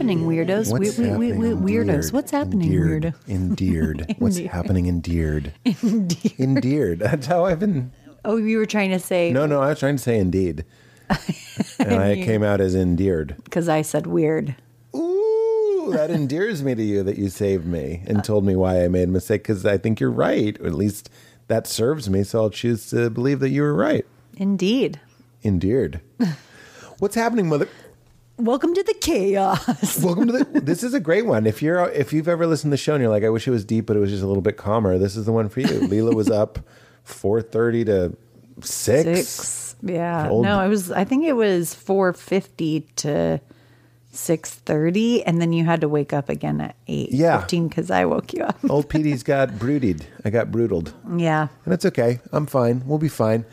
What's 0.00 0.08
happening, 0.08 0.26
weirdos? 0.26 0.72
What's 0.72 0.96
We- 0.98 1.04
we- 1.04 1.16
we- 1.16 1.28
happening? 1.28 1.62
we- 1.62 1.72
weirdos. 1.74 1.80
Endeared. 1.90 2.12
What's 2.14 2.30
happening, 2.30 2.62
Endeared. 2.72 3.02
weirdo? 3.02 3.28
Endeared. 3.28 4.14
What's 4.18 4.36
Endeared. 4.38 4.52
happening? 4.54 4.86
Endeared. 4.86 5.52
Endeared. 6.38 6.98
That's 7.00 7.26
how 7.26 7.44
I've 7.44 7.60
been. 7.60 7.92
Oh, 8.24 8.38
you 8.38 8.56
were 8.56 8.64
trying 8.64 8.90
to 8.92 8.98
say 8.98 9.30
No, 9.30 9.44
no, 9.44 9.60
I 9.60 9.68
was 9.68 9.78
trying 9.78 9.96
to 9.96 10.02
say 10.02 10.18
indeed, 10.18 10.64
and 11.78 11.94
I 11.96 12.14
came 12.16 12.42
out 12.42 12.62
as 12.62 12.74
endeared. 12.74 13.36
because 13.44 13.68
I 13.68 13.82
said 13.82 14.06
weird. 14.06 14.54
Ooh, 14.96 15.90
that 15.92 16.10
endears 16.18 16.62
me 16.62 16.74
to 16.74 16.82
you 16.82 17.02
that 17.02 17.18
you 17.18 17.28
saved 17.28 17.66
me 17.66 18.02
and 18.06 18.24
told 18.24 18.46
me 18.46 18.56
why 18.56 18.82
I 18.82 18.88
made 18.88 19.08
a 19.08 19.12
mistake 19.12 19.42
because 19.42 19.66
I 19.66 19.76
think 19.76 20.00
you're 20.00 20.10
right, 20.10 20.58
or 20.60 20.66
at 20.66 20.74
least 20.74 21.10
that 21.48 21.66
serves 21.66 22.08
me. 22.08 22.24
So 22.24 22.40
I'll 22.44 22.48
choose 22.50 22.88
to 22.88 23.10
believe 23.10 23.40
that 23.40 23.50
you 23.50 23.60
were 23.60 23.74
right. 23.74 24.06
Indeed. 24.38 24.98
Endeared. 25.44 26.00
What's 27.00 27.16
happening, 27.16 27.50
mother? 27.50 27.68
Welcome 28.40 28.72
to 28.74 28.82
the 28.82 28.94
chaos. 28.94 29.98
Welcome 30.02 30.26
to 30.28 30.32
the. 30.32 30.60
This 30.60 30.82
is 30.82 30.94
a 30.94 31.00
great 31.00 31.26
one. 31.26 31.46
If 31.46 31.60
you're 31.62 31.88
if 31.90 32.12
you've 32.12 32.28
ever 32.28 32.46
listened 32.46 32.70
to 32.70 32.74
the 32.74 32.78
show 32.78 32.94
and 32.94 33.02
you're 33.02 33.10
like, 33.10 33.22
I 33.24 33.28
wish 33.28 33.46
it 33.46 33.50
was 33.50 33.64
deep, 33.64 33.86
but 33.86 33.96
it 33.96 34.00
was 34.00 34.10
just 34.10 34.22
a 34.22 34.26
little 34.26 34.42
bit 34.42 34.56
calmer. 34.56 34.96
This 34.98 35.14
is 35.16 35.26
the 35.26 35.32
one 35.32 35.48
for 35.48 35.60
you. 35.60 35.66
Leela 35.88 36.14
was 36.14 36.30
up 36.30 36.58
four 37.04 37.42
thirty 37.42 37.84
to 37.84 38.16
six. 38.62 39.28
Six. 39.28 39.76
Yeah. 39.82 40.28
Old- 40.28 40.44
No, 40.44 40.60
it 40.60 40.68
was. 40.68 40.90
I 40.90 41.04
think 41.04 41.24
it 41.26 41.34
was 41.34 41.74
four 41.74 42.12
fifty 42.14 42.80
to 42.96 43.40
six 44.12 44.54
thirty, 44.54 45.22
and 45.24 45.40
then 45.40 45.52
you 45.52 45.64
had 45.64 45.82
to 45.82 45.88
wake 45.88 46.12
up 46.12 46.28
again 46.30 46.60
at 46.62 46.76
eight 46.86 47.10
Yeah. 47.12 47.40
fifteen 47.40 47.68
because 47.68 47.90
I 47.90 48.06
woke 48.06 48.32
you 48.32 48.42
up. 48.42 48.58
Old 48.70 48.88
Petey's 48.88 49.22
got 49.22 49.58
brooded. 49.58 50.06
I 50.24 50.30
got 50.30 50.48
broodled. 50.50 50.92
yeah. 51.20 51.48
And 51.66 51.74
it's 51.74 51.84
okay. 51.84 52.20
I'm 52.32 52.46
fine. 52.46 52.82
We'll 52.86 52.98
be 52.98 53.08
fine. 53.08 53.44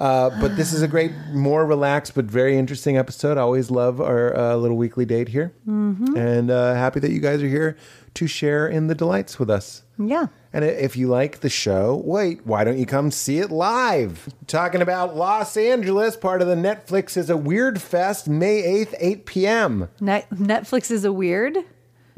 Uh, 0.00 0.30
but 0.40 0.56
this 0.56 0.72
is 0.72 0.80
a 0.80 0.88
great, 0.88 1.12
more 1.30 1.66
relaxed 1.66 2.14
but 2.14 2.24
very 2.24 2.56
interesting 2.56 2.96
episode. 2.96 3.36
I 3.36 3.42
always 3.42 3.70
love 3.70 4.00
our 4.00 4.34
uh, 4.34 4.56
little 4.56 4.78
weekly 4.78 5.04
date 5.04 5.28
here. 5.28 5.52
Mm-hmm. 5.68 6.16
And 6.16 6.50
uh, 6.50 6.74
happy 6.74 7.00
that 7.00 7.10
you 7.10 7.20
guys 7.20 7.42
are 7.42 7.48
here 7.48 7.76
to 8.14 8.26
share 8.26 8.66
in 8.66 8.86
the 8.86 8.94
delights 8.94 9.38
with 9.38 9.50
us. 9.50 9.82
Yeah. 9.98 10.28
And 10.54 10.64
if 10.64 10.96
you 10.96 11.08
like 11.08 11.40
the 11.40 11.50
show, 11.50 11.96
wait, 12.02 12.46
why 12.46 12.64
don't 12.64 12.78
you 12.78 12.86
come 12.86 13.10
see 13.10 13.38
it 13.40 13.50
live? 13.50 14.26
Talking 14.46 14.80
about 14.80 15.16
Los 15.16 15.54
Angeles, 15.58 16.16
part 16.16 16.40
of 16.40 16.48
the 16.48 16.54
Netflix 16.54 17.18
is 17.18 17.28
a 17.28 17.36
Weird 17.36 17.80
Fest, 17.80 18.26
May 18.26 18.62
8th, 18.62 18.94
8 18.98 19.26
p.m. 19.26 19.88
Net- 20.00 20.30
Netflix 20.30 20.90
is 20.90 21.04
a 21.04 21.12
weird. 21.12 21.58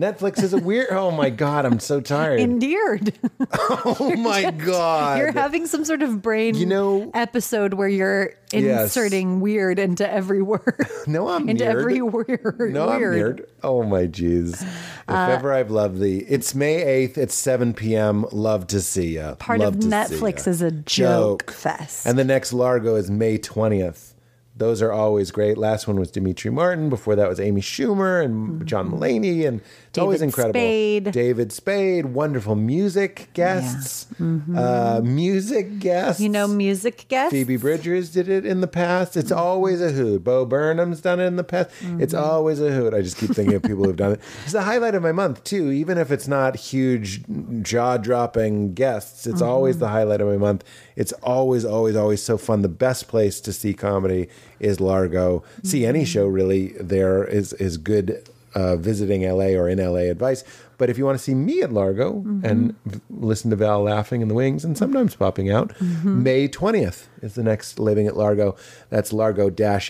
Netflix 0.02 0.42
is 0.42 0.52
a 0.52 0.58
weird. 0.58 0.88
Oh 0.90 1.12
my 1.12 1.30
God, 1.30 1.64
I'm 1.64 1.78
so 1.78 2.00
tired. 2.00 2.40
Endeared. 2.40 3.12
oh 3.58 4.14
my 4.18 4.50
God. 4.66 5.18
You're 5.18 5.30
having 5.32 5.66
some 5.66 5.84
sort 5.84 6.02
of 6.02 6.20
brain 6.20 6.56
You 6.56 6.66
know- 6.66 7.10
episode 7.14 7.74
where 7.74 7.88
you're 7.88 8.34
Yes. 8.52 8.82
inserting 8.96 9.40
weird 9.40 9.78
into 9.78 10.06
every 10.10 10.42
word. 10.42 10.86
No, 11.06 11.28
I'm 11.28 11.48
into 11.48 11.64
weird. 11.64 11.76
every 11.78 12.02
word. 12.02 12.72
No, 12.74 12.88
I'm 12.88 13.00
weird. 13.00 13.14
weird. 13.14 13.50
Oh 13.62 13.82
my 13.82 14.06
jeez. 14.06 14.62
If 14.62 14.68
uh, 15.08 15.28
ever 15.30 15.52
I've 15.52 15.70
loved 15.70 15.98
thee. 16.00 16.18
It's 16.28 16.54
May 16.54 17.06
8th. 17.08 17.16
It's 17.18 17.34
7 17.34 17.72
p.m. 17.72 18.26
Love 18.30 18.66
to 18.68 18.80
see 18.80 19.14
ya. 19.14 19.36
Part 19.36 19.60
Love 19.60 19.74
of 19.76 19.80
Netflix 19.80 20.46
is 20.46 20.60
a 20.62 20.70
joke, 20.70 21.50
fest. 21.50 22.06
And 22.06 22.18
the 22.18 22.24
next 22.24 22.52
Largo 22.52 22.94
is 22.96 23.10
May 23.10 23.38
20th. 23.38 24.10
Those 24.54 24.82
are 24.82 24.92
always 24.92 25.30
great. 25.30 25.56
Last 25.56 25.88
one 25.88 25.98
was 25.98 26.10
Demetri 26.10 26.50
Martin. 26.50 26.90
Before 26.90 27.16
that 27.16 27.26
was 27.28 27.40
Amy 27.40 27.62
Schumer 27.62 28.22
and 28.22 28.64
John 28.66 28.90
Mulaney. 28.90 29.48
And 29.48 29.62
it's 29.92 29.98
always 29.98 30.20
Mm-hmm. 30.22 30.24
David 30.24 30.28
incredible. 30.28 30.52
Spade. 30.60 31.12
David 31.12 31.52
Spade. 31.52 32.06
Wonderful 32.06 32.56
music 32.56 33.28
guests. 33.34 34.06
Uh, 34.20 35.00
music 35.04 35.78
guests. 35.80 36.14
Mm-hmm. 36.14 36.22
you 36.22 36.28
know, 36.30 36.48
music 36.48 37.06
guests. 37.08 37.32
Phoebe 37.32 37.58
Bridgers 37.58 38.10
did 38.10 38.26
it 38.28 38.46
in 38.46 38.62
the 38.62 38.66
past. 38.66 39.16
It's 39.18 39.30
always 39.30 39.82
a 39.82 39.90
hoot. 39.92 40.24
Bo 40.24 40.46
Burnham's 40.46 41.00
done 41.02 41.20
it 41.20 41.26
in 41.26 41.36
the 41.36 41.44
past. 41.44 41.68
It's 42.00 42.14
Mm-hmm. 42.14 42.24
always 42.24 42.58
a 42.60 42.70
hoot. 42.72 42.94
I 42.94 43.02
just 43.02 43.18
keep 43.18 43.30
thinking 43.34 43.54
of 43.54 43.62
people 43.62 43.84
who've 43.84 43.94
done 43.96 44.12
it. 44.12 44.20
It's 44.44 44.52
the 44.52 44.62
highlight 44.62 44.94
of 44.94 45.02
my 45.02 45.12
month 45.12 45.44
too. 45.44 45.70
Even 45.70 45.98
if 45.98 46.10
it's 46.10 46.26
not 46.26 46.56
huge, 46.56 47.22
jaw-dropping 47.62 48.74
guests, 48.74 49.26
it's 49.26 49.42
always 49.42 49.76
Mm-hmm. 49.76 49.80
the 49.84 49.88
highlight 49.88 50.20
of 50.20 50.28
my 50.28 50.36
month. 50.36 50.64
It's 50.96 51.12
always, 51.22 51.64
always, 51.64 51.96
always 51.96 52.22
so 52.22 52.36
fun. 52.38 52.62
The 52.62 52.68
best 52.68 53.08
place 53.08 53.40
to 53.42 53.52
see 53.52 53.72
comedy 53.74 54.28
is 54.60 54.80
Largo. 54.80 55.42
See 55.62 55.84
any 55.86 56.00
Mm-hmm. 56.00 56.04
show 56.06 56.26
really 56.26 56.68
there 56.80 57.24
is 57.24 57.52
is 57.54 57.76
good. 57.76 58.28
Uh, 58.54 58.76
visiting 58.76 59.22
LA 59.22 59.56
or 59.58 59.66
in 59.68 59.78
LA 59.78 60.10
advice. 60.10 60.44
But 60.76 60.90
if 60.90 60.98
you 60.98 61.06
want 61.06 61.16
to 61.16 61.22
see 61.24 61.34
me 61.34 61.62
at 61.62 61.72
Largo 61.72 62.12
Mm-hmm. 62.20 62.44
and 62.44 62.74
v- 62.84 63.00
listen 63.08 63.48
to 63.50 63.56
Val 63.56 63.82
laughing 63.82 64.20
in 64.20 64.28
the 64.28 64.34
wings 64.34 64.62
and 64.64 64.76
sometimes 64.76 65.14
popping 65.16 65.50
out, 65.50 65.70
Mm-hmm. 65.78 66.22
May 66.22 66.48
20th 66.48 67.06
is 67.22 67.34
the 67.34 67.42
next 67.42 67.78
Living 67.78 68.06
at 68.06 68.14
Largo. 68.16 68.54
That's 68.90 69.10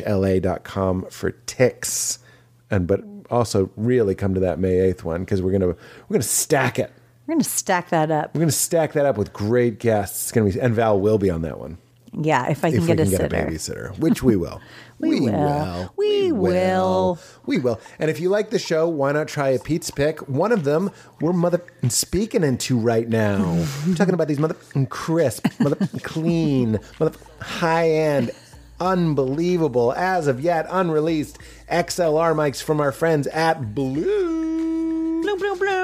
largo-la.com 0.07 1.07
for 1.11 1.31
ticks. 1.47 2.19
And 2.71 2.87
but 2.87 3.03
also 3.31 3.71
really 3.77 4.15
come 4.15 4.35
to 4.35 4.41
that 4.41 4.59
May 4.59 4.93
8th 4.93 5.05
one 5.05 5.21
because 5.25 5.43
we're 5.43 5.53
gonna 5.53 5.69
we're 5.69 6.15
gonna 6.15 6.23
stack 6.23 6.79
it. 6.79 6.91
We're 7.27 7.35
going 7.35 7.43
to 7.45 7.49
stack 7.49 7.91
that 7.91 8.11
up. 8.11 8.35
We're 8.35 8.41
gonna 8.41 8.51
stack 8.53 8.93
that 8.95 9.07
up 9.07 9.17
with 9.17 9.33
great 9.33 9.79
guests. 9.79 10.23
It's 10.25 10.33
gonna 10.33 10.51
be 10.51 10.61
and 10.61 10.75
Val 10.75 10.99
will 10.99 11.19
be 11.19 11.31
on 11.31 11.43
that 11.43 11.59
one 11.59 11.79
Yeah, 12.13 12.49
if 12.51 12.65
I 12.65 12.71
can 12.71 12.81
if 12.81 12.87
get 12.87 12.97
we 12.99 13.03
a 13.03 13.05
can 13.07 13.11
get 13.11 13.21
sitter. 13.21 13.37
a 13.37 13.47
babysitter, 13.47 13.99
which 13.99 14.23
we 14.23 14.37
will. 14.37 14.61
We 15.03 15.19
will. 15.19 15.93
We 15.97 16.31
will. 16.31 17.19
We 17.45 17.59
will. 17.59 17.81
And 17.99 18.09
if 18.09 18.21
you 18.21 18.29
like 18.29 18.51
the 18.51 18.59
show, 18.61 18.87
why 18.89 19.11
not 19.11 19.27
try 19.27 19.49
a 19.49 19.59
Pete's 19.59 19.91
pick? 19.91 20.21
One 20.29 20.53
of 20.53 20.63
them 20.63 20.93
we're 21.21 21.33
mother 21.33 21.61
speaking 21.89 22.45
into 22.45 22.79
right 22.79 23.09
now. 23.09 23.43
I'm 23.85 23.95
talking 23.97 24.15
about 24.15 24.29
these 24.29 24.39
mother 24.39 24.55
crisp, 24.91 25.49
mother 25.59 25.89
clean, 26.05 26.79
mother 27.01 27.19
high 27.41 27.91
end, 27.91 28.31
unbelievable, 28.79 29.93
as 29.95 30.29
of 30.29 30.41
yet 30.41 30.67
unreleased 30.71 31.39
XLR 31.69 32.33
mics 32.37 32.63
from 32.63 32.81
our 32.81 32.93
friends 32.93 33.27
at 33.29 33.75
Blue. 33.75 34.52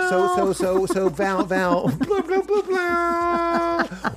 So, 0.09 0.37
so, 0.37 0.53
so, 0.53 0.87
so, 0.87 1.09
Val, 1.09 1.45
Val. 1.45 1.89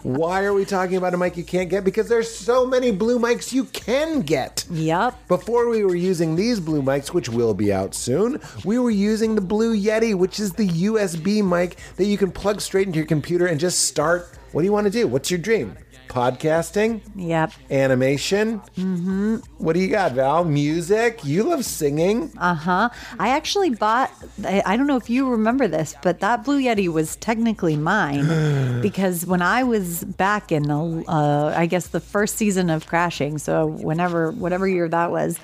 Why 0.03 0.43
are 0.43 0.53
we 0.53 0.65
talking 0.65 0.97
about 0.97 1.13
a 1.13 1.17
mic 1.17 1.37
you 1.37 1.43
can't 1.43 1.69
get? 1.69 1.83
Because 1.83 2.09
there's 2.09 2.33
so 2.33 2.65
many 2.65 2.91
blue 2.91 3.19
mics 3.19 3.53
you 3.53 3.65
can 3.65 4.21
get. 4.21 4.65
Yep. 4.69 5.27
Before 5.27 5.69
we 5.69 5.83
were 5.83 5.95
using 5.95 6.35
these 6.35 6.59
blue 6.59 6.81
mics, 6.81 7.13
which 7.13 7.29
will 7.29 7.53
be 7.53 7.71
out 7.71 7.93
soon, 7.93 8.39
we 8.65 8.79
were 8.79 8.91
using 8.91 9.35
the 9.35 9.41
Blue 9.41 9.75
Yeti, 9.77 10.15
which 10.15 10.39
is 10.39 10.53
the 10.53 10.67
USB 10.67 11.47
mic 11.47 11.77
that 11.97 12.05
you 12.05 12.17
can 12.17 12.31
plug 12.31 12.61
straight 12.61 12.87
into 12.87 12.97
your 12.97 13.07
computer 13.07 13.47
and 13.47 13.59
just 13.59 13.87
start. 13.87 14.29
What 14.51 14.61
do 14.61 14.65
you 14.65 14.73
want 14.73 14.85
to 14.85 14.91
do? 14.91 15.07
What's 15.07 15.31
your 15.31 15.39
dream? 15.39 15.77
Podcasting? 16.11 16.99
Yep. 17.15 17.53
Animation? 17.71 18.59
Mm-hmm. 18.77 19.37
What 19.59 19.73
do 19.73 19.79
you 19.79 19.87
got, 19.87 20.11
Val? 20.11 20.43
Music? 20.43 21.23
You 21.23 21.43
love 21.43 21.63
singing. 21.63 22.33
Uh 22.37 22.53
huh. 22.53 22.89
I 23.17 23.29
actually 23.29 23.69
bought, 23.69 24.11
I, 24.43 24.61
I 24.65 24.75
don't 24.75 24.87
know 24.87 24.97
if 24.97 25.09
you 25.09 25.29
remember 25.29 25.69
this, 25.69 25.95
but 26.03 26.19
that 26.19 26.43
Blue 26.43 26.61
Yeti 26.61 26.89
was 26.89 27.15
technically 27.15 27.77
mine 27.77 28.81
because 28.81 29.25
when 29.25 29.41
I 29.41 29.63
was 29.63 30.03
back 30.03 30.51
in, 30.51 30.63
the, 30.63 31.05
uh, 31.07 31.53
I 31.55 31.65
guess, 31.65 31.87
the 31.87 32.01
first 32.01 32.35
season 32.35 32.69
of 32.69 32.87
Crashing, 32.87 33.37
so 33.37 33.67
whenever, 33.67 34.31
whatever 34.31 34.67
year 34.67 34.89
that 34.89 35.11
was, 35.11 35.39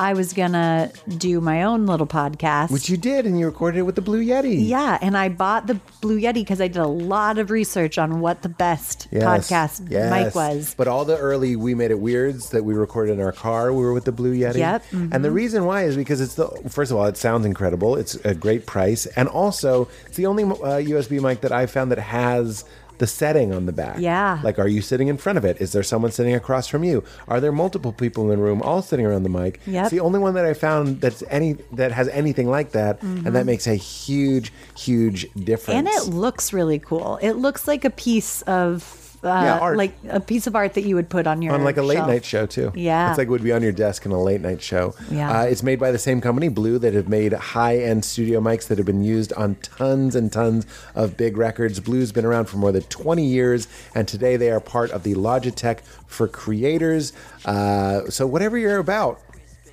I 0.00 0.14
was 0.14 0.32
to 0.32 0.90
do 1.18 1.42
my 1.42 1.64
own 1.64 1.84
little 1.84 2.06
podcast. 2.06 2.70
Which 2.70 2.88
you 2.88 2.96
did, 2.96 3.26
and 3.26 3.38
you 3.38 3.44
recorded 3.44 3.80
it 3.80 3.82
with 3.82 3.96
the 3.96 4.00
Blue 4.00 4.24
Yeti. 4.24 4.66
yeah, 4.66 4.98
and 5.02 5.14
I 5.14 5.28
bought 5.28 5.66
the 5.66 5.74
Blue 6.00 6.18
Yeti 6.18 6.34
because 6.34 6.58
I 6.58 6.68
did 6.68 6.78
a 6.78 6.86
lot 6.86 7.36
of 7.36 7.50
research 7.50 7.98
on 7.98 8.20
what 8.20 8.40
the 8.40 8.48
best 8.48 9.08
Yes, 9.10 9.24
podcast 9.50 9.90
yes. 9.90 10.10
mic 10.10 10.34
was. 10.34 10.74
But 10.74 10.88
all 10.88 11.04
the 11.04 11.18
early 11.18 11.54
We 11.54 11.74
Made 11.74 11.90
It 11.90 12.00
Weirds 12.00 12.48
that 12.50 12.64
we 12.64 12.72
recorded 12.72 13.12
in 13.12 13.20
our 13.20 13.32
car, 13.32 13.74
we 13.74 13.82
were 13.82 13.92
with 13.92 14.06
the 14.06 14.12
Blue 14.12 14.34
Yeti. 14.34 14.56
Yep, 14.56 14.84
mm-hmm. 14.84 15.12
And 15.12 15.22
the 15.22 15.30
reason 15.30 15.66
why 15.66 15.84
is 15.84 15.96
because 15.96 16.22
it's 16.22 16.34
the, 16.34 16.48
first 16.70 16.90
of 16.90 16.96
all, 16.96 17.04
it 17.04 17.18
sounds 17.18 17.44
incredible. 17.44 17.96
It's 17.96 18.14
a 18.24 18.34
great 18.34 18.64
price. 18.64 19.04
And 19.04 19.28
also, 19.28 19.88
it's 20.06 20.16
the 20.16 20.24
only 20.24 20.44
uh, 20.44 20.80
USB 20.80 21.20
mic 21.20 21.42
that 21.42 21.52
I 21.52 21.66
found 21.66 21.90
that 21.90 21.98
has 21.98 22.64
the 23.00 23.06
setting 23.06 23.52
on 23.52 23.66
the 23.66 23.72
back. 23.72 23.98
Yeah. 23.98 24.40
Like, 24.44 24.58
are 24.58 24.68
you 24.68 24.82
sitting 24.82 25.08
in 25.08 25.16
front 25.16 25.38
of 25.38 25.44
it? 25.44 25.60
Is 25.60 25.72
there 25.72 25.82
someone 25.82 26.12
sitting 26.12 26.34
across 26.34 26.68
from 26.68 26.84
you? 26.84 27.02
Are 27.26 27.40
there 27.40 27.50
multiple 27.50 27.92
people 27.92 28.22
in 28.24 28.30
the 28.30 28.36
room 28.36 28.62
all 28.62 28.82
sitting 28.82 29.06
around 29.06 29.24
the 29.24 29.30
mic? 29.30 29.58
Yep. 29.66 29.84
It's 29.84 29.90
the 29.90 30.00
only 30.00 30.20
one 30.20 30.34
that 30.34 30.44
I 30.44 30.54
found 30.54 31.00
that's 31.00 31.24
any 31.28 31.54
that 31.72 31.92
has 31.92 32.08
anything 32.08 32.48
like 32.48 32.72
that, 32.72 33.02
and 33.02 33.34
that 33.34 33.46
makes 33.46 33.66
a 33.66 33.74
huge, 33.74 34.52
huge 34.76 35.32
difference. 35.32 35.88
Mm-hmm. 35.88 36.00
And 36.02 36.08
it 36.08 36.14
looks 36.14 36.52
really 36.52 36.78
cool. 36.78 37.18
It 37.22 37.32
looks 37.32 37.66
like 37.66 37.84
a 37.84 37.90
piece 37.90 38.42
of 38.42 38.82
uh, 39.22 39.28
Yeah, 39.28 39.58
art. 39.58 39.76
like 39.76 39.94
a 40.08 40.20
piece 40.20 40.46
of 40.46 40.56
art 40.56 40.74
that 40.74 40.82
you 40.82 40.94
would 40.96 41.08
put 41.08 41.26
on 41.26 41.42
your 41.42 41.52
on 41.54 41.64
like 41.64 41.76
a 41.76 41.82
late 41.82 41.96
shelf. 41.96 42.08
night 42.08 42.24
show 42.24 42.46
too. 42.46 42.72
Yeah. 42.74 43.10
it's 43.10 43.18
like 43.18 43.28
it 43.28 43.30
would 43.30 43.42
be 43.44 43.52
on 43.52 43.62
your 43.62 43.72
desk 43.72 44.06
in 44.06 44.12
a 44.12 44.22
late 44.22 44.40
night 44.40 44.62
show. 44.62 44.94
Yeah. 45.10 45.40
uh, 45.40 45.44
it's 45.44 45.62
made 45.62 45.78
by 45.78 45.90
the 45.92 45.98
same 45.98 46.20
company, 46.20 46.48
Blue, 46.48 46.78
that 46.78 46.94
have 46.94 47.08
made 47.08 47.32
high 47.32 47.78
end 47.78 48.04
studio 48.04 48.40
mics 48.40 48.68
that 48.68 48.78
have 48.78 48.86
been 48.86 49.04
used 49.04 49.32
on 49.34 49.56
tons 49.56 50.14
and 50.16 50.32
tons 50.32 50.66
of 50.94 51.16
big 51.16 51.36
records. 51.36 51.80
Blue's 51.80 52.12
been 52.12 52.24
around 52.24 52.46
for 52.46 52.56
more 52.56 52.72
than 52.72 52.82
20 52.84 53.24
years, 53.24 53.68
and 53.94 54.06
today 54.08 54.36
they 54.36 54.50
are 54.50 54.60
part 54.60 54.90
of 54.90 55.02
the 55.02 55.14
Logitech 55.14 55.80
for 56.06 56.26
creators. 56.26 57.12
Uh, 57.44 58.08
so 58.10 58.26
whatever 58.26 58.56
you're 58.58 58.78
about. 58.78 59.20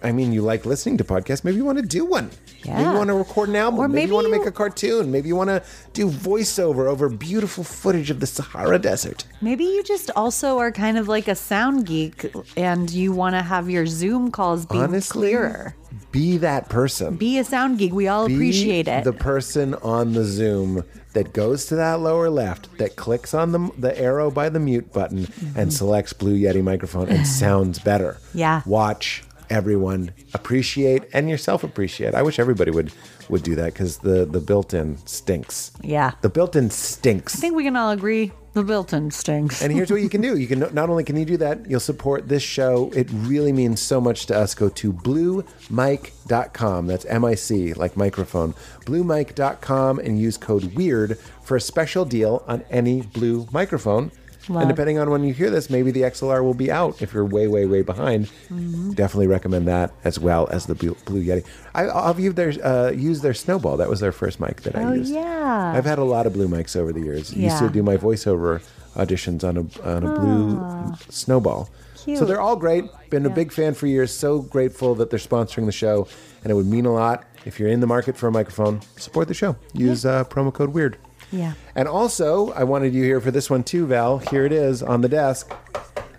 I 0.03 0.11
mean, 0.11 0.31
you 0.31 0.41
like 0.41 0.65
listening 0.65 0.97
to 0.97 1.03
podcasts. 1.03 1.43
Maybe 1.43 1.57
you 1.57 1.65
want 1.65 1.79
to 1.79 1.85
do 1.85 2.05
one. 2.05 2.29
Maybe 2.65 2.81
you 2.81 2.93
want 2.93 3.07
to 3.07 3.13
record 3.13 3.49
an 3.49 3.55
album. 3.55 3.79
Or 3.79 3.87
maybe, 3.87 4.01
maybe 4.01 4.09
you 4.09 4.15
want 4.15 4.25
to 4.25 4.31
make 4.31 4.47
a 4.47 4.51
cartoon. 4.51 5.11
Maybe 5.11 5.27
you 5.27 5.35
want 5.35 5.49
to 5.49 5.63
do 5.93 6.09
voiceover 6.09 6.87
over 6.87 7.09
beautiful 7.09 7.63
footage 7.63 8.09
of 8.09 8.19
the 8.19 8.27
Sahara 8.27 8.79
Desert. 8.79 9.23
Maybe 9.41 9.63
you 9.63 9.83
just 9.83 10.11
also 10.15 10.57
are 10.59 10.71
kind 10.71 10.97
of 10.97 11.07
like 11.07 11.27
a 11.27 11.35
sound 11.35 11.85
geek 11.85 12.31
and 12.55 12.89
you 12.91 13.11
want 13.11 13.35
to 13.35 13.41
have 13.41 13.69
your 13.69 13.85
Zoom 13.85 14.31
calls 14.31 14.65
be 14.65 14.77
honestly, 14.77 15.29
clearer. 15.29 15.75
Be 16.11 16.37
that 16.37 16.69
person. 16.69 17.15
Be 17.15 17.37
a 17.37 17.43
sound 17.43 17.79
geek. 17.79 17.93
We 17.93 18.07
all 18.07 18.27
Be 18.27 18.35
appreciate 18.35 18.87
it. 18.87 19.03
The 19.03 19.13
person 19.13 19.73
on 19.75 20.13
the 20.13 20.23
Zoom 20.23 20.83
that 21.13 21.33
goes 21.33 21.65
to 21.65 21.75
that 21.75 21.99
lower 21.99 22.29
left, 22.29 22.77
that 22.77 22.95
clicks 22.95 23.33
on 23.33 23.51
the, 23.51 23.71
the 23.77 23.99
arrow 23.99 24.29
by 24.29 24.49
the 24.49 24.59
mute 24.59 24.93
button 24.93 25.27
and 25.55 25.73
selects 25.73 26.13
Blue 26.13 26.37
Yeti 26.37 26.63
microphone 26.63 27.09
and 27.09 27.25
sounds 27.27 27.79
better. 27.79 28.17
Mm-hmm. 28.19 28.37
Yeah. 28.37 28.61
Watch 28.65 29.23
everyone 29.49 30.11
appreciate 30.33 31.03
and 31.13 31.29
yourself 31.29 31.63
appreciate. 31.63 32.15
I 32.15 32.21
wish 32.21 32.39
everybody 32.39 32.71
would 32.71 32.91
would 33.29 33.43
do 33.43 33.55
that 33.55 33.73
because 33.73 33.97
the 33.99 34.25
the 34.25 34.39
built-in 34.39 34.97
stinks. 35.05 35.71
Yeah. 35.81 36.11
The 36.21 36.29
built-in 36.29 36.69
stinks. 36.69 37.35
I 37.35 37.39
think 37.39 37.55
we 37.55 37.63
can 37.63 37.75
all 37.75 37.91
agree 37.91 38.31
the 38.53 38.63
built-in 38.63 39.11
stinks. 39.11 39.61
And 39.61 39.71
here's 39.71 39.91
what 39.91 40.01
you 40.01 40.09
can 40.09 40.21
do. 40.21 40.35
You 40.37 40.47
can 40.47 40.59
not 40.73 40.89
only 40.89 41.03
can 41.03 41.15
you 41.15 41.25
do 41.25 41.37
that, 41.37 41.69
you'll 41.69 41.79
support 41.79 42.27
this 42.27 42.41
show. 42.41 42.91
It 42.95 43.07
really 43.11 43.53
means 43.53 43.81
so 43.81 44.01
much 44.01 44.25
to 44.27 44.37
us. 44.37 44.55
Go 44.55 44.69
to 44.69 44.91
bluemic.com. 44.91 46.87
That's 46.87 47.05
M 47.05 47.23
I 47.23 47.35
C 47.35 47.73
like 47.73 47.95
microphone. 47.95 48.53
bluemic.com 48.85 49.99
and 49.99 50.19
use 50.19 50.37
code 50.37 50.75
weird 50.75 51.19
for 51.43 51.55
a 51.55 51.61
special 51.61 52.03
deal 52.03 52.43
on 52.47 52.63
any 52.69 53.01
blue 53.01 53.47
microphone. 53.51 54.11
Love. 54.49 54.61
And 54.61 54.69
depending 54.69 54.97
on 54.99 55.09
when 55.09 55.23
you 55.23 55.33
hear 55.33 55.49
this, 55.49 55.69
maybe 55.69 55.91
the 55.91 56.01
XLR 56.01 56.41
will 56.43 56.53
be 56.53 56.71
out 56.71 57.01
if 57.01 57.13
you're 57.13 57.25
way, 57.25 57.47
way, 57.47 57.65
way 57.65 57.81
behind. 57.81 58.27
Mm-hmm. 58.49 58.91
Definitely 58.93 59.27
recommend 59.27 59.67
that 59.67 59.91
as 60.03 60.19
well 60.19 60.47
as 60.51 60.65
the 60.67 60.75
Blue, 60.75 60.95
Blue 61.05 61.23
Yeti. 61.23 61.45
I, 61.75 61.89
I've 61.89 62.19
used 62.19 62.35
their, 62.37 62.53
uh, 62.65 62.91
used 62.91 63.23
their 63.23 63.33
Snowball. 63.33 63.77
That 63.77 63.89
was 63.89 63.99
their 63.99 64.11
first 64.11 64.39
mic 64.39 64.61
that 64.61 64.75
I 64.75 64.83
Oh, 64.83 64.93
used. 64.93 65.13
yeah. 65.13 65.73
I've 65.75 65.85
had 65.85 65.99
a 65.99 66.03
lot 66.03 66.25
of 66.25 66.33
blue 66.33 66.47
mics 66.47 66.75
over 66.75 66.93
the 66.93 67.01
years. 67.01 67.33
Yeah. 67.33 67.49
Used 67.51 67.59
to 67.59 67.69
do 67.69 67.83
my 67.83 67.97
voiceover 67.97 68.61
auditions 68.95 69.43
on 69.43 69.57
a 69.57 69.87
on 69.95 70.03
a 70.03 70.19
blue 70.19 70.95
snowball. 71.09 71.69
So 72.15 72.23
they're 72.23 72.39
all 72.39 72.55
great. 72.55 72.85
Been 73.09 73.25
a 73.25 73.29
big 73.29 73.51
fan 73.51 73.73
for 73.73 73.85
years. 73.85 74.13
So 74.13 74.39
grateful 74.41 74.95
that 74.95 75.09
they're 75.09 75.19
sponsoring 75.19 75.65
the 75.65 75.73
show, 75.73 76.07
and 76.41 76.51
it 76.51 76.53
would 76.55 76.65
mean 76.65 76.85
a 76.85 76.93
lot 76.93 77.25
if 77.45 77.59
you're 77.59 77.67
in 77.67 77.81
the 77.81 77.87
market 77.87 78.15
for 78.15 78.27
a 78.27 78.31
microphone. 78.31 78.79
Support 78.95 79.27
the 79.27 79.33
show. 79.33 79.57
Use 79.73 80.05
uh, 80.05 80.23
promo 80.23 80.53
code 80.53 80.69
Weird. 80.69 80.97
Yeah. 81.31 81.53
And 81.75 81.87
also, 81.87 82.51
I 82.53 82.63
wanted 82.63 82.93
you 82.93 83.03
here 83.03 83.19
for 83.19 83.31
this 83.31 83.49
one 83.49 83.63
too, 83.63 83.85
Val. 83.85 84.19
Here 84.19 84.45
it 84.45 84.51
is 84.51 84.81
on 84.81 85.01
the 85.01 85.09
desk. 85.09 85.53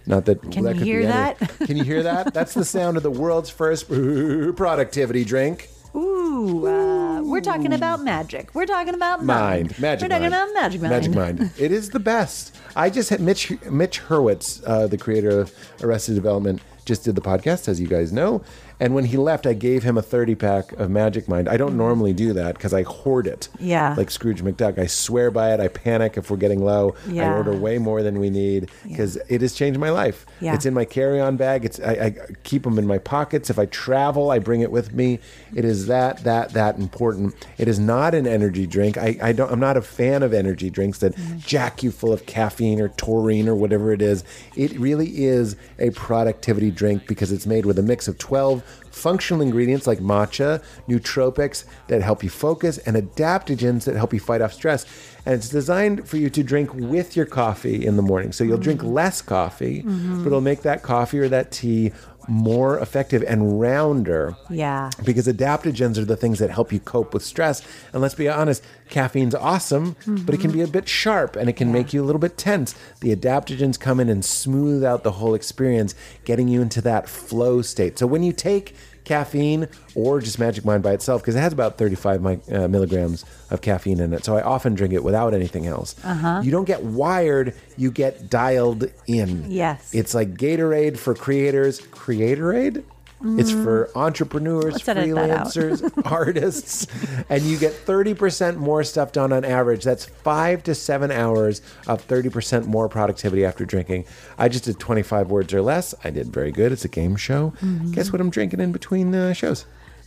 Not 0.07 0.25
that 0.27 0.41
Can 0.51 0.65
that 0.65 0.75
you 0.75 0.79
could 0.81 0.87
hear 0.87 1.07
that? 1.07 1.39
Can 1.67 1.77
you 1.77 1.85
hear 1.85 2.03
that? 2.03 2.33
That's 2.33 2.55
the 2.55 2.65
sound 2.65 2.97
of 2.97 3.03
the 3.03 3.11
world's 3.11 3.51
first 3.51 3.89
productivity 4.57 5.25
drink. 5.25 5.69
Ooh, 5.95 6.67
uh, 6.67 7.23
we're 7.23 7.41
talking 7.41 7.73
about 7.73 8.03
magic. 8.03 8.55
We're 8.55 8.67
talking 8.67 8.95
about 8.95 9.25
mind. 9.25 9.71
Mind, 9.71 9.79
magic 9.81 10.03
We're 10.03 10.09
talking 10.19 10.31
mind. 10.31 10.51
about 10.51 10.55
magic 10.55 10.81
mind. 10.83 10.91
Magic 10.91 11.15
Mind. 11.15 11.51
It 11.59 11.73
is 11.73 11.91
the 11.91 11.99
best. 11.99 12.55
I 12.77 12.91
just 12.91 13.11
had 13.11 13.21
Mitch 13.21 13.51
Mitch 13.71 14.01
Hurwitz, 14.03 14.63
uh, 14.67 14.87
the 14.87 14.99
creator 14.99 15.41
of 15.41 15.53
Arrested 15.83 16.15
Development, 16.15 16.61
just 16.85 17.05
did 17.05 17.15
the 17.15 17.21
podcast, 17.21 17.69
as 17.69 17.81
you 17.81 17.87
guys 17.89 18.13
know. 18.13 18.43
And 18.81 18.95
when 18.95 19.05
he 19.05 19.17
left, 19.17 19.47
I 19.47 19.55
gave 19.55 19.83
him 19.83 19.99
a 19.99 20.03
30 20.03 20.35
pack 20.37 20.73
of 20.73 20.91
Magic 20.91 21.29
Mind. 21.29 21.49
I 21.49 21.57
don't 21.57 21.73
mm. 21.73 21.77
normally 21.77 22.13
do 22.13 22.33
that 22.35 22.55
because 22.55 22.73
I 22.73 22.83
hoard 22.83 23.27
it. 23.27 23.49
Yeah. 23.59 23.95
Like 23.97 24.11
Scrooge 24.11 24.43
McDuck. 24.43 24.79
I 24.79 24.87
swear 24.87 25.31
by 25.31 25.53
it. 25.53 25.61
I 25.61 25.69
panic 25.69 26.17
if 26.17 26.31
we're 26.31 26.37
getting 26.37 26.65
low. 26.65 26.95
I 27.09 27.37
order 27.37 27.53
way 27.53 27.79
more 27.79 28.03
than 28.03 28.21
we 28.21 28.31
need 28.31 28.71
because 28.87 29.17
it 29.29 29.41
has 29.41 29.55
changed 29.55 29.81
my 29.81 29.91
life. 29.91 30.27
Yeah. 30.41 30.55
It's 30.55 30.67
in 30.67 30.75
my 30.75 30.85
carry 30.85 31.21
on 31.21 31.37
bag. 31.37 31.65
It's 31.65 31.81
I, 31.81 31.93
I 31.93 32.17
keep 32.45 32.63
them 32.63 32.79
in 32.79 32.87
my 32.87 32.99
pockets. 32.99 33.51
If 33.51 33.59
I 33.59 33.67
travel, 33.67 34.31
I 34.31 34.39
bring 34.39 34.61
it 34.61 34.71
with 34.71 34.93
me. 34.93 35.19
It 35.55 35.65
is 35.65 35.87
that, 35.87 36.23
that, 36.25 36.51
that 36.51 36.79
important. 36.79 37.35
It 37.59 37.69
is 37.69 37.79
not 37.79 38.15
an 38.15 38.27
energy 38.27 38.67
drink. 38.67 38.97
I, 38.97 39.19
I 39.21 39.33
don't, 39.33 39.51
I'm 39.51 39.61
not 39.61 39.77
a 39.77 39.83
fan 39.83 40.23
of 40.23 40.33
energy 40.33 40.71
drinks 40.71 40.99
that 40.99 41.17
mm-hmm. 41.17 41.39
jack 41.39 41.83
you 41.83 41.91
full 41.91 42.13
of 42.13 42.27
caffeine 42.27 42.81
or 42.81 42.89
taurine 42.91 43.49
or 43.49 43.55
whatever 43.55 43.93
it 43.93 44.03
is. 44.03 44.23
It 44.55 44.79
really 44.79 45.25
is 45.25 45.57
a 45.79 45.91
productivity 45.91 46.71
drink 46.71 47.07
because 47.07 47.33
it's 47.33 47.47
made 47.47 47.67
with 47.67 47.79
a 47.79 47.83
mix 47.83 48.07
of 48.07 48.19
12 48.19 48.63
functional 48.99 49.43
ingredients 49.43 49.87
like 49.87 49.99
matcha, 49.99 50.63
nootropics 50.89 51.65
that 51.87 52.03
help 52.03 52.23
you 52.23 52.31
focus, 52.31 52.79
and 52.79 52.97
adaptogens 52.97 53.85
that 53.85 53.97
help 53.97 54.13
you 54.13 54.21
fight 54.21 54.41
off 54.41 54.53
stress. 54.53 54.85
And 55.25 55.35
it's 55.35 55.49
designed 55.49 56.09
for 56.09 56.17
you 56.17 56.31
to 56.31 56.43
drink 56.43 56.73
with 56.75 57.17
your 57.17 57.27
coffee 57.27 57.85
in 57.85 57.97
the 57.97 58.03
morning. 58.03 58.33
So 58.33 58.45
you'll 58.45 58.59
drink 58.59 58.81
mm. 58.81 58.93
less 58.93 59.21
coffee, 59.21 59.83
mm-hmm. 59.83 60.23
but 60.23 60.29
it'll 60.29 60.41
make 60.41 60.63
that 60.63 60.83
coffee 60.83 61.19
or 61.19 61.29
that 61.29 61.51
tea 61.53 61.93
more 62.29 62.79
effective 62.79 63.25
and 63.27 63.59
rounder 63.61 64.37
Yeah. 64.51 64.91
because 65.05 65.27
adaptogens 65.27 65.97
are 65.97 66.05
the 66.05 66.17
things 66.17 66.39
that 66.39 66.51
help 66.51 66.73
you 66.73 66.79
cope 66.79 67.15
with 67.15 67.25
stress. 67.25 67.63
And 67.93 68.03
let's 68.03 68.15
be 68.15 68.29
honest, 68.29 68.63
caffeine's 68.91 69.35
awesome, 69.35 69.97
but 70.07 70.35
it 70.35 70.41
can 70.41 70.51
be 70.53 70.61
a 70.61 70.67
bit 70.69 70.89
sharp 70.89 71.37
and 71.37 71.49
it 71.49 71.55
can 71.55 71.73
make 71.73 71.93
you 71.93 72.03
a 72.03 72.07
little 72.07 72.21
bit 72.21 72.37
tense. 72.37 72.75
The 73.01 73.15
adaptogens 73.17 73.81
come 73.81 73.99
in 73.99 74.09
and 74.09 74.25
smooth 74.25 74.85
out 74.85 75.05
the 75.05 75.13
whole 75.13 75.35
experience, 75.35 75.95
getting 76.25 76.49
you 76.49 76.61
into 76.61 76.81
that 76.83 77.09
flow 77.09 77.63
state. 77.63 77.99
So 77.99 78.07
when 78.07 78.23
you 78.23 78.33
take 78.33 78.75
caffeine 79.09 79.67
or 79.95 80.21
just 80.21 80.39
Magic 80.39 80.65
Mind 80.65 80.83
by 80.83 80.93
itself, 80.93 81.23
because 81.23 81.35
it 81.35 81.41
has 81.41 81.53
about 81.53 81.79
35 81.79 82.23
mi- 82.23 82.39
uh, 82.53 82.69
milligrams 82.69 83.25
of 83.51 83.61
caffeine 83.63 83.99
in 84.01 84.13
it. 84.13 84.25
So 84.25 84.37
I 84.37 84.43
often 84.43 84.75
drink 84.75 84.93
it 84.93 85.03
without 85.03 85.33
anything 85.35 85.67
else. 85.67 85.97
Uh-huh. 86.05 86.43
You 86.45 86.51
don't 86.51 86.67
get 86.67 86.83
wired, 86.85 87.55
you 87.77 87.91
get 87.91 88.29
dialed 88.31 88.85
in. 89.07 89.51
Yes. 89.51 89.93
It's 89.95 90.15
like 90.15 90.35
Gatorade 90.35 90.99
for 90.99 91.15
creators. 91.15 91.81
Creatorade? 91.81 92.85
It's 93.21 93.51
for 93.51 93.91
entrepreneurs, 93.97 94.75
Let's 94.75 94.89
edit 94.89 95.15
that 95.15 95.31
out. 95.31 95.47
freelancers, 95.49 96.03
artists, 96.11 96.87
and 97.29 97.43
you 97.43 97.59
get 97.59 97.73
30% 97.73 98.57
more 98.57 98.85
stuff 98.85 99.11
done 99.11 99.33
on 99.33 99.45
average. 99.45 99.83
That's 99.83 100.05
five 100.07 100.63
to 100.65 100.75
seven 100.75 101.11
hours 101.11 101.61
of 101.89 102.07
30% 102.07 102.67
more 102.67 102.89
productivity 102.89 103.45
after 103.45 103.65
drinking. 103.65 104.05
I 104.39 104.49
just 104.49 104.65
did 104.65 104.79
25 104.79 105.31
words 105.31 105.53
or 105.53 105.63
less. 105.63 105.95
I 106.05 106.11
did 106.11 106.29
very 106.29 106.53
good. 106.53 106.71
It's 106.71 106.85
a 106.85 106.89
game 106.89 107.17
show. 107.17 107.53
Mm-hmm. 107.61 107.91
Guess 107.93 108.13
what 108.13 108.21
I'm 108.21 108.31
drinking 108.31 108.61
in 108.61 108.71
between 108.71 109.13
uh, 109.15 109.33
shows? 109.33 109.67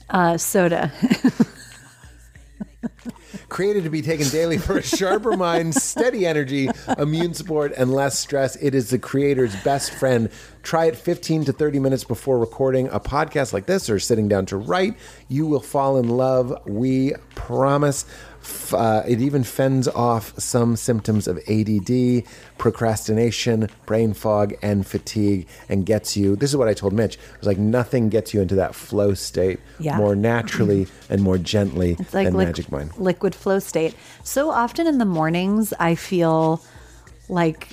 Uh, 0.10 0.38
soda. 0.38 0.92
Created 3.50 3.84
to 3.84 3.90
be 3.90 4.02
taken 4.02 4.28
daily 4.30 4.58
for 4.58 4.78
a 4.78 4.84
sharper 4.84 5.36
mind, 5.36 5.76
steady 5.76 6.26
energy, 6.26 6.70
immune 6.98 7.34
support, 7.34 7.74
and 7.76 7.94
less 7.94 8.20
stress. 8.20 8.56
It 8.58 8.76
is 8.76 8.90
the 8.90 9.00
creator's 9.00 9.56
best 9.64 9.94
friend. 9.94 10.30
Try 10.64 10.86
it 10.86 10.96
15 10.96 11.46
to 11.46 11.54
30 11.54 11.80
minutes 11.80 12.04
before 12.04 12.38
recording 12.38 12.88
a 12.90 13.00
podcast 13.00 13.54
like 13.54 13.66
this 13.66 13.90
or 13.90 14.00
sitting 14.00 14.28
down 14.28 14.46
to 14.48 14.58
write. 14.58 14.96
You 15.28 15.48
will 15.48 15.62
fall 15.62 15.98
in 15.98 16.10
love. 16.10 16.54
We 16.68 17.14
promise. 17.36 18.06
Uh, 18.74 19.04
it 19.08 19.22
even 19.22 19.44
fends 19.44 19.88
off 19.88 20.34
some 20.40 20.76
symptoms 20.76 21.28
of 21.28 21.38
ADD, 21.48 22.24
procrastination, 22.58 23.70
brain 23.86 24.14
fog, 24.14 24.54
and 24.62 24.88
fatigue, 24.88 25.48
and 25.70 25.86
gets 25.86 26.16
you. 26.18 26.36
This 26.36 26.50
is 26.50 26.58
what 26.58 26.68
I 26.68 26.74
told 26.74 26.94
Mitch. 26.94 27.16
It 27.16 27.38
was 27.40 27.48
like 27.48 27.58
nothing 27.58 28.10
gets 28.10 28.34
you 28.34 28.42
into 28.42 28.56
that 28.56 28.74
flow 28.74 29.14
state 29.14 29.60
Yeah. 29.80 29.98
more 29.98 30.16
naturally 30.16 30.88
and 31.10 31.22
more 31.22 31.38
gently 31.38 31.98
It's 32.00 32.14
like 32.14 32.26
than 32.28 32.34
liq- 32.36 32.46
Magic 32.48 32.72
Mind. 32.72 32.92
liquid 32.98 33.36
flow 33.36 33.60
state. 33.60 33.94
So 34.24 34.50
often 34.50 34.88
in 34.88 34.98
the 34.98 35.06
mornings, 35.06 35.74
I 35.80 35.96
feel 35.96 36.62
like 37.30 37.68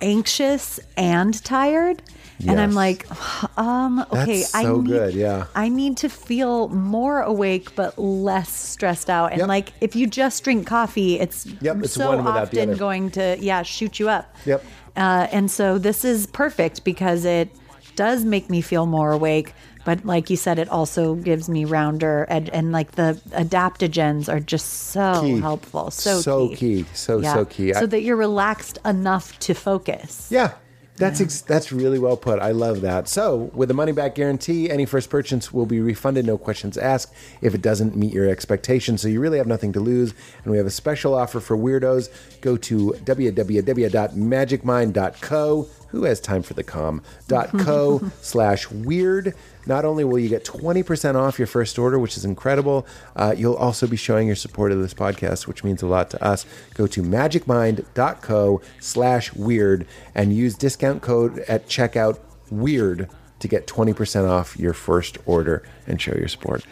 anxious 0.00 0.80
and 0.96 1.42
tired. 1.44 2.02
And 2.48 2.60
I'm 2.60 2.70
Yes. 2.70 2.76
like, 2.76 3.58
um, 3.58 4.00
okay, 4.12 4.38
That's 4.40 4.54
I 4.54 4.62
so 4.62 4.80
need, 4.80 4.86
good, 4.90 5.14
yeah. 5.14 5.44
I 5.54 5.68
need 5.68 5.96
to 5.98 6.08
feel 6.08 6.68
more 6.68 7.20
awake 7.20 7.74
but 7.74 7.98
less 7.98 8.48
stressed 8.50 9.10
out. 9.10 9.32
And 9.32 9.40
Yep. 9.40 9.48
like, 9.48 9.72
if 9.80 9.94
you 9.96 10.06
just 10.06 10.42
drink 10.44 10.66
coffee, 10.66 11.18
it's 11.20 11.46
Yep, 11.60 11.84
it's 11.84 11.92
so 11.94 12.08
one 12.08 12.24
without 12.24 12.50
the 12.50 12.60
often 12.62 12.76
going 12.76 13.10
to 13.12 13.36
yeah 13.40 13.62
shoot 13.62 13.98
you 14.00 14.08
up. 14.08 14.34
Yep. 14.46 14.64
Uh, 14.96 15.26
and 15.32 15.50
so 15.50 15.78
this 15.78 16.04
is 16.04 16.26
perfect 16.26 16.82
because 16.84 17.24
it 17.24 17.48
does 17.96 18.24
make 18.24 18.48
me 18.48 18.60
feel 18.60 18.86
more 18.86 19.12
awake. 19.12 19.52
But 19.84 20.04
like 20.04 20.28
you 20.28 20.36
said, 20.36 20.58
it 20.58 20.68
also 20.68 21.14
gives 21.14 21.48
me 21.48 21.64
rounder 21.64 22.24
and, 22.24 22.50
and 22.50 22.70
like 22.70 22.92
the 22.92 23.18
adaptogens 23.32 24.28
are 24.28 24.40
just 24.40 24.90
so 24.92 25.20
Key. 25.22 25.40
helpful. 25.40 25.90
So, 25.90 26.20
So 26.20 26.48
key. 26.50 26.56
key. 26.56 26.84
So, 26.94 27.22
so 27.22 27.44
key. 27.46 27.72
I- 27.74 27.80
So 27.80 27.86
that 27.86 28.02
you're 28.02 28.16
relaxed 28.16 28.78
enough 28.84 29.38
to 29.40 29.54
focus. 29.54 30.28
Yeah. 30.30 30.52
That's 31.00 31.20
ex- 31.20 31.40
that's 31.40 31.72
really 31.72 31.98
well 31.98 32.16
put. 32.16 32.38
I 32.38 32.52
love 32.52 32.82
that. 32.82 33.08
So, 33.08 33.50
with 33.54 33.70
a 33.70 33.74
money 33.74 33.92
back 33.92 34.14
guarantee, 34.14 34.70
any 34.70 34.86
first 34.86 35.10
purchase 35.10 35.52
will 35.52 35.66
be 35.66 35.80
refunded, 35.80 36.26
no 36.26 36.38
questions 36.38 36.78
asked, 36.78 37.12
if 37.40 37.54
it 37.54 37.62
doesn't 37.62 37.96
meet 37.96 38.12
your 38.12 38.28
expectations. 38.28 39.02
So, 39.02 39.08
you 39.08 39.20
really 39.20 39.38
have 39.38 39.46
nothing 39.46 39.72
to 39.72 39.80
lose. 39.80 40.14
And 40.44 40.52
we 40.52 40.58
have 40.58 40.66
a 40.66 40.70
special 40.70 41.14
offer 41.14 41.40
for 41.40 41.56
weirdos. 41.56 42.10
Go 42.40 42.56
to 42.58 42.94
www.magicmind.co. 43.04 45.68
Who 45.90 46.04
has 46.04 46.20
time 46.20 46.42
for 46.42 46.54
the 46.54 46.62
com? 46.62 47.02
.co 47.28 48.00
slash 48.20 48.70
weird. 48.70 49.34
Not 49.66 49.84
only 49.84 50.04
will 50.04 50.18
you 50.18 50.28
get 50.28 50.44
20% 50.44 51.16
off 51.16 51.38
your 51.38 51.46
first 51.46 51.78
order, 51.78 51.98
which 51.98 52.16
is 52.16 52.24
incredible, 52.24 52.86
uh, 53.14 53.34
you'll 53.36 53.54
also 53.54 53.86
be 53.86 53.96
showing 53.96 54.26
your 54.26 54.36
support 54.36 54.72
of 54.72 54.78
this 54.78 54.94
podcast, 54.94 55.46
which 55.46 55.62
means 55.64 55.82
a 55.82 55.86
lot 55.86 56.10
to 56.10 56.24
us. 56.24 56.46
Go 56.74 56.86
to 56.86 57.02
magicmind.co 57.02 58.62
slash 58.80 59.32
weird 59.34 59.86
and 60.14 60.34
use 60.34 60.54
discount 60.54 61.02
code 61.02 61.40
at 61.40 61.66
checkout 61.66 62.18
weird 62.50 63.08
to 63.40 63.48
get 63.48 63.66
20% 63.66 64.28
off 64.28 64.58
your 64.58 64.72
first 64.72 65.18
order 65.26 65.62
and 65.86 66.00
show 66.00 66.14
your 66.14 66.28
support. 66.28 66.64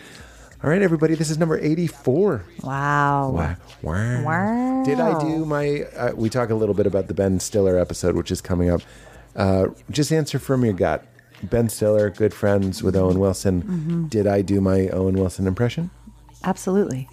All 0.63 0.69
right, 0.71 0.83
everybody, 0.83 1.15
this 1.15 1.31
is 1.31 1.39
number 1.39 1.57
84. 1.57 2.45
Wow. 2.65 3.31
Wow. 3.31 3.57
Wow. 3.81 4.25
Wow. 4.25 4.83
Did 4.85 4.99
I 4.99 5.21
do 5.21 5.45
my? 5.45 5.83
Uh, 5.97 6.13
we 6.17 6.29
talk 6.29 6.51
a 6.51 6.55
little 6.57 6.75
bit 6.75 6.85
about 6.85 7.07
the 7.07 7.15
Ben 7.15 7.39
Stiller 7.39 7.79
episode, 7.79 8.17
which 8.17 8.33
is 8.33 8.41
coming 8.41 8.69
up. 8.69 8.81
Uh, 9.37 9.69
just 9.89 10.13
answer 10.13 10.41
from 10.41 10.65
your 10.65 10.75
gut. 10.75 11.07
Ben 11.45 11.69
Stiller, 11.69 12.11
good 12.11 12.35
friends 12.35 12.83
with 12.83 12.97
Owen 12.97 13.21
Wilson. 13.21 13.63
Mm-hmm. 13.63 14.07
Did 14.07 14.27
I 14.27 14.43
do 14.43 14.61
my 14.61 14.89
Owen 14.89 15.15
Wilson 15.15 15.47
impression? 15.47 15.91
Absolutely. 16.43 17.09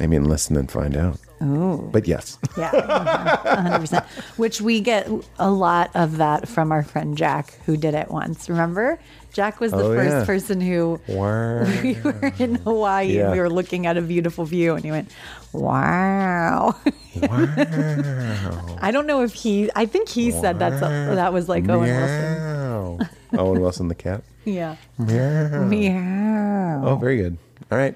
I 0.00 0.08
mean, 0.08 0.24
listen 0.24 0.56
and 0.56 0.68
find 0.68 0.96
out. 0.96 1.20
Ooh. 1.42 1.88
But 1.90 2.06
yes. 2.06 2.38
Yeah, 2.58 2.70
100%. 2.72 4.04
Which 4.36 4.60
we 4.60 4.80
get 4.80 5.08
a 5.38 5.50
lot 5.50 5.90
of 5.94 6.18
that 6.18 6.46
from 6.48 6.70
our 6.70 6.82
friend 6.82 7.16
Jack, 7.16 7.54
who 7.64 7.76
did 7.76 7.94
it 7.94 8.10
once. 8.10 8.48
Remember? 8.50 8.98
Jack 9.32 9.60
was 9.60 9.70
the 9.72 9.78
Oh, 9.84 9.94
first 9.94 10.10
yeah. 10.10 10.24
person 10.26 10.60
who 10.60 11.00
Wow. 11.08 11.62
we 11.82 11.94
were 12.02 12.32
in 12.38 12.56
Hawaii 12.56 13.14
Yeah. 13.16 13.22
and 13.24 13.32
we 13.32 13.38
were 13.40 13.48
looking 13.48 13.86
at 13.86 13.96
a 13.96 14.02
beautiful 14.02 14.44
view, 14.44 14.74
and 14.74 14.84
he 14.84 14.90
went, 14.90 15.08
"Wow." 15.52 16.74
wow. 17.14 17.44
I 18.82 18.90
don't 18.92 19.06
know 19.06 19.22
if 19.22 19.32
he. 19.32 19.70
I 19.76 19.86
think 19.86 20.08
he 20.08 20.30
said 20.32 20.58
that's 20.58 20.82
a, 20.82 21.14
that 21.14 21.32
was 21.32 21.48
like 21.48 21.68
Owen 21.68 21.88
Wilson. 21.88 23.08
Owen 23.38 23.60
Wilson 23.60 23.88
the 23.88 23.94
cat. 23.94 24.22
Yeah. 24.44 24.76
Meow. 24.98 25.64
Meow. 25.64 26.82
Oh, 26.84 26.96
very 26.96 27.18
good. 27.18 27.36
All 27.70 27.76
right. 27.78 27.94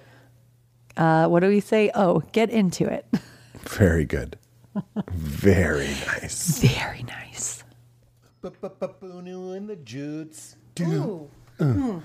Uh, 0.95 1.27
what 1.27 1.41
do 1.41 1.49
we 1.49 1.59
say? 1.61 1.91
Oh, 1.95 2.23
get 2.33 2.51
into 2.51 2.85
it. 2.87 3.07
Very 3.69 4.05
good. 4.05 4.39
Very 5.13 5.89
nice. 6.07 6.59
Very 6.59 7.03
nice. 7.05 7.63
Ba-ba-ba-boo-noo 8.43 9.53
and 9.53 9.69
the 9.69 9.77
jutes. 9.77 10.57
Do. 10.75 11.29
Uh, 11.61 12.01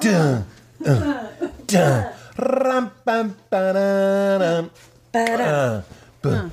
duh, 0.00 0.42
uh, 0.86 1.26
duh. 1.66 2.12
Ram-pam-pa-da-dum. 2.38 4.70
Uh, 5.14 5.82
bu- 6.22 6.50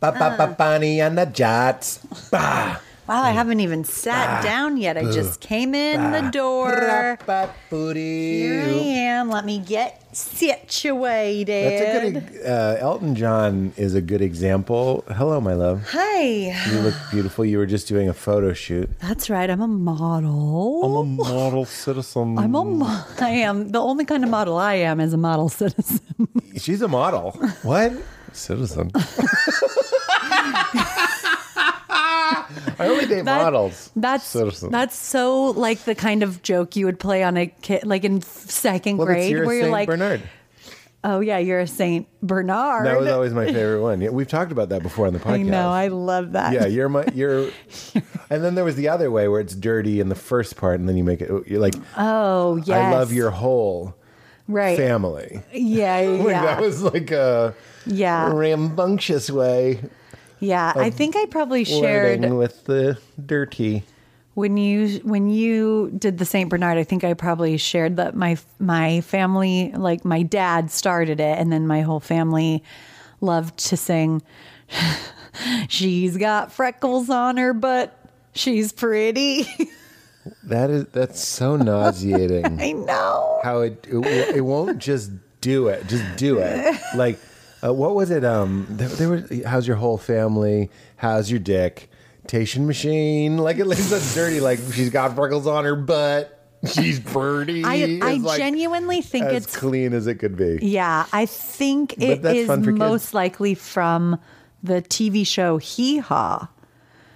Ba-ba-ba-bunny 0.00 1.00
and 1.00 1.18
the 1.18 1.26
jats. 1.26 1.98
Ba. 2.30 2.80
Wow, 3.08 3.22
I 3.22 3.30
haven't 3.30 3.60
even 3.60 3.84
sat 3.84 4.42
down 4.42 4.76
yet. 4.76 4.98
I 4.98 5.10
just 5.10 5.40
came 5.40 5.74
in 5.74 6.10
the 6.12 6.28
door. 6.30 7.16
Here 7.70 8.64
I 8.66 8.68
am. 8.68 9.30
Let 9.30 9.46
me 9.46 9.60
get 9.60 10.14
situated. 10.14 11.48
That's 11.48 12.04
a 12.04 12.10
good. 12.10 12.46
Uh, 12.46 12.76
Elton 12.78 13.14
John 13.14 13.72
is 13.78 13.94
a 13.94 14.02
good 14.02 14.20
example. 14.20 15.04
Hello, 15.08 15.40
my 15.40 15.54
love. 15.54 15.84
Hi. 15.92 16.20
You 16.70 16.80
look 16.80 16.94
beautiful. 17.10 17.46
You 17.46 17.56
were 17.56 17.64
just 17.66 17.88
doing 17.88 18.10
a 18.10 18.14
photo 18.14 18.52
shoot. 18.52 18.90
That's 18.98 19.30
right. 19.30 19.48
I'm 19.48 19.62
a 19.62 19.68
model. 19.68 20.84
I'm 20.84 21.18
a 21.18 21.24
model 21.24 21.64
citizen. 21.64 22.38
I'm 22.38 22.54
a 22.54 22.62
mo- 22.62 23.04
I 23.20 23.30
am 23.30 23.70
the 23.72 23.80
only 23.80 24.04
kind 24.04 24.22
of 24.22 24.28
model 24.28 24.58
I 24.58 24.74
am 24.74 25.00
is 25.00 25.14
a 25.14 25.18
model 25.18 25.48
citizen. 25.48 26.00
She's 26.58 26.82
a 26.82 26.88
model. 26.88 27.30
What? 27.62 27.92
Citizen. 28.34 28.92
I 32.78 32.86
only 32.86 33.06
date 33.06 33.24
That- 33.24 33.42
models. 33.42 33.90
That's 33.96 34.24
Citizen. 34.24 34.70
that's 34.70 34.96
so 34.96 35.46
like 35.50 35.80
the 35.80 35.94
kind 35.94 36.22
of 36.22 36.42
joke 36.42 36.76
you 36.76 36.86
would 36.86 36.98
play 37.00 37.22
on 37.22 37.36
a 37.36 37.46
kid, 37.46 37.84
like 37.86 38.04
in 38.04 38.20
second 38.22 38.96
well, 38.98 39.06
grade, 39.06 39.34
where 39.44 39.54
you're 39.54 39.70
like, 39.70 39.88
Bernard. 39.88 40.22
"Oh 41.04 41.20
yeah, 41.20 41.38
you're 41.38 41.60
a 41.60 41.66
Saint 41.66 42.06
Bernard." 42.22 42.86
That 42.86 42.98
was 42.98 43.08
always 43.08 43.32
my 43.32 43.46
favorite 43.46 43.82
one. 43.82 44.00
Yeah, 44.00 44.10
we've 44.10 44.28
talked 44.28 44.52
about 44.52 44.68
that 44.70 44.82
before 44.82 45.06
on 45.06 45.12
the 45.12 45.18
podcast. 45.20 45.34
I 45.34 45.42
know. 45.42 45.70
I 45.70 45.88
love 45.88 46.32
that. 46.32 46.52
yeah, 46.52 46.66
you're 46.66 46.88
my 46.88 47.04
you're, 47.14 47.50
and 48.30 48.44
then 48.44 48.54
there 48.54 48.64
was 48.64 48.76
the 48.76 48.88
other 48.88 49.10
way 49.10 49.28
where 49.28 49.40
it's 49.40 49.54
dirty 49.54 50.00
in 50.00 50.08
the 50.08 50.14
first 50.14 50.56
part, 50.56 50.80
and 50.80 50.88
then 50.88 50.96
you 50.96 51.04
make 51.04 51.20
it. 51.20 51.30
You're 51.46 51.60
like, 51.60 51.74
Oh 51.96 52.56
yes. 52.56 52.70
I 52.70 52.90
love 52.92 53.12
your 53.12 53.30
whole 53.30 53.94
right. 54.48 54.76
family. 54.76 55.42
Yeah, 55.52 56.00
yeah, 56.00 56.08
Like 56.24 56.34
that 56.34 56.60
was 56.60 56.82
like 56.82 57.10
a 57.10 57.54
yeah, 57.86 58.30
rambunctious 58.32 59.30
way 59.30 59.80
yeah. 60.40 60.72
I 60.74 60.90
think 60.90 61.16
I 61.16 61.26
probably 61.26 61.64
shared 61.64 62.28
with 62.30 62.64
the 62.64 62.98
dirty. 63.24 63.84
when 64.34 64.56
you 64.56 65.00
when 65.02 65.28
you 65.28 65.90
did 65.98 66.18
the 66.18 66.24
Saint 66.24 66.50
Bernard. 66.50 66.78
I 66.78 66.84
think 66.84 67.04
I 67.04 67.14
probably 67.14 67.56
shared 67.56 67.96
that 67.96 68.14
my 68.14 68.36
my 68.58 69.00
family, 69.02 69.72
like 69.72 70.04
my 70.04 70.22
dad, 70.22 70.70
started 70.70 71.20
it, 71.20 71.38
and 71.38 71.52
then 71.52 71.66
my 71.66 71.80
whole 71.82 72.00
family 72.00 72.62
loved 73.20 73.58
to 73.68 73.76
sing. 73.76 74.22
She's 75.68 76.16
got 76.16 76.52
freckles 76.52 77.10
on 77.10 77.36
her, 77.36 77.52
but 77.52 77.98
she's 78.34 78.72
pretty. 78.72 79.46
That 80.42 80.68
is 80.68 80.84
that's 80.88 81.24
so 81.24 81.56
nauseating. 81.56 82.44
I 82.60 82.72
know. 82.72 83.40
How 83.42 83.60
it 83.62 83.86
it, 83.88 84.36
it 84.36 84.40
won't 84.42 84.78
just 84.78 85.10
do 85.40 85.68
it, 85.68 85.86
just 85.86 86.04
do 86.18 86.38
it. 86.38 86.78
Like 86.94 87.18
uh, 87.64 87.72
what 87.72 87.94
was 87.94 88.10
it? 88.10 88.24
Um, 88.24 88.66
there, 88.70 88.88
there 88.88 89.08
was 89.08 89.42
how's 89.44 89.66
your 89.66 89.76
whole 89.76 89.98
family? 89.98 90.70
How's 90.96 91.30
your 91.30 91.40
dick? 91.40 91.90
Tation 92.26 92.66
machine. 92.66 93.38
Like 93.38 93.58
it 93.58 93.66
looks 93.66 93.84
so 93.84 93.98
dirty. 94.14 94.40
Like 94.40 94.58
she's 94.72 94.90
got 94.90 95.14
freckles 95.14 95.46
on 95.46 95.64
her 95.64 95.76
butt. 95.76 96.34
She's 96.66 96.98
pretty. 96.98 97.62
I 97.64 98.00
I 98.02 98.14
like 98.14 98.38
genuinely 98.38 99.00
think 99.00 99.26
it's 99.26 99.34
as 99.34 99.44
it's 99.44 99.56
clean 99.56 99.92
as 99.94 100.06
it 100.08 100.16
could 100.16 100.36
be. 100.36 100.58
Yeah, 100.60 101.06
I 101.12 101.26
think 101.26 101.94
it 102.02 102.24
is 102.24 102.46
fun 102.48 102.64
for 102.64 102.70
kids. 102.72 102.78
most 102.78 103.14
likely 103.14 103.54
from 103.54 104.18
the 104.62 104.82
TV 104.82 105.24
show 105.24 105.58
Hee 105.58 105.98
Haw, 105.98 106.48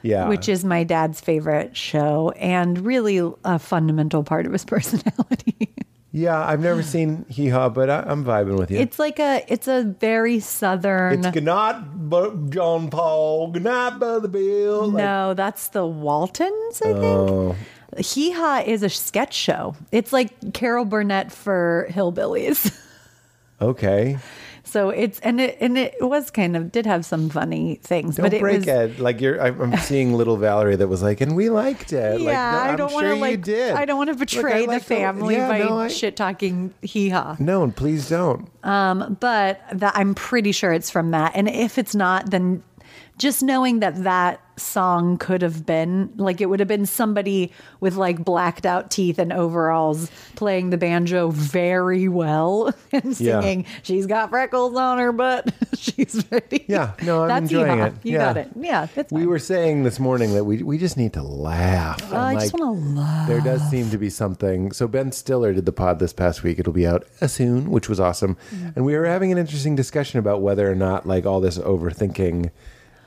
Yeah, 0.02 0.28
which 0.28 0.48
is 0.48 0.64
my 0.64 0.84
dad's 0.84 1.20
favorite 1.20 1.76
show 1.76 2.30
and 2.36 2.78
really 2.86 3.18
a 3.44 3.58
fundamental 3.58 4.22
part 4.22 4.46
of 4.46 4.52
his 4.52 4.64
personality. 4.74 5.74
Yeah. 6.12 6.46
I've 6.46 6.60
never 6.60 6.82
seen 6.82 7.24
Hee 7.28 7.48
Haw, 7.48 7.68
but 7.70 7.90
I, 7.90 8.04
I'm 8.06 8.24
vibing 8.24 8.58
with 8.58 8.70
you. 8.70 8.78
it's 8.78 8.98
like 8.98 9.18
a 9.18 9.44
it's 9.48 9.66
a 9.66 9.82
very 9.98 10.38
southern 10.40 11.24
It's 11.24 11.40
not 11.40 12.08
but 12.08 12.50
John 12.50 12.90
Paul. 12.90 13.48
Good 13.50 13.64
night, 13.64 13.98
Brother 13.98 14.28
Bill. 14.28 14.88
Like, 14.88 15.02
No, 15.02 15.34
that's 15.34 15.68
the 15.68 15.86
Waltons, 15.86 16.82
I 16.82 16.92
think. 16.92 17.04
oh, 17.04 17.56
Hee 17.98 18.30
Haw 18.32 18.62
is 18.64 18.82
a 18.82 18.88
sketch 18.88 19.34
show. 19.34 19.74
It's 19.90 20.12
like 20.12 20.52
Carol 20.54 20.84
Burnett 20.84 21.32
for 21.32 21.86
hillbillies. 21.90 22.74
okay. 23.60 24.18
So 24.72 24.88
it's 24.88 25.20
and 25.20 25.38
it 25.38 25.58
and 25.60 25.76
it 25.76 25.96
was 26.00 26.30
kind 26.30 26.56
of 26.56 26.72
did 26.72 26.86
have 26.86 27.04
some 27.04 27.28
funny 27.28 27.78
things, 27.82 28.16
Don't 28.16 28.24
but 28.24 28.32
it 28.32 28.40
break 28.40 28.60
was 28.60 28.68
it. 28.68 28.98
Like 28.98 29.20
you're, 29.20 29.38
I'm 29.38 29.76
seeing 29.78 30.14
little 30.14 30.38
Valerie 30.38 30.76
that 30.76 30.88
was 30.88 31.02
like, 31.02 31.20
and 31.20 31.36
we 31.36 31.50
liked 31.50 31.92
it. 31.92 32.12
like, 32.12 32.20
Yeah, 32.22 32.52
no, 32.52 32.58
I 32.58 32.68
I'm 32.70 32.76
don't 32.78 32.92
want 32.94 33.06
to 33.06 33.14
you 33.14 33.20
like. 33.20 33.42
did. 33.42 33.72
I 33.74 33.84
don't 33.84 33.98
want 33.98 34.08
to 34.08 34.16
betray 34.16 34.62
the 34.62 34.72
like 34.72 34.82
family 34.82 35.34
yeah, 35.34 35.48
by 35.48 35.58
no, 35.58 35.78
I- 35.80 35.88
shit 35.88 36.16
talking 36.16 36.72
hee 36.80 37.10
haw. 37.10 37.36
No, 37.38 37.62
and 37.64 37.76
please 37.76 38.08
don't. 38.08 38.48
Um, 38.64 39.16
But 39.20 39.60
that 39.74 39.92
I'm 39.94 40.14
pretty 40.14 40.52
sure 40.52 40.72
it's 40.72 40.90
from 40.90 41.10
that. 41.10 41.32
And 41.34 41.48
if 41.50 41.76
it's 41.76 41.94
not, 41.94 42.30
then 42.30 42.62
just 43.18 43.42
knowing 43.42 43.80
that 43.80 44.02
that 44.04 44.40
song 44.56 45.16
could 45.16 45.40
have 45.42 45.64
been 45.64 46.12
like 46.16 46.40
it 46.40 46.46
would 46.46 46.60
have 46.60 46.68
been 46.68 46.84
somebody 46.86 47.50
with 47.80 47.96
like 47.96 48.22
blacked 48.24 48.66
out 48.66 48.90
teeth 48.90 49.18
and 49.18 49.32
overalls 49.32 50.10
playing 50.36 50.70
the 50.70 50.76
banjo 50.76 51.30
very 51.30 52.06
well 52.08 52.72
and 52.92 53.18
Yeah. 53.18 53.40
singing. 53.40 53.64
She's 53.82 54.06
got 54.06 54.30
freckles 54.30 54.76
on 54.76 54.98
her, 54.98 55.10
but 55.12 55.52
she's 55.78 56.22
pretty. 56.24 56.64
Yeah, 56.68 56.92
no, 57.02 57.22
I'm 57.22 57.28
That's 57.28 57.42
enjoying 57.44 57.80
it. 57.80 57.94
You 58.02 58.12
Yeah. 58.12 58.18
got 58.18 58.36
it. 58.36 58.50
Yeah, 58.58 58.86
it's 58.94 59.10
We 59.12 59.26
were 59.26 59.38
saying 59.38 59.84
this 59.84 59.98
morning 59.98 60.34
that 60.34 60.44
we 60.44 60.62
we 60.62 60.76
just 60.78 60.96
need 60.96 61.14
to 61.14 61.22
laugh. 61.22 62.00
Oh, 62.12 62.16
I 62.16 62.32
And, 62.32 62.40
just 62.40 62.52
want 62.52 62.78
to 62.78 62.84
love. 63.00 63.28
There 63.28 63.40
does 63.40 63.62
seem 63.70 63.90
to 63.90 63.98
be 63.98 64.10
something. 64.10 64.72
So 64.72 64.86
Ben 64.86 65.12
Stiller 65.12 65.52
did 65.54 65.64
the 65.66 65.72
pod 65.72 65.98
this 65.98 66.12
past 66.12 66.42
week. 66.42 66.58
It'll 66.58 66.72
be 66.72 66.86
out 66.86 67.06
soon, 67.26 67.70
which 67.70 67.88
was 67.88 67.98
awesome. 68.00 68.36
Mm-hmm. 68.54 68.68
And 68.76 68.84
we 68.84 68.96
were 68.96 69.06
having 69.06 69.32
an 69.32 69.38
interesting 69.38 69.76
discussion 69.76 70.18
about 70.18 70.42
whether 70.42 70.70
or 70.70 70.74
not 70.74 71.06
like 71.06 71.24
all 71.26 71.40
this 71.40 71.58
overthinking 71.58 72.50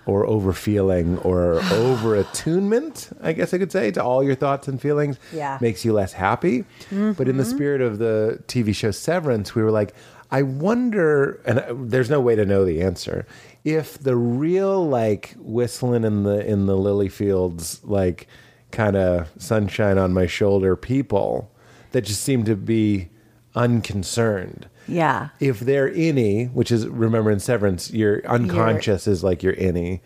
or 0.06 0.26
over 0.26 0.54
feeling 0.54 1.18
or 1.20 1.62
over 1.72 2.16
attunement, 2.16 3.10
I 3.22 3.34
guess 3.34 3.54
I 3.54 3.58
could 3.58 3.72
say, 3.72 3.92
to 3.92 4.04
all 4.04 4.24
your 4.24 4.36
thoughts 4.36 4.68
and 4.68 4.82
feelings 4.82 5.18
Yeah. 5.34 5.58
makes 5.62 5.84
you 5.84 5.94
less 5.94 6.14
happy. 6.14 6.66
But 6.90 7.28
in 7.28 7.38
the 7.38 7.44
mm-hmm. 7.44 7.56
spirit 7.56 7.82
of 7.82 7.98
the 7.98 8.44
TV 8.48 8.76
show 8.76 8.92
Severance, 8.92 9.56
we 9.56 9.64
were 9.64 9.72
like, 9.72 9.94
I 10.32 10.42
wonder, 10.42 11.42
and 11.46 11.92
there's 11.92 12.10
no 12.10 12.20
way 12.20 12.36
to 12.36 12.46
know 12.46 12.66
the 12.66 12.82
answer, 12.82 13.26
if 13.64 13.98
the 13.98 14.16
real 14.16 14.88
like 14.88 15.34
whistling 15.38 16.04
in 16.04 16.24
the 16.24 16.46
in 16.46 16.66
the 16.66 16.76
lily 16.76 17.10
fields, 17.10 17.80
like 17.84 18.28
kind 18.72 18.96
of 18.96 19.30
sunshine 19.38 19.98
on 19.98 20.14
my 20.14 20.26
shoulder 20.26 20.76
people 20.76 21.52
that 21.92 22.02
just 22.02 22.22
seem 22.22 22.44
to 22.46 22.56
be 22.56 23.10
unconcerned. 23.56 24.68
Yeah. 24.88 25.30
If 25.40 25.60
they're 25.62 25.90
innie, 25.90 26.52
which 26.54 26.72
is 26.72 26.88
remember 26.88 27.32
in 27.32 27.40
Severance, 27.40 27.92
your 27.92 28.26
unconscious 28.28 29.08
is 29.08 29.24
like 29.24 29.42
your 29.44 29.54
innie. 29.54 30.02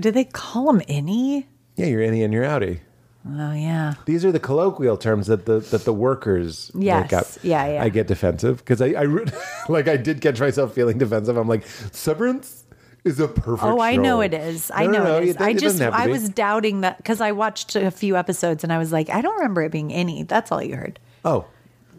Do 0.00 0.10
they 0.10 0.24
call 0.24 0.66
them 0.72 0.82
any? 0.88 1.46
Yeah, 1.76 1.86
you're 1.86 2.02
innie 2.02 2.24
and 2.24 2.32
you're 2.32 2.44
outie. 2.44 2.80
Oh 3.28 3.52
yeah. 3.52 3.94
These 4.06 4.24
are 4.24 4.32
the 4.32 4.40
colloquial 4.40 4.96
terms 4.96 5.26
that 5.26 5.44
the 5.46 5.58
that 5.60 5.84
the 5.84 5.92
workers 5.92 6.70
Yes. 6.74 7.02
make 7.04 7.12
up. 7.12 7.26
Yeah, 7.42 7.66
yeah. 7.74 7.82
I 7.82 7.88
get 7.88 8.06
defensive 8.06 8.58
because 8.58 8.80
I, 8.80 8.88
I 8.88 9.04
like 9.68 9.88
I 9.88 9.96
did 9.96 10.20
catch 10.20 10.40
myself 10.40 10.72
feeling 10.74 10.98
defensive. 10.98 11.36
I'm 11.36 11.48
like, 11.48 11.66
Severance 11.66 12.64
is 13.04 13.20
a 13.20 13.28
perfect. 13.28 13.64
Oh, 13.64 13.80
I 13.80 13.96
know 13.96 14.20
it 14.20 14.32
is. 14.34 14.70
I 14.74 14.86
No, 14.86 14.92
no, 14.92 14.98
know 14.98 15.04
no, 15.04 15.16
it 15.18 15.24
is. 15.28 15.34
it- 15.36 15.40
I 15.40 15.50
it 15.50 15.52
just 15.54 15.62
doesn't 15.78 15.84
have 15.84 15.94
to 15.94 15.98
I 16.00 16.06
was 16.06 16.28
doubting 16.30 16.80
that 16.82 16.96
because 16.98 17.20
I 17.20 17.32
watched 17.32 17.76
a 17.76 17.90
few 17.90 18.16
episodes 18.16 18.64
and 18.64 18.72
I 18.72 18.78
was 18.78 18.92
like, 18.92 19.10
I 19.10 19.20
don't 19.20 19.36
remember 19.36 19.62
it 19.62 19.72
being 19.72 19.92
any. 19.92 20.22
That's 20.22 20.50
all 20.52 20.62
you 20.62 20.76
heard. 20.76 20.98
Oh, 21.24 21.44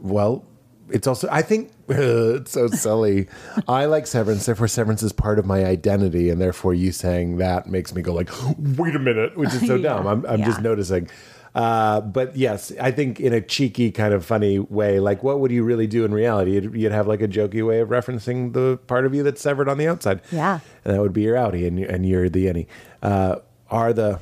well, 0.01 0.45
it's 0.91 1.07
also 1.07 1.27
I 1.31 1.41
think 1.41 1.71
it's 1.89 2.51
so 2.51 2.67
silly. 2.67 3.27
I 3.67 3.85
like 3.85 4.07
Severance, 4.07 4.45
therefore 4.45 4.67
Severance 4.67 5.03
is 5.03 5.11
part 5.11 5.39
of 5.39 5.45
my 5.45 5.65
identity, 5.65 6.29
and 6.29 6.39
therefore 6.41 6.73
you 6.73 6.91
saying 6.91 7.37
that 7.37 7.67
makes 7.67 7.93
me 7.93 8.01
go 8.01 8.13
like, 8.13 8.29
wait 8.77 8.95
a 8.95 8.99
minute, 8.99 9.37
which 9.37 9.53
is 9.53 9.65
so 9.67 9.75
Yeah, 9.79 9.93
dumb. 9.95 10.07
I'm 10.07 10.25
I'm 10.25 10.43
just 10.43 10.61
noticing. 10.61 11.09
Uh, 11.55 11.99
but 12.01 12.35
yes, 12.37 12.71
I 12.79 12.91
think 12.91 13.19
in 13.19 13.33
a 13.33 13.41
cheeky 13.41 13.89
kind 13.91 14.13
of 14.13 14.23
funny 14.23 14.59
way, 14.59 14.99
like 14.99 15.23
what 15.23 15.39
would 15.39 15.51
you 15.51 15.63
really 15.63 15.87
do 15.87 16.05
in 16.05 16.13
reality? 16.13 16.51
You'd, 16.53 16.75
you'd 16.75 16.91
have 16.91 17.07
like 17.07 17.21
a 17.23 17.27
jokey 17.27 17.65
way 17.65 17.79
of 17.79 17.89
referencing 17.89 18.53
the 18.53 18.77
part 18.85 19.05
of 19.07 19.15
you 19.15 19.23
that's 19.23 19.41
severed 19.41 19.67
on 19.67 19.79
the 19.79 19.87
outside. 19.87 20.21
Yeah. 20.31 20.59
and 20.85 20.93
that 20.95 21.01
would 21.01 21.11
be 21.13 21.23
your 21.23 21.35
outie, 21.35 21.65
and 21.67 21.79
and 21.79 22.05
you're 22.05 22.29
the 22.29 22.45
innie. 22.45 22.67
Uh, 23.01 23.37
are 23.71 23.93
the 23.93 24.19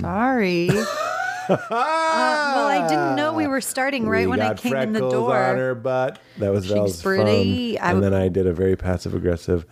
Sorry. 0.00 0.68
uh, 1.48 1.66
well, 1.70 2.66
I 2.68 2.86
didn't 2.88 3.16
know 3.16 3.32
we 3.32 3.46
were 3.46 3.60
starting 3.60 4.08
right 4.08 4.26
we 4.26 4.28
when 4.28 4.40
I 4.40 4.54
came 4.54 4.74
in 4.76 4.92
the 4.92 5.00
door. 5.00 5.36
on 5.36 5.56
her 5.56 5.74
butt? 5.74 6.18
That 6.38 6.52
was 6.52 6.66
She's 6.66 7.02
pretty. 7.02 7.78
I 7.78 7.92
and 7.92 8.02
then 8.02 8.14
I 8.14 8.28
did 8.28 8.46
a 8.46 8.52
very 8.52 8.76
passive 8.76 9.14
aggressive. 9.14 9.66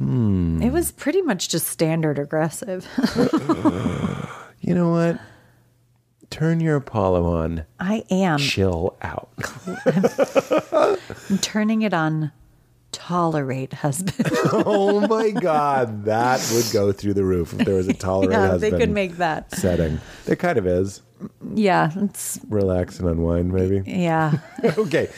It 0.00 0.72
was 0.72 0.92
pretty 0.92 1.22
much 1.22 1.48
just 1.48 1.66
standard 1.66 2.18
aggressive. 2.18 2.86
You 4.60 4.74
know 4.74 4.90
what? 4.90 5.18
Turn 6.30 6.60
your 6.60 6.76
Apollo 6.76 7.24
on. 7.24 7.64
I 7.80 8.04
am 8.10 8.38
Chill 8.38 8.96
out. 9.00 9.30
I'm 11.30 11.38
turning 11.38 11.82
it 11.82 11.94
on. 11.94 12.32
Tolerate 12.90 13.72
husband. 13.74 14.28
oh 14.52 15.06
my 15.06 15.30
God, 15.30 16.04
that 16.06 16.46
would 16.52 16.66
go 16.72 16.90
through 16.90 17.14
the 17.14 17.24
roof 17.24 17.52
if 17.52 17.64
there 17.64 17.76
was 17.76 17.88
a 17.88 17.94
tolerant 17.94 18.32
yeah, 18.32 18.46
husband 18.48 18.72
they 18.72 18.78
could 18.78 18.90
make 18.90 19.16
that. 19.18 19.52
setting. 19.52 20.00
There 20.24 20.36
kind 20.36 20.58
of 20.58 20.66
is. 20.66 21.02
Yeah, 21.54 21.90
it's 21.96 22.38
Relax 22.48 23.00
and 23.00 23.08
unwind, 23.08 23.52
maybe. 23.52 23.82
yeah. 23.90 24.38
okay. 24.78 25.08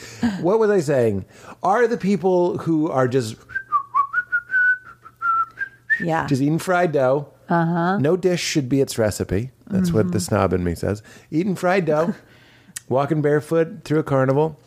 What 0.40 0.59
was 0.59 0.71
I 0.71 0.80
saying? 0.80 1.25
Are 1.62 1.87
the 1.87 1.99
people 1.99 2.59
who 2.59 2.88
are 2.90 3.07
just 3.09 3.37
Yeah. 6.00 6.26
just 6.26 6.40
eating 6.40 6.59
fried 6.59 6.92
dough? 6.92 7.28
Uh 7.49 7.66
huh. 7.66 7.99
No 7.99 8.16
dish 8.16 8.40
should 8.42 8.69
be 8.69 8.80
its 8.80 8.97
recipe. 8.99 9.50
That's 9.66 9.92
what 9.92 10.12
the 10.12 10.21
snob 10.21 10.52
in 10.52 10.64
me 10.64 10.75
says. 10.75 11.02
Eating 11.30 11.54
fried 11.54 11.85
dough, 11.85 12.14
walking 12.88 13.23
barefoot 13.23 13.85
through 13.85 13.99
a 14.00 14.02
carnival. 14.04 14.59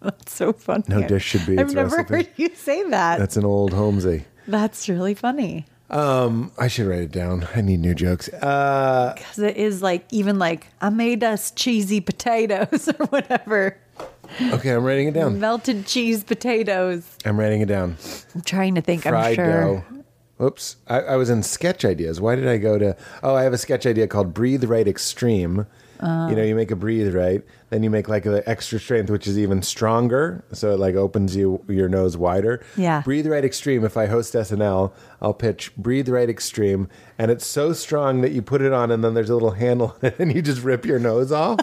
That's 0.00 0.32
so 0.34 0.52
funny. 0.52 0.84
No 0.88 1.02
dish 1.06 1.24
should 1.24 1.44
be 1.46 1.58
I've 1.58 1.66
its 1.66 1.74
never 1.74 1.96
recipe. 1.96 2.14
heard 2.14 2.28
you 2.36 2.50
say 2.54 2.88
that. 2.90 3.18
That's 3.18 3.36
an 3.36 3.44
old 3.44 3.72
Holmesy. 3.72 4.24
That's 4.46 4.88
really 4.88 5.14
funny. 5.14 5.66
I 5.90 6.68
should 6.68 6.86
write 6.86 7.00
it 7.00 7.12
down. 7.12 7.46
I 7.54 7.60
need 7.60 7.80
new 7.80 7.94
jokes. 7.94 8.28
Uh, 8.28 9.12
Because 9.16 9.38
it 9.38 9.56
is 9.56 9.82
like, 9.82 10.04
even 10.10 10.38
like, 10.38 10.66
I 10.80 10.90
made 10.90 11.22
us 11.24 11.50
cheesy 11.52 12.00
potatoes 12.00 12.88
or 12.98 13.06
whatever. 13.06 13.78
okay, 14.52 14.70
I'm 14.70 14.84
writing 14.84 15.08
it 15.08 15.14
down. 15.14 15.38
Melted 15.40 15.86
cheese 15.86 16.24
potatoes. 16.24 17.08
I'm 17.24 17.38
writing 17.38 17.60
it 17.60 17.66
down. 17.68 17.96
I'm 18.34 18.40
trying 18.42 18.74
to 18.74 18.80
think. 18.80 19.06
I'm 19.06 19.12
fried 19.12 19.36
sure. 19.36 19.46
dough. 19.46 19.84
Oops, 20.38 20.76
I, 20.86 21.00
I 21.00 21.16
was 21.16 21.30
in 21.30 21.42
sketch 21.42 21.82
ideas. 21.82 22.20
Why 22.20 22.36
did 22.36 22.46
I 22.46 22.58
go 22.58 22.76
to? 22.78 22.94
Oh, 23.22 23.34
I 23.34 23.42
have 23.44 23.54
a 23.54 23.58
sketch 23.58 23.86
idea 23.86 24.06
called 24.06 24.34
Breathe 24.34 24.64
Right 24.64 24.86
Extreme. 24.86 25.66
Uh. 25.98 26.26
you 26.28 26.36
know, 26.36 26.42
you 26.42 26.54
make 26.54 26.70
a 26.70 26.76
breathe 26.76 27.14
right, 27.14 27.42
then 27.70 27.82
you 27.82 27.88
make 27.88 28.06
like 28.06 28.24
the 28.24 28.46
extra 28.46 28.78
strength, 28.78 29.08
which 29.08 29.26
is 29.26 29.38
even 29.38 29.62
stronger. 29.62 30.44
So 30.52 30.72
it 30.72 30.78
like 30.78 30.94
opens 30.94 31.34
you 31.34 31.64
your 31.68 31.88
nose 31.88 32.18
wider. 32.18 32.62
Yeah. 32.76 33.00
Breathe 33.00 33.26
Right 33.26 33.42
Extreme. 33.46 33.82
If 33.82 33.96
I 33.96 34.04
host 34.04 34.34
SNL, 34.34 34.92
I'll 35.20 35.34
pitch 35.34 35.74
Breathe 35.76 36.08
Right 36.08 36.28
Extreme, 36.28 36.88
and 37.18 37.30
it's 37.30 37.46
so 37.46 37.72
strong 37.72 38.20
that 38.20 38.32
you 38.32 38.42
put 38.42 38.60
it 38.62 38.72
on, 38.72 38.90
and 38.90 39.02
then 39.02 39.14
there's 39.14 39.30
a 39.30 39.34
little 39.34 39.52
handle, 39.52 39.96
on 40.02 40.10
it, 40.10 40.18
and 40.20 40.34
you 40.34 40.42
just 40.42 40.62
rip 40.62 40.84
your 40.84 40.98
nose 40.98 41.32
off. 41.32 41.58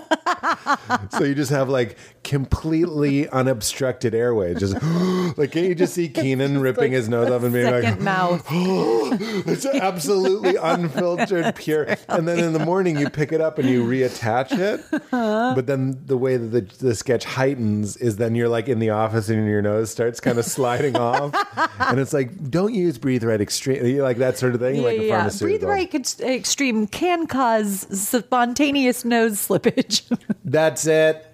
so 1.12 1.24
you 1.24 1.36
just 1.36 1.51
have 1.51 1.69
like 1.69 1.98
completely 2.24 3.27
unobstructed 3.29 4.13
airways. 4.15 4.60
Just 4.60 4.74
like 5.38 5.51
can 5.51 5.65
you 5.65 5.75
just 5.75 5.93
see 5.93 6.10
Kenan 6.24 6.60
ripping 6.60 6.91
his 6.91 7.10
nose 7.10 7.29
off 7.29 7.43
and 7.43 7.53
being 7.53 7.72
like, 7.72 8.00
mouth. 8.00 8.45
it's 8.51 9.66
absolutely 9.66 10.55
unfiltered, 10.55 11.55
pure. 11.55 11.96
And 12.09 12.27
then 12.27 12.39
in 12.39 12.53
the 12.53 12.59
morning, 12.59 12.98
you 12.98 13.09
pick 13.09 13.31
it 13.31 13.42
up 13.42 13.59
and 13.59 13.70
you 13.70 13.83
reattach 13.83 14.57
it. 14.57 14.83
But 15.11 15.68
then 15.68 16.01
the 16.05 16.18
way 16.18 16.37
that 16.37 16.48
the, 16.48 16.85
the 16.85 16.96
sketch 16.96 17.25
heightens 17.25 17.98
is 17.98 18.18
then 18.18 18.35
you're 18.35 18.50
like 18.50 18.68
in 18.68 18.79
the 18.79 18.89
office 18.89 19.29
and 19.29 19.48
your 19.48 19.61
nose 19.61 19.92
starts 19.92 20.20
kind 20.20 20.39
of 20.39 20.46
sliding 20.46 20.96
off. 20.96 21.33
And 21.79 22.00
it's 22.00 22.13
like, 22.13 22.50
don't 22.50 22.74
use 22.74 22.98
breathe 22.98 23.24
right 23.24 23.42
extreme, 23.44 24.00
like 24.00 24.18
that 24.18 24.40
sort 24.40 24.56
of 24.56 24.62
thing, 24.62 24.82
like 24.82 24.98
a 24.98 25.06
yeah. 25.06 25.29
Breathe 25.40 25.64
right 25.64 25.94
ex- 25.94 26.20
extreme 26.20 26.88
can 26.88 27.27
cause 27.27 27.86
spontaneous 27.92 29.06
nose 29.06 29.48
slippage. 29.48 30.03
That's 30.46 30.88
it. 30.88 31.27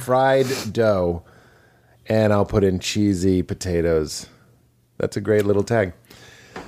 Fried 0.00 0.46
dough. 0.72 1.24
And 2.06 2.32
I'll 2.32 2.44
put 2.44 2.62
in 2.62 2.78
cheesy 2.78 3.42
potatoes. 3.42 4.28
That's 4.98 5.16
a 5.16 5.20
great 5.20 5.44
little 5.44 5.64
tag. 5.64 5.94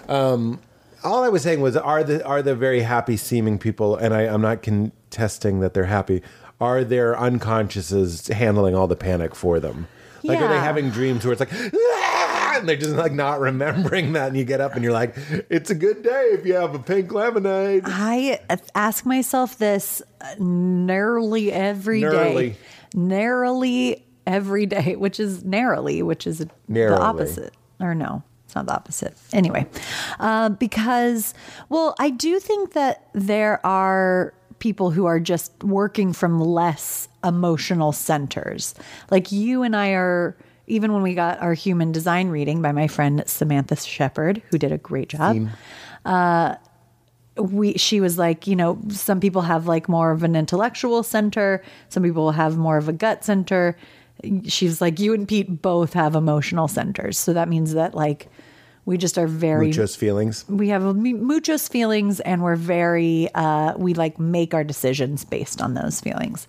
Um, 0.08 0.60
all 1.04 1.22
I 1.22 1.28
was 1.28 1.42
saying 1.42 1.60
was, 1.60 1.76
are 1.76 2.02
the 2.02 2.26
are 2.26 2.42
the 2.42 2.56
very 2.56 2.80
happy 2.80 3.16
seeming 3.16 3.58
people, 3.58 3.96
and 3.96 4.12
I, 4.12 4.22
I'm 4.22 4.40
not 4.40 4.62
contesting 4.62 5.60
that 5.60 5.74
they're 5.74 5.84
happy. 5.84 6.22
Are 6.60 6.82
their 6.82 7.14
unconsciouses 7.14 8.32
handling 8.32 8.74
all 8.74 8.86
the 8.86 8.96
panic 8.96 9.34
for 9.34 9.60
them? 9.60 9.86
Like, 10.24 10.40
are 10.40 10.48
they 10.48 10.58
having 10.58 10.90
dreams 10.90 11.24
where 11.24 11.32
it's 11.32 11.40
like, 11.40 11.52
"Ah!" 12.56 12.60
and 12.60 12.68
they're 12.68 12.76
just 12.76 12.96
like 12.96 13.12
not 13.12 13.40
remembering 13.40 14.12
that, 14.14 14.28
and 14.28 14.36
you 14.36 14.44
get 14.44 14.60
up 14.60 14.74
and 14.74 14.82
you're 14.82 14.92
like, 14.92 15.14
it's 15.50 15.70
a 15.70 15.74
good 15.74 16.02
day 16.02 16.30
if 16.32 16.44
you 16.46 16.54
have 16.54 16.74
a 16.74 16.78
pink 16.78 17.12
lemonade. 17.12 17.84
I 17.86 18.40
ask 18.74 19.04
myself 19.06 19.58
this 19.58 20.02
narrowly 20.38 21.52
every 21.52 22.00
day. 22.00 22.08
Narrowly. 22.08 22.56
Narrowly 22.94 24.06
every 24.26 24.66
day, 24.66 24.96
which 24.96 25.20
is 25.20 25.44
narrowly, 25.44 26.02
which 26.02 26.26
is 26.26 26.46
Narrowly. 26.68 26.96
the 26.98 27.02
opposite. 27.02 27.54
Or 27.80 27.94
no, 27.94 28.22
it's 28.44 28.54
not 28.54 28.66
the 28.66 28.74
opposite. 28.74 29.14
Anyway, 29.32 29.66
uh, 30.18 30.48
because, 30.50 31.34
well, 31.68 31.94
I 31.98 32.10
do 32.10 32.40
think 32.40 32.72
that 32.72 33.08
there 33.12 33.64
are 33.64 34.32
people 34.58 34.90
who 34.90 35.04
are 35.04 35.20
just 35.20 35.52
working 35.62 36.12
from 36.12 36.40
less 36.40 37.08
emotional 37.22 37.92
centers. 37.92 38.74
Like 39.10 39.30
you 39.30 39.62
and 39.62 39.76
I 39.76 39.90
are. 39.90 40.36
Even 40.66 40.92
when 40.92 41.02
we 41.02 41.14
got 41.14 41.40
our 41.40 41.54
human 41.54 41.92
design 41.92 42.28
reading 42.28 42.60
by 42.60 42.72
my 42.72 42.88
friend 42.88 43.22
Samantha 43.26 43.76
Shepard, 43.76 44.42
who 44.50 44.58
did 44.58 44.72
a 44.72 44.78
great 44.78 45.08
job, 45.08 45.48
we 47.36 47.74
she 47.74 48.00
was 48.00 48.16
like 48.16 48.46
you 48.46 48.56
know 48.56 48.78
some 48.88 49.20
people 49.20 49.42
have 49.42 49.66
like 49.66 49.88
more 49.88 50.10
of 50.10 50.22
an 50.22 50.34
intellectual 50.34 51.02
center 51.02 51.62
some 51.88 52.02
people 52.02 52.32
have 52.32 52.56
more 52.56 52.78
of 52.78 52.88
a 52.88 52.92
gut 52.92 53.24
center. 53.24 53.76
She's 54.46 54.80
like 54.80 54.98
you 54.98 55.12
and 55.12 55.28
pete 55.28 55.60
both 55.60 55.92
have 55.92 56.14
emotional 56.14 56.68
centers. 56.68 57.18
So 57.18 57.34
that 57.34 57.50
means 57.50 57.74
that 57.74 57.94
like 57.94 58.28
we 58.86 58.96
just 58.96 59.18
are 59.18 59.26
very 59.26 59.66
Muchos 59.66 59.94
feelings. 59.94 60.46
we 60.48 60.68
have 60.68 60.82
muchos 60.96 61.68
feelings 61.68 62.20
and 62.20 62.42
we're 62.42 62.56
very 62.56 63.28
uh 63.34 63.74
we 63.76 63.92
like 63.92 64.18
make 64.18 64.54
our 64.54 64.64
decisions 64.64 65.24
based 65.24 65.60
on 65.60 65.74
those 65.74 66.00
feelings 66.00 66.46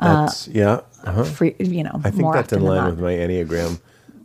That's 0.00 0.48
yeah. 0.48 0.80
Uh-huh. 1.04 1.24
free 1.24 1.56
you 1.58 1.82
know 1.82 2.00
I 2.04 2.10
think 2.10 2.32
that's 2.32 2.52
in 2.52 2.62
line 2.62 2.86
with 2.86 3.00
my 3.00 3.12
enneagram. 3.12 3.80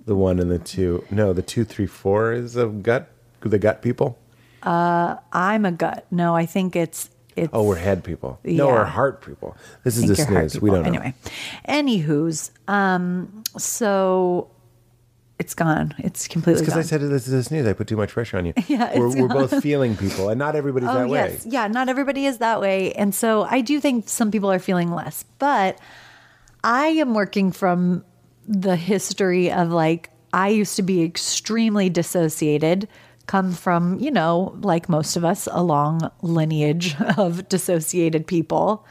The 0.06 0.16
one 0.16 0.40
and 0.40 0.50
the 0.50 0.60
two. 0.60 1.04
No, 1.12 1.34
the 1.34 1.42
two, 1.42 1.66
three, 1.66 1.88
four 1.88 2.32
is 2.32 2.56
of 2.56 2.84
gut. 2.84 3.10
The 3.42 3.60
gut 3.60 3.82
people. 3.82 4.18
i'm 4.64 5.64
a 5.64 5.72
gut 5.72 6.06
no 6.12 6.36
i 6.36 6.46
think 6.46 6.76
it's 6.76 7.10
it's 7.38 7.50
Oh, 7.54 7.64
we're 7.64 7.76
head 7.76 8.04
people. 8.04 8.40
No, 8.44 8.68
we're 8.68 8.84
heart 8.84 9.24
people. 9.24 9.56
This 9.84 9.96
is 9.96 10.08
the 10.08 10.16
snooze. 10.16 10.60
We 10.60 10.72
don't 10.72 10.82
know. 10.82 10.88
Anyway, 10.88 11.14
anywho's, 11.70 12.52
um, 12.68 13.44
so 13.58 14.50
it's 15.40 15.54
gone. 15.54 15.94
It's 16.00 16.28
completely 16.28 16.62
Because. 16.62 16.78
I 16.78 16.82
said 16.82 17.02
this 17.02 17.28
is 17.28 17.46
snooze. 17.46 17.68
I 17.68 17.74
put 17.74 17.88
too 17.88 17.98
much 17.98 18.12
pressure 18.12 18.38
on 18.38 18.46
you. 18.46 18.54
Yeah, 18.68 18.98
we're, 18.98 19.22
we're 19.22 19.28
both 19.28 19.62
feeling 19.62 19.96
people, 19.96 20.30
and 20.30 20.40
not 20.40 20.56
everybody's 20.56 20.90
oh, 20.90 20.94
that 20.94 21.10
way. 21.10 21.20
Oh, 21.20 21.26
yes, 21.26 21.46
yeah. 21.46 21.68
Not 21.68 21.90
everybody 21.90 22.26
is 22.26 22.40
that 22.40 22.60
way, 22.60 22.92
and 22.94 23.14
so 23.14 23.44
I 23.44 23.62
do 23.62 23.80
think 23.80 24.10
some 24.10 24.32
people 24.32 24.52
are 24.52 24.60
feeling 24.60 24.92
less. 24.92 25.24
But 25.38 25.80
I 26.64 26.88
am 26.88 27.14
working 27.14 27.52
from 27.52 28.04
the 28.48 28.76
history 28.76 29.52
of 29.52 29.70
like 29.70 30.10
I 30.34 30.50
used 30.50 30.76
to 30.78 30.82
be 30.82 31.04
extremely 31.04 31.90
dissociated. 31.90 32.88
Come 33.28 33.52
from 33.54 34.00
you 34.00 34.10
know 34.10 34.58
like 34.62 34.90
most 34.90 35.16
of 35.16 35.24
us 35.24 35.48
a 35.52 35.62
long 35.62 36.12
lineage 36.22 36.96
of 37.18 37.48
dissociated 37.48 38.26
people, 38.26 38.86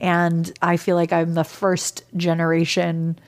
and 0.00 0.50
I 0.62 0.78
feel 0.78 0.96
like 0.96 1.12
I'm 1.12 1.34
the 1.34 1.44
first 1.44 2.02
generation 2.16 3.18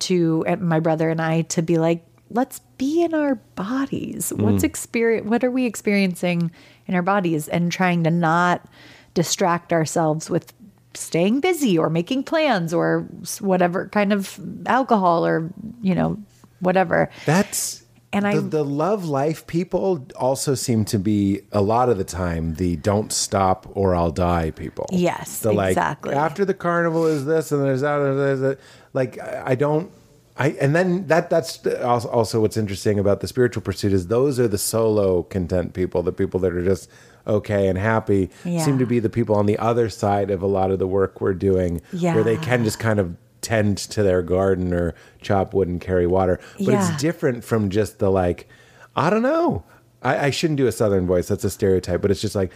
to 0.00 0.44
my 0.58 0.80
brother 0.80 1.10
and 1.10 1.20
I 1.20 1.42
to 1.42 1.62
be 1.62 1.78
like 1.78 2.04
let's 2.34 2.58
be 2.76 3.02
in 3.02 3.14
our 3.14 3.36
bodies 3.54 4.30
hmm. 4.30 4.42
what's 4.42 4.62
experience 4.62 5.26
what 5.26 5.42
are 5.42 5.50
we 5.50 5.64
experiencing 5.64 6.50
in 6.86 6.94
our 6.94 7.02
bodies 7.02 7.48
and 7.48 7.72
trying 7.72 8.04
to 8.04 8.10
not 8.10 8.68
distract 9.14 9.72
ourselves 9.72 10.28
with 10.28 10.52
staying 10.94 11.40
busy 11.40 11.78
or 11.78 11.88
making 11.88 12.22
plans 12.22 12.74
or 12.74 13.00
whatever 13.40 13.88
kind 13.88 14.12
of 14.12 14.38
alcohol 14.66 15.24
or 15.24 15.50
you 15.80 15.94
know 15.94 16.18
whatever 16.60 17.10
That's 17.26 17.84
And 18.12 18.26
I- 18.26 18.38
the 18.38 18.64
love 18.64 19.06
life 19.06 19.46
people 19.46 20.06
also 20.16 20.54
seem 20.54 20.84
to 20.86 20.98
be 20.98 21.40
a 21.50 21.60
lot 21.60 21.88
of 21.88 21.98
the 21.98 22.04
time 22.04 22.54
the 22.54 22.76
don't 22.76 23.12
stop 23.12 23.66
or 23.74 23.94
I'll 23.94 24.12
die 24.12 24.52
people. 24.52 24.86
Yes, 24.92 25.40
the 25.40 25.52
like 25.52 25.72
exactly. 25.72 26.14
after 26.14 26.44
the 26.44 26.54
carnival 26.54 27.06
is 27.06 27.24
this 27.24 27.50
and 27.50 27.62
there's 27.62 27.80
that 27.80 28.00
and 28.00 28.18
there's 28.18 28.40
that. 28.40 28.60
Like 28.92 29.18
I 29.20 29.56
don't 29.56 29.90
I 30.36 30.48
and 30.60 30.74
then 30.74 31.06
that 31.06 31.30
that's 31.30 31.64
also 31.66 32.08
also 32.08 32.40
what's 32.40 32.56
interesting 32.56 32.98
about 32.98 33.20
the 33.20 33.28
spiritual 33.28 33.62
pursuit 33.62 33.92
is 33.92 34.08
those 34.08 34.40
are 34.40 34.48
the 34.48 34.58
solo 34.58 35.22
content 35.22 35.74
people, 35.74 36.02
the 36.02 36.12
people 36.12 36.40
that 36.40 36.52
are 36.52 36.64
just 36.64 36.90
okay 37.26 37.68
and 37.68 37.78
happy 37.78 38.30
Yeah. 38.44 38.64
seem 38.64 38.78
to 38.78 38.86
be 38.86 38.98
the 38.98 39.08
people 39.08 39.36
on 39.36 39.46
the 39.46 39.58
other 39.58 39.88
side 39.88 40.30
of 40.30 40.42
a 40.42 40.46
lot 40.46 40.70
of 40.70 40.78
the 40.78 40.86
work 40.88 41.20
we're 41.20 41.34
doing 41.34 41.80
where 42.14 42.24
they 42.24 42.36
can 42.36 42.64
just 42.64 42.78
kind 42.78 42.98
of 42.98 43.16
tend 43.40 43.78
to 43.78 44.02
their 44.02 44.22
garden 44.22 44.72
or 44.74 44.94
chop 45.22 45.54
wood 45.54 45.68
and 45.68 45.80
carry 45.80 46.06
water. 46.06 46.40
But 46.58 46.66
Yeah. 46.72 46.90
it's 46.92 47.00
different 47.00 47.44
from 47.44 47.70
just 47.70 47.98
the 47.98 48.10
like, 48.10 48.48
I 48.96 49.10
don't 49.10 49.22
know. 49.22 49.62
I, 50.02 50.26
I 50.26 50.30
shouldn't 50.30 50.56
do 50.58 50.66
a 50.66 50.72
southern 50.72 51.06
voice. 51.06 51.28
That's 51.28 51.44
a 51.44 51.50
stereotype, 51.50 52.02
but 52.02 52.10
it's 52.10 52.20
just 52.20 52.34
like 52.34 52.50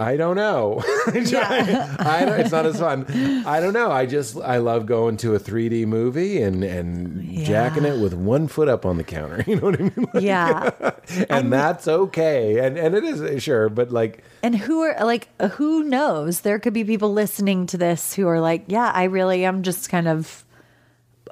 I 0.00 0.16
don't 0.16 0.36
know. 0.36 0.82
Yeah. 1.14 1.96
I 1.98 2.24
don't, 2.24 2.40
it's 2.40 2.52
not 2.52 2.66
as 2.66 2.78
fun. 2.78 3.04
I 3.46 3.60
don't 3.60 3.72
know. 3.72 3.90
I 3.90 4.06
just 4.06 4.36
I 4.36 4.58
love 4.58 4.86
going 4.86 5.16
to 5.18 5.34
a 5.34 5.40
3D 5.40 5.86
movie 5.86 6.40
and 6.40 6.62
and 6.62 7.44
jacking 7.44 7.84
it 7.84 8.00
with 8.00 8.14
one 8.14 8.46
foot 8.48 8.68
up 8.68 8.86
on 8.86 8.96
the 8.96 9.04
counter. 9.04 9.44
You 9.50 9.56
know 9.56 9.62
what 9.70 9.80
I 9.80 9.82
mean? 9.82 10.06
Yeah. 10.14 10.70
and 11.30 11.52
that's 11.52 11.88
okay. 11.88 12.64
And 12.64 12.78
and 12.78 12.94
it 12.94 13.04
is 13.04 13.42
sure, 13.42 13.68
but 13.68 13.90
like 13.90 14.22
And 14.42 14.56
who 14.56 14.82
are 14.82 15.04
like, 15.04 15.28
who 15.52 15.82
knows? 15.82 16.40
There 16.40 16.58
could 16.58 16.72
be 16.74 16.84
people 16.84 17.12
listening 17.12 17.66
to 17.66 17.76
this 17.76 18.14
who 18.14 18.26
are 18.28 18.40
like, 18.40 18.64
yeah, 18.68 18.92
I 18.94 19.04
really 19.04 19.44
am 19.44 19.62
just 19.62 19.90
kind 19.90 20.06
of 20.08 20.44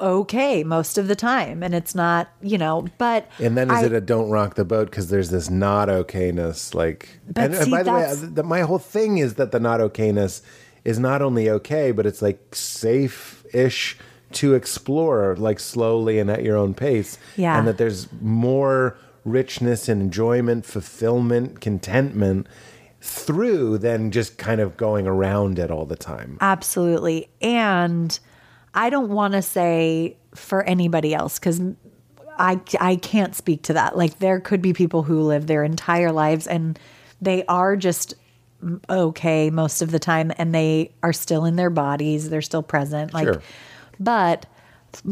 okay 0.01 0.65
most 0.65 0.99
of 0.99 1.09
the 1.09 1.17
time. 1.17 1.63
And 1.63 1.75
it's 1.75 1.95
not, 1.95 2.29
you 2.43 2.59
know, 2.59 2.87
but. 2.99 3.29
and 3.39 3.57
then 3.57 3.71
is 3.71 3.77
I- 3.83 3.87
it 3.87 3.93
a 3.93 4.01
don't 4.01 4.31
rock 4.31 4.55
the 4.55 4.65
boat 4.65 4.91
because 4.91 5.09
there's 5.09 5.31
this 5.31 5.51
not 5.51 5.89
okayness 5.89 6.75
like 6.75 7.21
But 7.33 7.45
and, 7.45 7.55
and 7.55 7.65
see, 7.65 7.71
by 7.71 7.83
the 7.83 7.93
way 7.93 8.15
the, 8.15 8.43
my 8.43 8.61
whole 8.61 8.79
thing 8.79 9.19
is 9.19 9.35
that 9.35 9.53
the 9.53 9.61
not 9.61 9.81
okayness 9.81 10.43
is 10.85 10.99
not 10.99 11.21
only 11.23 11.51
okay 11.51 11.93
but 11.93 12.07
it's 12.07 12.23
like 12.23 12.55
safe 12.55 13.45
ish 13.53 13.97
to 14.33 14.55
explore 14.55 15.35
like 15.37 15.59
slowly 15.59 16.19
and 16.19 16.31
at 16.31 16.43
your 16.43 16.57
own 16.57 16.75
pace 16.75 17.19
Yeah. 17.37 17.59
and 17.59 17.67
that 17.67 17.79
there's 17.79 18.09
more 18.21 18.97
richness 19.25 19.89
and 19.89 20.01
enjoyment 20.03 20.65
fulfillment 20.65 21.61
contentment 21.61 22.47
through 23.01 23.79
than 23.79 24.11
just 24.11 24.39
kind 24.39 24.61
of 24.61 24.77
going 24.77 25.07
around 25.07 25.59
it 25.59 25.71
all 25.71 25.87
the 25.87 25.97
time 25.97 26.37
Absolutely. 26.41 27.29
And 27.41 28.19
I 28.79 28.91
don't 28.91 29.09
want 29.09 29.35
to 29.35 29.43
say 29.43 30.17
for 30.35 30.63
anybody 30.63 31.13
else 31.13 31.39
because 31.39 31.61
I, 32.39 32.61
I 32.81 32.95
can't 32.95 33.35
speak 33.35 33.63
to 33.65 33.73
that. 33.73 33.97
Like, 33.97 34.21
there 34.21 34.39
could 34.39 34.63
be 34.63 34.73
people 34.73 35.03
who 35.03 35.23
live 35.23 35.49
their 35.49 35.65
entire 35.65 36.13
lives 36.13 36.47
and 36.47 36.79
they 37.21 37.45
are 37.47 37.75
just 37.77 38.15
okay 38.89 39.51
most 39.51 39.83
of 39.83 39.91
the 39.91 39.99
time 39.99 40.33
and 40.39 40.55
they 40.55 40.93
are 41.03 41.13
still 41.13 41.45
in 41.45 41.57
their 41.57 41.71
bodies, 41.71 42.31
they're 42.31 42.41
still 42.41 42.63
present. 42.63 43.13
Like, 43.13 43.27
Sure. 43.27 43.43
but 43.99 44.47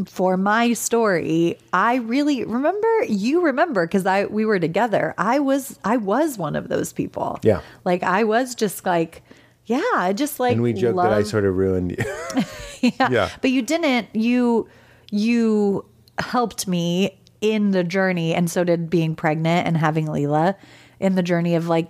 for 0.05 0.37
my 0.37 0.73
story, 0.73 1.59
I 1.71 1.95
really 1.95 2.45
remember 2.45 3.03
you 3.07 3.41
remember 3.41 3.85
because 3.85 4.05
I 4.05 4.25
we 4.25 4.45
were 4.45 4.59
together. 4.59 5.13
I 5.17 5.39
was 5.39 5.77
I 5.83 5.97
was 5.97 6.37
one 6.37 6.55
of 6.55 6.67
those 6.69 6.93
people. 6.93 7.39
Yeah. 7.43 7.61
Like 7.85 8.01
I 8.03 8.23
was 8.23 8.55
just 8.55 8.85
like, 8.85 9.21
yeah, 9.67 9.81
I 9.95 10.13
just 10.13 10.39
like 10.39 10.53
and 10.53 10.61
we 10.61 10.73
joke 10.73 10.95
that 10.95 11.13
I 11.13 11.23
sort 11.23 11.45
of 11.45 11.55
ruined 11.55 11.91
you 11.91 12.43
yeah. 12.81 13.11
Yeah. 13.11 13.29
But 13.41 13.51
you 13.51 13.61
didn't. 13.61 14.07
You 14.13 14.67
you 15.11 15.85
helped 16.19 16.67
me 16.67 17.19
in 17.41 17.71
the 17.71 17.83
journey, 17.83 18.33
and 18.33 18.49
so 18.49 18.63
did 18.63 18.89
being 18.89 19.15
pregnant 19.15 19.67
and 19.67 19.77
having 19.77 20.07
Leela 20.07 20.55
in 20.99 21.15
the 21.15 21.23
journey 21.23 21.55
of 21.55 21.67
like 21.67 21.87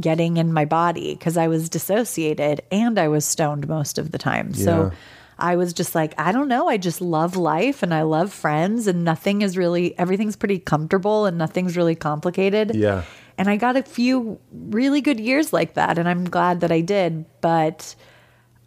getting 0.00 0.38
in 0.38 0.52
my 0.52 0.64
body 0.64 1.14
because 1.14 1.36
I 1.36 1.48
was 1.48 1.68
dissociated 1.68 2.62
and 2.72 2.98
I 2.98 3.08
was 3.08 3.24
stoned 3.26 3.68
most 3.68 3.98
of 3.98 4.12
the 4.12 4.18
time. 4.18 4.52
Yeah. 4.54 4.64
So 4.64 4.92
I 5.38 5.56
was 5.56 5.74
just 5.74 5.94
like, 5.94 6.14
I 6.18 6.32
don't 6.32 6.48
know. 6.48 6.66
I 6.68 6.78
just 6.78 7.00
love 7.02 7.36
life 7.36 7.82
and 7.82 7.92
I 7.92 8.02
love 8.02 8.32
friends, 8.32 8.86
and 8.86 9.04
nothing 9.04 9.42
is 9.42 9.56
really 9.56 9.98
everything's 9.98 10.36
pretty 10.36 10.58
comfortable 10.58 11.26
and 11.26 11.36
nothing's 11.38 11.76
really 11.76 11.94
complicated. 11.94 12.74
Yeah. 12.74 13.04
And 13.40 13.48
I 13.48 13.56
got 13.56 13.74
a 13.74 13.82
few 13.82 14.38
really 14.52 15.00
good 15.00 15.18
years 15.18 15.50
like 15.50 15.72
that, 15.72 15.96
and 15.96 16.06
I'm 16.06 16.26
glad 16.26 16.60
that 16.60 16.70
I 16.70 16.82
did. 16.82 17.24
But 17.40 17.94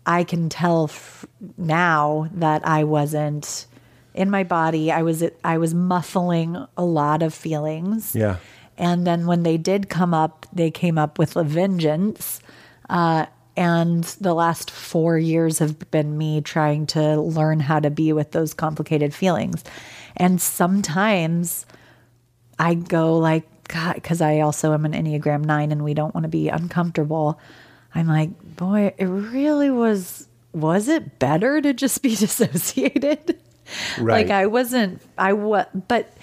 I 0.03 0.23
can 0.23 0.49
tell 0.49 0.85
f- 0.85 1.27
now 1.59 2.27
that 2.33 2.67
I 2.67 2.83
wasn't 2.83 3.67
in 4.15 4.31
my 4.31 4.43
body. 4.43 4.91
I 4.91 5.03
was 5.03 5.23
I 5.43 5.59
was 5.59 5.75
muffling 5.75 6.65
a 6.75 6.83
lot 6.83 7.21
of 7.21 7.35
feelings. 7.35 8.15
yeah 8.15 8.37
And 8.75 9.05
then 9.05 9.27
when 9.27 9.43
they 9.43 9.57
did 9.57 9.89
come 9.89 10.11
up, 10.11 10.47
they 10.51 10.71
came 10.71 10.97
up 10.97 11.19
with 11.19 11.35
a 11.35 11.43
vengeance. 11.43 12.41
Uh, 12.89 13.27
and 13.55 14.03
the 14.21 14.33
last 14.33 14.71
four 14.71 15.19
years 15.19 15.59
have 15.59 15.91
been 15.91 16.17
me 16.17 16.41
trying 16.41 16.87
to 16.87 17.21
learn 17.21 17.59
how 17.59 17.79
to 17.79 17.91
be 17.91 18.11
with 18.11 18.31
those 18.31 18.55
complicated 18.55 19.13
feelings. 19.13 19.63
And 20.17 20.41
sometimes 20.41 21.67
I 22.57 22.73
go 22.73 23.19
like, 23.19 23.45
God, 23.73 23.95
because 23.95 24.21
I 24.21 24.41
also 24.41 24.71
am 24.73 24.85
an 24.85 24.93
Enneagram 24.93 25.45
nine 25.45 25.71
and 25.71 25.83
we 25.83 25.95
don't 25.95 26.13
want 26.13 26.25
to 26.25 26.29
be 26.29 26.47
uncomfortable. 26.47 27.39
I'm 27.95 28.07
like, 28.07 28.55
boy, 28.55 28.93
it 28.99 29.05
really 29.05 29.71
was, 29.71 30.27
was 30.51 30.87
it 30.87 31.17
better 31.17 31.59
to 31.59 31.73
just 31.73 32.03
be 32.03 32.15
dissociated? 32.15 33.39
Right. 33.97 34.27
Like 34.27 34.29
I 34.29 34.45
wasn't, 34.45 35.01
I 35.17 35.33
was, 35.33 35.65
but 35.87 36.15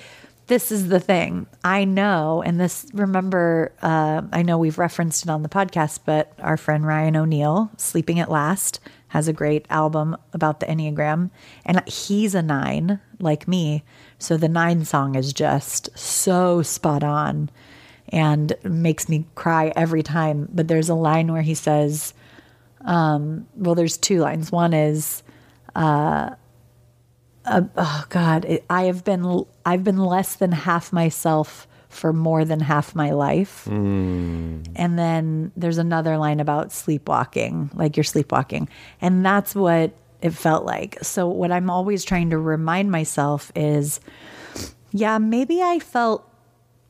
this 0.46 0.70
is 0.70 0.88
the 0.88 1.00
thing. 1.00 1.48
I 1.64 1.84
know, 1.84 2.40
and 2.40 2.60
this, 2.60 2.86
remember, 2.92 3.72
uh, 3.82 4.22
I 4.32 4.42
know 4.42 4.58
we've 4.58 4.78
referenced 4.78 5.24
it 5.24 5.30
on 5.30 5.42
the 5.42 5.48
podcast, 5.48 6.00
but 6.04 6.32
our 6.38 6.56
friend 6.56 6.86
Ryan 6.86 7.16
O'Neal, 7.16 7.70
Sleeping 7.78 8.20
at 8.20 8.30
Last, 8.30 8.78
has 9.10 9.28
a 9.28 9.32
great 9.32 9.66
album 9.70 10.16
about 10.32 10.60
the 10.60 10.66
Enneagram. 10.66 11.30
And 11.64 11.86
he's 11.88 12.34
a 12.34 12.42
nine, 12.42 13.00
like 13.18 13.48
me. 13.48 13.82
So 14.18 14.36
the 14.36 14.48
nine 14.48 14.84
song 14.84 15.16
is 15.16 15.32
just 15.32 15.96
so 15.98 16.62
spot 16.62 17.02
on 17.02 17.50
and 18.08 18.54
makes 18.62 19.08
me 19.08 19.26
cry 19.34 19.72
every 19.74 20.02
time. 20.02 20.48
But 20.52 20.68
there's 20.68 20.88
a 20.88 20.94
line 20.94 21.32
where 21.32 21.42
he 21.42 21.54
says, 21.54 22.14
um, 22.82 23.46
well, 23.56 23.74
there's 23.74 23.98
two 23.98 24.20
lines. 24.20 24.52
One 24.52 24.72
is, 24.72 25.24
oh 27.46 28.04
god 28.10 28.44
it, 28.44 28.64
i 28.68 28.84
have 28.84 29.02
been 29.02 29.44
i've 29.64 29.82
been 29.82 29.96
less 29.96 30.36
than 30.36 30.52
half 30.52 30.92
myself 30.92 31.66
for 31.90 32.12
more 32.12 32.44
than 32.44 32.60
half 32.60 32.94
my 32.94 33.10
life. 33.10 33.64
Hmm. 33.64 34.62
And 34.76 34.98
then 34.98 35.52
there's 35.56 35.76
another 35.76 36.16
line 36.16 36.40
about 36.40 36.72
sleepwalking 36.72 37.70
like 37.74 37.96
you're 37.96 38.04
sleepwalking. 38.04 38.68
And 39.00 39.26
that's 39.26 39.54
what 39.54 39.92
it 40.22 40.30
felt 40.30 40.64
like. 40.64 40.98
So 41.02 41.28
what 41.28 41.50
i'm 41.50 41.68
always 41.68 42.04
trying 42.04 42.30
to 42.30 42.38
remind 42.38 42.90
myself 42.90 43.50
is 43.54 44.00
yeah 44.92 45.18
maybe 45.18 45.62
i 45.62 45.78
felt 45.78 46.28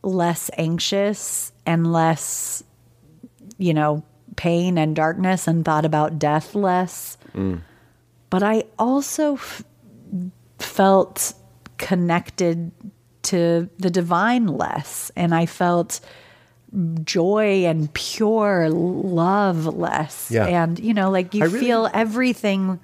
less 0.03 0.51
anxious 0.57 1.53
and 1.67 1.93
less 1.93 2.63
you 3.59 3.75
know 3.75 4.03
pain 4.37 4.79
and 4.79 4.97
darkness 4.97 5.47
and 5.47 5.65
thought 5.65 5.85
about 5.85 6.19
death 6.19 6.55
less. 6.55 7.17
Hmm. 7.33 7.57
But 8.29 8.43
i 8.43 8.65
also 8.79 9.35
f- 9.35 9.65
felt 10.59 11.33
connected 11.79 12.71
to 13.31 13.69
the 13.79 13.91
divine 13.91 14.47
less 14.47 15.11
and 15.17 15.35
I 15.35 15.47
felt 15.47 16.01
joy 17.05 17.65
and 17.65 17.93
pure 17.95 18.69
love 18.71 19.67
less 19.67 20.31
Yeah. 20.31 20.47
and 20.47 20.79
you 20.79 20.95
know 20.95 21.11
like 21.11 21.35
you 21.35 21.45
really- 21.45 21.59
feel 21.61 21.89
everything 21.93 22.79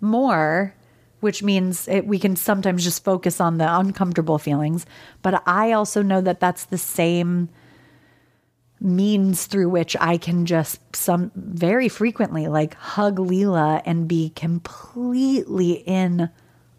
more 0.00 0.72
which 1.20 1.42
means 1.42 1.88
it, 1.88 2.06
we 2.06 2.18
can 2.18 2.36
sometimes 2.36 2.84
just 2.84 3.02
focus 3.02 3.40
on 3.40 3.58
the 3.58 3.66
uncomfortable 3.78 4.38
feelings 4.38 4.86
but 5.22 5.42
I 5.46 5.72
also 5.72 6.02
know 6.02 6.20
that 6.20 6.40
that's 6.40 6.64
the 6.66 6.78
same 6.78 7.48
means 8.80 9.46
through 9.46 9.70
which 9.70 9.96
I 10.00 10.18
can 10.18 10.44
just 10.44 10.80
some 10.94 11.32
very 11.34 11.88
frequently 11.88 12.46
like 12.48 12.74
hug 12.74 13.16
Leela 13.16 13.80
and 13.86 14.06
be 14.06 14.30
completely 14.36 15.72
in 15.86 16.28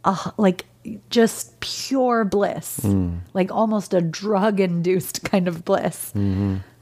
a 0.06 0.32
like 0.38 0.66
just 1.10 1.60
pure 1.60 2.24
bliss, 2.26 2.86
like 3.34 3.52
almost 3.52 3.94
a 3.94 4.02
drug 4.02 4.60
induced 4.60 5.24
kind 5.24 5.48
of 5.48 5.66
bliss. 5.66 6.14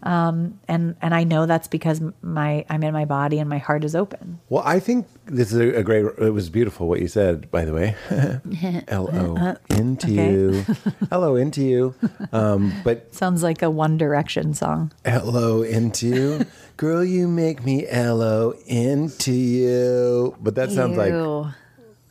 Um, 0.04 0.60
and 0.68 0.96
and 1.02 1.16
I 1.16 1.24
know 1.24 1.48
that's 1.48 1.68
because 1.68 2.00
my 2.22 2.64
I'm 2.70 2.84
in 2.84 2.94
my 2.94 3.06
body 3.06 3.40
and 3.40 3.50
my 3.50 3.58
heart 3.58 3.84
is 3.84 3.96
open. 3.96 4.40
Well, 4.50 4.62
I 4.64 4.80
think 4.80 5.08
this 5.26 5.52
is 5.52 5.60
a, 5.60 5.82
great. 5.82 6.06
It 6.20 6.30
was 6.30 6.52
beautiful 6.52 6.88
what 6.88 7.02
you 7.02 7.08
said, 7.08 7.50
by 7.50 7.66
the 7.66 7.74
way. 7.74 7.96
L 8.88 9.10
O 9.12 9.56
into 9.76 10.12
you, 10.12 10.64
L 11.12 11.24
O 11.24 11.36
into 11.36 11.64
you. 11.64 11.96
Um, 12.32 12.72
but 12.84 13.16
Sounds 13.16 13.42
like 13.42 13.64
a 13.64 13.70
One 13.72 13.98
Direction 13.98 14.54
song. 14.54 14.92
L 15.06 15.36
O 15.36 15.64
into 15.64 16.08
you, 16.08 16.46
girl, 16.78 17.04
you 17.04 17.28
make 17.28 17.66
me 17.66 17.88
L 17.88 18.22
O 18.22 18.54
into 18.68 19.34
you. 19.34 20.36
But 20.40 20.54
that 20.54 20.70
sounds 20.70 20.98
like 20.98 21.14
Ew. 21.14 21.48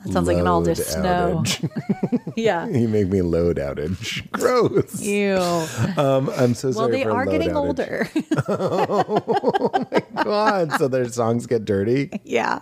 That 0.05 0.13
sounds 0.13 0.27
like 0.29 0.37
an 0.39 0.47
all 0.47 0.61
load 0.63 0.77
snow. 0.77 1.43
yeah. 2.37 2.67
you 2.69 2.89
make 2.89 3.09
me 3.09 3.23
load 3.23 3.57
outage. 3.57 4.31
Gross. 4.33 5.01
Ew. 5.01 5.37
Um, 5.97 6.31
I'm 6.37 6.55
so 6.55 6.69
Well, 6.69 6.75
sorry. 6.75 6.75
Well, 6.75 6.89
they 6.91 7.05
are 7.05 7.25
load 7.27 7.33
getting 7.33 7.51
outage. 7.51 7.57
older. 7.57 8.09
my 10.15 10.23
god! 10.25 10.73
So 10.73 10.89
their 10.89 11.09
songs 11.09 11.47
get 11.47 11.65
dirty. 11.65 12.11
Yeah. 12.25 12.59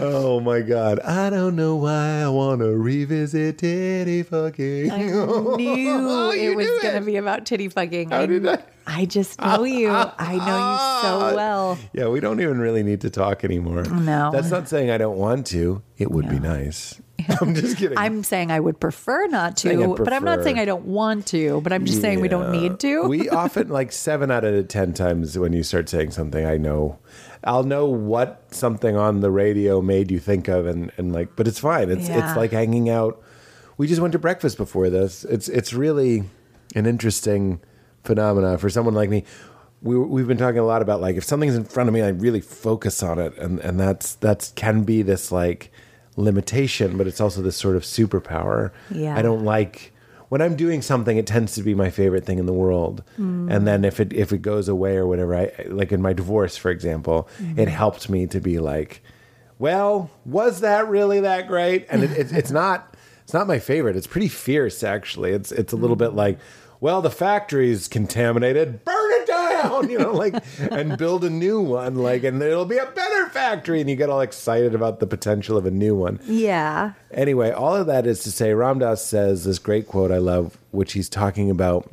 Oh 0.00 0.40
my 0.40 0.60
God. 0.60 1.00
I 1.00 1.30
don't 1.30 1.56
know 1.56 1.76
why 1.76 2.22
I 2.22 2.28
want 2.28 2.60
to 2.60 2.76
revisit 2.76 3.58
titty 3.58 4.22
fucking. 4.22 4.90
I 4.90 4.98
knew 4.98 5.56
You 5.58 6.30
it 6.32 6.56
was 6.56 6.82
going 6.82 6.94
to 7.00 7.04
be 7.04 7.16
about 7.16 7.46
titty 7.46 7.68
fucking. 7.68 8.10
How 8.10 8.20
I, 8.22 8.26
did 8.26 8.46
I? 8.46 8.58
I 8.90 9.04
just 9.04 9.38
know 9.40 9.64
you. 9.64 9.90
I 9.90 10.36
know 10.36 10.38
you 10.72 11.02
so 11.30 11.36
well. 11.36 11.78
Yeah, 11.92 12.08
we 12.08 12.20
don't 12.20 12.40
even 12.40 12.58
really 12.58 12.82
need 12.82 13.02
to 13.02 13.10
talk 13.10 13.44
anymore. 13.44 13.82
No. 13.84 14.30
That's 14.32 14.50
not 14.50 14.66
saying 14.68 14.90
I 14.90 14.96
don't 14.96 15.18
want 15.18 15.46
to. 15.48 15.82
It 15.98 16.10
would 16.10 16.28
be 16.28 16.38
nice. 16.38 17.00
I'm 17.40 17.54
just 17.54 17.76
kidding. 17.76 17.98
I'm 17.98 18.24
saying 18.24 18.50
I 18.50 18.60
would 18.60 18.80
prefer 18.80 19.26
not 19.26 19.58
Saying 19.58 19.80
to, 19.80 20.02
but 20.02 20.12
I'm 20.12 20.24
not 20.24 20.36
prefer. 20.36 20.44
saying 20.44 20.58
I 20.60 20.64
don't 20.64 20.86
want 20.86 21.26
to, 21.26 21.60
but 21.60 21.72
I'm 21.72 21.84
just 21.84 22.00
saying 22.00 22.20
we 22.20 22.28
don't 22.28 22.54
Yeah. 22.54 22.60
need 22.60 22.80
to. 22.80 23.02
we 23.08 23.28
often 23.28 23.68
like 23.68 23.92
seven 23.92 24.30
out 24.30 24.44
of 24.44 24.68
ten 24.68 24.94
times 24.94 25.36
when 25.38 25.52
you 25.52 25.62
start 25.62 25.88
saying 25.88 26.12
something, 26.12 26.46
I 26.46 26.56
know. 26.56 26.98
I'll 27.44 27.64
know 27.64 27.86
what 27.86 28.42
something 28.52 28.96
on 28.96 29.20
the 29.20 29.30
radio 29.30 29.80
made 29.82 30.10
you 30.10 30.18
think 30.18 30.48
of, 30.48 30.66
and, 30.66 30.90
and 30.96 31.12
like, 31.12 31.36
but 31.36 31.46
it's 31.46 31.58
fine. 31.60 31.90
It's 31.90 32.08
Yeah. 32.08 32.26
it's 32.28 32.36
like 32.36 32.52
hanging 32.52 32.88
out. 32.88 33.20
We 33.76 33.86
just 33.86 34.00
went 34.00 34.12
to 34.12 34.18
breakfast 34.18 34.56
before 34.56 34.88
this. 34.88 35.24
It's 35.24 35.48
it's 35.48 35.72
really 35.74 36.24
an 36.74 36.86
interesting 36.86 37.60
phenomena 38.08 38.58
for 38.58 38.68
someone 38.68 38.94
like 38.94 39.10
me. 39.10 39.22
We 39.80 39.96
we've 39.96 40.26
been 40.26 40.38
talking 40.38 40.58
a 40.58 40.66
lot 40.66 40.82
about 40.82 41.00
like 41.00 41.14
if 41.14 41.22
something's 41.22 41.54
in 41.54 41.64
front 41.64 41.88
of 41.88 41.94
me, 41.94 42.02
I 42.02 42.08
really 42.08 42.40
focus 42.40 43.02
on 43.02 43.20
it, 43.20 43.36
and 43.38 43.60
and 43.60 43.78
that's 43.78 44.16
that's 44.16 44.50
can 44.56 44.82
be 44.82 45.02
this 45.02 45.30
like 45.30 45.70
limitation, 46.16 46.98
but 46.98 47.06
it's 47.06 47.20
also 47.20 47.40
this 47.42 47.56
sort 47.56 47.76
of 47.76 47.82
superpower. 47.82 48.72
Yeah. 48.90 49.16
I 49.16 49.22
don't 49.22 49.44
like 49.44 49.92
when 50.28 50.42
I'm 50.42 50.56
doing 50.56 50.82
something, 50.82 51.16
it 51.16 51.26
tends 51.26 51.54
to 51.54 51.62
be 51.62 51.74
my 51.74 51.90
favorite 51.90 52.26
thing 52.26 52.38
in 52.38 52.46
the 52.46 52.52
world. 52.52 53.02
Mm. 53.18 53.54
And 53.54 53.66
then 53.66 53.84
if 53.84 54.00
it 54.00 54.12
if 54.12 54.32
it 54.32 54.42
goes 54.42 54.68
away 54.68 54.96
or 54.96 55.06
whatever, 55.06 55.36
I 55.36 55.52
like 55.68 55.92
in 55.92 56.02
my 56.02 56.12
divorce, 56.12 56.56
for 56.56 56.70
example, 56.70 57.28
it 57.38 57.42
mm-hmm. 57.42 57.64
helped 57.64 58.10
me 58.10 58.26
to 58.26 58.40
be 58.40 58.58
like, 58.58 59.02
well, 59.58 60.10
was 60.24 60.60
that 60.60 60.88
really 60.88 61.20
that 61.20 61.46
great? 61.46 61.86
And 61.88 62.02
it, 62.02 62.10
it, 62.10 62.32
it's 62.32 62.50
not 62.62 62.96
it's 63.22 63.32
not 63.32 63.46
my 63.46 63.58
favorite. 63.58 63.96
It's 63.96 64.06
pretty 64.06 64.28
fierce 64.28 64.82
actually. 64.82 65.32
It's 65.32 65.52
it's 65.52 65.72
a 65.72 65.76
little 65.76 65.96
bit 65.96 66.10
mm. 66.10 66.16
like, 66.16 66.38
well, 66.80 67.02
the 67.02 67.10
factory's 67.10 67.88
contaminated, 67.88 68.84
burn 68.84 69.12
it 69.20 69.26
down, 69.26 69.90
you 69.90 69.98
know, 69.98 70.12
like 70.12 70.34
and 70.70 70.96
build 70.96 71.24
a 71.24 71.30
new 71.30 71.60
one, 71.60 71.96
like, 71.96 72.24
and 72.24 72.40
it'll 72.42 72.64
be 72.64 72.78
a 72.78 72.86
better 72.86 73.28
factory, 73.30 73.80
and 73.80 73.90
you 73.90 73.96
get 73.96 74.10
all 74.10 74.20
excited 74.20 74.74
about 74.74 75.00
the 75.00 75.06
potential 75.06 75.56
of 75.56 75.66
a 75.66 75.70
new 75.70 75.94
one. 75.94 76.20
yeah. 76.24 76.92
Anyway, 77.10 77.50
all 77.50 77.74
of 77.74 77.86
that 77.86 78.06
is 78.06 78.22
to 78.22 78.30
say, 78.30 78.52
Ram 78.52 78.78
Dass 78.78 79.04
says 79.04 79.44
this 79.44 79.58
great 79.58 79.88
quote 79.88 80.12
I 80.12 80.18
love, 80.18 80.58
which 80.70 80.92
he's 80.92 81.08
talking 81.08 81.50
about 81.50 81.90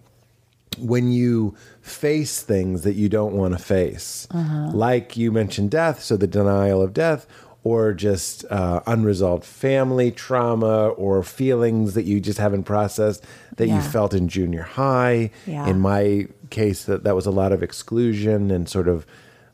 when 0.78 1.10
you 1.12 1.56
face 1.82 2.42
things 2.42 2.84
that 2.84 2.96
you 2.96 3.08
don't 3.08 3.34
want 3.34 3.58
to 3.58 3.64
face, 3.64 4.28
like 4.32 5.16
you 5.16 5.32
mentioned 5.32 5.72
death, 5.72 6.02
so 6.04 6.18
the 6.18 6.28
denial 6.28 6.82
of 6.82 6.94
death, 6.94 7.26
or 7.64 7.94
just 7.94 8.44
uh, 8.52 8.82
unresolved 8.86 9.46
family 9.46 10.12
trauma, 10.12 10.90
or 10.90 11.24
feelings 11.24 11.94
that 11.94 12.04
you 12.04 12.20
just 12.20 12.40
haven't 12.40 12.64
processed 12.64 13.24
that 13.58 13.68
you 13.68 13.82
felt 13.82 14.14
in 14.14 14.28
junior 14.28 14.64
high. 14.64 15.32
Yeah. 15.46 15.68
In 15.68 15.80
my 15.80 16.28
case, 16.50 16.86
that 16.86 17.04
that 17.04 17.16
was 17.16 17.26
a 17.26 17.32
lot 17.32 17.52
of 17.52 17.64
exclusion 17.64 18.52
and 18.52 18.68
sort 18.68 18.88
of 18.88 19.06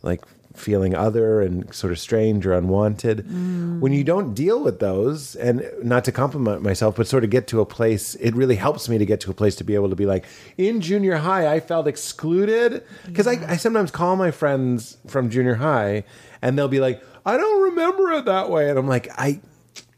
like 0.02 0.24
feeling 0.56 0.94
other 0.94 1.42
and 1.42 1.74
sort 1.74 1.92
of 1.92 2.00
strange 2.00 2.46
or 2.46 2.54
unwanted. 2.54 3.26
Mm. 3.26 3.80
When 3.80 3.94
you 3.94 4.04
don't 4.04 4.34
deal 4.34 4.62
with 4.64 4.80
those, 4.80 5.36
and 5.36 5.64
not 5.82 6.04
to 6.06 6.12
compliment 6.12 6.62
myself, 6.62 6.96
but 6.96 7.08
sort 7.08 7.24
of 7.24 7.30
get 7.30 7.48
to 7.48 7.62
a 7.62 7.66
place, 7.66 8.16
it 8.16 8.36
really 8.36 8.56
helps 8.56 8.90
me 8.90 8.98
to 8.98 9.06
get 9.06 9.22
to 9.22 9.32
a 9.32 9.34
place 9.34 9.56
to 9.58 9.64
be 9.64 9.76
able 9.76 9.90
to 9.90 9.96
be 9.96 10.06
like, 10.06 10.26
in 10.58 10.82
junior 10.82 11.18
high, 11.18 11.52
I 11.52 11.60
felt 11.60 11.88
excluded. 11.88 12.84
Because 13.06 13.28
I, 13.28 13.34
I 13.48 13.58
sometimes 13.58 13.92
call 13.92 14.16
my 14.16 14.32
friends 14.32 14.98
from 15.08 15.30
junior 15.30 15.56
high 15.56 16.04
and 16.42 16.58
they'll 16.58 16.68
be 16.68 16.80
like, 16.80 17.02
I 17.26 17.38
don't 17.38 17.64
remember 17.64 18.12
it 18.14 18.26
that 18.26 18.50
way. 18.50 18.70
And 18.70 18.78
I'm 18.78 18.88
like, 18.88 19.08
I. 19.18 19.40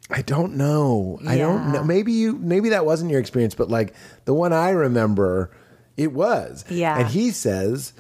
I 0.10 0.22
don't 0.22 0.56
know. 0.56 1.20
I 1.26 1.38
don't 1.38 1.72
know. 1.72 1.84
Maybe 1.84 2.12
you 2.12 2.34
maybe 2.34 2.70
that 2.70 2.86
wasn't 2.86 3.10
your 3.12 3.20
experience, 3.20 3.56
but 3.56 3.70
like 3.70 3.94
the 4.26 4.34
one 4.34 4.54
I 4.54 4.70
remember, 4.72 5.50
it 5.98 6.14
was. 6.14 6.66
Yeah. 6.70 7.00
And 7.00 7.08
he 7.08 7.32
says 7.32 7.94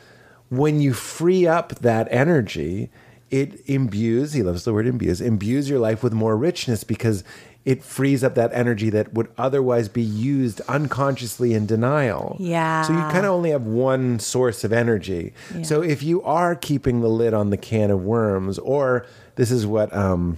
when 0.49 0.79
you 0.79 0.93
free 0.93 1.47
up 1.47 1.75
that 1.75 2.07
energy, 2.11 2.91
it 3.31 3.67
imbues, 3.67 4.33
he 4.33 4.43
loves 4.43 4.65
the 4.65 4.73
word 4.73 4.85
imbues, 4.85 5.21
imbues 5.21 5.69
your 5.69 5.79
life 5.79 6.03
with 6.03 6.13
more 6.13 6.37
richness 6.37 6.83
because 6.83 7.23
it 7.65 7.81
frees 7.81 8.23
up 8.23 8.35
that 8.35 8.51
energy 8.53 8.89
that 8.89 9.13
would 9.13 9.29
otherwise 9.37 9.87
be 9.87 10.01
used 10.01 10.61
unconsciously 10.67 11.53
in 11.53 11.65
denial. 11.65 12.35
Yeah. 12.39 12.83
So 12.83 12.93
you 12.93 12.99
kind 12.99 13.25
of 13.25 13.31
only 13.31 13.51
have 13.51 13.65
one 13.65 14.19
source 14.19 14.63
of 14.63 14.73
energy. 14.73 15.33
So 15.63 15.81
if 15.81 16.03
you 16.03 16.21
are 16.23 16.55
keeping 16.55 17.01
the 17.01 17.07
lid 17.07 17.33
on 17.33 17.49
the 17.49 17.57
can 17.57 17.89
of 17.89 18.03
worms, 18.03 18.59
or 18.59 19.05
this 19.35 19.49
is 19.49 19.65
what 19.65 19.95
um, 19.95 20.37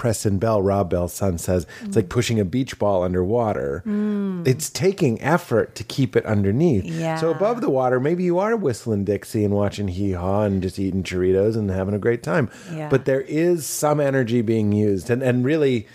Preston 0.00 0.38
Bell, 0.38 0.62
Rob 0.62 0.88
Bell's 0.88 1.12
son, 1.12 1.36
says 1.36 1.66
it's 1.82 1.94
like 1.94 2.08
pushing 2.08 2.40
a 2.40 2.44
beach 2.46 2.78
ball 2.78 3.02
underwater. 3.02 3.82
Mm. 3.86 4.48
It's 4.48 4.70
taking 4.70 5.20
effort 5.20 5.74
to 5.74 5.84
keep 5.84 6.16
it 6.16 6.24
underneath. 6.24 6.86
Yeah. 6.86 7.16
So 7.16 7.30
above 7.30 7.60
the 7.60 7.68
water, 7.68 8.00
maybe 8.00 8.24
you 8.24 8.38
are 8.38 8.56
whistling 8.56 9.04
Dixie 9.04 9.44
and 9.44 9.52
watching 9.52 9.88
Hee 9.88 10.12
Haw 10.12 10.44
and 10.44 10.62
just 10.62 10.78
eating 10.78 11.02
Choritos 11.02 11.54
and 11.54 11.70
having 11.70 11.92
a 11.92 11.98
great 11.98 12.22
time. 12.22 12.48
Yeah. 12.72 12.88
But 12.88 13.04
there 13.04 13.20
is 13.20 13.66
some 13.66 14.00
energy 14.00 14.40
being 14.40 14.72
used, 14.72 15.10
and 15.10 15.22
and 15.22 15.44
really, 15.44 15.86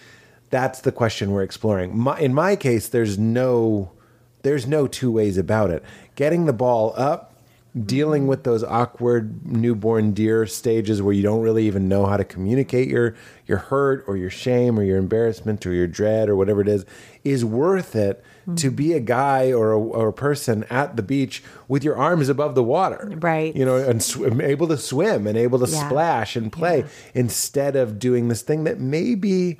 that's 0.52 0.82
the 0.82 0.91
question 0.91 1.32
we're 1.32 1.41
exploring. 1.41 1.98
My, 1.98 2.20
in 2.20 2.32
my 2.32 2.56
case, 2.56 2.88
there's 2.88 3.18
no 3.18 3.91
there's 4.44 4.68
no 4.68 4.86
two 4.86 5.12
ways 5.12 5.39
about 5.39 5.72
it. 5.72 5.84
Getting 6.13 6.46
the 6.46 6.54
ball 6.54 6.94
up, 6.96 7.34
dealing 7.84 8.26
with 8.28 8.44
those 8.46 8.64
awkward 8.64 9.46
newborn 9.46 10.14
deer 10.14 10.46
stages 10.48 11.02
where 11.02 11.14
you 11.14 11.22
don't 11.22 11.42
really 11.42 11.66
even 11.68 11.90
know 11.90 12.06
how 12.06 12.16
to 12.16 12.24
communicate 12.24 12.88
your 12.88 13.16
your 13.48 13.58
hurt 13.58 14.04
or 14.08 14.16
your 14.16 14.30
shame 14.30 14.80
or 14.80 14.84
your 14.84 14.98
embarrassment 14.98 15.66
or 15.66 15.74
your 15.74 15.88
dread 15.88 16.30
or 16.30 16.36
whatever 16.38 16.62
it 16.62 16.68
is 16.70 16.86
is 17.26 17.44
worth 17.44 17.94
it 17.96 18.24
to 18.56 18.70
be 18.72 18.94
a 18.94 19.00
guy 19.00 19.52
or 19.52 19.72
a, 19.72 19.80
or 19.80 20.08
a 20.10 20.14
person 20.14 20.64
at 20.70 20.96
the 20.96 21.04
beach 21.04 21.44
with 21.68 21.84
your 21.84 21.98
arms 21.98 22.30
above 22.30 22.56
the 22.56 22.64
water 22.64 23.12
Right. 23.18 23.54
you 23.56 23.66
know 23.66 23.76
and 23.76 24.02
sw- 24.02 24.22
able 24.42 24.68
to 24.70 24.78
swim 24.78 25.28
and 25.28 25.38
able 25.38 25.60
to 25.60 25.70
Yeah. 25.70 25.86
splash 25.88 26.36
and 26.38 26.52
play 26.52 26.80
Yeah. 26.80 26.86
instead 27.14 27.76
of 27.76 28.00
doing 28.00 28.30
this 28.30 28.42
thing 28.42 28.64
that 28.64 28.80
may 28.80 29.16
be 29.16 29.58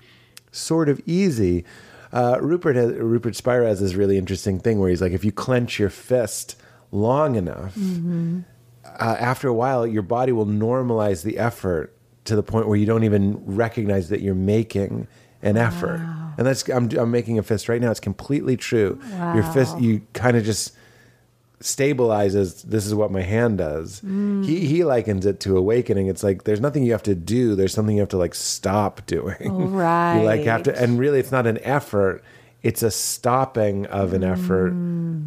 sort 0.52 0.88
of 0.88 1.02
easy. 1.06 1.66
Uh, 2.14 2.38
Rupert 2.40 2.78
has, 2.78 2.94
Rupert 2.94 3.36
Spira 3.36 3.68
has 3.68 3.82
this 3.82 3.96
really 3.96 4.18
interesting 4.18 4.58
thing 4.58 4.80
where 4.80 4.90
he's 4.90 5.02
like, 5.02 5.12
if 5.12 5.26
you 5.26 5.34
clench 5.34 5.80
your 5.80 5.90
fist 5.90 6.56
long 6.92 7.36
enough, 7.36 7.76
Mm-hmm. 7.76 8.40
uh, 8.86 9.16
after 9.20 9.48
a 9.48 9.54
while, 9.54 9.86
your 9.88 10.04
body 10.04 10.32
will 10.32 10.46
normalize 10.46 11.24
the 11.24 11.38
effort 11.38 11.96
to 12.26 12.36
the 12.36 12.44
point 12.44 12.68
where 12.68 12.78
you 12.78 12.86
don't 12.86 13.04
even 13.04 13.44
recognize 13.46 14.10
that 14.10 14.22
you're 14.22 14.34
making 14.36 15.08
an 15.42 15.58
effort. 15.58 16.00
And 16.38 16.46
that's 16.48 16.68
I'm, 16.70 16.90
I'm 16.98 17.12
making 17.12 17.38
a 17.40 17.44
fist 17.44 17.70
right 17.70 17.80
now. 17.82 17.92
It's 17.92 18.00
completely 18.00 18.58
true. 18.58 19.00
Your 19.36 19.44
fist, 19.44 19.80
you 19.80 20.02
kind 20.14 20.36
of 20.36 20.44
just 20.44 20.74
stabilizes 21.62 22.62
this 22.64 22.86
is 22.86 22.94
what 22.94 23.12
my 23.12 23.22
hand 23.22 23.58
does. 23.58 24.02
He 24.02 24.66
he 24.66 24.84
likens 24.84 25.26
it 25.26 25.40
to 25.42 25.58
awakening. 25.58 26.08
It's 26.08 26.24
like 26.24 26.44
there's 26.44 26.60
nothing 26.62 26.84
you 26.84 26.92
have 26.92 27.04
to 27.04 27.16
do. 27.16 27.56
There's 27.56 27.74
something 27.74 27.96
you 27.96 28.02
have 28.02 28.10
to 28.10 28.18
like 28.18 28.36
stop 28.36 29.06
doing. 29.06 29.72
Right 29.72 30.18
you 30.20 30.26
like 30.26 30.42
have 30.42 30.64
to 30.64 30.78
and 30.82 31.00
really 31.00 31.20
it's 31.20 31.32
not 31.32 31.48
an 31.48 31.60
effort 31.64 32.24
it's 32.68 32.84
a 32.84 32.92
stopping 32.92 33.86
of 33.88 34.14
an 34.14 34.24
effort 34.24 34.74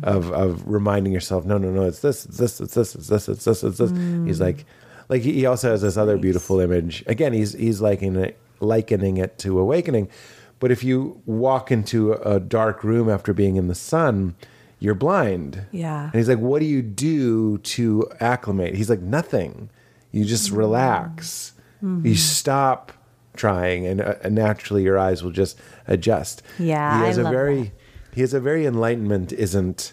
of 0.02 0.30
of 0.32 0.50
reminding 0.66 1.12
yourself 1.12 1.44
no 1.44 1.56
no 1.58 1.70
no 1.70 1.82
it's 1.90 2.00
this 2.00 2.24
it's 2.26 2.36
this 2.38 2.60
it's 2.60 2.74
this 2.74 2.94
it's 2.94 3.08
this 3.08 3.28
it's 3.28 3.44
this 3.44 3.62
it's 3.64 3.78
this 3.78 3.92
he's 4.24 4.40
like 4.40 4.64
like 5.08 5.22
he 5.22 5.44
also 5.46 5.70
has 5.70 5.82
this 5.82 5.96
other 5.96 6.16
beautiful 6.16 6.60
image 6.60 7.02
again 7.06 7.32
he's 7.32 7.52
he's 7.54 7.80
likening 7.80 8.16
it 8.16 8.38
likening 8.60 9.16
it 9.16 9.38
to 9.38 9.58
awakening 9.58 10.08
but 10.60 10.70
if 10.70 10.82
you 10.84 11.20
walk 11.26 11.70
into 11.70 12.12
a 12.14 12.38
dark 12.40 12.82
room 12.84 13.08
after 13.08 13.32
being 13.32 13.56
in 13.56 13.68
the 13.68 13.74
sun 13.74 14.34
you're 14.80 14.94
blind 14.94 15.66
Yeah. 15.72 16.04
and 16.04 16.14
he's 16.14 16.28
like, 16.28 16.38
What 16.38 16.60
do 16.60 16.64
you 16.66 16.82
do 16.82 17.58
to 17.74 18.06
acclimate? 18.20 18.76
He's 18.76 18.88
like, 18.88 19.00
Nothing. 19.18 19.70
You 20.12 20.24
just 20.24 20.48
Mm-hmm. 20.50 20.58
relax. 20.58 21.52
You 21.82 22.14
stop 22.16 22.92
trying, 23.36 23.86
and, 23.86 24.00
uh, 24.00 24.14
and 24.22 24.34
naturally 24.36 24.82
your 24.84 24.96
eyes 24.96 25.22
will 25.24 25.32
just 25.32 25.58
adjust. 25.88 26.42
Yeah, 26.58 27.00
He 27.00 27.06
has 27.06 27.18
I 27.18 27.22
a 27.22 27.24
love 27.24 27.32
very, 27.32 27.62
that. 27.62 27.72
he 28.14 28.20
has 28.20 28.34
a 28.34 28.40
very 28.40 28.66
enlightenment 28.66 29.32
isn't, 29.32 29.92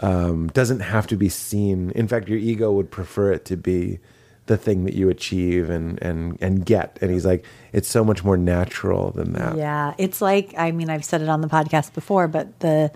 um, 0.00 0.48
doesn't 0.48 0.80
have 0.80 1.06
to 1.08 1.16
be 1.16 1.28
seen. 1.28 1.90
In 1.90 2.08
fact, 2.08 2.28
your 2.28 2.38
ego 2.38 2.72
would 2.72 2.90
prefer 2.90 3.32
it 3.32 3.44
to 3.46 3.56
be 3.56 3.98
the 4.46 4.56
thing 4.56 4.84
that 4.84 4.94
you 4.94 5.10
achieve 5.10 5.68
and, 5.68 6.00
and, 6.02 6.38
and 6.40 6.64
get. 6.64 6.98
And 7.02 7.10
he's 7.10 7.26
like, 7.26 7.44
It's 7.72 7.88
so 7.88 8.02
much 8.04 8.24
more 8.24 8.36
natural 8.38 9.10
than 9.10 9.32
that. 9.34 9.56
Yeah, 9.58 9.92
it's 9.98 10.22
like 10.22 10.54
I 10.56 10.70
mean 10.72 10.88
I've 10.88 11.04
said 11.04 11.20
it 11.20 11.28
on 11.28 11.42
the 11.42 11.48
podcast 11.48 11.92
before, 11.92 12.28
but 12.28 12.58
the 12.60 12.90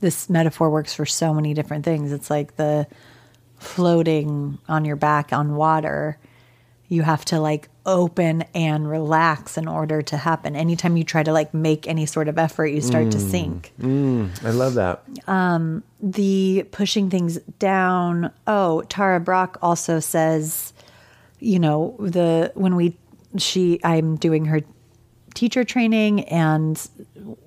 this 0.00 0.28
metaphor 0.28 0.68
works 0.68 0.94
for 0.94 1.06
so 1.06 1.32
many 1.32 1.54
different 1.54 1.84
things. 1.84 2.10
It's 2.12 2.28
like 2.28 2.56
the 2.56 2.86
floating 3.58 4.58
on 4.68 4.84
your 4.84 4.96
back 4.96 5.32
on 5.32 5.54
water. 5.56 6.18
You 6.88 7.02
have 7.02 7.24
to 7.26 7.40
like 7.40 7.68
open 7.84 8.42
and 8.54 8.88
relax 8.88 9.56
in 9.56 9.68
order 9.68 10.02
to 10.02 10.16
happen. 10.16 10.56
Anytime 10.56 10.96
you 10.96 11.04
try 11.04 11.22
to 11.22 11.32
like 11.32 11.52
make 11.54 11.86
any 11.86 12.06
sort 12.06 12.28
of 12.28 12.38
effort, 12.38 12.66
you 12.66 12.80
start 12.80 13.10
to 13.12 13.18
mm. 13.18 13.30
sink. 13.30 13.72
Mm. 13.80 14.44
I 14.44 14.50
love 14.50 14.74
that. 14.74 15.02
Um, 15.26 15.82
the 16.00 16.66
pushing 16.70 17.10
things 17.10 17.38
down. 17.58 18.32
Oh, 18.46 18.82
Tara 18.82 19.20
Brach 19.20 19.56
also 19.62 20.00
says 20.00 20.72
you 21.40 21.58
know, 21.58 21.96
the 21.98 22.52
when 22.54 22.76
we 22.76 22.96
she 23.36 23.80
I'm 23.84 24.16
doing 24.16 24.46
her 24.46 24.60
teacher 25.34 25.64
training 25.64 26.24
and 26.24 26.78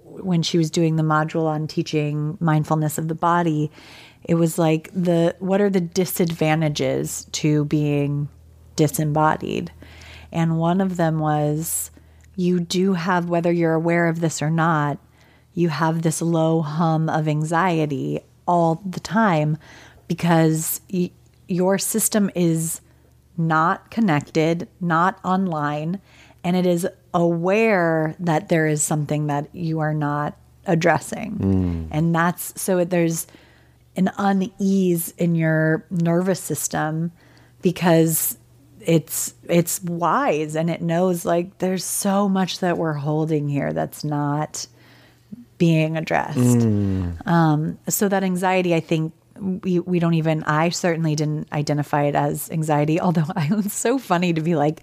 when 0.04 0.44
she 0.44 0.58
was 0.58 0.70
doing 0.70 0.96
the 0.96 1.04
module 1.04 1.46
on 1.46 1.68
teaching 1.68 2.38
mindfulness 2.40 2.98
of 2.98 3.08
the 3.08 3.16
body, 3.16 3.72
it 4.24 4.36
was 4.36 4.60
like 4.60 4.90
the 4.94 5.36
what 5.40 5.62
are 5.62 5.70
the 5.70 5.82
disadvantages 5.82 7.26
to 7.32 7.66
being 7.66 8.30
disembodied? 8.80 9.72
And 10.32 10.58
one 10.58 10.80
of 10.80 10.96
them 10.96 11.20
was 11.20 11.92
you 12.38 12.62
do 12.62 12.94
have 12.94 13.30
whether 13.30 13.52
you're 13.52 13.74
aware 13.74 14.08
of 14.08 14.22
this 14.22 14.42
or 14.42 14.50
not, 14.50 14.98
you 15.54 15.68
have 15.68 16.02
this 16.02 16.22
low 16.22 16.62
hum 16.62 17.10
of 17.10 17.28
anxiety 17.28 18.22
all 18.48 18.82
the 18.86 19.02
time 19.02 19.58
because 20.08 20.80
y- 20.92 21.12
your 21.50 21.78
system 21.78 22.32
is 22.36 22.80
not 23.38 23.92
connected, 23.92 24.70
not 24.80 25.20
online, 25.26 26.00
and 26.46 26.56
it 26.56 26.66
is 26.66 26.88
aware 27.14 28.16
that 28.20 28.48
there 28.48 28.68
is 28.68 28.82
something 28.82 29.28
that 29.28 29.54
you 29.54 29.80
are 29.80 29.94
not 29.94 30.38
addressing. 30.66 31.32
Hmm. 31.34 31.86
And 31.92 32.16
that's 32.16 32.60
so 32.62 32.86
there's 32.86 33.28
an 33.98 34.12
unease 34.18 35.14
in 35.18 35.36
your 35.36 35.86
nervous 35.90 36.40
system 36.40 37.12
because 37.62 38.38
it's 38.82 39.34
it's 39.44 39.82
wise 39.84 40.56
and 40.56 40.70
it 40.70 40.82
knows 40.82 41.26
like 41.26 41.58
there's 41.58 41.84
so 41.84 42.30
much 42.30 42.60
that 42.60 42.78
we're 42.78 42.94
holding 42.94 43.50
here 43.50 43.74
that's 43.74 44.04
not 44.04 44.68
being 45.58 45.98
addressed. 45.98 46.38
Um, 47.26 47.78
so 47.88 48.08
that 48.08 48.24
anxiety, 48.24 48.74
I 48.74 48.80
think 48.80 49.14
we 49.40 49.80
we 49.80 50.00
don't 50.00 50.16
even. 50.16 50.44
I 50.44 50.70
certainly 50.70 51.16
didn't 51.16 51.52
identify 51.52 52.04
it 52.04 52.16
as 52.16 52.50
anxiety. 52.50 53.00
Although 53.00 53.26
I 53.36 53.54
was 53.54 53.72
so 53.74 54.00
funny 54.00 54.34
to 54.34 54.42
be 54.42 54.56
like, 54.56 54.82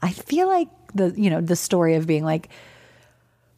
I 0.00 0.12
feel 0.12 0.46
like 0.48 0.68
the 0.94 1.12
you 1.16 1.28
know 1.28 1.40
the 1.40 1.56
story 1.56 1.94
of 1.96 2.06
being 2.06 2.24
like 2.24 2.48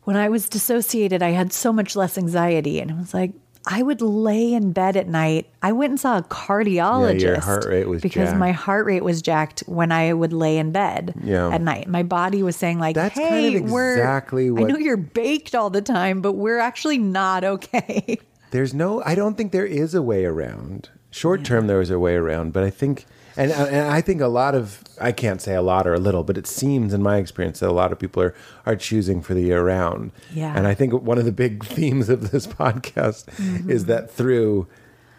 when 0.05 0.17
I 0.17 0.31
was 0.31 0.49
dissociated, 0.49 1.23
I 1.23 1.31
had 1.31 1.53
so 1.53 1.73
much 1.73 1.95
less 1.95 2.19
anxiety, 2.19 2.81
and 2.81 2.91
I 2.91 2.95
was 2.95 3.15
like. 3.15 3.33
I 3.71 3.83
would 3.83 4.01
lay 4.01 4.55
in 4.55 4.73
bed 4.73 4.97
at 4.97 5.09
night. 5.09 5.47
I 5.63 5.73
went 5.73 5.91
and 5.91 6.01
saw 6.01 6.17
a 6.17 6.23
cardiologist 6.23 7.41
heart 7.41 7.67
rate 7.67 7.87
was 7.87 8.01
because 8.01 8.31
jacked. 8.31 8.39
my 8.39 8.51
heart 8.53 8.87
rate 8.87 9.05
was 9.05 9.21
jacked 9.21 9.61
when 9.67 9.93
I 9.93 10.13
would 10.15 10.33
lay 10.33 10.57
in 10.57 10.73
bed 10.73 11.15
Yeah. 11.23 11.51
at 11.51 11.61
night. 11.61 11.87
My 11.87 12.03
body 12.03 12.43
was 12.43 12.57
saying 12.57 12.79
like, 12.79 12.95
That's 12.95 13.15
kind 13.15 13.29
"Hey, 13.29 13.57
of 13.57 13.71
we're 13.71 13.93
exactly 13.93 14.47
I 14.49 14.63
know 14.63 14.79
you're 14.79 14.97
baked 14.97 15.55
all 15.55 15.69
the 15.71 15.83
time, 15.83 16.23
but 16.23 16.33
we're 16.33 16.59
actually 16.59 16.97
not 16.99 17.45
okay." 17.45 18.19
There's 18.53 18.73
no, 18.73 19.03
I 19.05 19.15
don't 19.15 19.37
think 19.37 19.53
there 19.53 19.67
is 19.67 19.95
a 19.95 20.01
way 20.01 20.25
around. 20.25 20.89
Short 21.11 21.45
term, 21.45 21.67
there 21.67 21.83
is 21.83 21.91
a 21.91 21.99
way 21.99 22.15
around, 22.15 22.55
but 22.55 22.65
I 22.65 22.71
think, 22.71 23.05
and, 23.39 23.53
uh, 23.53 23.67
and 23.71 23.89
I 23.91 24.01
think 24.03 24.21
a 24.21 24.27
lot 24.27 24.55
of, 24.55 24.83
I 25.01 25.13
can't 25.13 25.41
say 25.41 25.55
a 25.55 25.63
lot 25.63 25.87
or 25.87 25.95
a 25.95 25.99
little, 25.99 26.25
but 26.25 26.37
it 26.37 26.47
seems 26.47 26.93
in 26.93 27.03
my 27.03 27.17
experience 27.17 27.61
that 27.61 27.71
a 27.71 27.73
lot 27.73 27.93
of 27.93 27.99
people 27.99 28.23
are, 28.23 28.35
are 28.67 28.77
choosing 28.77 29.23
for 29.23 29.33
the 29.35 29.41
year 29.43 29.63
round. 29.65 30.13
Yeah. 30.35 30.53
And 30.57 30.67
I 30.67 30.75
think 30.75 30.93
one 30.93 31.19
of 31.19 31.25
the 31.25 31.33
big 31.33 31.65
themes 31.77 32.09
of 32.09 32.31
this 32.31 32.47
podcast 32.47 33.27
is 33.71 33.87
that 33.87 34.11
through 34.11 34.67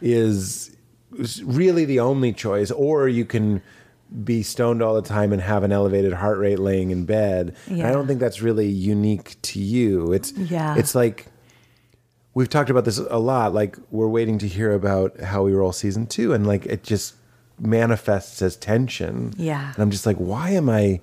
is 0.02 0.76
really 1.44 1.86
the 1.86 2.00
only 2.00 2.32
choice, 2.34 2.72
or 2.72 3.08
you 3.08 3.26
can 3.26 3.62
be 4.24 4.42
stoned 4.44 4.82
all 4.82 4.96
the 4.96 5.02
time 5.08 5.32
and 5.34 5.42
have 5.42 5.64
an 5.64 5.72
elevated 5.72 6.14
heart 6.14 6.38
rate 6.40 6.60
laying 6.60 6.90
in 6.92 7.06
bed. 7.06 7.56
And 7.68 7.84
I 7.84 7.92
don't 7.92 8.08
think 8.08 8.20
that's 8.20 8.42
really 8.42 8.68
unique 8.68 9.36
to 9.44 9.60
you. 9.60 10.14
It's, 10.14 10.32
Yeah. 10.34 10.76
it's 10.78 10.96
like, 10.96 11.28
we've 12.34 12.50
talked 12.50 12.70
about 12.70 12.86
this 12.86 12.98
a 12.98 13.20
lot. 13.20 13.54
Like 13.54 13.78
we're 13.92 14.08
waiting 14.08 14.38
to 14.40 14.48
hear 14.48 14.74
about 14.74 15.20
how 15.20 15.44
we 15.44 15.52
roll 15.54 15.72
season 15.74 16.08
two, 16.08 16.34
and 16.34 16.48
like 16.48 16.66
it 16.66 16.84
just 16.84 17.16
manifests 17.60 18.42
as 18.42 18.56
tension. 18.56 19.34
Yeah. 19.38 19.72
and 19.74 19.80
I'm 19.80 19.92
just 19.92 20.06
like, 20.06 20.18
why 20.18 20.52
am 20.52 20.70
I 20.70 21.02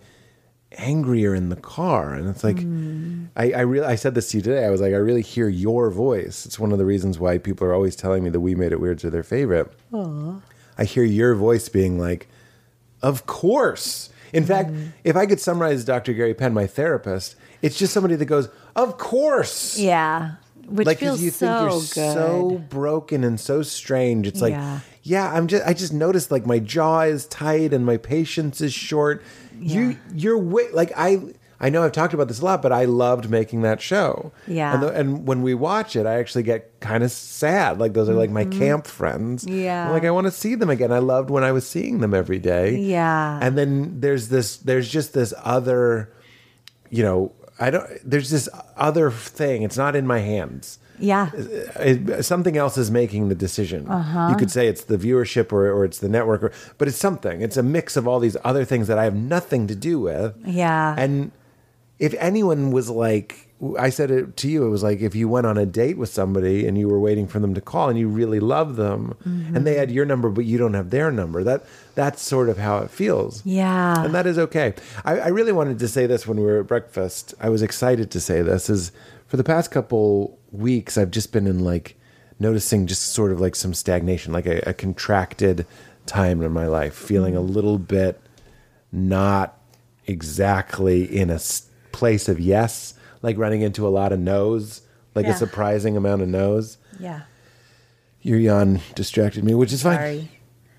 angrier 0.78 1.34
in 1.34 1.48
the 1.48 1.56
car? 1.56 2.14
And 2.14 2.28
it's 2.28 2.44
like, 2.44 2.56
mm. 2.56 3.28
I, 3.36 3.52
I 3.52 3.60
really, 3.60 3.86
I 3.86 3.94
said 3.94 4.14
this 4.14 4.30
to 4.30 4.38
you 4.38 4.42
today. 4.42 4.64
I 4.64 4.70
was 4.70 4.80
like, 4.80 4.92
I 4.92 4.96
really 4.96 5.22
hear 5.22 5.48
your 5.48 5.90
voice. 5.90 6.46
It's 6.46 6.58
one 6.58 6.72
of 6.72 6.78
the 6.78 6.84
reasons 6.84 7.18
why 7.18 7.38
people 7.38 7.66
are 7.66 7.74
always 7.74 7.96
telling 7.96 8.24
me 8.24 8.30
that 8.30 8.40
We 8.40 8.54
Made 8.54 8.72
It 8.72 8.80
Weirds 8.80 9.04
are 9.04 9.10
their 9.10 9.22
favorite. 9.22 9.72
Aww. 9.92 10.42
I 10.78 10.84
hear 10.84 11.04
your 11.04 11.34
voice 11.34 11.68
being 11.68 11.98
like, 11.98 12.28
of 13.02 13.26
course. 13.26 14.10
In 14.32 14.44
fact, 14.44 14.70
mm. 14.70 14.92
if 15.04 15.16
I 15.16 15.26
could 15.26 15.40
summarize 15.40 15.84
Dr. 15.84 16.12
Gary 16.12 16.34
Penn, 16.34 16.52
my 16.52 16.66
therapist, 16.66 17.36
it's 17.62 17.78
just 17.78 17.92
somebody 17.92 18.16
that 18.16 18.24
goes, 18.26 18.48
of 18.74 18.98
course 18.98 19.78
Yeah, 19.78 20.34
which 20.68 20.86
like 20.86 20.98
feels 20.98 21.20
you 21.22 21.30
so 21.30 21.46
think 21.46 21.60
you're 21.70 21.80
good. 21.80 22.14
so 22.14 22.62
broken 22.70 23.24
and 23.24 23.38
so 23.38 23.62
strange 23.62 24.26
it's 24.26 24.40
like 24.42 24.52
Yeah. 24.52 24.80
yeah 25.02 25.32
i'm 25.32 25.46
just 25.46 25.64
i 25.66 25.72
just 25.72 25.92
noticed 25.92 26.30
like 26.30 26.44
my 26.46 26.58
jaw 26.58 27.02
is 27.02 27.26
tight 27.26 27.72
and 27.72 27.86
my 27.86 27.96
patience 27.96 28.60
is 28.60 28.72
short 28.72 29.22
you 29.60 29.96
you're 30.14 30.36
way 30.38 30.70
like 30.72 30.92
i 30.96 31.20
i 31.60 31.70
know 31.70 31.82
i've 31.84 31.92
talked 31.92 32.12
about 32.14 32.28
this 32.28 32.40
a 32.40 32.44
lot 32.44 32.62
but 32.62 32.72
i 32.72 32.84
loved 32.84 33.30
making 33.30 33.62
that 33.62 33.80
show 33.80 34.32
Yeah. 34.46 34.74
and, 34.74 34.82
the, 34.82 34.88
and 34.92 35.26
when 35.26 35.42
we 35.42 35.54
watch 35.54 35.94
it 35.96 36.04
i 36.04 36.14
actually 36.18 36.42
get 36.42 36.78
kind 36.80 37.02
of 37.04 37.10
sad 37.12 37.78
like 37.78 37.92
those 37.94 38.08
are 38.08 38.14
like 38.14 38.30
my 38.30 38.44
camp 38.44 38.86
friends 38.86 39.44
Mm-hmm. 39.44 39.60
Yeah. 39.60 39.86
I'm 39.86 39.92
like 39.92 40.04
i 40.04 40.10
want 40.10 40.26
to 40.26 40.30
see 40.32 40.54
them 40.56 40.68
again 40.70 40.90
i 40.92 40.98
loved 40.98 41.30
when 41.30 41.44
i 41.44 41.52
was 41.52 41.66
seeing 41.66 42.00
them 42.00 42.12
every 42.12 42.38
day 42.40 42.76
Yeah. 42.76 43.38
and 43.40 43.56
then 43.56 44.00
there's 44.00 44.28
this 44.28 44.56
there's 44.58 44.88
just 44.88 45.14
this 45.14 45.32
other 45.44 46.12
you 46.90 47.02
know 47.02 47.32
i 47.58 47.70
don't 47.70 47.88
there's 48.04 48.30
this 48.30 48.48
other 48.76 49.10
thing 49.10 49.62
it's 49.62 49.76
not 49.76 49.96
in 49.96 50.06
my 50.06 50.20
hands 50.20 50.78
yeah, 50.98 51.30
it, 51.34 52.24
something 52.24 52.56
else 52.56 52.78
is 52.78 52.90
making 52.90 53.28
the 53.28 53.34
decision. 53.34 53.88
Uh-huh. 53.88 54.28
You 54.30 54.36
could 54.36 54.50
say 54.50 54.66
it's 54.66 54.84
the 54.84 54.96
viewership 54.96 55.52
or, 55.52 55.70
or 55.70 55.84
it's 55.84 55.98
the 55.98 56.08
network, 56.08 56.42
or, 56.42 56.52
but 56.78 56.88
it's 56.88 56.96
something. 56.96 57.42
It's 57.42 57.56
a 57.56 57.62
mix 57.62 57.96
of 57.96 58.08
all 58.08 58.18
these 58.18 58.36
other 58.44 58.64
things 58.64 58.88
that 58.88 58.98
I 58.98 59.04
have 59.04 59.14
nothing 59.14 59.66
to 59.66 59.74
do 59.74 60.00
with. 60.00 60.36
Yeah. 60.44 60.94
And 60.96 61.32
if 61.98 62.14
anyone 62.14 62.70
was 62.70 62.90
like, 62.90 63.45
I 63.78 63.88
said 63.88 64.10
it 64.10 64.36
to 64.38 64.48
you, 64.50 64.66
it 64.66 64.68
was 64.68 64.82
like 64.82 65.00
if 65.00 65.14
you 65.14 65.28
went 65.28 65.46
on 65.46 65.56
a 65.56 65.64
date 65.64 65.96
with 65.96 66.10
somebody 66.10 66.66
and 66.66 66.76
you 66.76 66.88
were 66.88 67.00
waiting 67.00 67.26
for 67.26 67.38
them 67.40 67.54
to 67.54 67.60
call 67.62 67.88
and 67.88 67.98
you 67.98 68.06
really 68.06 68.38
love 68.38 68.76
them 68.76 69.14
Mm-hmm. 69.26 69.56
and 69.56 69.66
they 69.66 69.76
had 69.76 69.90
your 69.90 70.04
number, 70.04 70.28
but 70.28 70.44
you 70.44 70.58
don't 70.58 70.74
have 70.74 70.90
their 70.90 71.10
number. 71.10 71.42
That 71.42 71.64
that's 71.94 72.20
sort 72.20 72.50
of 72.50 72.58
how 72.58 72.78
it 72.78 72.90
feels. 72.90 73.40
yeah, 73.46 74.04
And 74.04 74.14
that 74.14 74.26
is 74.26 74.38
okay. 74.38 74.74
I, 75.06 75.18
I 75.20 75.28
really 75.28 75.52
wanted 75.52 75.78
to 75.78 75.88
say 75.88 76.06
this 76.06 76.26
when 76.26 76.36
we 76.38 76.44
were 76.44 76.60
at 76.60 76.66
breakfast. 76.66 77.32
I 77.40 77.48
was 77.48 77.62
excited 77.62 78.10
to 78.10 78.20
say 78.20 78.42
this 78.42 78.68
is 78.68 78.92
for 79.26 79.38
the 79.38 79.44
past 79.44 79.70
couple 79.70 80.38
weeks, 80.52 80.98
I've 80.98 81.10
just 81.10 81.32
been 81.32 81.46
in 81.46 81.60
like 81.64 81.96
noticing 82.38 82.86
just 82.86 83.02
sort 83.14 83.32
of 83.32 83.40
like 83.40 83.56
some 83.56 83.72
stagnation, 83.72 84.32
like 84.34 84.44
a, 84.46 84.58
a 84.68 84.74
contracted 84.74 85.66
time 86.04 86.42
in 86.42 86.52
my 86.52 86.66
life, 86.66 86.94
feeling 86.94 87.34
a 87.34 87.40
little 87.40 87.78
bit 87.78 88.20
not 88.92 89.58
exactly 90.06 91.04
in 91.04 91.30
a 91.30 91.40
place 91.92 92.28
of 92.28 92.38
yes, 92.38 92.94
like 93.26 93.36
running 93.38 93.60
into 93.62 93.86
a 93.86 93.90
lot 93.90 94.12
of 94.12 94.20
no's, 94.20 94.82
like 95.16 95.26
Yeah. 95.26 95.32
a 95.34 95.36
surprising 95.36 95.96
amount 95.96 96.22
of 96.22 96.28
no's. 96.28 96.78
yeah. 97.00 97.22
Your 98.22 98.38
yawn 98.38 98.80
distracted 98.94 99.44
me, 99.44 99.54
which 99.54 99.72
is 99.72 99.82
fine. 99.82 99.96
Sorry, 99.98 100.30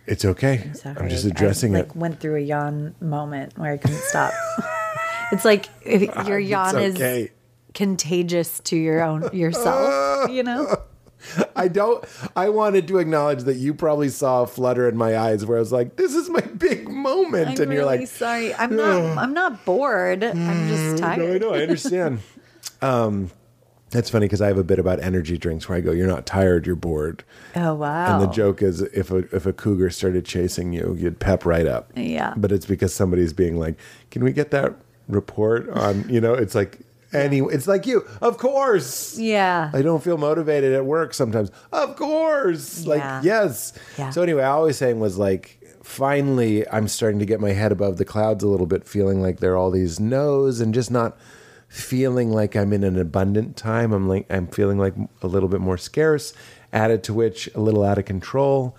It's 0.06 0.26
okay. 0.26 0.70
sorry. 0.74 0.96
I'm 0.98 1.10
just 1.10 1.24
addressing 1.26 1.76
I, 1.76 1.80
it. 1.80 1.88
like, 1.90 1.96
Went 1.96 2.20
through 2.20 2.36
a 2.38 2.40
yawn 2.42 2.96
moment 3.00 3.58
where 3.58 3.72
I 3.74 3.78
couldn't 3.78 4.00
stop. 4.02 4.34
it's 5.32 5.46
like 5.46 5.68
if 5.84 6.02
your 6.28 6.40
yawn 6.40 6.76
okay. 6.76 7.22
is 7.24 7.30
contagious 7.74 8.60
to 8.62 8.76
your 8.76 9.02
own 9.02 9.30
yourself. 9.34 10.30
you 10.38 10.44
know. 10.44 10.76
I 11.56 11.68
don't. 11.68 12.04
I 12.36 12.50
wanted 12.50 12.88
to 12.90 13.00
acknowledge 13.00 13.44
that 13.44 13.56
you 13.56 13.74
probably 13.74 14.10
saw 14.10 14.44
a 14.44 14.48
flutter 14.48 14.88
in 14.88 14.96
my 14.98 15.18
eyes 15.18 15.46
where 15.46 15.58
I 15.58 15.60
was 15.62 15.72
like, 15.72 15.96
"This 15.96 16.14
is 16.14 16.30
my 16.30 16.42
big 16.42 16.88
moment," 16.88 17.48
I'm 17.48 17.50
and 17.50 17.60
really 17.60 17.76
you're 17.76 17.86
like, 17.86 18.08
sorry. 18.08 18.54
I'm 18.54 18.76
not. 18.76 19.18
I'm 19.18 19.34
not 19.34 19.66
bored. 19.66 20.24
I'm 20.24 20.68
just 20.68 21.02
tired. 21.02 21.42
"No, 21.42 21.48
I 21.50 21.52
know. 21.52 21.54
I 21.58 21.62
understand." 21.64 22.20
Um, 22.82 23.32
that's 23.90 24.10
funny 24.10 24.26
because 24.26 24.42
I 24.42 24.48
have 24.48 24.58
a 24.58 24.64
bit 24.64 24.80
about 24.80 25.02
energy 25.02 25.38
drinks 25.38 25.70
where 25.70 25.78
I 25.78 25.82
go, 25.82 25.92
"You're 25.92 26.08
not 26.08 26.26
tired. 26.26 26.66
You're 26.66 26.76
bored." 26.76 27.24
Oh 27.56 27.74
wow. 27.74 28.14
And 28.14 28.24
the 28.28 28.34
joke 28.34 28.62
is, 28.62 28.82
if 28.82 29.12
a 29.12 29.20
if 29.36 29.46
a 29.46 29.54
cougar 29.54 29.90
started 29.90 30.26
chasing 30.26 30.74
you, 30.74 30.96
you'd 31.00 31.20
pep 31.20 31.46
right 31.46 31.66
up. 31.66 31.92
Yeah. 31.96 32.34
But 32.36 32.52
it's 32.52 32.66
because 32.66 32.94
somebody's 32.94 33.34
being 33.34 33.58
like, 33.58 33.78
"Can 34.12 34.24
we 34.24 34.34
get 34.34 34.52
that 34.52 34.76
report 35.08 35.70
on?" 35.70 36.08
You 36.10 36.20
know, 36.20 36.34
it's 36.34 36.54
like 36.54 36.80
any. 37.14 37.40
It's 37.40 37.68
like 37.68 37.88
you, 37.88 38.06
of 38.22 38.38
course. 38.38 39.18
Yeah. 39.18 39.72
I 39.74 39.82
don't 39.82 40.04
feel 40.04 40.18
motivated 40.18 40.74
at 40.74 40.86
work 40.86 41.14
sometimes. 41.14 41.52
Of 41.72 41.96
course. 41.96 42.84
Yeah. 42.84 42.90
Like, 42.90 43.24
yes. 43.24 43.74
Yeah. 43.98 44.10
So, 44.10 44.22
anyway, 44.22 44.44
I 44.44 44.58
was 44.58 44.78
saying 44.78 45.00
was 45.00 45.18
like, 45.18 45.60
finally, 45.82 46.68
I'm 46.70 46.90
starting 46.90 47.20
to 47.20 47.26
get 47.26 47.40
my 47.40 47.52
head 47.52 47.72
above 47.72 47.98
the 47.98 48.06
clouds 48.06 48.44
a 48.44 48.48
little 48.48 48.68
bit, 48.68 48.86
feeling 48.86 49.22
like 49.22 49.40
there 49.40 49.54
are 49.54 49.58
all 49.58 49.72
these 49.72 50.00
no's 50.00 50.60
and 50.60 50.74
just 50.74 50.92
not 50.92 51.18
feeling 51.68 52.32
like 52.32 52.56
I'm 52.56 52.74
in 52.74 52.84
an 52.84 52.98
abundant 52.98 53.58
time. 53.58 53.92
I'm 53.92 54.08
like, 54.08 54.26
I'm 54.30 54.48
feeling 54.48 54.78
like 54.78 54.94
a 55.22 55.28
little 55.28 55.50
bit 55.50 55.62
more 55.62 55.78
scarce, 55.78 56.34
added 56.72 57.04
to 57.04 57.14
which 57.14 57.50
a 57.56 57.60
little 57.60 57.84
out 57.84 57.98
of 57.98 58.06
control. 58.06 58.78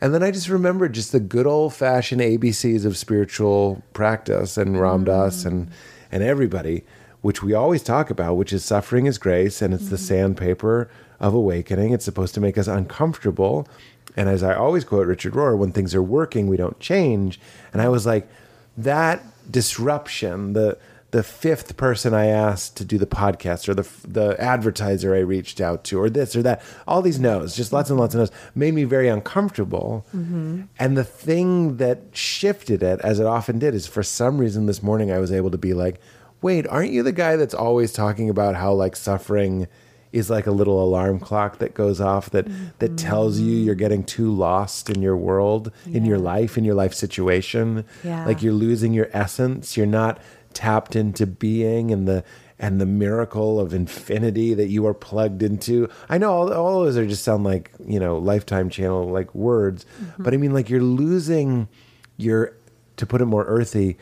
And 0.00 0.12
then 0.12 0.22
I 0.22 0.30
just 0.30 0.48
remember 0.48 0.88
just 0.88 1.12
the 1.12 1.20
good 1.20 1.46
old 1.46 1.74
fashioned 1.74 2.20
ABCs 2.20 2.84
of 2.84 2.96
spiritual 2.96 3.82
practice 3.92 4.56
and 4.56 4.80
Ram 4.80 5.04
Dass 5.04 5.44
mm. 5.44 5.46
and, 5.46 5.70
and 6.10 6.22
everybody, 6.22 6.84
which 7.20 7.42
we 7.42 7.54
always 7.54 7.82
talk 7.82 8.10
about, 8.10 8.34
which 8.34 8.52
is 8.52 8.64
suffering 8.64 9.06
is 9.06 9.18
grace 9.18 9.62
and 9.62 9.72
it's 9.72 9.90
the 9.90 9.96
mm-hmm. 9.96 10.04
sandpaper 10.04 10.90
of 11.20 11.34
awakening. 11.34 11.92
It's 11.92 12.04
supposed 12.04 12.34
to 12.34 12.40
make 12.40 12.58
us 12.58 12.66
uncomfortable. 12.66 13.68
And 14.16 14.28
as 14.28 14.42
I 14.42 14.54
always 14.54 14.84
quote 14.84 15.06
Richard 15.06 15.34
Rohr, 15.34 15.56
when 15.56 15.70
things 15.70 15.94
are 15.94 16.02
working, 16.02 16.48
we 16.48 16.56
don't 16.56 16.80
change. 16.80 17.38
And 17.72 17.80
I 17.80 17.88
was 17.88 18.04
like, 18.04 18.28
that 18.76 19.22
disruption, 19.50 20.54
the 20.54 20.78
the 21.12 21.22
fifth 21.22 21.76
person 21.76 22.14
I 22.14 22.26
asked 22.26 22.76
to 22.78 22.84
do 22.86 22.98
the 22.98 23.06
podcast, 23.06 23.68
or 23.68 23.74
the 23.74 23.88
the 24.06 24.34
advertiser 24.40 25.14
I 25.14 25.20
reached 25.20 25.60
out 25.60 25.84
to, 25.84 26.00
or 26.00 26.10
this 26.10 26.34
or 26.34 26.42
that, 26.42 26.62
all 26.88 27.02
these 27.02 27.20
no's, 27.20 27.54
just 27.54 27.72
lots 27.72 27.90
and 27.90 28.00
lots 28.00 28.14
of 28.14 28.20
no's, 28.20 28.30
made 28.54 28.74
me 28.74 28.84
very 28.84 29.08
uncomfortable. 29.08 30.06
Mm-hmm. 30.16 30.62
And 30.78 30.96
the 30.96 31.04
thing 31.04 31.76
that 31.76 32.00
shifted 32.12 32.82
it, 32.82 33.00
as 33.02 33.20
it 33.20 33.26
often 33.26 33.58
did, 33.58 33.74
is 33.74 33.86
for 33.86 34.02
some 34.02 34.38
reason 34.38 34.66
this 34.66 34.82
morning 34.82 35.12
I 35.12 35.18
was 35.18 35.30
able 35.30 35.50
to 35.50 35.58
be 35.58 35.74
like, 35.74 36.00
wait, 36.40 36.66
aren't 36.68 36.92
you 36.92 37.02
the 37.02 37.12
guy 37.12 37.36
that's 37.36 37.54
always 37.54 37.92
talking 37.92 38.30
about 38.30 38.56
how 38.56 38.72
like 38.72 38.96
suffering 38.96 39.68
is 40.12 40.28
like 40.28 40.46
a 40.46 40.50
little 40.50 40.82
alarm 40.82 41.18
clock 41.18 41.58
that 41.58 41.72
goes 41.72 42.00
off 42.00 42.30
that 42.30 42.46
that 42.80 42.98
tells 42.98 43.38
you 43.38 43.56
mm-hmm. 43.56 43.66
you're 43.66 43.74
getting 43.74 44.04
too 44.04 44.30
lost 44.30 44.90
in 44.90 45.00
your 45.00 45.16
world, 45.16 45.72
in 45.86 46.04
your 46.04 46.18
life, 46.18 46.58
in 46.58 46.64
your 46.64 46.74
life 46.74 46.94
situation. 46.94 47.84
Yeah. 48.04 48.24
Like 48.26 48.42
you're 48.42 48.52
losing 48.52 48.92
your 48.92 49.08
essence. 49.12 49.76
You're 49.76 49.86
not 49.86 50.20
tapped 50.52 50.96
into 50.96 51.26
being 51.26 51.90
and 51.90 52.06
the 52.06 52.24
and 52.58 52.80
the 52.80 52.86
miracle 52.86 53.58
of 53.58 53.74
infinity 53.74 54.54
that 54.54 54.68
you 54.68 54.86
are 54.86 54.94
plugged 54.94 55.42
into. 55.42 55.88
I 56.08 56.18
know 56.18 56.32
all, 56.32 56.52
all 56.52 56.84
those 56.84 56.96
are 56.96 57.06
just 57.06 57.24
sound 57.24 57.42
like, 57.42 57.72
you 57.84 57.98
know, 57.98 58.18
lifetime 58.18 58.70
channel 58.70 59.08
like 59.08 59.34
words, 59.34 59.84
mm-hmm. 60.00 60.22
but 60.22 60.32
I 60.32 60.36
mean 60.36 60.54
like 60.54 60.70
you're 60.70 60.80
losing 60.80 61.68
your 62.16 62.56
to 62.96 63.06
put 63.06 63.20
it 63.20 63.26
more 63.26 63.44
earthy, 63.46 63.98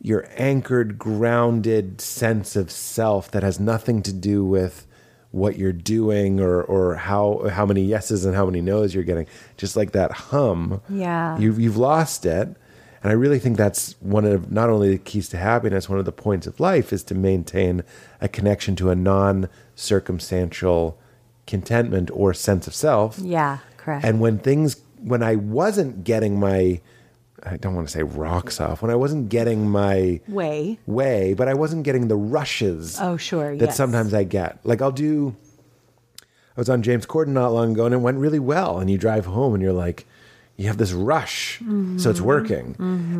your 0.00 0.26
anchored, 0.36 0.98
grounded 0.98 2.00
sense 2.00 2.56
of 2.56 2.70
self 2.70 3.30
that 3.30 3.42
has 3.42 3.60
nothing 3.60 4.02
to 4.02 4.12
do 4.12 4.42
with 4.44 4.86
what 5.32 5.58
you're 5.58 5.72
doing 5.72 6.40
or 6.40 6.62
or 6.62 6.94
how 6.94 7.48
how 7.50 7.66
many 7.66 7.82
yeses 7.82 8.24
and 8.24 8.34
how 8.34 8.46
many 8.46 8.60
nos 8.60 8.94
you're 8.94 9.04
getting. 9.04 9.26
Just 9.56 9.76
like 9.76 9.92
that 9.92 10.12
hum. 10.12 10.80
Yeah. 10.88 11.38
You've 11.38 11.58
you've 11.60 11.76
lost 11.76 12.24
it. 12.24 12.56
And 13.02 13.10
I 13.10 13.14
really 13.14 13.38
think 13.40 13.56
that's 13.56 13.96
one 14.00 14.24
of 14.24 14.52
not 14.52 14.70
only 14.70 14.90
the 14.90 14.98
keys 14.98 15.28
to 15.30 15.36
happiness, 15.36 15.88
one 15.88 15.98
of 15.98 16.04
the 16.04 16.12
points 16.12 16.46
of 16.46 16.60
life 16.60 16.92
is 16.92 17.02
to 17.04 17.14
maintain 17.14 17.82
a 18.20 18.28
connection 18.28 18.76
to 18.76 18.90
a 18.90 18.94
non 18.94 19.48
circumstantial 19.74 20.98
contentment 21.46 22.10
or 22.12 22.32
sense 22.34 22.66
of 22.66 22.74
self. 22.74 23.18
Yeah, 23.18 23.58
correct. 23.76 24.04
And 24.04 24.20
when 24.20 24.38
things, 24.38 24.76
when 25.02 25.22
I 25.22 25.34
wasn't 25.36 26.04
getting 26.04 26.38
my, 26.38 26.80
I 27.42 27.56
don't 27.56 27.74
want 27.74 27.88
to 27.88 27.92
say 27.92 28.04
rocks 28.04 28.60
off, 28.60 28.82
when 28.82 28.90
I 28.90 28.94
wasn't 28.94 29.28
getting 29.28 29.68
my 29.68 30.20
Way. 30.28 30.78
way, 30.86 31.34
but 31.34 31.48
I 31.48 31.54
wasn't 31.54 31.82
getting 31.82 32.06
the 32.08 32.16
rushes. 32.16 32.98
Oh, 33.00 33.16
sure, 33.16 33.56
That 33.56 33.66
yes. 33.66 33.76
sometimes 33.76 34.14
I 34.14 34.22
get. 34.24 34.60
Like 34.64 34.80
I'll 34.80 34.92
do, 34.92 35.34
I 36.56 36.60
was 36.60 36.70
on 36.70 36.82
James 36.82 37.06
Corden 37.06 37.28
not 37.28 37.48
long 37.52 37.72
ago 37.72 37.84
and 37.86 37.94
it 37.94 37.98
went 37.98 38.18
really 38.18 38.38
well. 38.38 38.78
And 38.78 38.88
you 38.88 38.96
drive 38.98 39.26
home 39.26 39.54
and 39.54 39.62
you're 39.62 39.72
like, 39.72 40.06
you 40.56 40.66
have 40.66 40.76
this 40.78 40.92
rush, 40.92 41.58
so 41.58 41.64
Mm-hmm. 41.64 42.10
it's 42.10 42.20
working. 42.20 42.76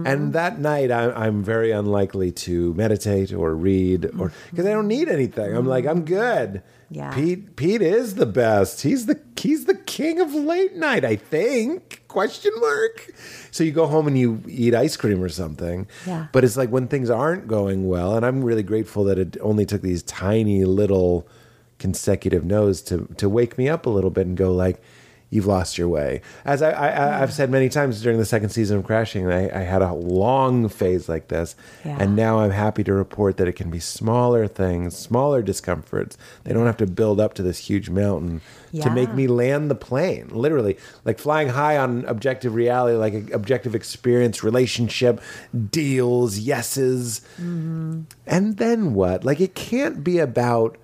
And 0.07 0.33
that 0.35 0.59
night, 0.59 0.91
I, 0.91 1.11
I'm 1.13 1.43
very 1.43 1.71
unlikely 1.73 2.31
to 2.47 2.75
meditate 2.75 3.33
or 3.33 3.55
read, 3.57 4.11
or 4.19 4.31
because 4.51 4.67
I 4.67 4.71
don't 4.71 4.87
need 4.89 5.09
anything. 5.09 5.57
I'm 5.57 5.67
like, 5.67 5.87
I'm 5.87 6.05
good. 6.05 6.51
Mm-hmm. 6.63 6.95
Yeah. 6.95 7.15
Pete, 7.15 7.57
Pete 7.57 7.81
is 7.81 8.17
the 8.17 8.27
best. 8.27 8.83
He's 8.83 9.07
the 9.07 9.19
he's 9.41 9.65
the 9.65 9.75
king 9.75 10.21
of 10.21 10.35
late 10.35 10.77
night. 10.77 11.07
I 11.07 11.17
think. 11.17 12.03
Question 12.07 12.53
mark. 12.61 13.11
So 13.51 13.65
you 13.65 13.73
go 13.73 13.87
home 13.87 14.07
and 14.07 14.19
you 14.19 14.43
eat 14.47 14.75
ice 14.75 14.95
cream 14.99 15.23
or 15.23 15.31
something. 15.31 15.87
Yeah. 16.07 16.27
But 16.33 16.45
it's 16.45 16.59
like 16.59 16.69
when 16.69 16.87
things 16.89 17.09
aren't 17.09 17.49
going 17.49 17.89
well, 17.89 18.15
and 18.15 18.27
I'm 18.27 18.45
really 18.45 18.63
grateful 18.63 19.05
that 19.05 19.19
it 19.19 19.39
only 19.41 19.65
took 19.65 19.81
these 19.81 20.03
tiny 20.03 20.67
little 20.67 21.27
consecutive 21.79 22.45
no's 22.45 22.83
to 22.83 23.09
to 23.17 23.29
wake 23.29 23.57
me 23.57 23.71
up 23.71 23.87
a 23.87 23.91
little 23.91 24.11
bit 24.11 24.27
and 24.27 24.37
go 24.37 24.53
like 24.53 24.83
you've 25.33 25.47
lost 25.47 25.79
your 25.79 25.89
way. 25.89 26.21
As 26.45 26.61
I, 26.63 26.71
I 26.71 27.23
i've 27.23 27.33
said 27.33 27.51
many 27.51 27.69
times 27.69 28.03
during 28.03 28.19
the 28.19 28.25
second 28.27 28.51
season 28.51 28.77
of 28.79 28.85
crashing 28.85 29.27
I, 29.33 29.45
I 29.61 29.63
had 29.63 29.81
a 29.83 29.93
long 29.95 30.69
phase 30.69 31.09
like 31.09 31.29
this 31.29 31.57
Yeah. 31.85 31.97
and 31.99 32.15
now 32.15 32.39
i'm 32.41 32.51
happy 32.51 32.85
to 32.85 32.93
report 32.93 33.39
that 33.39 33.49
it 33.49 33.53
can 33.57 33.71
be 33.71 33.81
smaller 33.81 34.47
things 34.47 34.97
smaller 34.97 35.41
discomforts. 35.43 36.19
They 36.45 36.53
don't 36.53 36.67
have 36.67 36.77
to 36.77 36.87
build 36.87 37.19
up 37.19 37.33
to 37.35 37.43
this 37.43 37.59
huge 37.59 37.89
mountain 37.89 38.43
to 38.83 38.91
make 38.91 39.13
me 39.15 39.27
land 39.27 39.71
the 39.71 39.75
plane 39.75 40.29
literally. 40.33 40.77
Like 41.05 41.19
flying 41.19 41.49
high 41.49 41.77
on 41.79 42.05
objective 42.07 42.55
reality 42.55 42.97
like 42.97 43.33
objective 43.33 43.75
experience 43.75 44.45
relationship 44.45 45.21
deals 45.71 46.39
yeses. 46.39 47.23
Mm-hmm. 47.41 48.03
and 48.27 48.57
then 48.59 48.93
what? 48.95 49.25
Like 49.25 49.41
it 49.41 49.55
can't 49.55 50.05
be 50.05 50.19
about 50.19 50.77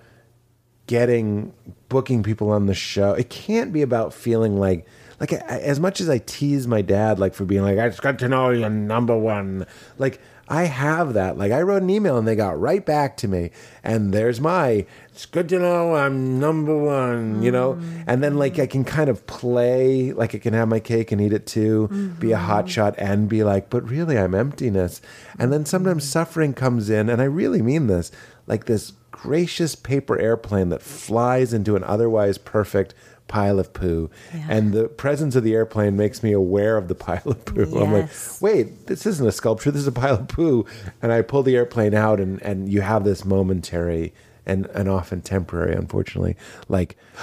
getting 0.86 1.52
booking 1.88 2.22
people 2.22 2.50
on 2.50 2.66
the 2.66 2.74
show. 2.74 3.12
It 3.12 3.30
can't 3.30 3.72
be 3.72 3.82
about 3.82 4.12
feeling 4.14 4.58
like 4.58 4.86
like 5.20 5.32
I, 5.32 5.60
as 5.60 5.80
much 5.80 6.00
as 6.00 6.08
I 6.08 6.18
tease 6.18 6.66
my 6.66 6.82
dad 6.82 7.18
like 7.18 7.34
for 7.34 7.44
being 7.44 7.62
like 7.62 7.78
I 7.78 7.88
just 7.88 8.02
got 8.02 8.18
to 8.20 8.28
know 8.28 8.50
you're 8.50 8.70
number 8.70 9.16
one. 9.16 9.66
Like 9.98 10.20
I 10.50 10.64
have 10.64 11.12
that. 11.14 11.36
Like 11.36 11.52
I 11.52 11.60
wrote 11.60 11.82
an 11.82 11.90
email 11.90 12.16
and 12.16 12.26
they 12.26 12.36
got 12.36 12.58
right 12.58 12.84
back 12.84 13.16
to 13.18 13.28
me. 13.28 13.50
And 13.82 14.14
there's 14.14 14.40
my 14.40 14.86
it's 15.18 15.26
good 15.26 15.48
to 15.48 15.58
know 15.58 15.96
I'm 15.96 16.38
number 16.38 16.76
one, 16.76 17.42
you 17.42 17.50
know? 17.50 17.74
Mm-hmm. 17.74 18.02
And 18.06 18.22
then 18.22 18.38
like 18.38 18.58
I 18.58 18.66
can 18.66 18.84
kind 18.84 19.10
of 19.10 19.26
play, 19.26 20.12
like 20.12 20.34
I 20.34 20.38
can 20.38 20.54
have 20.54 20.68
my 20.68 20.78
cake 20.80 21.10
and 21.10 21.20
eat 21.20 21.32
it 21.32 21.44
too, 21.44 21.88
be 22.20 22.30
a 22.30 22.38
hot 22.38 22.66
mm-hmm. 22.66 22.70
shot 22.70 22.94
and 22.98 23.28
be 23.28 23.42
like, 23.42 23.68
but 23.68 23.88
really 23.88 24.16
I'm 24.16 24.34
emptiness. 24.34 25.02
And 25.36 25.52
then 25.52 25.66
sometimes 25.66 26.04
mm-hmm. 26.04 26.10
suffering 26.10 26.54
comes 26.54 26.88
in, 26.88 27.08
and 27.08 27.20
I 27.20 27.24
really 27.24 27.62
mean 27.62 27.88
this, 27.88 28.12
like 28.48 28.64
this 28.64 28.92
gracious 29.12 29.74
paper 29.74 30.18
airplane 30.18 30.70
that 30.70 30.82
flies 30.82 31.52
into 31.52 31.76
an 31.76 31.84
otherwise 31.84 32.38
perfect 32.38 32.94
pile 33.28 33.60
of 33.60 33.72
poo. 33.72 34.10
And 34.32 34.72
the 34.72 34.88
presence 34.88 35.36
of 35.36 35.44
the 35.44 35.54
airplane 35.54 35.96
makes 35.96 36.22
me 36.22 36.32
aware 36.32 36.76
of 36.76 36.88
the 36.88 36.94
pile 37.06 37.22
of 37.26 37.44
poo. 37.44 37.78
I'm 37.78 37.92
like, 37.92 38.10
wait, 38.40 38.86
this 38.86 39.06
isn't 39.06 39.26
a 39.26 39.32
sculpture, 39.32 39.70
this 39.70 39.82
is 39.82 39.86
a 39.86 39.92
pile 39.92 40.14
of 40.14 40.28
poo. 40.28 40.66
And 41.00 41.12
I 41.12 41.22
pull 41.22 41.42
the 41.42 41.56
airplane 41.56 41.94
out 41.94 42.20
and, 42.20 42.42
and 42.42 42.68
you 42.72 42.80
have 42.80 43.04
this 43.04 43.24
momentary 43.24 44.12
and, 44.46 44.66
and 44.66 44.88
often 44.88 45.20
temporary, 45.20 45.74
unfortunately, 45.74 46.36
like, 46.68 46.96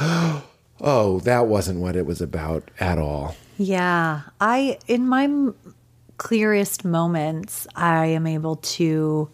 oh, 0.82 1.20
that 1.24 1.48
wasn't 1.48 1.80
what 1.80 1.96
it 1.96 2.06
was 2.06 2.22
about 2.22 2.70
at 2.80 3.00
all. 3.00 3.36
Yeah. 3.58 4.22
I, 4.40 4.78
in 4.88 5.08
my 5.08 5.52
clearest 6.18 6.86
moments, 6.86 7.68
I 7.76 8.08
am 8.08 8.28
able 8.28 8.58
to 8.58 9.30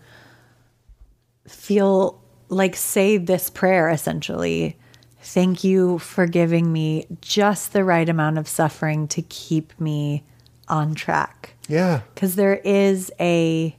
feel 1.51 2.21
like 2.49 2.75
say 2.75 3.17
this 3.17 3.49
prayer 3.49 3.89
essentially. 3.89 4.77
Thank 5.23 5.63
you 5.63 5.99
for 5.99 6.25
giving 6.25 6.73
me 6.73 7.05
just 7.21 7.73
the 7.73 7.83
right 7.83 8.07
amount 8.09 8.39
of 8.39 8.47
suffering 8.47 9.07
to 9.09 9.21
keep 9.21 9.79
me 9.79 10.23
on 10.67 10.95
track. 10.95 11.53
Yeah. 11.67 12.01
Because 12.13 12.35
there 12.35 12.55
is 12.55 13.11
a, 13.19 13.75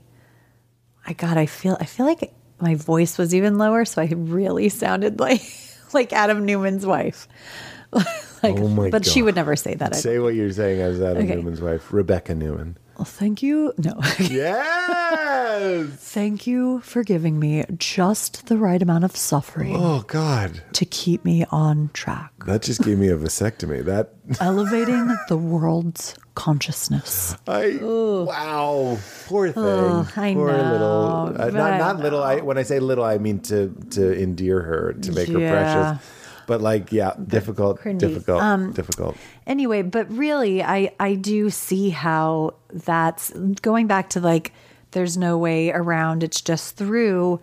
I 1.05 1.13
God, 1.13 1.37
I 1.37 1.45
feel, 1.45 1.77
I 1.81 1.85
feel 1.85 2.05
like 2.05 2.33
my 2.61 2.75
voice 2.75 3.17
was 3.17 3.35
even 3.35 3.57
lower, 3.57 3.83
so 3.83 4.01
I 4.01 4.05
really 4.15 4.69
sounded 4.69 5.19
like, 5.19 5.41
like 5.93 6.13
Adam 6.13 6.45
Neumann's 6.45 6.85
wife. 6.85 7.27
like, 7.91 8.05
Oh 8.57 8.69
my 8.69 8.89
but 8.89 9.05
she 9.05 9.21
would 9.21 9.35
never 9.35 9.55
say 9.57 9.75
that. 9.75 9.95
Say 9.95 10.19
what 10.19 10.35
you're 10.35 10.51
saying 10.51 10.79
as 10.79 11.01
Adam 11.01 11.25
Okay. 11.25 11.35
Neumann's 11.35 11.61
wife, 11.61 11.91
Rebekah 11.91 12.35
Neumann. 12.35 12.77
Well, 13.03 13.11
thank 13.11 13.43
you. 13.43 13.73
No. 13.77 13.99
Yes. 14.19 15.89
thank 15.99 16.47
you 16.47 16.79
for 16.79 17.03
giving 17.03 17.37
me 17.37 17.65
just 17.77 18.47
the 18.47 18.57
right 18.57 18.81
amount 18.81 19.03
of 19.03 19.13
suffering 19.17 19.75
oh 19.75 20.05
God, 20.07 20.63
to 20.71 20.85
keep 20.85 21.25
me 21.25 21.43
on 21.51 21.89
track, 21.93 22.31
that 22.45 22.61
just 22.61 22.81
gave 22.81 22.97
me 22.97 23.09
a 23.09 23.17
vasectomy. 23.17 23.83
That 23.83 24.13
elevating 24.39 25.13
the 25.27 25.35
world's 25.35 26.15
consciousness. 26.35 27.35
I 27.45 27.77
wow, 27.81 28.97
poor 29.27 29.51
thing. 29.51 29.63
Oh, 29.63 30.07
I 30.15 30.33
poor 30.33 30.51
know, 30.53 30.71
little. 30.71 31.41
Uh, 31.41 31.49
not 31.49 31.79
not 31.79 31.99
little. 31.99 32.23
I 32.23 32.37
when 32.37 32.57
I 32.57 32.63
say 32.63 32.79
little, 32.79 33.03
I 33.03 33.17
mean 33.17 33.41
to 33.51 33.67
to 33.91 34.17
endear 34.17 34.61
her, 34.61 34.93
to 34.93 35.11
make 35.11 35.27
her 35.27 35.39
precious. 35.39 36.07
But 36.47 36.61
like, 36.61 36.91
yeah, 36.91 37.13
difficult, 37.27 37.79
cringy. 37.79 37.99
difficult, 37.99 38.41
Um, 38.41 38.71
difficult. 38.73 39.15
Anyway, 39.47 39.81
but 39.81 40.09
really, 40.11 40.61
I 40.63 40.91
I 40.99 41.15
do 41.15 41.49
see 41.49 41.89
how 41.91 42.55
that's 42.71 43.31
going 43.61 43.87
back 43.87 44.09
to 44.11 44.19
like 44.19 44.51
there's 44.91 45.17
no 45.17 45.37
way 45.37 45.71
around. 45.71 46.23
It's 46.23 46.41
just 46.41 46.75
through. 46.77 47.39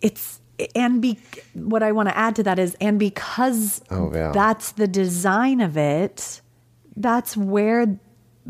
It's 0.00 0.40
and 0.74 1.00
be 1.02 1.18
what 1.54 1.82
I 1.82 1.92
want 1.92 2.08
to 2.08 2.16
add 2.16 2.34
to 2.36 2.42
that 2.44 2.58
is 2.58 2.76
and 2.80 2.98
because 2.98 3.80
Oh, 3.90 4.12
yeah. 4.12 4.32
that's 4.32 4.72
the 4.72 4.88
design 4.88 5.60
of 5.60 5.76
it, 5.76 6.40
that's 6.96 7.36
where 7.36 7.98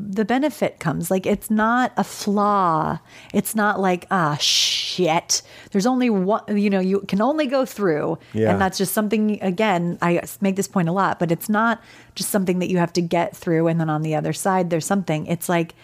the 0.01 0.25
benefit 0.25 0.79
comes. 0.79 1.11
Like 1.11 1.27
it's 1.27 1.51
not 1.51 1.93
a 1.97 2.05
flaw. 2.05 3.01
It's 3.35 3.57
not 3.57 3.81
like 3.81 4.07
ah 4.13 4.37
shit. 4.41 5.43
There's 5.73 5.87
only 5.87 6.09
one. 6.09 6.43
You 6.57 6.71
know, 6.71 6.79
you 6.81 7.01
can 7.09 7.21
only 7.21 7.47
go 7.47 7.65
through, 7.67 8.19
Yeah. 8.33 8.53
and 8.53 8.61
that's 8.61 8.79
just 8.79 8.95
something. 8.95 9.43
Again, 9.43 9.99
I 10.01 10.23
make 10.41 10.55
this 10.57 10.69
point 10.69 10.89
a 10.89 10.93
lot, 10.93 11.19
but 11.19 11.33
it's 11.33 11.49
not 11.49 11.83
just 12.15 12.31
something 12.31 12.61
that 12.61 12.69
you 12.69 12.79
have 12.79 12.93
to 12.95 13.03
get 13.03 13.37
through, 13.37 13.67
and 13.67 13.81
then 13.81 13.91
on 13.91 14.03
the 14.03 14.15
other 14.15 14.33
side 14.33 14.71
there's 14.71 14.87
something. 14.87 15.27
It's 15.27 15.49
like 15.49 15.75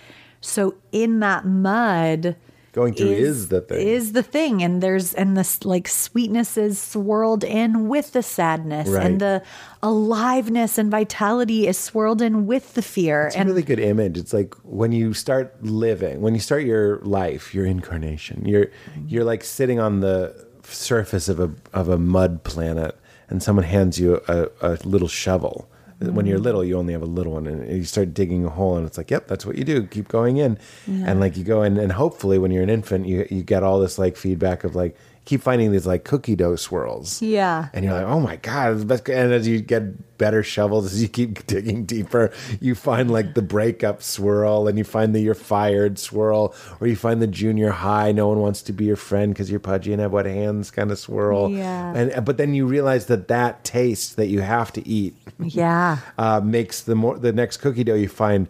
so 0.41 0.75
in 0.93 1.21
that 1.21 1.45
mud, 1.45 2.37
Going 2.75 2.93
through 2.93 3.13
is, 3.13 3.49
the 3.49 3.61
thing. 3.61 3.87
Is 3.87 4.13
the 4.13 4.23
thing. 4.25 4.61
And 4.61 4.83
there's, 4.83 5.15
and 5.15 5.37
this 5.37 5.65
like 5.65 5.87
sweetness 5.87 6.57
is 6.57 6.77
swirled 6.81 7.45
in 7.45 7.89
with 7.89 8.11
the 8.13 8.23
sadness 8.23 8.89
Right. 8.89 9.07
and 9.07 9.21
the 9.21 9.45
aliveness 9.81 10.77
and 10.77 10.91
vitality 10.91 11.69
is 11.69 11.79
swirled 11.79 12.21
in 12.21 12.47
with 12.47 12.75
the 12.75 12.83
fear. 12.83 13.29
It's 13.29 13.37
a 13.37 13.45
really 13.45 13.63
good 13.63 13.79
image. 13.79 14.19
It's 14.19 14.33
like 14.33 14.55
when 14.65 14.91
you 14.91 15.15
start 15.15 15.55
living, 15.63 16.21
when 16.21 16.35
you 16.35 16.41
start 16.41 16.65
your 16.65 16.99
life, 17.03 17.55
your 17.55 17.65
incarnation, 17.65 18.45
you're 18.45 18.67
you're 19.07 19.25
like 19.25 19.45
sitting 19.45 19.79
on 19.79 20.01
the 20.01 20.45
surface 20.65 21.29
of 21.29 21.39
a 21.39 21.51
of 21.73 21.89
a 21.89 21.97
mud 21.99 22.43
planet, 22.43 22.99
and 23.29 23.41
someone 23.41 23.65
hands 23.65 24.01
you 24.01 24.21
a, 24.27 24.49
a 24.61 24.79
little 24.85 25.09
shovel. 25.09 25.71
When 26.01 26.27
you're 26.27 26.39
little, 26.39 26.65
you 26.65 26.77
only 26.77 26.93
have 26.93 27.03
a 27.03 27.07
little 27.07 27.35
one, 27.35 27.47
and 27.47 27.69
you 27.69 27.85
start 27.85 28.15
digging 28.15 28.45
a 28.45 28.51
hole, 28.51 28.77
and 28.77 28.87
it's 28.87 28.99
like, 28.99 29.11
yep, 29.11 29.27
that's 29.29 29.47
what 29.47 29.57
you 29.57 29.65
do. 29.65 29.87
Keep 29.87 30.09
going 30.09 30.37
in, 30.39 30.59
and 30.87 31.21
like 31.21 31.37
you 31.37 31.45
go 31.45 31.63
in, 31.63 31.79
and 31.79 31.93
hopefully, 31.93 32.39
when 32.39 32.51
you're 32.51 32.63
an 32.63 32.71
infant, 32.71 33.07
you 33.07 33.27
you 33.31 33.43
get 33.43 33.63
all 33.63 33.79
this 33.81 33.99
like 33.99 34.17
feedback 34.17 34.65
of 34.65 34.75
like 34.75 34.97
keep 35.25 35.41
finding 35.41 35.73
these 35.73 35.87
like 35.87 36.05
cookie 36.05 36.37
dough 36.37 36.55
swirls. 36.57 37.23
Yeah. 37.23 37.69
And 37.73 37.85
you're 37.85 37.95
like, 37.95 38.07
oh 38.07 38.21
my 38.21 38.37
God. 38.37 38.79
the 38.79 38.85
best- 38.85 39.09
And 39.09 39.33
as 39.33 39.49
you 39.49 39.61
get 39.63 40.19
better 40.19 40.43
shovels, 40.43 40.85
as 40.93 41.01
you 41.01 41.09
keep 41.09 41.47
digging 41.47 41.87
deeper, 41.87 42.31
you 42.61 42.75
find 42.75 43.11
like 43.11 43.35
the 43.35 43.41
breakup 43.41 44.03
swirl 44.03 44.69
and 44.69 44.77
you 44.77 44.85
find 44.85 45.15
the 45.15 45.21
you're 45.21 45.35
fired 45.35 45.99
swirl, 45.99 46.55
or 46.79 46.87
you 46.87 46.97
find 46.97 47.23
the 47.23 47.27
junior 47.27 47.71
high, 47.71 48.13
no 48.13 48.29
one 48.29 48.39
wants 48.41 48.61
to 48.63 48.73
be 48.73 48.85
your 48.85 48.97
friend 48.97 49.33
because 49.33 49.51
you're 49.51 49.61
pudgy 49.61 49.93
and 49.93 50.01
have 50.03 50.13
wet 50.13 50.27
hands 50.27 50.71
kind 50.71 50.91
of 50.91 50.99
swirl. 50.99 51.49
Yeah. 51.51 51.95
And 51.97 52.25
but 52.25 52.37
then 52.37 52.53
you 52.53 52.67
realize 52.67 53.07
that 53.07 53.29
that 53.29 53.65
taste 53.65 54.17
that 54.17 54.27
you 54.27 54.43
have 54.43 54.73
to 54.75 54.87
eat 54.87 55.15
yeah. 55.39 55.99
uh, 56.19 56.41
makes 56.45 56.83
the 56.83 56.95
more 56.95 57.19
the 57.19 57.33
next 57.33 57.59
cookie 57.59 57.85
dough 57.85 57.95
you 57.95 58.09
find 58.09 58.47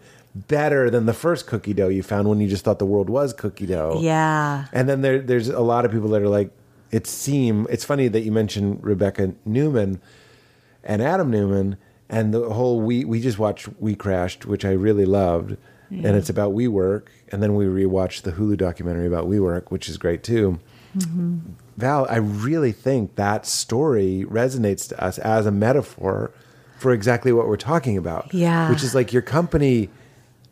better 0.49 0.89
than 0.89 1.05
the 1.05 1.13
first 1.13 1.47
cookie 1.47 1.73
dough 1.73 1.87
you 1.87 2.03
found 2.03 2.27
when 2.27 2.41
you 2.41 2.47
just 2.49 2.65
thought 2.65 2.77
the 2.79 2.85
world 2.85 3.09
was 3.09 3.31
cookie 3.31 3.65
dough. 3.65 3.99
Yeah. 4.01 4.65
And 4.73 4.89
then 4.89 4.99
there, 5.01 5.19
there's 5.19 5.47
a 5.47 5.61
lot 5.61 5.85
of 5.85 5.91
people 5.93 6.09
that 6.09 6.21
are 6.21 6.27
like, 6.27 6.51
it 6.95 7.05
seem. 7.05 7.67
It's 7.69 7.83
funny 7.83 8.07
that 8.07 8.21
you 8.21 8.31
mentioned 8.31 8.81
Rebekah 8.81 9.35
Neumann 9.43 10.01
and 10.81 11.01
Adam 11.01 11.29
Neumann, 11.29 11.75
and 12.07 12.33
the 12.33 12.49
whole 12.51 12.79
we 12.79 13.03
we 13.03 13.19
just 13.19 13.37
watched 13.37 13.67
We 13.81 13.95
Crashed, 13.95 14.45
which 14.45 14.63
I 14.63 14.71
really 14.71 15.03
loved, 15.03 15.57
and 15.89 16.05
it's 16.05 16.29
about 16.29 16.53
WeWork, 16.53 17.07
and 17.33 17.43
then 17.43 17.53
we 17.53 17.65
rewatched 17.65 18.21
the 18.21 18.31
Hulu 18.31 18.57
documentary 18.57 19.07
about 19.07 19.27
WeWork, 19.27 19.71
which 19.71 19.89
is 19.89 19.97
great 19.97 20.23
too. 20.23 20.59
Mm-hmm. 20.97 21.39
Val, 21.75 22.07
I 22.09 22.15
really 22.15 22.71
think 22.71 23.15
that 23.15 23.45
story 23.45 24.25
resonates 24.29 24.87
to 24.89 25.03
us 25.03 25.17
as 25.19 25.45
a 25.45 25.51
metaphor 25.51 26.31
for 26.77 26.93
exactly 26.93 27.33
what 27.33 27.47
we're 27.49 27.57
talking 27.57 27.97
about. 27.97 28.33
Yeah. 28.33 28.69
Which 28.69 28.83
is 28.83 28.95
like 28.95 29.11
your 29.11 29.21
company 29.21 29.89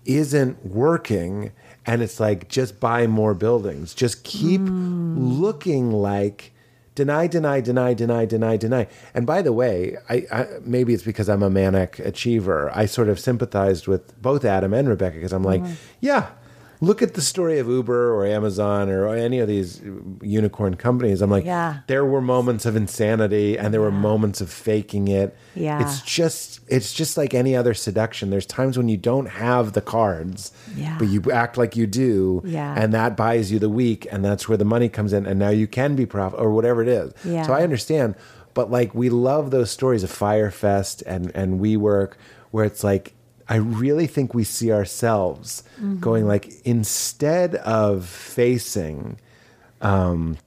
isn't 0.04 0.66
working 0.66 1.54
and 1.86 2.02
it's 2.02 2.20
like 2.20 2.48
just 2.50 2.80
buy 2.80 3.08
more 3.08 3.34
buildings. 3.34 3.94
Just 3.94 4.24
keep 4.24 4.62
mm. 4.62 5.16
looking 5.18 5.92
like 5.92 6.54
deny, 6.96 7.28
deny, 7.28 7.60
deny, 7.60 7.94
deny, 7.94 8.26
deny, 8.26 8.58
deny. 8.58 8.88
And 9.14 9.26
by 9.26 9.42
the 9.42 9.54
way, 9.54 9.98
I, 10.10 10.26
I 10.32 10.48
maybe 10.64 10.94
it's 10.94 11.04
because 11.04 11.30
I'm 11.30 11.44
a 11.44 11.50
manic 11.50 12.00
achiever. 12.00 12.72
I 12.74 12.86
sort 12.86 13.10
of 13.10 13.20
sympathized 13.20 13.88
with 13.88 14.20
both 14.22 14.46
Adam 14.46 14.74
and 14.74 14.88
Rebekah 14.88 15.16
because 15.16 15.34
I'm 15.34 15.44
like, 15.44 15.62
mm. 15.62 15.76
yeah, 16.00 16.30
look 16.84 17.02
at 17.02 17.14
the 17.14 17.22
story 17.22 17.60
of 17.60 17.68
Uber 17.68 18.14
or 18.14 18.26
Amazon 18.26 18.90
or 18.90 19.08
any 19.16 19.40
of 19.40 19.48
these 19.48 19.82
unicorn 20.22 20.76
companies. 20.76 21.22
I'm 21.22 21.30
like, 21.30 21.46
Yeah. 21.46 21.78
there 21.88 22.04
were 22.06 22.22
moments 22.22 22.66
of 22.66 22.76
insanity 22.76 23.58
and 23.58 23.74
there 23.74 23.82
were 23.82 23.92
moments 23.92 24.42
of 24.42 24.50
faking 24.50 25.08
it. 25.08 25.36
Yeah. 25.56 25.82
It's 25.82 26.02
just 26.02 26.60
it's 26.68 26.94
just 26.94 27.16
like 27.18 27.34
any 27.34 27.56
other 27.56 27.74
seduction. 27.74 28.30
There's 28.30 28.46
times 28.46 28.78
when 28.78 28.90
you 28.90 28.98
don't 28.98 29.28
have 29.28 29.74
the 29.74 29.82
cards, 29.82 30.52
Yeah. 30.76 30.96
but 31.00 31.08
you 31.08 31.22
act 31.32 31.58
like 31.58 31.76
you 31.76 31.88
do, 31.88 32.42
Yeah. 32.46 32.74
and 32.78 32.94
that 32.94 33.16
buys 33.16 33.52
you 33.52 33.60
the 33.60 33.70
week, 33.70 34.08
and 34.12 34.24
that's 34.26 34.50
where 34.50 34.58
the 34.58 34.66
money 34.66 34.90
comes 34.90 35.14
in, 35.14 35.26
and 35.26 35.40
now 35.40 35.50
you 35.50 35.68
can 35.68 35.96
be 35.96 36.06
profit 36.06 36.40
or 36.40 36.52
whatever 36.52 36.82
it 36.82 36.88
is. 36.90 37.14
Yeah. 37.24 37.44
So 37.46 37.54
I 37.54 37.62
understand, 37.64 38.16
but 38.54 38.70
like 38.72 38.94
we 38.94 39.10
love 39.10 39.52
those 39.52 39.72
stories 39.72 40.04
of 40.04 40.10
Fyre 40.12 40.52
Fest 40.52 41.02
and 41.06 41.32
and 41.36 41.60
WeWork, 41.60 42.14
where 42.52 42.66
it's 42.66 42.84
like 42.84 43.14
I 43.50 43.56
really 43.56 44.08
think 44.08 44.34
we 44.34 44.44
see 44.44 44.72
ourselves 44.72 45.64
Mm-hmm. 45.76 46.00
going 46.00 46.28
like 46.28 46.54
instead 46.66 47.56
of 47.56 48.06
facing 48.06 49.20
um, 49.82 50.38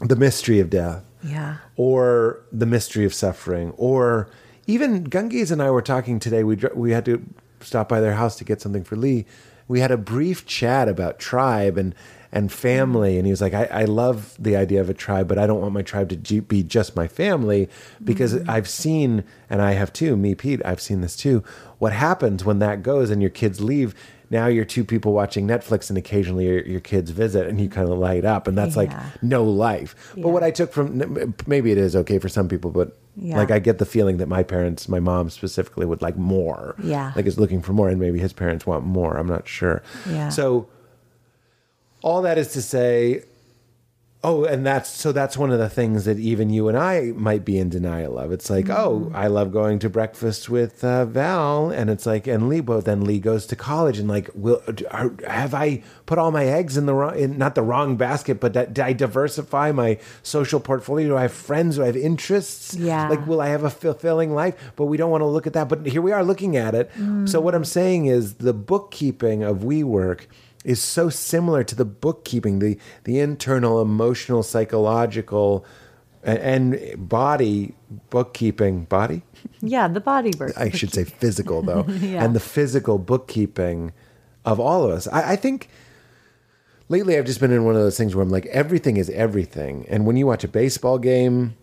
the 0.00 0.16
mystery 0.16 0.58
of 0.60 0.68
death 0.70 1.04
Yeah. 1.22 1.56
or 1.76 2.40
the 2.52 2.66
mystery 2.66 3.04
of 3.04 3.14
suffering, 3.14 3.72
or 3.76 4.28
even 4.66 5.04
Ganges 5.04 5.50
and 5.50 5.62
I 5.62 5.70
were 5.70 5.82
talking 5.82 6.18
today. 6.18 6.42
We 6.44 6.56
we 6.74 6.90
had 6.92 7.04
to 7.04 7.22
stop 7.60 7.88
by 7.88 8.00
their 8.00 8.14
house 8.14 8.36
to 8.36 8.44
get 8.44 8.60
something 8.60 8.84
for 8.84 8.96
Lee. 8.96 9.26
We 9.68 9.80
had 9.80 9.90
a 9.90 9.96
brief 9.96 10.46
chat 10.46 10.88
about 10.88 11.18
tribe 11.18 11.76
and 11.78 11.94
and 12.32 12.52
family, 12.52 13.16
and 13.16 13.26
he 13.26 13.32
was 13.32 13.40
like, 13.40 13.54
I, 13.54 13.64
"I 13.64 13.84
love 13.84 14.36
the 14.38 14.56
idea 14.56 14.80
of 14.80 14.88
a 14.88 14.94
tribe, 14.94 15.26
but 15.28 15.38
I 15.38 15.46
don't 15.46 15.60
want 15.60 15.72
my 15.74 15.82
tribe 15.82 16.08
to 16.10 16.40
be 16.42 16.62
just 16.62 16.94
my 16.94 17.08
family 17.08 17.68
because 18.04 18.34
mm-hmm. 18.34 18.48
I've 18.48 18.68
seen, 18.68 19.24
and 19.48 19.60
I 19.60 19.72
have 19.72 19.92
too. 19.92 20.16
Me, 20.16 20.34
Pete, 20.34 20.62
I've 20.64 20.80
seen 20.80 21.00
this 21.00 21.16
too. 21.16 21.42
What 21.78 21.92
happens 21.92 22.44
when 22.44 22.58
that 22.60 22.82
goes 22.82 23.10
and 23.10 23.20
your 23.20 23.30
kids 23.30 23.60
leave?" 23.60 23.94
Now 24.32 24.46
you're 24.46 24.64
two 24.64 24.84
people 24.84 25.12
watching 25.12 25.48
Netflix, 25.48 25.88
and 25.88 25.98
occasionally 25.98 26.46
your, 26.46 26.60
your 26.60 26.80
kids 26.80 27.10
visit, 27.10 27.48
and 27.48 27.60
you 27.60 27.68
kind 27.68 27.88
of 27.88 27.98
light 27.98 28.24
up, 28.24 28.46
and 28.46 28.56
that's 28.56 28.76
like 28.76 28.92
no 29.22 29.42
life. 29.42 30.12
But 30.16 30.28
what 30.28 30.44
I 30.44 30.52
took 30.52 30.72
from 30.72 31.34
maybe 31.48 31.72
it 31.72 31.78
is 31.78 31.96
okay 31.96 32.20
for 32.20 32.28
some 32.28 32.46
people, 32.46 32.70
but 32.70 32.96
Yeah. 33.16 33.38
like 33.38 33.50
I 33.50 33.58
get 33.58 33.78
the 33.78 33.84
feeling 33.84 34.18
that 34.18 34.28
my 34.28 34.44
parents, 34.44 34.88
my 34.88 35.00
mom 35.00 35.30
specifically, 35.30 35.84
would 35.84 36.00
like 36.00 36.16
more. 36.16 36.76
Yeah. 36.80 37.10
like 37.16 37.26
is 37.26 37.40
looking 37.40 37.60
for 37.60 37.72
more, 37.72 37.88
and 37.88 37.98
maybe 37.98 38.20
his 38.20 38.32
parents 38.32 38.64
want 38.64 38.84
more. 38.84 39.16
I'm 39.16 39.26
not 39.26 39.48
sure. 39.48 39.82
Yeah. 40.08 40.28
So 40.28 40.68
all 42.02 42.22
that 42.22 42.38
is 42.38 42.52
to 42.52 42.62
say. 42.62 43.24
Oh, 44.22 44.44
and 44.44 44.66
that's 44.66 44.90
so 44.90 45.12
that's 45.12 45.38
one 45.38 45.50
of 45.50 45.58
the 45.58 45.70
things 45.70 46.04
that 46.04 46.18
even 46.18 46.50
you 46.50 46.68
and 46.68 46.76
I 46.76 47.12
might 47.16 47.42
be 47.42 47.58
in 47.58 47.70
denial 47.70 48.18
of. 48.18 48.32
It's 48.32 48.50
like, 48.50 48.68
oh, 48.68 49.10
I 49.14 49.28
love 49.28 49.50
going 49.50 49.78
to 49.78 49.88
breakfast 49.88 50.50
with 50.50 50.84
uh, 50.84 51.06
Val, 51.06 51.70
and 51.70 51.88
it's 51.88 52.04
like, 52.04 52.26
and 52.26 52.46
Lee, 52.46 52.60
but 52.60 52.84
then 52.84 53.02
Lee 53.02 53.18
goes 53.18 53.46
to 53.46 53.56
college, 53.56 53.98
and 53.98 54.08
like, 54.08 54.28
will 54.34 54.62
are, 54.90 55.14
have 55.26 55.54
I 55.54 55.82
put 56.04 56.18
all 56.18 56.30
my 56.32 56.44
eggs 56.44 56.76
in 56.76 56.84
the 56.84 56.92
wrong, 56.92 57.18
in, 57.18 57.38
not 57.38 57.54
the 57.54 57.62
wrong 57.62 57.96
basket, 57.96 58.40
but 58.40 58.52
that, 58.52 58.74
did 58.74 58.84
I 58.84 58.92
diversify 58.92 59.72
my 59.72 59.98
social 60.22 60.60
portfolio? 60.60 61.08
Do 61.08 61.16
I 61.16 61.22
have 61.22 61.32
friends? 61.32 61.76
Do 61.76 61.82
I 61.82 61.86
have 61.86 61.96
interests? 61.96 62.74
Yeah. 62.74 63.08
Like, 63.08 63.26
will 63.26 63.40
I 63.40 63.48
have 63.48 63.64
a 63.64 63.70
fulfilling 63.70 64.34
life? 64.34 64.72
But 64.76 64.84
we 64.84 64.98
don't 64.98 65.10
want 65.10 65.22
to 65.22 65.28
look 65.28 65.46
at 65.46 65.54
that. 65.54 65.70
But 65.70 65.86
here 65.86 66.02
we 66.02 66.12
are 66.12 66.22
looking 66.22 66.58
at 66.58 66.74
it. 66.74 66.90
So 67.24 67.40
what 67.40 67.54
I'm 67.54 67.64
saying 67.64 68.04
is 68.04 68.34
the 68.34 68.52
bookkeeping 68.52 69.42
of 69.42 69.60
WeWork 69.60 70.26
is 70.64 70.80
so 70.82 71.08
similar 71.08 71.64
to 71.64 71.74
the 71.74 71.84
bookkeeping, 71.84 72.58
the 72.58 72.78
the 73.04 73.18
internal, 73.18 73.80
emotional, 73.80 74.42
psychological, 74.42 75.64
a- 76.24 76.42
and 76.44 76.78
body 76.96 77.74
bookkeeping. 78.10 78.84
Body, 78.84 79.22
Yeah. 79.62 79.88
The 79.88 80.00
body 80.00 80.32
work. 80.38 80.52
I 80.56 80.70
should 80.70 80.92
say 80.92 81.04
physical 81.04 81.62
though, 81.62 81.84
Yeah. 81.88 82.22
and 82.24 82.34
the 82.34 82.40
physical 82.40 82.98
bookkeeping 82.98 83.92
of 84.44 84.60
all 84.60 84.84
of 84.84 84.90
us. 84.90 85.06
I, 85.08 85.32
I 85.32 85.36
think 85.36 85.68
lately 86.88 87.16
I've 87.16 87.26
just 87.26 87.40
been 87.40 87.52
in 87.52 87.64
one 87.64 87.74
of 87.76 87.80
those 87.82 87.96
things 87.96 88.14
where 88.14 88.22
I'm 88.22 88.30
like, 88.30 88.46
everything 88.46 88.96
is 88.96 89.10
everything, 89.10 89.86
and 89.88 90.06
when 90.06 90.16
you 90.16 90.26
watch 90.26 90.44
a 90.44 90.48
baseball 90.48 90.98
game, 90.98 91.56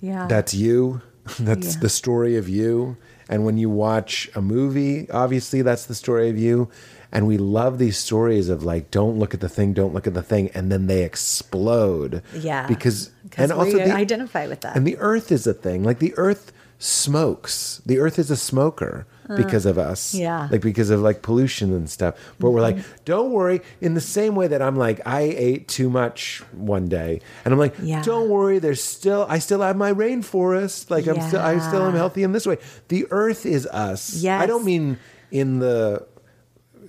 Yeah. 0.00 0.26
that's 0.28 0.54
you. 0.54 1.00
That's 1.40 1.74
Yeah. 1.76 1.80
the 1.80 1.88
story 1.88 2.36
of 2.36 2.50
you. 2.50 2.98
And 3.30 3.46
when 3.46 3.56
you 3.56 3.70
watch 3.70 4.28
a 4.34 4.42
movie, 4.42 5.08
obviously 5.10 5.62
that's 5.62 5.86
the 5.86 5.94
story 5.94 6.28
of 6.28 6.36
you. 6.36 6.68
And 7.14 7.26
we 7.26 7.38
love 7.38 7.78
these 7.78 7.96
stories 7.96 8.48
of 8.48 8.64
like, 8.64 8.90
don't 8.90 9.18
look 9.18 9.32
at 9.34 9.40
the 9.40 9.48
thing, 9.48 9.72
don't 9.72 9.94
look 9.94 10.06
at 10.06 10.14
the 10.14 10.22
thing, 10.22 10.50
and 10.52 10.70
then 10.70 10.88
they 10.88 11.04
explode. 11.04 12.22
Yeah. 12.34 12.66
Because 12.66 13.10
and 13.36 13.52
we 13.52 13.56
also 13.58 13.78
the, 13.78 13.94
identify 13.94 14.46
with 14.46 14.62
that. 14.62 14.76
and 14.76 14.86
the 14.86 14.96
earth 14.98 15.30
is 15.30 15.46
a 15.46 15.54
thing. 15.54 15.84
Like 15.84 16.00
the 16.00 16.12
earth 16.16 16.52
smokes. 16.78 17.80
The 17.86 17.98
earth 17.98 18.18
is 18.18 18.30
a 18.30 18.36
smoker 18.36 19.06
because 19.36 19.64
of 19.64 19.78
us. 19.78 20.14
Uh, 20.14 20.18
yeah. 20.18 20.48
Like 20.50 20.60
because 20.60 20.90
of 20.90 21.00
like 21.00 21.22
pollution 21.22 21.72
and 21.72 21.88
stuff. 21.88 22.14
But 22.38 22.50
we're 22.50 22.60
like, 22.60 22.76
don't 23.04 23.30
worry. 23.30 23.62
In 23.80 23.94
the 23.94 24.00
same 24.00 24.34
way 24.34 24.48
that 24.48 24.60
I'm 24.60 24.76
like, 24.76 25.00
I 25.06 25.22
ate 25.22 25.68
too 25.68 25.88
much 25.88 26.42
one 26.52 26.88
day. 26.88 27.20
And 27.44 27.54
I'm 27.54 27.58
like, 27.58 27.74
Yeah. 27.80 28.02
don't 28.02 28.28
worry, 28.28 28.58
there's 28.58 28.82
still 28.82 29.24
I 29.28 29.38
still 29.38 29.60
have 29.62 29.76
my 29.76 29.92
rainforest. 29.92 30.90
Like 30.90 31.06
I'm 31.06 31.20
still 31.20 31.40
I 31.40 31.58
still 31.58 31.82
am 31.84 31.94
healthy 31.94 32.22
in 32.22 32.32
this 32.32 32.46
way. 32.46 32.58
The 32.88 33.06
earth 33.10 33.46
is 33.46 33.66
us. 33.66 34.22
I 34.26 34.46
don't 34.46 34.64
mean 34.64 34.98
in 35.30 35.60
the 35.60 36.06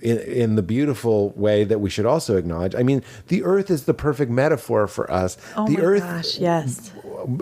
in, 0.06 0.18
in 0.18 0.54
the 0.54 0.62
beautiful 0.62 1.30
way 1.30 1.64
that 1.64 1.80
we 1.80 1.90
should 1.90 2.06
also 2.06 2.36
acknowledge. 2.36 2.74
I 2.74 2.82
mean, 2.82 3.02
the 3.28 3.42
earth 3.42 3.70
is 3.70 3.84
the 3.84 3.94
perfect 3.94 4.30
metaphor 4.30 4.86
for 4.86 5.10
us. 5.10 5.36
oh 5.56 5.66
the 5.66 5.74
my 5.78 5.80
earth 5.82 6.02
gosh. 6.02 6.38
Yes. 6.38 6.92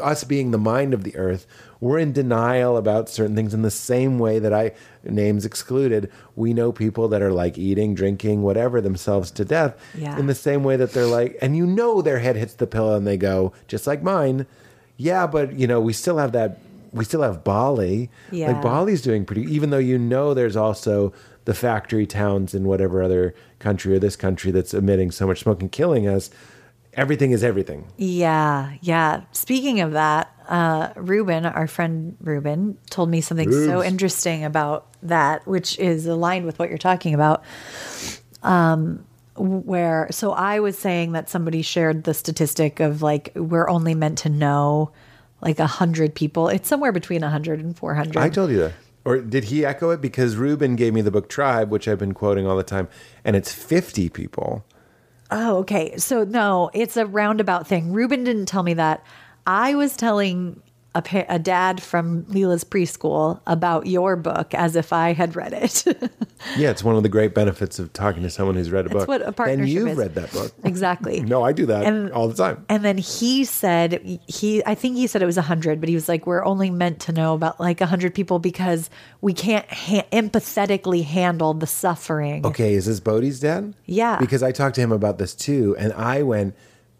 us 0.02 0.24
being 0.24 0.50
the 0.50 0.58
mind 0.58 0.94
of 0.94 1.04
the 1.04 1.14
earth, 1.16 1.46
we're 1.80 1.98
in 1.98 2.12
denial 2.12 2.76
about 2.78 3.08
certain 3.10 3.36
things 3.36 3.52
in 3.52 3.60
the 3.62 3.70
same 3.70 4.18
way 4.18 4.38
that 4.38 4.52
I 4.54 4.72
names 5.04 5.44
excluded. 5.44 6.10
We 6.34 6.54
know 6.54 6.72
people 6.72 7.08
that 7.08 7.20
are 7.20 7.32
like 7.32 7.58
eating, 7.58 7.94
drinking, 7.94 8.42
whatever 8.42 8.80
themselves 8.80 9.30
to 9.32 9.44
death 9.44 9.76
Yeah. 9.94 10.18
in 10.18 10.26
the 10.26 10.34
same 10.34 10.64
way 10.64 10.76
that 10.76 10.92
they're 10.92 11.04
like, 11.06 11.36
and 11.42 11.56
you 11.56 11.66
know 11.66 12.00
their 12.00 12.20
head 12.20 12.36
hits 12.36 12.54
the 12.54 12.66
pillow 12.66 12.96
and 12.96 13.06
they 13.06 13.18
go, 13.18 13.52
just 13.68 13.86
like 13.86 14.02
mine. 14.02 14.46
Yeah, 14.96 15.26
but 15.26 15.52
you 15.58 15.66
know, 15.66 15.80
we 15.80 15.92
still 15.92 16.16
have 16.18 16.32
that 16.32 16.58
we 16.92 17.04
still 17.04 17.22
have 17.22 17.42
Bali. 17.42 18.08
Yeah. 18.30 18.52
Like 18.52 18.62
Bali's 18.62 19.02
doing 19.02 19.24
pretty 19.26 19.42
even 19.52 19.70
though 19.70 19.78
you 19.78 19.98
know 19.98 20.32
there's 20.32 20.56
also 20.56 21.12
the 21.44 21.54
factory 21.54 22.06
towns 22.06 22.54
in 22.54 22.64
whatever 22.64 23.02
other 23.02 23.34
country 23.58 23.94
or 23.94 23.98
this 23.98 24.16
country 24.16 24.50
that's 24.50 24.74
emitting 24.74 25.10
so 25.10 25.26
much 25.26 25.40
smoke 25.40 25.60
and 25.60 25.70
killing 25.70 26.06
us. 26.06 26.30
Everything 26.94 27.32
is 27.32 27.42
everything. 27.42 27.86
Yeah, 27.96 28.74
yeah. 28.80 29.22
Speaking 29.32 29.80
of 29.80 29.92
that, 29.92 30.32
uh, 30.48 30.90
Ruben, 30.96 31.44
our 31.44 31.66
friend 31.66 32.16
Ruben, 32.20 32.78
told 32.88 33.10
me 33.10 33.20
something 33.20 33.50
so 33.50 33.82
interesting 33.82 34.44
about 34.44 34.86
that, 35.02 35.46
which 35.46 35.78
is 35.78 36.06
aligned 36.06 36.46
with 36.46 36.58
what 36.58 36.68
you're 36.68 36.78
talking 36.78 37.14
about. 37.14 37.42
Um, 38.42 39.04
where 39.36 40.06
so 40.12 40.32
I 40.32 40.60
was 40.60 40.78
saying 40.78 41.12
that 41.12 41.28
somebody 41.28 41.62
shared 41.62 42.04
the 42.04 42.14
statistic 42.14 42.78
of 42.78 43.02
like 43.02 43.32
we're 43.34 43.68
only 43.68 43.94
meant 43.94 44.18
to 44.18 44.28
know 44.28 44.92
like 45.40 45.58
a 45.58 45.66
hundred 45.66 46.14
people. 46.14 46.48
It's 46.48 46.68
somewhere 46.68 46.92
between 46.92 47.22
a 47.22 47.30
hundred 47.30 47.60
and 47.60 47.76
four 47.76 47.94
hundred. 47.94 48.18
I 48.18 48.28
told 48.28 48.50
you 48.50 48.58
that. 48.58 48.72
Or 49.04 49.18
did 49.18 49.44
he 49.44 49.64
echo 49.64 49.90
it? 49.90 50.00
Because 50.00 50.36
Ruben 50.36 50.76
gave 50.76 50.94
me 50.94 51.02
the 51.02 51.10
book 51.10 51.28
Tribe, 51.28 51.70
which 51.70 51.86
I've 51.86 51.98
been 51.98 52.14
quoting 52.14 52.46
all 52.46 52.56
the 52.56 52.62
time, 52.62 52.88
and 53.24 53.36
it's 53.36 53.52
50 53.52 54.08
people. 54.08 54.64
Oh, 55.30 55.58
okay. 55.58 55.96
So 55.96 56.24
no, 56.24 56.70
it's 56.72 56.96
a 56.96 57.06
roundabout 57.06 57.66
thing. 57.66 57.92
Ruben 57.92 58.24
didn't 58.24 58.46
tell 58.46 58.62
me 58.62 58.74
that. 58.74 59.04
I 59.46 59.74
was 59.74 59.96
telling 59.96 60.62
a, 60.94 61.02
pa- 61.02 61.24
a 61.28 61.38
dad 61.38 61.82
from 61.82 62.24
Leela's 62.24 62.64
preschool 62.64 63.40
about 63.46 63.86
your 63.86 64.16
book 64.16 64.54
as 64.54 64.76
if 64.76 64.92
I 64.92 65.12
had 65.12 65.36
read 65.36 65.52
it. 65.52 65.84
Yeah, 66.58 66.68
it's 66.70 66.84
one 66.84 66.94
of 66.94 67.02
the 67.02 67.08
great 67.08 67.34
benefits 67.34 67.78
of 67.78 67.90
talking 67.94 68.22
to 68.22 68.28
someone 68.28 68.54
who's 68.56 68.70
read 68.70 68.84
a 68.84 68.90
book. 68.90 69.08
what 69.08 69.22
a 69.22 69.32
partnership 69.32 69.60
and 69.60 69.68
you've 69.68 69.88
is. 69.88 69.96
read 69.96 70.14
that 70.16 70.30
book. 70.30 70.52
exactly. 70.64 71.20
No, 71.22 71.42
I 71.42 71.52
do 71.52 71.64
that 71.64 71.84
And- 71.86 72.12
all 72.12 72.28
the 72.28 72.34
time. 72.34 72.66
And 72.68 72.84
then 72.84 72.98
he 72.98 73.46
said 73.46 74.20
he 74.26 74.62
I 74.66 74.74
think 74.74 74.96
he 74.96 75.06
said 75.06 75.22
it 75.22 75.26
was 75.26 75.36
100 75.38 75.80
but 75.80 75.88
he 75.88 75.94
was 75.94 76.06
like 76.06 76.26
we're 76.26 76.44
only 76.44 76.68
meant 76.68 77.00
to 77.00 77.12
know 77.12 77.32
about 77.32 77.58
like 77.60 77.80
100 77.80 78.14
people 78.14 78.40
because 78.40 78.90
we 79.22 79.32
can't 79.32 79.64
ha- 79.72 80.06
empathetically 80.12 81.02
handle 81.04 81.54
the 81.54 81.66
suffering. 81.66 82.44
Okay, 82.44 82.74
is 82.74 82.84
this 82.84 83.00
Bodhi's 83.00 83.40
dad? 83.40 83.74
Yeah. 83.86 84.18
Because 84.18 84.42
I 84.42 84.52
talked 84.52 84.74
to 84.74 84.82
him 84.82 84.92
about 84.92 85.16
this 85.16 85.34
too, 85.34 85.74
and 85.78 85.94
I 85.94 86.22
went 86.24 86.54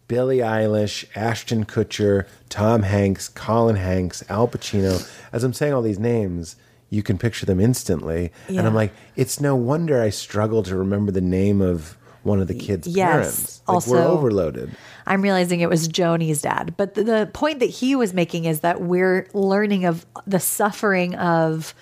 Billie 0.07 0.37
Eilish, 0.37 1.05
Ashton 1.15 1.65
Kutcher, 1.65 2.27
Tom 2.49 2.83
Hanks, 2.83 3.27
Colin 3.29 3.75
Hanks, 3.75 4.23
Al 4.29 4.47
Pacino. 4.47 5.09
As 5.31 5.43
I'm 5.43 5.53
saying 5.53 5.73
all 5.73 5.81
these 5.81 5.99
names, 5.99 6.55
you 6.89 7.01
can 7.01 7.17
picture 7.17 7.45
them 7.45 7.59
instantly. 7.59 8.31
And 8.47 8.59
I'm 8.61 8.75
like, 8.75 8.91
it's 9.15 9.41
no 9.41 9.55
wonder 9.55 10.01
I 10.01 10.09
struggle 10.09 10.63
to 10.63 10.75
remember 10.75 11.11
the 11.11 11.21
name 11.21 11.61
of 11.61 11.97
one 12.23 12.39
of 12.39 12.47
the 12.47 12.55
kids' 12.55 12.87
Yes. 12.87 13.11
parents. 13.11 13.61
Like 13.67 13.87
we're 13.87 14.03
overloaded. 14.03 14.71
I'm 15.05 15.21
realizing 15.21 15.61
it 15.61 15.69
was 15.69 15.87
Joni's 15.87 16.41
dad. 16.41 16.73
But 16.77 16.95
the, 16.95 17.03
the 17.03 17.29
point 17.33 17.59
that 17.59 17.69
he 17.69 17.95
was 17.95 18.13
making 18.13 18.45
is 18.45 18.61
that 18.61 18.81
we're 18.81 19.27
learning 19.33 19.85
of 19.85 20.05
the 20.25 20.39
suffering 20.39 21.15
of, 21.15 21.75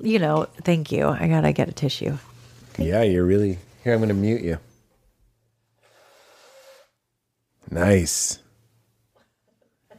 you 0.00 0.18
know, 0.18 0.46
thank 0.62 0.92
you. 0.92 1.08
I 1.08 1.26
gotta 1.28 1.52
get 1.52 1.68
a 1.68 1.72
tissue. 1.72 2.18
Yeah, 2.78 3.02
you're 3.02 3.24
really 3.24 3.58
here. 3.84 3.92
I'm 3.92 4.00
going 4.00 4.08
to 4.08 4.14
mute 4.14 4.42
you. 4.42 4.58
Nice. 7.70 8.38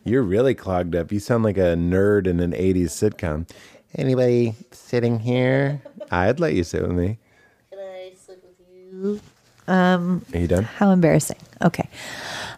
You're 0.04 0.24
really 0.24 0.54
clogged 0.54 0.96
up. 0.96 1.12
You 1.12 1.20
sound 1.20 1.44
like 1.44 1.58
a 1.58 1.76
nerd 1.76 2.28
in 2.28 2.40
an 2.40 2.52
80s 2.52 2.92
sitcom. 2.92 3.50
Anybody 3.96 4.56
sitting 4.72 5.20
here? 5.20 5.82
I'd 6.12 6.40
let 6.40 6.54
you 6.54 6.64
sit 6.64 6.82
with 6.84 6.92
me. 6.92 7.18
Can 7.72 7.80
I 7.80 8.14
sit 8.16 8.44
with 8.44 8.68
you? 8.94 9.20
Um, 9.68 10.24
Are 10.34 10.40
you 10.40 10.48
done? 10.48 10.64
How 10.64 10.92
embarrassing. 10.92 11.38
Okay. 11.64 11.90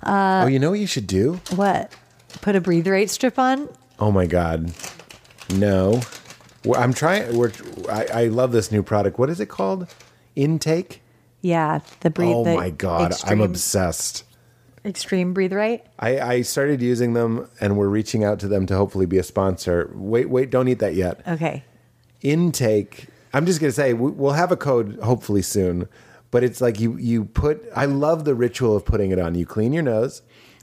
Uh, 0.04 0.42
oh, 0.44 0.48
you 0.48 0.60
know 0.60 0.72
what 0.72 0.80
you 0.80 0.88
should 0.88 1.08
do? 1.08 1.40
What? 1.56 1.94
Put 2.42 2.56
a 2.56 2.62
Breathe 2.62 2.88
Right 2.88 3.10
strip 3.10 3.40
on? 3.40 3.70
Oh 4.00 4.12
my 4.12 4.26
God. 4.26 4.74
No. 5.54 6.02
Well, 6.66 6.80
I'm 6.82 6.94
trying. 6.94 7.38
We're, 7.38 7.52
I, 7.90 8.06
I 8.14 8.26
love 8.26 8.52
this 8.52 8.72
new 8.72 8.84
product. 8.84 9.18
What 9.18 9.30
is 9.30 9.40
it 9.40 9.46
called? 9.48 9.88
Intake? 10.36 11.02
Yeah, 11.42 11.80
the 12.02 12.10
breathe. 12.10 12.36
Oh 12.36 12.44
the 12.44 12.56
my 12.56 12.72
God. 12.72 13.14
I'm 13.24 13.40
obsessed. 13.42 14.24
Extreme 14.88 15.34
breathe 15.34 15.54
Right. 15.54 15.86
I, 16.00 16.20
I 16.20 16.42
started 16.42 16.82
using 16.82 17.14
them 17.14 17.50
and 17.60 17.78
we're 17.78 17.90
reaching 17.90 18.24
out 18.24 18.40
to 18.40 18.48
them 18.48 18.66
to 18.68 18.76
hopefully 18.76 19.06
be 19.06 19.18
a 19.18 19.24
sponsor. 19.24 19.92
Wait, 19.94 20.30
wait, 20.30 20.50
don't 20.50 20.68
eat 20.68 20.80
that 20.80 20.96
yet. 20.96 21.22
Okay. 21.28 21.64
Intake. 22.22 23.08
I'm 23.34 23.46
just 23.46 23.60
going 23.60 23.70
to 23.70 23.74
say 23.76 23.94
we- 23.94 24.12
we'll 24.12 24.32
have 24.34 24.52
a 24.52 24.58
code 24.58 24.98
hopefully 25.04 25.42
soon, 25.42 25.88
but 26.32 26.44
it's 26.44 26.62
like 26.62 26.80
you 26.80 26.98
you 26.98 27.26
put 27.26 27.64
I 27.76 27.86
love 27.86 28.26
the 28.26 28.34
ritual 28.36 28.76
of 28.76 28.86
putting 28.86 29.12
it 29.12 29.20
on. 29.20 29.36
You 29.36 29.46
clean 29.46 29.74
your 29.74 29.84
nose 29.84 30.22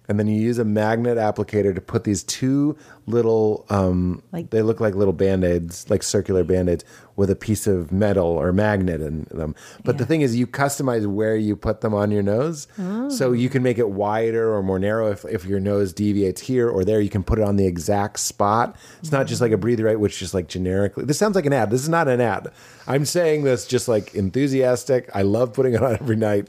and 0.08 0.18
then 0.18 0.26
you 0.26 0.40
use 0.40 0.58
a 0.58 0.64
magnet 0.64 1.16
applicator 1.18 1.74
to 1.74 1.80
put 1.80 2.04
these 2.04 2.22
two 2.22 2.76
little 3.06 3.64
um 3.70 4.22
Like- 4.32 4.50
they 4.50 4.62
look 4.62 4.80
like 4.80 4.94
little 4.94 5.12
band-aids, 5.12 5.88
like 5.90 6.02
circular 6.02 6.44
band-aids 6.44 6.84
with 7.16 7.30
a 7.30 7.36
piece 7.36 7.66
of 7.68 7.92
metal 7.92 8.26
or 8.26 8.52
magnet 8.52 9.00
in 9.00 9.26
them. 9.30 9.54
But 9.84 9.98
the 9.98 10.04
thing 10.06 10.22
is 10.22 10.34
you 10.34 10.46
customize 10.48 11.06
where 11.06 11.36
you 11.36 11.54
put 11.54 11.80
them 11.80 11.94
on 11.94 12.10
your 12.10 12.22
nose. 12.24 12.66
So 13.08 13.30
you 13.32 13.48
can 13.48 13.62
make 13.62 13.78
it 13.78 13.90
wider 13.90 14.52
or 14.52 14.62
more 14.62 14.78
narrow 14.80 15.10
if, 15.12 15.24
if 15.26 15.44
your 15.44 15.60
nose 15.60 15.92
deviates 15.92 16.40
here 16.40 16.68
or 16.68 16.84
there. 16.84 17.00
You 17.00 17.10
can 17.10 17.22
put 17.22 17.38
it 17.38 17.44
on 17.44 17.54
the 17.56 17.66
exact 17.66 18.18
spot. 18.18 18.74
It's 19.00 19.12
not 19.12 19.26
just 19.28 19.40
like 19.40 19.52
a 19.52 19.56
breathe 19.56 19.80
right, 19.80 19.98
which 20.00 20.18
just 20.18 20.34
like 20.34 20.48
generically. 20.48 21.04
This 21.04 21.18
sounds 21.18 21.36
like 21.36 21.46
an 21.46 21.52
ad. 21.52 21.70
This 21.70 21.82
is 21.82 21.88
not 21.88 22.08
an 22.08 22.20
ad. 22.20 22.48
I'm 22.88 23.04
saying 23.04 23.44
this 23.44 23.64
just 23.66 23.86
like 23.86 24.14
enthusiastic. 24.16 25.08
I 25.14 25.22
love 25.22 25.52
putting 25.52 25.74
it 25.74 25.82
on 25.82 25.92
every 25.94 26.16
night. 26.16 26.48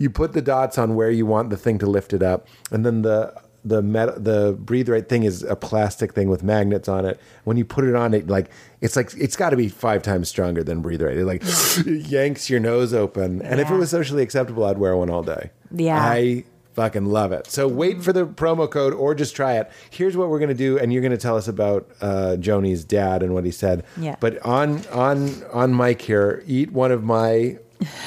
You 0.00 0.08
put 0.08 0.32
the 0.32 0.40
dots 0.40 0.78
on 0.78 0.94
where 0.94 1.10
you 1.10 1.26
want 1.26 1.50
the 1.50 1.58
thing 1.58 1.78
to 1.80 1.86
lift 1.86 2.14
it 2.14 2.22
up, 2.22 2.48
and 2.70 2.86
then 2.86 3.02
the 3.02 3.34
the 3.62 3.82
met, 3.82 4.24
the 4.24 4.56
breathe 4.58 4.88
right 4.88 5.06
thing 5.06 5.24
is 5.24 5.42
a 5.42 5.54
plastic 5.54 6.14
thing 6.14 6.30
with 6.30 6.42
magnets 6.42 6.88
on 6.88 7.04
it. 7.04 7.20
When 7.44 7.58
you 7.58 7.66
put 7.66 7.84
it 7.84 7.94
on, 7.94 8.14
it 8.14 8.26
like 8.26 8.50
it's 8.80 8.96
like 8.96 9.12
it's 9.18 9.36
got 9.36 9.50
to 9.50 9.58
be 9.58 9.68
five 9.68 10.02
times 10.02 10.30
stronger 10.30 10.64
than 10.64 10.80
breathe 10.80 11.02
right. 11.02 11.18
It 11.18 11.26
like 11.26 11.42
yanks 12.10 12.48
your 12.48 12.60
nose 12.60 12.94
open. 12.94 13.42
And 13.42 13.60
if 13.60 13.70
it 13.70 13.74
was 13.74 13.90
socially 13.90 14.22
acceptable, 14.22 14.64
I'd 14.64 14.78
wear 14.78 14.96
one 14.96 15.10
all 15.10 15.22
day. 15.22 15.50
Yeah. 15.70 16.02
I 16.02 16.44
fucking 16.72 17.04
love 17.04 17.32
it. 17.32 17.46
So 17.48 17.68
wait 17.68 18.02
for 18.02 18.14
the 18.14 18.26
promo 18.26 18.70
code 18.70 18.94
or 18.94 19.14
just 19.14 19.36
try 19.36 19.58
it. 19.58 19.70
Here's 19.90 20.16
what 20.16 20.30
we're 20.30 20.40
gonna 20.40 20.54
do, 20.54 20.78
and 20.78 20.94
you're 20.94 21.02
gonna 21.02 21.18
tell 21.18 21.36
us 21.36 21.46
about 21.46 21.90
uh, 22.00 22.36
Joni's 22.36 22.84
dad 22.84 23.22
and 23.22 23.34
what 23.34 23.44
he 23.44 23.50
said. 23.50 23.84
Yeah. 23.98 24.16
But 24.18 24.38
on 24.46 24.86
on 24.86 25.30
on 25.52 25.76
mic 25.76 26.00
here, 26.00 26.42
eat 26.46 26.72
one 26.72 26.90
of 26.90 27.04
my 27.04 27.58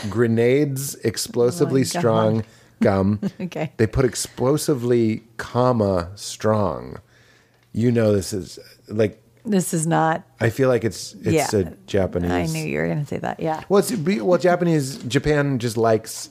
grenades 0.10 0.96
explosively 0.96 1.82
Oh 1.82 1.86
strong 1.86 2.44
gum. 2.82 3.20
Okay. 3.42 3.72
They 3.78 3.88
put 3.88 4.06
explosively 4.06 5.24
comma 5.38 6.12
strong. 6.16 6.98
You 7.72 7.92
know 7.92 8.12
this 8.14 8.34
is 8.34 8.60
like 8.88 9.22
This 9.46 9.74
is 9.74 9.88
not. 9.88 10.24
I 10.40 10.50
feel 10.50 10.70
like 10.70 10.84
it's 10.84 11.14
it's 11.16 11.54
Yeah. 11.54 11.60
a 11.60 11.72
Japanese. 11.88 12.32
I 12.32 12.46
knew 12.46 12.66
you 12.66 12.78
were 12.80 12.86
going 12.88 13.00
to 13.02 13.06
say 13.08 13.18
that. 13.20 13.40
Yeah. 13.40 13.64
Well, 13.70 13.80
it's 13.80 13.92
well 14.22 14.38
Japanese 14.40 14.98
Japan 15.04 15.60
just 15.60 15.78
likes 15.78 16.30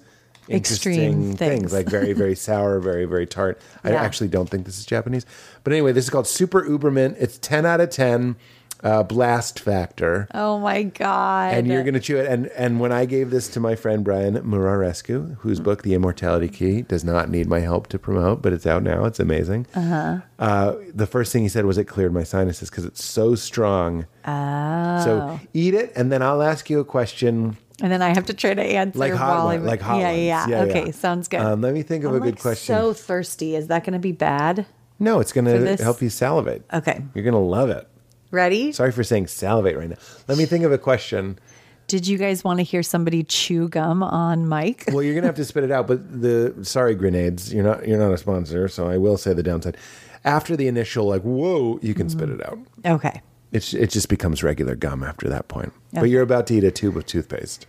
Extreme 0.51 1.01
interesting 1.01 1.37
things. 1.37 1.73
like 1.73 1.87
very 1.89 2.13
very 2.13 2.35
sour, 2.47 2.81
very 2.81 3.05
very 3.05 3.27
tart. 3.27 3.61
I 3.85 3.91
Yeah. 3.91 4.03
actually 4.03 4.29
don't 4.29 4.49
think 4.51 4.67
this 4.67 4.79
is 4.79 4.85
Japanese, 4.85 5.25
but 5.65 5.73
anyway, 5.73 5.93
this 5.93 6.05
is 6.05 6.11
called 6.11 6.27
Super 6.27 6.63
Ubermint. 6.63 7.17
It's 7.19 7.39
ten 7.39 7.65
out 7.65 7.81
of 7.81 7.91
ten. 7.91 8.37
Uh, 8.83 9.03
blast 9.05 9.61
factor. 9.61 10.27
Oh 10.35 10.59
my 10.59 10.83
god. 10.83 11.55
and 11.55 11.69
you're 11.69 11.83
going 11.85 11.95
to 11.95 12.01
chew 12.01 12.17
it. 12.17 12.27
And 12.27 12.49
and 12.49 12.81
when 12.81 12.91
I 12.91 13.05
gave 13.05 13.31
this 13.31 13.47
to 13.51 13.61
my 13.61 13.77
friend 13.77 14.03
Brian 14.03 14.35
Muraresku, 14.35 15.37
whose 15.39 15.61
book 15.61 15.83
The 15.83 15.95
Immortality 15.95 16.49
Key 16.49 16.83
does 16.83 17.05
not 17.05 17.31
need 17.31 17.47
my 17.49 17.61
help 17.61 17.87
to 17.89 17.99
promote, 17.99 18.43
but 18.43 18.53
it's 18.53 18.67
out 18.67 18.83
now. 18.83 19.05
It's 19.05 19.21
amazing. 19.21 19.67
Uh-huh. 19.75 20.77
the 20.95 21.07
first 21.07 21.33
thing 21.33 21.43
he 21.43 21.49
said 21.49 21.65
was 21.65 21.79
it 21.79 21.85
cleared 21.85 22.13
my 22.13 22.25
sinuses 22.25 22.71
because 22.71 22.85
it's 22.85 23.05
so 23.05 23.35
strong. 23.37 24.07
Oh. 24.25 25.05
So 25.05 25.41
eat 25.55 25.75
it, 25.75 25.93
and 25.95 26.11
then 26.11 26.23
I'll 26.23 26.43
ask 26.43 26.69
you 26.69 26.81
a 26.81 26.85
question. 26.85 27.57
And 27.81 27.91
then 27.91 28.03
I 28.03 28.11
have 28.15 28.27
to 28.27 28.35
try 28.35 28.55
to 28.55 28.63
answer 28.63 28.99
Like 28.99 29.13
hot 29.15 29.37
while 29.37 29.47
one- 29.47 29.65
like 29.65 29.81
hot 29.81 29.99
yeah, 30.01 30.11
ones. 30.11 30.19
yeah, 30.23 30.47
Yeah, 30.49 30.63
Okay, 30.65 30.87
yeah. 30.87 30.91
sounds 30.93 31.27
good. 31.29 31.41
Um, 31.41 31.61
let 31.63 31.75
me 31.75 31.83
think 31.83 32.05
of 32.05 32.11
I'm 32.11 32.17
a 32.19 32.21
good 32.21 32.35
like 32.35 32.43
question. 32.43 32.75
So 32.75 32.93
thirsty. 32.93 33.57
Is 33.57 33.67
that 33.69 33.85
going 33.85 33.95
to 33.95 33.99
be 33.99 34.13
bad? 34.13 34.67
no, 35.01 35.19
it's 35.19 35.33
going 35.33 35.47
to 35.47 35.83
help 35.83 36.01
you 36.01 36.09
salivate. 36.11 36.63
Okay. 36.73 37.03
You're 37.15 37.25
going 37.25 37.35
to 37.35 37.39
love 37.41 37.71
it. 37.71 37.89
Ready? 38.33 38.73
Sorry 38.73 38.91
for 38.91 39.05
saying 39.05 39.29
salivate 39.29 39.77
right 39.77 39.91
now. 39.91 39.97
Let 40.27 40.39
me 40.39 40.47
think 40.47 40.65
of 40.65 40.73
a 40.73 40.79
question. 40.79 41.39
Did 41.87 42.07
you 42.07 42.17
guys 42.17 42.43
want 42.43 42.59
to 42.59 42.63
hear 42.63 42.83
somebody 42.83 43.23
chew 43.23 43.69
gum 43.69 44.03
on 44.03 44.49
mic? 44.49 44.85
Well, 44.91 45.03
you're 45.03 45.15
gonna 45.15 45.27
have 45.27 45.37
to 45.37 45.45
spit 45.45 45.65
it 45.65 45.71
out. 45.71 45.87
But 45.87 46.23
the 46.23 46.55
sorry, 46.63 46.95
grenades. 46.95 47.53
You're 47.53 47.65
not. 47.65 47.87
You're 47.87 47.99
not 47.99 48.13
a 48.13 48.17
sponsor, 48.17 48.67
so 48.69 48.89
I 48.89 48.97
will 48.97 49.19
say 49.19 49.35
the 49.35 49.43
downside. 49.43 49.77
After 50.25 50.57
the 50.57 50.67
initial 50.67 51.07
like 51.07 51.23
whoa, 51.23 51.79
you 51.83 51.93
can 51.93 52.09
spit 52.09 52.31
mm-hmm. 52.31 52.41
it 52.41 52.47
out. 52.47 52.95
Okay. 52.95 53.21
It's 53.53 53.75
it 53.75 53.91
just 53.91 54.09
becomes 54.09 54.43
regular 54.43 54.75
gum 54.75 55.03
after 55.03 55.29
that 55.29 55.49
point. 55.49 55.75
But 55.93 56.05
you're 56.05 56.23
about 56.23 56.47
to 56.47 56.55
eat 56.55 56.65
a 56.65 56.71
tube 56.71 56.97
of 56.97 57.05
toothpaste. 57.05 57.67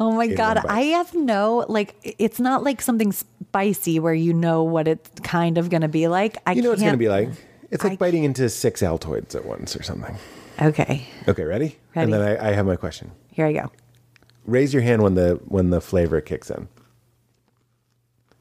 Oh 0.00 0.10
my 0.10 0.26
god. 0.26 0.58
I 0.66 0.80
have 0.80 1.14
no 1.14 1.64
like. 1.68 1.94
It's 2.02 2.40
not 2.40 2.64
like 2.64 2.82
something 2.82 3.12
spicy 3.12 4.00
where 4.00 4.14
you 4.14 4.32
know 4.32 4.64
what 4.64 4.88
it's 4.88 5.08
kind 5.22 5.56
of 5.58 5.70
going 5.70 5.82
to 5.82 5.88
be 5.88 6.08
like. 6.08 6.38
I 6.46 6.52
You 6.52 6.62
know 6.62 6.70
what 6.70 6.78
it's 6.78 6.82
gonna 6.82 6.96
be 6.96 7.08
like. 7.08 7.28
It's 7.70 7.84
like 7.84 7.94
I- 7.94 7.96
biting 7.96 8.24
into 8.24 8.48
six 8.48 8.80
Altoids 8.82 9.34
at 9.34 9.44
once 9.44 9.76
or 9.76 9.82
something. 9.82 10.16
Okay, 10.60 11.06
Okay, 11.28 11.44
ready? 11.44 11.78
Ready. 11.96 12.04
And 12.04 12.12
then 12.12 12.20
I, 12.20 12.48
I 12.50 12.52
have 12.52 12.66
my 12.66 12.76
question. 12.76 13.12
here 13.32 13.46
I 13.46 13.52
go. 13.52 13.70
Raise 14.44 14.74
your 14.74 14.82
hand 14.82 15.02
when 15.02 15.14
the 15.14 15.40
when 15.46 15.70
the 15.70 15.80
flavor 15.80 16.20
kicks 16.20 16.50
in. 16.50 16.68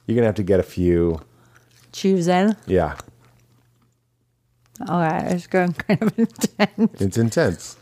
You're 0.05 0.15
gonna 0.15 0.25
have 0.27 0.35
to 0.35 0.43
get 0.43 0.59
a 0.59 0.63
few. 0.63 1.21
Choose 1.91 2.27
in. 2.27 2.55
Yeah, 2.67 2.95
oh, 4.87 4.93
All 4.93 4.99
right, 5.01 5.23
it's 5.31 5.47
going 5.47 5.73
kind 5.87 6.01
of 6.01 6.17
intense. 6.19 7.01
it's 7.01 7.17
intense. 7.17 7.77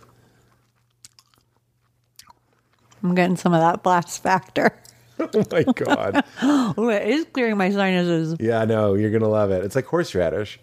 I'm 3.04 3.16
getting 3.16 3.38
some 3.38 3.54
of 3.54 3.62
that 3.62 3.84
blast 3.84 4.22
factor. 4.22 4.72
Oh 5.20 5.44
my 5.52 5.64
god. 5.64 6.24
Oh, 6.44 6.90
it 6.90 7.08
is 7.08 7.26
clearing 7.34 7.58
my 7.58 7.72
sinuses. 7.72 8.36
yeah, 8.40 8.66
no, 8.66 8.94
you're 8.94 9.10
gonna 9.10 9.28
love 9.28 9.50
it. 9.50 9.64
It's 9.66 9.76
like 9.76 9.86
horseradish. 9.88 10.60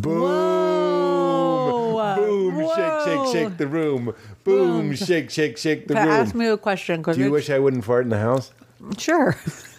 Boom. 0.00 0.20
Whoa. 0.20 2.14
Boom. 2.16 2.68
Shake, 2.74 3.00
shake, 3.04 3.32
shake 3.32 3.56
the 3.58 3.66
room. 3.66 4.14
Boom. 4.44 4.94
Shake, 4.94 5.30
shake, 5.30 5.56
shake 5.58 5.88
the 5.88 5.94
Pat, 5.94 6.06
room. 6.08 6.14
ask 6.16 6.34
me 6.34 6.46
a 6.46 6.56
question. 6.56 7.02
Do 7.02 7.12
you 7.18 7.30
wish 7.30 7.50
I 7.50 7.58
wouldn't 7.58 7.84
fart 7.84 8.04
in 8.04 8.10
the 8.10 8.18
house? 8.18 8.52
Sure. 8.98 9.36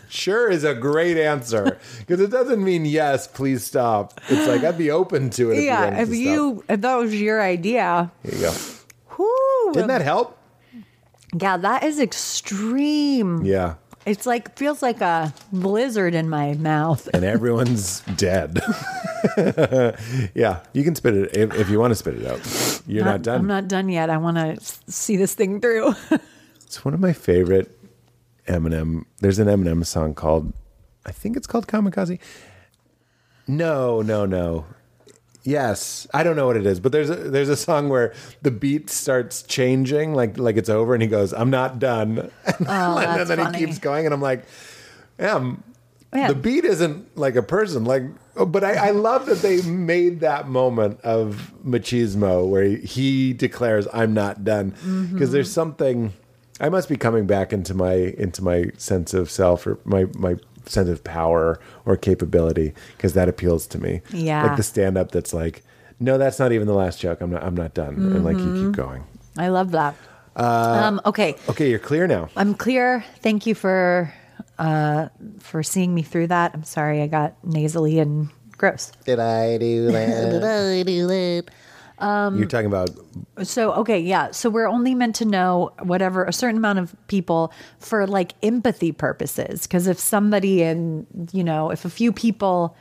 Sure 0.09 0.49
is 0.49 0.63
a 0.63 0.75
great 0.75 1.17
answer 1.17 1.79
because 1.99 2.21
it 2.21 2.29
doesn't 2.29 2.63
mean 2.63 2.85
yes, 2.85 3.27
please 3.27 3.63
stop. 3.63 4.21
It's 4.29 4.47
like 4.47 4.63
I'd 4.63 4.77
be 4.77 4.91
open 4.91 5.29
to 5.31 5.49
it. 5.51 5.55
If 5.57 5.59
you 5.61 5.65
yeah, 5.65 6.01
if 6.01 6.09
you 6.09 6.63
if 6.69 6.81
that 6.81 6.95
was 6.95 7.19
your 7.19 7.41
idea. 7.41 8.11
Here 8.23 8.35
you 8.35 8.41
go. 8.41 8.53
whoo, 9.17 9.73
Didn't 9.73 9.87
that 9.87 10.03
help? 10.03 10.37
yeah, 11.39 11.57
that 11.57 11.83
is 11.83 11.99
extreme. 11.99 13.43
Yeah. 13.43 13.75
It's 14.05 14.25
like 14.25 14.57
feels 14.57 14.81
like 14.81 15.01
a 15.01 15.33
blizzard 15.51 16.13
in 16.13 16.29
my 16.29 16.53
mouth. 16.55 17.07
And 17.13 17.23
everyone's 17.23 18.01
dead. 18.17 18.59
yeah, 20.35 20.59
you 20.73 20.83
can 20.83 20.95
spit 20.95 21.15
it 21.15 21.37
if, 21.37 21.53
if 21.55 21.69
you 21.69 21.79
want 21.79 21.91
to 21.91 21.95
spit 21.95 22.15
it 22.15 22.27
out. 22.27 22.81
You're 22.85 23.05
not, 23.05 23.21
done. 23.21 23.39
I'm 23.39 23.47
not 23.47 23.67
done 23.67 23.87
yet. 23.89 24.09
I 24.09 24.17
want 24.17 24.37
to 24.37 24.57
see 24.91 25.15
this 25.15 25.33
thing 25.35 25.61
through. 25.61 25.95
It's 26.73 26.83
one 26.83 26.95
of 26.95 26.99
my 26.99 27.13
favorite 27.13 27.69
Eminem. 28.47 29.05
There's 29.19 29.37
an 29.37 29.47
Eminem 29.47 29.85
song 29.85 30.15
called, 30.15 30.53
I 31.05 31.11
think 31.11 31.37
it's 31.37 31.45
called 31.45 31.67
Kamikaze. 31.67 32.17
No, 33.45 34.01
no, 34.01 34.25
no. 34.25 34.65
Yes, 35.43 36.07
I 36.13 36.23
don't 36.23 36.35
know 36.37 36.45
what 36.47 36.55
it 36.55 36.65
is, 36.65 36.79
but 36.79 36.91
there's 36.93 37.09
a, 37.09 37.15
there's 37.15 37.49
a 37.49 37.57
song 37.57 37.89
where 37.89 38.13
the 38.43 38.51
beat 38.51 38.89
starts 38.89 39.43
changing, 39.43 40.13
like 40.13 40.37
like 40.37 40.55
it's 40.55 40.69
over, 40.69 40.93
and 40.93 41.03
he 41.03 41.09
goes, 41.09 41.33
"I'm 41.33 41.49
not 41.49 41.79
done," 41.79 42.17
and, 42.45 42.55
Oh, 42.61 42.95
that's 42.99 43.27
then 43.27 43.39
funny. 43.39 43.57
he 43.59 43.65
keeps 43.65 43.77
going, 43.79 44.05
and 44.05 44.13
I'm 44.13 44.21
like, 44.21 44.45
"Yeah, 45.19 45.33
I'm- 45.33 45.61
Yeah. 46.15 46.29
the 46.29 46.35
beat 46.35 46.63
isn't 46.63 47.17
like 47.17 47.35
a 47.35 47.43
person, 47.43 47.83
like." 47.83 48.03
oh, 48.37 48.45
But 48.45 48.63
I, 48.63 48.87
I 48.87 48.91
love 48.91 49.25
that 49.25 49.39
they 49.41 49.61
made 49.63 50.21
that 50.21 50.47
moment 50.47 51.01
of 51.01 51.51
machismo 51.65 52.47
where 52.47 52.63
he, 52.63 52.77
he 52.77 53.33
declares, 53.33 53.85
"I'm 53.93 54.13
not 54.13 54.45
done," 54.45 54.69
because 54.69 54.85
Mm-hmm. 54.87 55.31
there's 55.33 55.51
something. 55.51 56.13
I 56.61 56.69
must 56.69 56.87
be 56.87 56.95
coming 56.95 57.25
back 57.27 57.51
into 57.51 57.73
my 57.73 57.93
into 57.95 58.41
my 58.43 58.71
sense 58.77 59.13
of 59.13 59.29
self 59.29 59.67
or 59.67 59.77
my 59.83 60.05
my 60.15 60.37
sense 60.65 60.89
of 60.89 61.03
power 61.03 61.59
or 61.85 61.97
capability 61.97 62.73
because 62.97 63.13
that 63.13 63.27
appeals 63.29 63.67
to 63.67 63.77
me. 63.79 64.01
Yeah. 64.11 64.45
like 64.47 64.55
the 64.57 64.63
stand 64.63 64.97
up 64.97 65.11
that's 65.11 65.33
like, 65.33 65.63
no, 65.99 66.17
that's 66.17 66.39
not 66.39 66.51
even 66.51 66.67
the 66.67 66.73
last 66.73 66.99
joke. 66.99 67.21
I'm 67.21 67.31
not 67.31 67.43
I'm 67.43 67.55
not 67.55 67.73
done, 67.73 67.95
and 68.13 68.23
like 68.23 68.37
you 68.39 68.51
Mm-hmm. 68.51 68.65
keep 68.67 68.75
going. 68.75 69.03
I 69.37 69.47
love 69.49 69.71
that. 69.71 69.95
um, 70.35 70.99
okay, 71.05 71.35
Okay, 71.49 71.69
you're 71.69 71.79
clear 71.79 72.07
now. 72.07 72.29
I'm 72.35 72.53
clear. 72.55 73.03
Thank 73.21 73.45
you 73.45 73.55
for 73.55 74.13
uh, 74.59 75.09
for 75.39 75.63
seeing 75.63 75.93
me 75.93 76.01
through 76.01 76.27
that. 76.27 76.51
I'm 76.53 76.63
sorry 76.63 77.01
I 77.01 77.07
got 77.07 77.35
nasally 77.45 77.99
and 77.99 78.29
gross. 78.57 78.91
Did 79.05 79.19
I 79.19 79.57
do 79.57 79.91
that? 79.91 80.05
Did 80.31 80.43
I 80.43 80.83
do 80.83 81.07
that? 81.07 81.51
Um, 82.03 82.37
you're 82.37 82.47
talking 82.47 82.65
about 82.67 82.89
So, 83.43 83.71
okay, 83.75 83.99
yeah. 83.99 84.31
So 84.31 84.49
we're 84.49 84.67
only 84.67 84.93
meant 84.93 85.15
to 85.17 85.25
know 85.25 85.71
whatever 85.81 86.25
a 86.25 86.33
certain 86.33 86.57
amount 86.57 86.79
of 86.79 86.95
people 87.07 87.53
for 87.79 88.05
like 88.05 88.33
empathy 88.43 88.91
purposes. 88.91 89.63
Because 89.63 89.87
if 89.87 89.97
somebody 89.97 90.61
in, 90.61 91.07
you 91.31 91.43
know, 91.43 91.71
if 91.71 91.85
a 91.85 91.89
few 91.89 92.11
people 92.11 92.75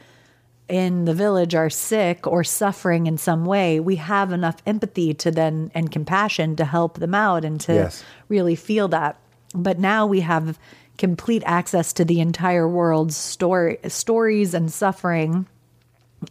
in 0.68 1.04
the 1.04 1.14
village 1.14 1.54
are 1.54 1.70
sick 1.70 2.26
or 2.26 2.42
suffering 2.42 3.06
in 3.06 3.16
some 3.16 3.44
way, 3.44 3.78
we 3.78 3.96
have 3.96 4.32
enough 4.32 4.56
empathy 4.66 5.14
to 5.14 5.30
then 5.30 5.70
and 5.74 5.92
compassion 5.92 6.56
to 6.56 6.64
help 6.64 6.98
them 6.98 7.14
out 7.14 7.44
and 7.44 7.60
to 7.60 7.74
Yes. 7.74 8.04
really 8.28 8.56
feel 8.56 8.88
that. 8.88 9.20
But 9.54 9.78
now 9.78 10.04
we 10.06 10.20
have 10.20 10.58
complete 10.98 11.42
access 11.46 11.92
to 11.92 12.04
the 12.04 12.20
entire 12.20 12.68
world's 12.68 13.16
story, 13.16 13.78
stories 13.86 14.52
and 14.52 14.72
suffering. 14.72 15.46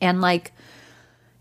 And 0.02 0.20
like, 0.20 0.52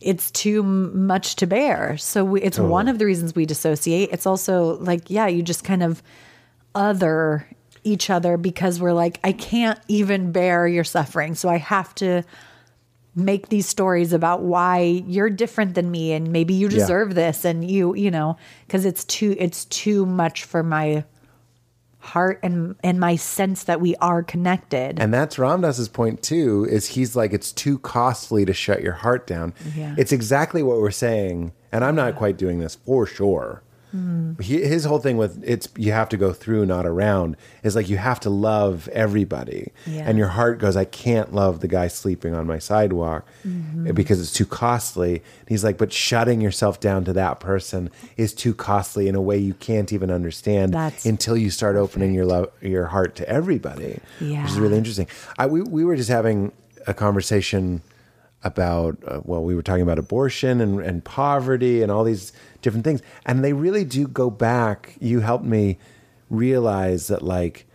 it's 0.01 0.31
too 0.31 0.63
much 0.63 1.37
to 1.37 1.47
bear. 1.47 1.97
So 1.99 2.25
we, 2.25 2.43
it's 2.43 2.59
one 2.59 2.89
of 2.89 2.99
the 2.99 3.07
reasons 3.07 3.35
we 3.35 3.45
dissociate. 3.47 4.11
It's 4.13 4.27
also 4.27 4.79
like, 4.79 5.11
yeah, 5.11 5.27
you 5.27 5.43
just 5.43 5.65
kind 5.65 5.83
of 5.83 6.03
other 6.75 7.47
each 7.83 8.11
other 8.11 8.37
because 8.37 8.81
we're 8.81 8.93
like, 8.93 9.19
I 9.25 9.33
can't 9.33 9.79
even 9.89 10.33
bear 10.33 10.67
your 10.67 10.85
suffering. 10.85 11.35
So 11.35 11.49
I 11.49 11.59
have 11.59 11.95
to 11.97 12.23
make 13.15 13.49
these 13.49 13.67
stories 13.67 14.13
about 14.13 14.43
why 14.43 14.79
you're 14.79 15.31
different 15.31 15.75
than 15.75 15.91
me 15.91 16.13
and 16.13 16.31
maybe 16.31 16.55
you 16.55 16.69
deserve 16.69 17.15
this 17.15 17.45
and 17.45 17.69
you, 17.69 17.95
you 17.95 18.11
know, 18.11 18.37
because 18.67 18.85
it's 18.85 19.05
too 19.05 19.35
it's 19.39 19.65
too 19.67 20.07
much 20.07 20.45
for 20.45 20.63
my 20.63 21.05
heart 22.11 22.41
and 22.43 22.77
and 22.83 23.01
my 23.01 23.17
sense 23.17 23.65
that 23.65 23.81
we 23.81 23.97
are 23.97 24.23
connected. 24.23 24.99
And 24.99 25.13
that's 25.15 25.39
Ram 25.39 25.61
Dass's 25.63 25.89
point 25.89 26.23
too. 26.23 26.67
Is 26.71 26.87
he's 26.89 27.17
like 27.17 27.33
it's 27.33 27.53
too 27.53 27.79
costly 27.79 28.45
to 28.45 28.53
shut 28.53 28.83
your 28.83 28.95
heart 28.95 29.27
down. 29.27 29.55
Yeah. 29.75 29.95
It's 29.97 30.13
exactly 30.13 30.63
what 30.63 30.79
we're 30.79 30.91
saying, 30.91 31.53
and 31.73 31.85
I'm 31.85 31.95
not 31.95 32.17
quite 32.17 32.37
doing 32.37 32.59
this 32.59 32.75
for 32.75 33.07
sure. 33.07 33.63
Hmm. 33.91 34.33
He, 34.41 34.63
his 34.63 34.85
whole 34.85 34.99
thing 35.01 35.17
with 35.17 35.43
it's 35.45 35.69
you 35.77 35.93
have 35.93 36.09
to 36.11 36.17
go 36.17 36.33
through, 36.33 36.67
not 36.67 36.87
around, 36.87 37.37
is 37.63 37.75
like 37.75 37.89
you 37.89 37.97
have 37.97 38.21
to 38.21 38.31
love 38.31 38.89
everybody, 38.93 39.73
Yeah. 39.87 40.05
and 40.09 40.17
your 40.17 40.29
heart 40.29 40.59
goes, 40.61 40.77
I 40.77 40.85
can't 40.85 41.35
love 41.35 41.61
the 41.61 41.69
guy 41.69 41.89
sleeping 41.89 42.35
on 42.35 42.47
my 42.47 42.59
sidewalk 42.59 43.27
Mm-hmm. 43.47 43.93
because 43.95 44.21
it's 44.21 44.33
too 44.33 44.47
costly. 44.47 45.15
And 45.15 45.49
he's 45.49 45.65
like, 45.65 45.77
but 45.79 45.93
shutting 45.93 46.41
yourself 46.41 46.79
down 46.81 47.05
to 47.07 47.13
that 47.15 47.41
person 47.41 47.91
is 48.17 48.33
too 48.35 48.55
costly 48.55 49.09
in 49.09 49.15
a 49.15 49.21
way 49.21 49.39
you 49.39 49.55
can't 49.55 49.93
even 49.93 50.11
understand 50.11 50.73
That's 50.75 51.05
until 51.07 51.37
you 51.37 51.51
start 51.51 51.77
opening 51.77 52.15
your 52.15 52.27
love, 52.27 52.51
your 52.61 52.87
heart 52.87 53.17
to 53.17 53.29
everybody 53.29 53.99
yeah. 54.21 54.43
which 54.43 54.53
is 54.53 54.61
really 54.61 54.77
interesting. 54.79 55.07
I, 55.39 55.47
we, 55.47 55.63
we 55.63 55.85
were 55.85 55.97
just 55.97 56.11
having 56.11 56.53
a 56.87 56.95
conversation 56.95 57.83
about, 58.43 58.97
uh, 59.07 59.21
well, 59.25 59.43
we 59.43 59.55
were 59.55 59.63
talking 59.63 59.83
about 59.83 59.99
abortion 59.99 60.61
and, 60.61 60.81
and 60.81 61.05
poverty 61.05 61.83
and 61.83 61.93
all 61.93 62.05
these 62.05 62.33
different 62.63 62.85
things. 62.85 63.03
And 63.27 63.45
they 63.45 63.53
really 63.53 63.85
do 63.85 64.07
go 64.09 64.31
back. 64.31 64.97
You 65.01 65.21
helped 65.21 65.45
me 65.45 65.79
realize 66.31 67.09
that, 67.09 67.23
like, 67.23 67.67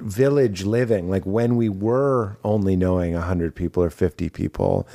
village 0.00 0.64
living, 0.64 1.10
like 1.10 1.24
when 1.26 1.56
we 1.56 1.68
were 1.68 2.36
only 2.44 2.76
knowing 2.76 3.14
100 3.14 3.52
people 3.56 3.82
or 3.82 3.90
50 3.90 4.28
people, 4.28 4.86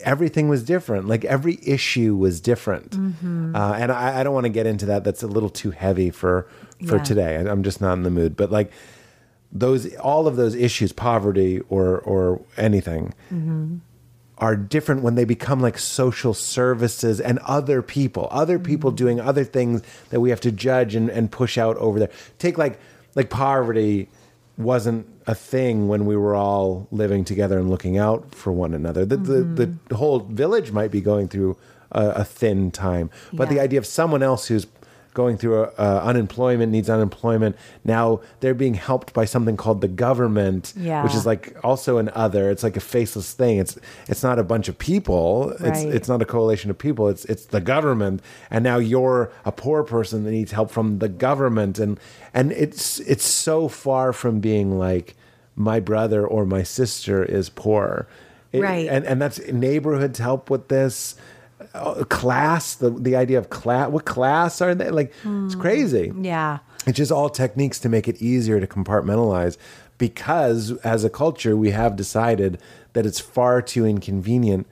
everything 0.00 0.48
was 0.48 0.62
different. 0.62 1.08
Like 1.08 1.24
every 1.24 1.58
issue 1.64 2.14
was 2.14 2.40
different. 2.40 2.94
Uh, 2.94 3.72
and 3.76 3.90
I, 3.90 4.20
I 4.20 4.22
don't 4.22 4.34
want 4.34 4.44
to 4.44 4.50
get 4.50 4.64
into 4.64 4.86
that. 4.86 5.02
That's 5.02 5.24
a 5.24 5.26
little 5.26 5.48
too 5.50 5.72
heavy 5.72 6.10
for, 6.10 6.46
for 6.86 6.98
Yeah. 6.98 7.02
today. 7.02 7.36
I- 7.38 7.50
I'm 7.50 7.64
just 7.64 7.80
not 7.80 7.94
in 7.94 8.04
the 8.04 8.10
mood. 8.10 8.36
But 8.36 8.52
like, 8.52 8.70
those 9.50 9.92
all 9.96 10.28
of 10.28 10.36
those 10.36 10.54
issues 10.54 10.92
poverty 10.92 11.60
or 11.68 11.98
or 12.00 12.40
anything 12.56 13.14
are 14.38 14.54
different 14.54 15.02
when 15.02 15.14
they 15.14 15.24
become 15.24 15.60
like 15.60 15.78
social 15.78 16.34
services 16.34 17.20
and 17.20 17.38
other 17.40 17.80
people 17.80 18.28
other 18.30 18.58
people 18.58 18.92
mm. 18.92 18.96
doing 18.96 19.20
other 19.20 19.44
things 19.44 19.82
that 20.10 20.20
we 20.20 20.30
have 20.30 20.40
to 20.40 20.52
judge 20.52 20.94
and, 20.94 21.08
and 21.10 21.30
push 21.30 21.56
out 21.56 21.76
over 21.78 21.98
there. 21.98 22.10
Take 22.38 22.58
like 22.58 22.78
like 23.14 23.30
poverty 23.30 24.08
wasn't 24.58 25.06
a 25.26 25.34
thing 25.34 25.88
when 25.88 26.06
we 26.06 26.16
were 26.16 26.34
all 26.34 26.86
living 26.90 27.24
together 27.24 27.58
and 27.58 27.68
looking 27.68 27.98
out 27.98 28.34
for 28.34 28.52
one 28.52 28.74
another. 28.74 29.04
The 29.04 29.16
the, 29.16 29.42
the 29.42 29.66
mm-hmm. 29.66 29.94
whole 29.94 30.20
village 30.20 30.72
might 30.72 30.90
be 30.90 31.00
going 31.00 31.28
through 31.28 31.56
a, 31.92 32.08
a 32.08 32.24
thin 32.24 32.70
time 32.72 33.10
but 33.32 33.48
the 33.48 33.60
idea 33.60 33.78
of 33.78 33.86
someone 33.86 34.20
else 34.20 34.48
who's 34.48 34.66
going 35.22 35.36
through 35.38 35.62
uh, 35.64 36.00
unemployment 36.10 36.70
needs 36.70 36.88
unemployment. 36.90 37.56
Now 37.84 38.20
they're 38.40 38.54
being 38.64 38.74
helped 38.74 39.12
by 39.14 39.24
something 39.24 39.56
called 39.56 39.80
the 39.80 39.88
government 40.06 40.74
Yeah. 40.76 41.02
which 41.02 41.14
is 41.14 41.24
like 41.32 41.56
also 41.64 41.96
an 41.98 42.10
other 42.24 42.50
it's 42.52 42.62
like 42.62 42.76
a 42.76 42.80
faceless 42.96 43.32
thing. 43.32 43.54
It's 43.58 43.74
it's 44.08 44.22
not 44.22 44.38
a 44.38 44.44
bunch 44.44 44.68
of 44.68 44.76
people. 44.78 45.50
It's 45.68 45.82
Right. 45.84 45.94
it's 45.96 46.08
not 46.12 46.20
a 46.22 46.26
coalition 46.36 46.70
of 46.70 46.76
people. 46.78 47.08
It's 47.08 47.24
it's 47.32 47.46
the 47.46 47.60
government. 47.74 48.20
And 48.50 48.62
now 48.62 48.76
you're 48.92 49.32
a 49.44 49.52
poor 49.52 49.82
person 49.84 50.24
that 50.24 50.30
needs 50.32 50.52
help 50.52 50.70
from 50.70 50.98
the 50.98 51.08
government. 51.08 51.78
And 51.78 51.98
and 52.34 52.52
it's 52.52 53.00
it's 53.12 53.24
so 53.24 53.68
far 53.68 54.12
from 54.12 54.40
being 54.40 54.78
like 54.78 55.16
my 55.56 55.80
brother 55.80 56.26
or 56.26 56.44
my 56.44 56.62
sister 56.62 57.24
is 57.24 57.48
poor. 57.48 58.06
It- 58.52 58.60
Right. 58.62 58.86
and 58.94 59.04
and 59.06 59.20
that's 59.22 59.38
neighborhoods 59.50 60.18
help 60.18 60.50
with 60.50 60.68
this 60.68 61.16
Uh, 61.76 62.04
class 62.04 62.74
the 62.74 62.90
the 62.90 63.14
idea 63.14 63.38
of 63.38 63.50
class 63.50 63.90
what 63.90 64.04
class 64.04 64.60
are 64.60 64.74
they 64.74 64.90
like 64.90 65.12
it's 65.24 65.54
crazy 65.54 66.12
yeah. 66.20 66.58
it's 66.86 66.96
just 66.96 67.12
all 67.12 67.28
techniques 67.28 67.78
to 67.78 67.88
make 67.88 68.08
it 68.08 68.20
easier 68.20 68.58
to 68.60 68.66
compartmentalize 68.66 69.56
because 69.98 70.72
as 70.78 71.04
a 71.04 71.10
culture 71.10 71.56
we 71.56 71.70
have 71.70 71.96
decided 71.96 72.58
that 72.94 73.04
it's 73.04 73.20
far 73.20 73.60
too 73.60 73.84
inconvenient 73.84 74.66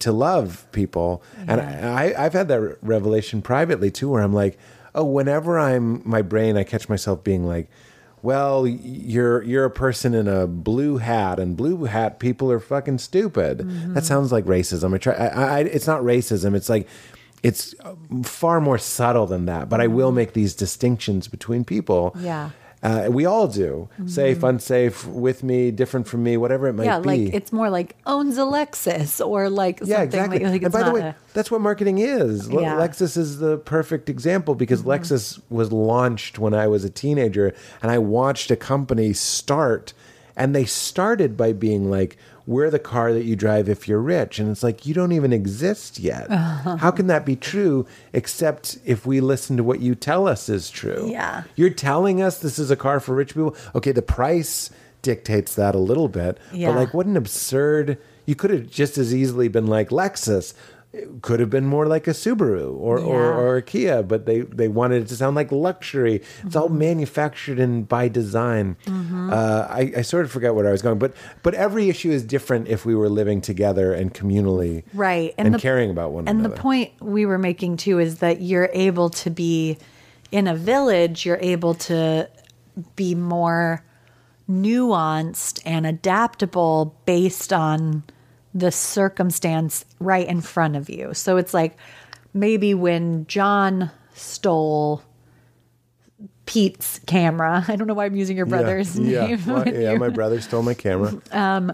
to 0.00 0.12
love 0.12 0.66
people. 0.72 1.22
And 1.46 1.60
I, 1.60 2.14
I've 2.16 2.32
had 2.32 2.48
that 2.48 2.78
revelation 2.82 3.42
privately 3.42 3.90
too, 3.90 4.08
where 4.10 4.22
I'm 4.22 4.32
like, 4.32 4.58
oh, 4.94 5.04
whenever 5.04 5.58
I'm 5.58 6.02
my 6.08 6.22
brain, 6.22 6.56
I 6.56 6.64
catch 6.64 6.88
myself 6.88 7.24
being 7.24 7.46
like, 7.46 7.68
well, 8.22 8.66
you're 8.66 9.42
you're 9.42 9.64
a 9.64 9.70
person 9.70 10.14
in 10.14 10.28
a 10.28 10.46
blue 10.46 10.98
hat, 10.98 11.38
and 11.38 11.56
blue 11.56 11.84
hat 11.84 12.18
people 12.18 12.50
are 12.50 12.60
fucking 12.60 12.98
stupid. 12.98 13.68
That 13.94 14.04
sounds 14.04 14.32
like 14.32 14.44
racism. 14.44 14.94
I 14.94 14.98
try. 14.98 15.14
I, 15.14 15.26
I, 15.26 15.58
it's 15.60 15.86
not 15.86 16.02
racism. 16.02 16.54
It's 16.54 16.68
like 16.68 16.88
it's 17.42 17.74
uh, 17.80 17.94
far 18.24 18.60
more 18.60 18.78
subtle 18.78 19.26
than 19.26 19.46
that. 19.46 19.68
But 19.68 19.80
I 19.80 19.86
will 19.86 20.12
make 20.12 20.32
these 20.32 20.54
distinctions 20.54 21.28
between 21.28 21.64
people. 21.64 22.14
Yeah. 22.18 22.50
Uh, 22.82 23.08
we 23.10 23.24
all 23.26 23.48
do. 23.48 23.88
Safe, 24.06 24.42
unsafe, 24.42 25.04
with 25.06 25.42
me, 25.42 25.70
different 25.72 26.06
from 26.06 26.22
me, 26.22 26.36
whatever 26.36 26.68
it 26.68 26.74
might 26.74 26.84
yeah, 26.84 27.00
be. 27.00 27.08
Yeah, 27.16 27.24
like 27.24 27.34
it's 27.34 27.52
more 27.52 27.70
like 27.70 27.96
owns 28.06 28.38
a 28.38 28.42
Lexus 28.42 29.24
or 29.24 29.50
like 29.50 29.78
something 29.80 29.96
yeah, 29.96 30.02
exactly. 30.02 30.38
like, 30.38 30.52
like 30.52 30.62
and 30.62 30.72
by 30.72 30.84
the 30.84 30.92
way, 30.92 31.00
a- 31.00 31.16
that's 31.34 31.50
what 31.50 31.60
marketing 31.60 31.98
is. 31.98 32.48
Yeah. 32.48 32.58
Mm-hmm. 32.58 32.80
Lexus 32.80 33.16
is 33.16 33.38
the 33.38 33.58
perfect 33.58 34.08
example 34.08 34.54
because 34.54 34.82
Lexus 34.82 35.40
was 35.50 35.72
launched 35.72 36.38
when 36.38 36.54
I 36.54 36.68
was 36.68 36.84
a 36.84 36.90
teenager 36.90 37.52
and 37.82 37.90
I 37.90 37.98
watched 37.98 38.50
a 38.50 38.56
company 38.56 39.12
start 39.12 39.92
and 40.36 40.54
they 40.54 40.64
started 40.64 41.36
by 41.36 41.52
being 41.52 41.90
like, 41.90 42.16
we're 42.48 42.70
the 42.70 42.78
car 42.78 43.12
that 43.12 43.24
you 43.24 43.36
drive 43.36 43.68
if 43.68 43.86
you're 43.86 44.00
rich. 44.00 44.38
And 44.38 44.50
it's 44.50 44.62
like, 44.62 44.86
you 44.86 44.94
don't 44.94 45.12
even 45.12 45.34
exist 45.34 45.98
yet. 45.98 46.30
How 46.30 46.90
can 46.90 47.06
that 47.08 47.26
be 47.26 47.36
true 47.36 47.86
except 48.14 48.78
if 48.86 49.04
we 49.04 49.20
listen 49.20 49.58
to 49.58 49.62
what 49.62 49.80
you 49.80 49.94
tell 49.94 50.26
us 50.26 50.48
is 50.48 50.70
true? 50.70 51.10
Yeah. 51.10 51.42
You're 51.56 51.68
telling 51.68 52.22
us 52.22 52.38
this 52.38 52.58
is 52.58 52.70
a 52.70 52.76
car 52.76 53.00
for 53.00 53.14
rich 53.14 53.34
people. 53.34 53.54
Okay, 53.74 53.92
the 53.92 54.00
price 54.00 54.70
dictates 55.02 55.54
that 55.56 55.74
a 55.74 55.78
little 55.78 56.08
bit. 56.08 56.38
Yeah. 56.50 56.68
But 56.68 56.76
like, 56.78 56.94
what 56.94 57.04
an 57.04 57.18
absurd. 57.18 57.98
You 58.24 58.34
could 58.34 58.50
have 58.50 58.70
just 58.70 58.96
as 58.96 59.14
easily 59.14 59.48
been 59.48 59.66
like 59.66 59.90
Lexus. 59.90 60.54
It 60.90 61.20
could 61.20 61.38
have 61.40 61.50
been 61.50 61.66
more 61.66 61.86
like 61.86 62.06
a 62.08 62.12
Subaru 62.12 62.74
or, 62.74 62.98
or, 62.98 63.22
Yeah. 63.24 63.36
or 63.36 63.56
a 63.56 63.62
Kia, 63.62 64.02
but 64.02 64.24
they, 64.24 64.40
they 64.40 64.68
wanted 64.68 65.02
it 65.02 65.08
to 65.08 65.16
sound 65.16 65.36
like 65.36 65.52
luxury. 65.52 66.22
It's 66.44 66.56
all 66.56 66.68
Mm-hmm. 66.68 66.78
manufactured 66.78 67.58
and 67.58 67.86
by 67.86 68.08
design. 68.08 68.76
Uh, 68.88 69.66
I, 69.68 69.92
I 69.98 70.02
sort 70.02 70.24
of 70.24 70.30
forgot 70.30 70.54
where 70.54 70.66
I 70.66 70.72
was 70.72 70.80
going, 70.80 70.98
but 70.98 71.12
but 71.42 71.52
every 71.54 71.90
issue 71.90 72.10
is 72.10 72.22
different 72.24 72.68
if 72.68 72.86
we 72.86 72.94
were 72.94 73.10
living 73.10 73.42
together 73.42 73.92
and 73.92 74.14
communally, 74.14 74.82
right 74.94 75.34
and, 75.36 75.54
the- 75.54 75.58
caring 75.58 75.90
about 75.90 76.12
one 76.12 76.26
and 76.26 76.40
another. 76.40 76.54
And 76.54 76.56
the 76.56 76.62
point 76.62 76.92
we 77.00 77.26
were 77.26 77.38
making 77.38 77.76
too 77.76 77.98
is 77.98 78.20
that 78.20 78.40
you're 78.40 78.70
able 78.72 79.10
to 79.10 79.30
be 79.30 79.76
in 80.32 80.46
a 80.46 80.54
village 80.54 81.24
you're 81.26 81.38
able 81.40 81.74
to 81.74 82.28
be 82.96 83.14
more 83.14 83.82
nuanced 84.48 85.60
and 85.64 85.86
adaptable 85.86 86.94
based 87.04 87.52
on 87.52 88.02
the 88.58 88.70
circumstance 88.72 89.84
right 90.00 90.26
in 90.28 90.40
front 90.40 90.76
of 90.76 90.88
you 90.90 91.12
so 91.14 91.36
it's 91.36 91.54
like 91.54 91.76
maybe 92.34 92.74
when 92.74 93.26
john 93.26 93.90
stole 94.14 95.02
pete's 96.46 97.00
camera 97.06 97.64
i 97.68 97.76
don't 97.76 97.86
know 97.86 97.94
why 97.94 98.04
i'm 98.04 98.16
using 98.16 98.36
your 98.36 98.46
brother's 98.46 98.98
yeah, 98.98 99.26
name 99.26 99.38
Yeah, 99.46 99.52
Well, 99.52 99.68
yeah 99.68 99.94
my 99.94 100.08
brother 100.08 100.40
stole 100.40 100.62
my 100.62 100.74
camera. 100.74 101.14
Um, 101.32 101.72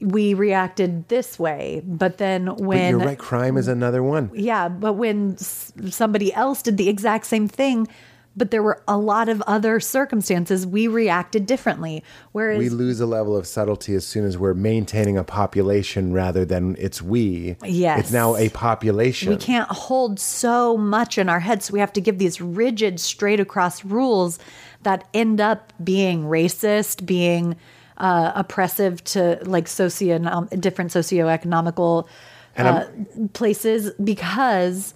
we 0.00 0.34
reacted 0.34 1.08
this 1.08 1.38
way 1.38 1.82
but 1.84 2.18
then 2.18 2.44
But 2.46 2.60
when 2.60 2.90
you're 2.90 2.98
right, 3.00 3.18
crime 3.18 3.56
is 3.56 3.66
another 3.66 4.02
one. 4.04 4.30
Yeah, 4.32 4.68
but 4.68 4.92
when 4.94 5.32
s- 5.32 5.72
somebody 5.90 6.32
else 6.32 6.62
did 6.62 6.76
the 6.76 6.88
exact 6.88 7.26
same 7.26 7.48
thing, 7.48 7.88
but 8.36 8.50
there 8.50 8.62
were 8.62 8.82
a 8.88 8.98
lot 8.98 9.28
of 9.28 9.42
other 9.42 9.80
circumstances, 9.80 10.66
we 10.66 10.88
reacted 10.88 11.46
differently. 11.46 12.02
Whereas, 12.32 12.58
we 12.58 12.68
lose 12.68 13.00
a 13.00 13.06
level 13.06 13.36
of 13.36 13.46
subtlety 13.46 13.94
as 13.94 14.06
soon 14.06 14.24
as 14.24 14.36
we're 14.36 14.54
maintaining 14.54 15.16
a 15.16 15.24
population 15.24 16.12
rather 16.12 16.44
than 16.44 16.76
it's 16.78 17.00
we. 17.00 17.56
Yes. 17.64 18.00
It's 18.00 18.12
now 18.12 18.36
a 18.36 18.48
population. 18.50 19.30
we 19.30 19.36
can't 19.36 19.68
hold 19.70 20.18
so 20.18 20.76
much 20.76 21.18
in 21.18 21.28
our 21.28 21.40
heads, 21.40 21.66
so 21.66 21.72
we 21.72 21.80
have 21.80 21.92
to 21.92 22.00
give 22.00 22.18
these 22.18 22.40
rigid, 22.40 22.98
straight 23.00 23.40
across 23.40 23.84
rules 23.84 24.38
that 24.82 25.06
end 25.14 25.40
up 25.40 25.72
being 25.82 26.24
racist, 26.24 27.06
being 27.06 27.56
uh, 27.96 28.32
oppressive 28.34 29.02
to 29.04 29.38
like 29.44 29.68
socio 29.68 30.18
different 30.58 30.90
socioeconomical 30.90 32.06
uh, 32.56 32.84
places 33.32 33.92
because 34.02 34.94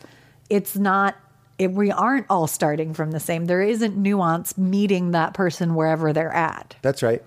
it's 0.51 0.77
not. 0.77 1.17
It, 1.59 1.73
we 1.73 1.91
aren't 1.91 2.27
all 2.31 2.47
starting 2.47 2.95
from 2.95 3.11
the 3.11 3.21
same. 3.21 3.47
There 3.47 3.63
isn't 3.63 3.97
nuance 3.97 4.57
meeting 4.57 5.11
that 5.11 5.35
person 5.35 5.75
wherever 5.75 6.13
they're 6.13 6.33
at. 6.33 6.77
That's 6.83 7.03
right. 7.03 7.23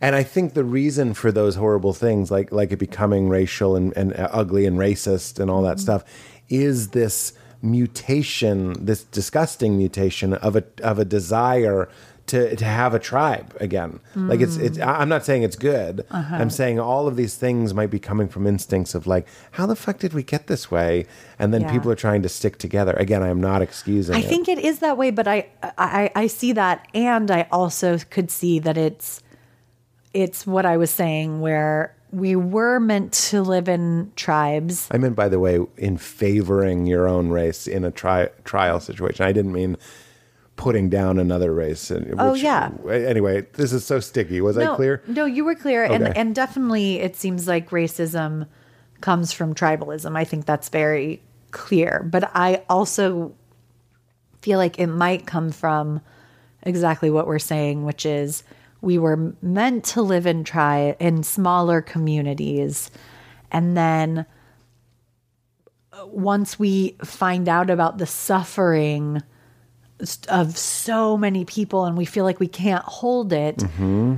And 0.00 0.14
I 0.14 0.22
think 0.22 0.54
the 0.54 0.64
reason 0.64 1.12
for 1.12 1.32
those 1.32 1.56
horrible 1.56 1.92
things, 1.92 2.30
like 2.30 2.52
like 2.52 2.72
it 2.72 2.78
becoming 2.78 3.28
racial 3.28 3.76
and, 3.76 3.94
and 3.96 4.14
ugly 4.16 4.64
and 4.64 4.78
racist 4.78 5.40
and 5.40 5.50
all 5.50 5.62
Mm-hmm. 5.62 5.70
that 5.70 5.80
stuff, 5.80 6.04
is 6.48 6.88
this 6.90 7.32
mutation, 7.60 8.72
this 8.84 9.02
disgusting 9.04 9.76
mutation 9.76 10.34
of 10.34 10.54
a 10.56 10.64
of 10.82 10.98
a 10.98 11.04
desire 11.04 11.88
to 12.28 12.56
to 12.56 12.64
have 12.64 12.94
a 12.94 12.98
tribe 12.98 13.56
again. 13.60 14.00
Like 14.14 14.40
it's 14.40 14.56
it's. 14.56 14.78
I'm 14.78 15.08
not 15.08 15.24
saying 15.24 15.42
it's 15.42 15.56
good. 15.56 16.06
Uh-huh. 16.10 16.36
I'm 16.36 16.50
saying 16.50 16.78
all 16.80 17.06
of 17.08 17.16
these 17.16 17.36
things 17.36 17.74
might 17.74 17.90
be 17.90 17.98
coming 17.98 18.28
from 18.28 18.46
instincts 18.46 18.94
of 18.94 19.06
like, 19.06 19.26
how 19.52 19.66
the 19.66 19.76
fuck 19.76 19.98
did 19.98 20.12
we 20.12 20.22
get 20.22 20.46
this 20.46 20.70
way? 20.70 21.06
And 21.38 21.52
then 21.52 21.62
Yeah. 21.62 21.72
people 21.72 21.90
are 21.90 21.96
trying 21.96 22.22
to 22.22 22.28
stick 22.28 22.58
together. 22.58 22.92
Again, 22.94 23.22
I 23.22 23.28
am 23.28 23.40
not 23.40 23.62
excusing. 23.62 24.14
I 24.14 24.20
it. 24.20 24.26
think 24.28 24.48
it 24.48 24.58
is 24.58 24.78
that 24.80 24.96
way, 24.96 25.10
but 25.10 25.26
I, 25.28 25.46
I 25.76 26.10
I 26.14 26.26
see 26.28 26.52
that, 26.52 26.86
and 26.94 27.30
I 27.30 27.46
also 27.50 27.98
could 28.10 28.30
see 28.30 28.58
that 28.60 28.76
it's 28.76 29.22
it's 30.14 30.46
what 30.46 30.64
I 30.66 30.76
was 30.76 30.90
saying, 30.90 31.40
where 31.40 31.94
we 32.10 32.34
were 32.34 32.80
meant 32.80 33.12
to 33.12 33.42
live 33.42 33.68
in 33.68 34.10
tribes. 34.16 34.88
I 34.90 34.96
meant, 34.96 35.14
by 35.14 35.28
the 35.28 35.38
way, 35.38 35.60
in 35.76 35.98
favoring 35.98 36.86
your 36.86 37.06
own 37.06 37.28
race 37.28 37.66
in 37.66 37.84
a 37.84 37.90
tri- 37.90 38.30
trial 38.44 38.80
situation. 38.80 39.26
I 39.26 39.32
didn't 39.32 39.52
mean 39.52 39.76
putting 40.58 40.90
down 40.90 41.18
another 41.18 41.54
race. 41.54 41.88
and- 41.90 42.14
Oh, 42.18 42.32
which- 42.32 42.42
yeah. 42.42 42.70
Anyway, 42.90 43.46
this 43.54 43.72
is 43.72 43.84
so 43.86 44.00
sticky. 44.00 44.40
Was 44.42 44.56
no, 44.56 44.72
I 44.72 44.76
clear? 44.76 45.02
No, 45.06 45.24
you 45.24 45.44
were 45.44 45.54
clear, 45.54 45.84
and 45.84 46.02
Okay. 46.08 46.12
and 46.20 46.34
definitely 46.34 46.98
it 47.00 47.16
seems 47.16 47.46
like 47.48 47.70
racism 47.70 48.46
comes 49.00 49.32
from 49.32 49.54
tribalism. 49.54 50.16
I 50.16 50.24
think 50.24 50.44
that's 50.44 50.68
very 50.68 51.22
clear, 51.52 52.04
but 52.10 52.30
I 52.34 52.62
also 52.68 53.32
feel 54.42 54.58
like 54.58 54.78
it 54.80 54.88
might 54.88 55.26
come 55.26 55.52
from 55.52 56.00
exactly 56.64 57.08
what 57.08 57.28
we're 57.28 57.38
saying, 57.38 57.84
which 57.84 58.04
is 58.04 58.42
we 58.80 58.98
were 58.98 59.32
meant 59.40 59.84
to 59.84 60.02
live 60.02 60.26
in 60.26 60.42
tri 60.42 60.96
in 60.98 61.22
smaller 61.22 61.80
communities, 61.80 62.90
and 63.52 63.76
then 63.76 64.26
uh, 65.92 66.04
once 66.06 66.58
we 66.58 66.96
find 67.04 67.48
out 67.48 67.70
about 67.70 67.98
the 67.98 68.06
suffering 68.06 69.22
of 70.28 70.56
so 70.56 71.16
many 71.16 71.44
people 71.44 71.84
and 71.84 71.96
we 71.96 72.04
feel 72.04 72.24
like 72.24 72.40
we 72.40 72.48
can't 72.48 72.84
hold 72.84 73.32
it, 73.32 73.58
mm-hmm. 73.58 74.16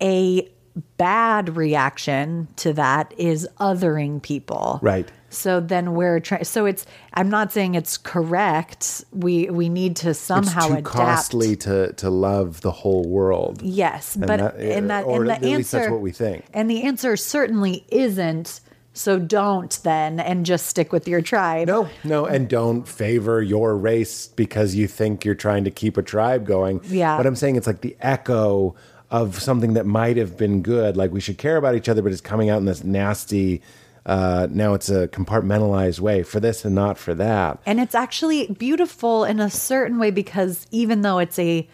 a 0.00 0.48
bad 0.96 1.56
reaction 1.56 2.48
to 2.56 2.72
that 2.72 3.14
is 3.18 3.48
othering 3.60 4.22
people. 4.22 4.78
Right. 4.82 5.10
So 5.28 5.60
then 5.60 5.94
we're 5.94 6.20
trying. 6.20 6.44
So 6.44 6.66
it's. 6.66 6.84
I'm 7.14 7.30
not 7.30 7.52
saying 7.52 7.74
it's 7.74 7.96
correct. 7.96 9.02
We 9.12 9.48
we 9.48 9.70
need 9.70 9.96
to 9.96 10.12
somehow 10.12 10.60
it's 10.60 10.66
too 10.66 10.72
adapt. 10.74 10.86
costly 10.94 11.56
to, 11.56 11.92
to 11.94 12.10
love 12.10 12.60
the 12.60 12.70
whole 12.70 13.04
world. 13.08 13.62
Yes, 13.62 14.14
And 14.14 14.26
but 14.26 14.40
that- 14.40 14.56
and 14.56 14.90
that 14.90 15.04
or 15.04 15.20
and 15.20 15.30
the 15.30 15.34
at 15.34 15.42
least 15.42 15.72
that's 15.72 15.90
what 15.90 16.00
we 16.02 16.12
think. 16.12 16.44
And 16.52 16.70
the 16.70 16.82
answer 16.82 17.16
certainly 17.16 17.84
isn't. 17.88 18.60
So 18.94 19.18
don't 19.18 19.78
then, 19.84 20.20
and 20.20 20.44
just 20.44 20.66
stick 20.66 20.92
with 20.92 21.08
your 21.08 21.22
tribe. 21.22 21.66
No, 21.66 21.88
no, 22.04 22.26
and 22.26 22.46
don't 22.48 22.86
favor 22.86 23.40
your 23.40 23.76
race 23.76 24.26
because 24.26 24.74
you 24.74 24.86
think 24.86 25.24
you're 25.24 25.34
trying 25.34 25.64
to 25.64 25.70
keep 25.70 25.96
a 25.96 26.02
tribe 26.02 26.46
going. 26.46 26.82
Yeah. 26.84 27.16
But 27.16 27.26
I'm 27.26 27.36
saying 27.36 27.56
it's 27.56 27.66
like 27.66 27.80
the 27.80 27.96
echo 28.00 28.74
of 29.10 29.40
something 29.40 29.74
that 29.74 29.86
might 29.86 30.16
have 30.16 30.36
been 30.36 30.62
good. 30.62 30.96
Like 30.96 31.10
we 31.10 31.20
should 31.20 31.38
care 31.38 31.56
about 31.56 31.74
each 31.74 31.88
other, 31.88 32.02
but 32.02 32.12
it's 32.12 32.20
coming 32.20 32.50
out 32.50 32.58
in 32.58 32.66
this 32.66 32.84
nasty. 32.84 33.62
Uh, 34.04 34.48
now 34.50 34.74
it's 34.74 34.88
a 34.88 35.06
compartmentalized 35.08 36.00
way 36.00 36.22
for 36.22 36.40
this 36.40 36.64
and 36.64 36.74
not 36.74 36.98
for 36.98 37.14
that. 37.14 37.60
And 37.64 37.78
it's 37.78 37.94
actually 37.94 38.48
beautiful 38.48 39.24
in 39.24 39.38
a 39.38 39.48
certain 39.48 39.98
way 39.98 40.10
because 40.10 40.66
even 40.70 41.02
though 41.02 41.18
it's 41.18 41.38
a 41.38 41.68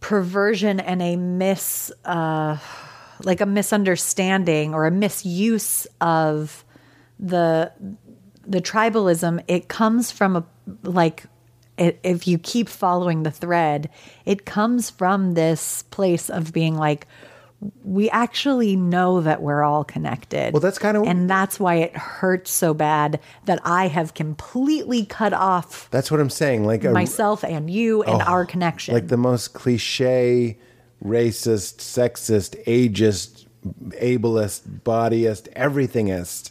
perversion 0.00 0.80
and 0.80 1.00
a 1.00 1.16
mis, 1.16 1.92
uh, 2.04 2.58
like 3.24 3.40
a 3.40 3.46
misunderstanding 3.46 4.74
or 4.74 4.86
a 4.86 4.90
misuse 4.90 5.86
of 6.00 6.64
the 7.18 7.72
the 8.46 8.60
tribalism, 8.60 9.42
it 9.48 9.68
comes 9.68 10.10
from 10.10 10.36
a 10.36 10.44
like 10.82 11.24
it, 11.78 11.98
if 12.02 12.26
you 12.26 12.38
keep 12.38 12.68
following 12.68 13.22
the 13.22 13.30
thread, 13.30 13.90
it 14.24 14.46
comes 14.46 14.90
from 14.90 15.34
this 15.34 15.82
place 15.82 16.30
of 16.30 16.52
being 16.52 16.76
like 16.76 17.06
we 17.82 18.10
actually 18.10 18.76
know 18.76 19.22
that 19.22 19.40
we're 19.40 19.62
all 19.62 19.82
connected. 19.82 20.52
Well, 20.52 20.60
that's 20.60 20.78
kinda- 20.78 21.02
and 21.02 21.28
that's 21.28 21.58
why 21.58 21.76
it 21.76 21.96
hurts 21.96 22.50
so 22.50 22.74
bad 22.74 23.18
that 23.46 23.60
I 23.64 23.88
have 23.88 24.12
completely 24.12 25.06
cut 25.06 25.32
off 25.32 25.88
That's 25.90 26.10
what 26.10 26.20
I'm 26.20 26.30
saying. 26.30 26.66
Like 26.66 26.84
a, 26.84 26.90
myself 26.90 27.44
and 27.44 27.70
you 27.70 28.02
and 28.02 28.20
oh, 28.20 28.24
our 28.24 28.44
connection. 28.44 28.92
like 28.94 29.08
the 29.08 29.16
most 29.16 29.54
cliche, 29.54 30.58
racist, 31.04 31.76
sexist, 31.78 32.62
ageist, 32.66 33.46
ableist, 33.90 34.80
bodyist, 34.84 35.52
everythingist. 35.54 36.50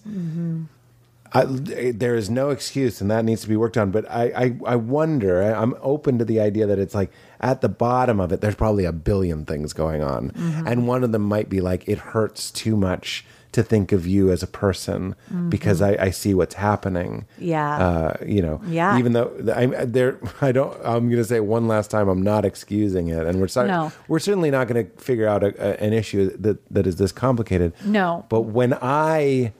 I, 1.33 1.43
there 1.45 2.15
is 2.15 2.29
no 2.29 2.49
excuse, 2.51 3.01
and 3.01 3.11
that 3.11 3.25
needs 3.25 3.41
to 3.41 3.49
be 3.49 3.57
worked 3.57 3.77
on. 3.77 3.91
But 3.91 4.09
I, 4.09 4.23
I, 4.35 4.57
I 4.65 4.75
wonder. 4.77 5.43
I- 5.43 5.61
I'm 5.61 5.75
open 5.81 6.17
to 6.19 6.25
the 6.25 6.39
idea 6.39 6.65
that 6.67 6.79
it's 6.79 6.95
like 6.95 7.11
at 7.41 7.59
the 7.61 7.67
bottom 7.67 8.21
of 8.21 8.31
it, 8.31 8.39
there's 8.39 8.55
probably 8.55 8.85
a 8.85 8.93
billion 8.93 9.43
things 9.45 9.73
going 9.73 10.01
on, 10.01 10.31
and 10.65 10.87
one 10.87 11.03
of 11.03 11.11
them 11.11 11.23
might 11.23 11.49
be 11.49 11.59
like 11.59 11.87
it 11.89 11.97
hurts 11.97 12.51
too 12.51 12.77
much 12.77 13.25
to 13.55 13.63
think 13.63 13.91
of 13.91 14.05
you 14.07 14.31
as 14.31 14.41
a 14.43 14.47
person 14.47 15.15
because 15.49 15.81
I, 15.81 15.97
I 15.99 16.09
see 16.11 16.33
what's 16.33 16.55
happening. 16.55 17.25
Mm-hmm. 17.35 17.43
Yeah. 17.45 17.77
Uh, 17.77 18.17
you 18.25 18.41
know. 18.41 18.61
Yeah. 18.67 18.97
Even 18.99 19.11
though 19.13 19.31
I'm 19.55 19.73
there, 19.91 20.17
I 20.41 20.51
don't. 20.51 20.73
I'm 20.83 21.09
going 21.09 21.17
to 21.17 21.25
say 21.25 21.39
one 21.39 21.67
last 21.67 21.89
time. 21.91 22.07
I'm 22.07 22.21
not 22.21 22.45
excusing 22.45 23.07
it, 23.09 23.25
and 23.25 23.41
we're 23.41 23.47
sorry. 23.47 23.67
No. 23.69 23.91
We're 24.07 24.19
certainly 24.19 24.51
not 24.51 24.67
going 24.67 24.85
to 24.85 24.91
figure 25.01 25.27
out 25.27 25.43
a, 25.43 25.47
a, 25.59 25.83
an 25.83 25.93
issue 25.93 26.35
that 26.37 26.57
that 26.73 26.85
is 26.87 26.95
this 26.97 27.11
complicated. 27.11 27.73
No. 27.83 28.25
But 28.29 28.41
when 28.41 28.77
I 28.81 29.53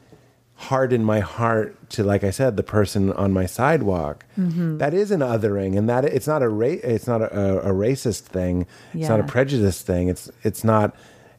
harden 0.58 1.04
my 1.04 1.20
heart 1.20 1.76
to, 1.90 2.02
like 2.04 2.24
I 2.24 2.30
said, 2.32 2.56
the 2.56 2.64
person 2.64 3.12
on 3.14 3.34
my 3.34 3.46
sidewalk, 3.46 4.24
Mm-hmm. 4.40 4.78
that 4.80 4.94
is 4.94 5.12
an 5.12 5.20
othering, 5.22 5.78
and 5.78 5.88
that 5.90 6.04
it's 6.06 6.28
not 6.28 6.42
a 6.44 6.50
ra- 6.50 6.68
it's 6.84 7.08
not 7.08 7.22
a, 7.22 7.60
a 7.62 7.72
racist 7.74 8.22
thing. 8.24 8.66
It's 8.94 9.08
not 9.10 9.20
a 9.20 9.24
Yeah. 9.24 9.28
prejudice 9.30 9.82
thing. 9.82 10.08
It's 10.10 10.30
it's 10.44 10.64
not 10.64 10.94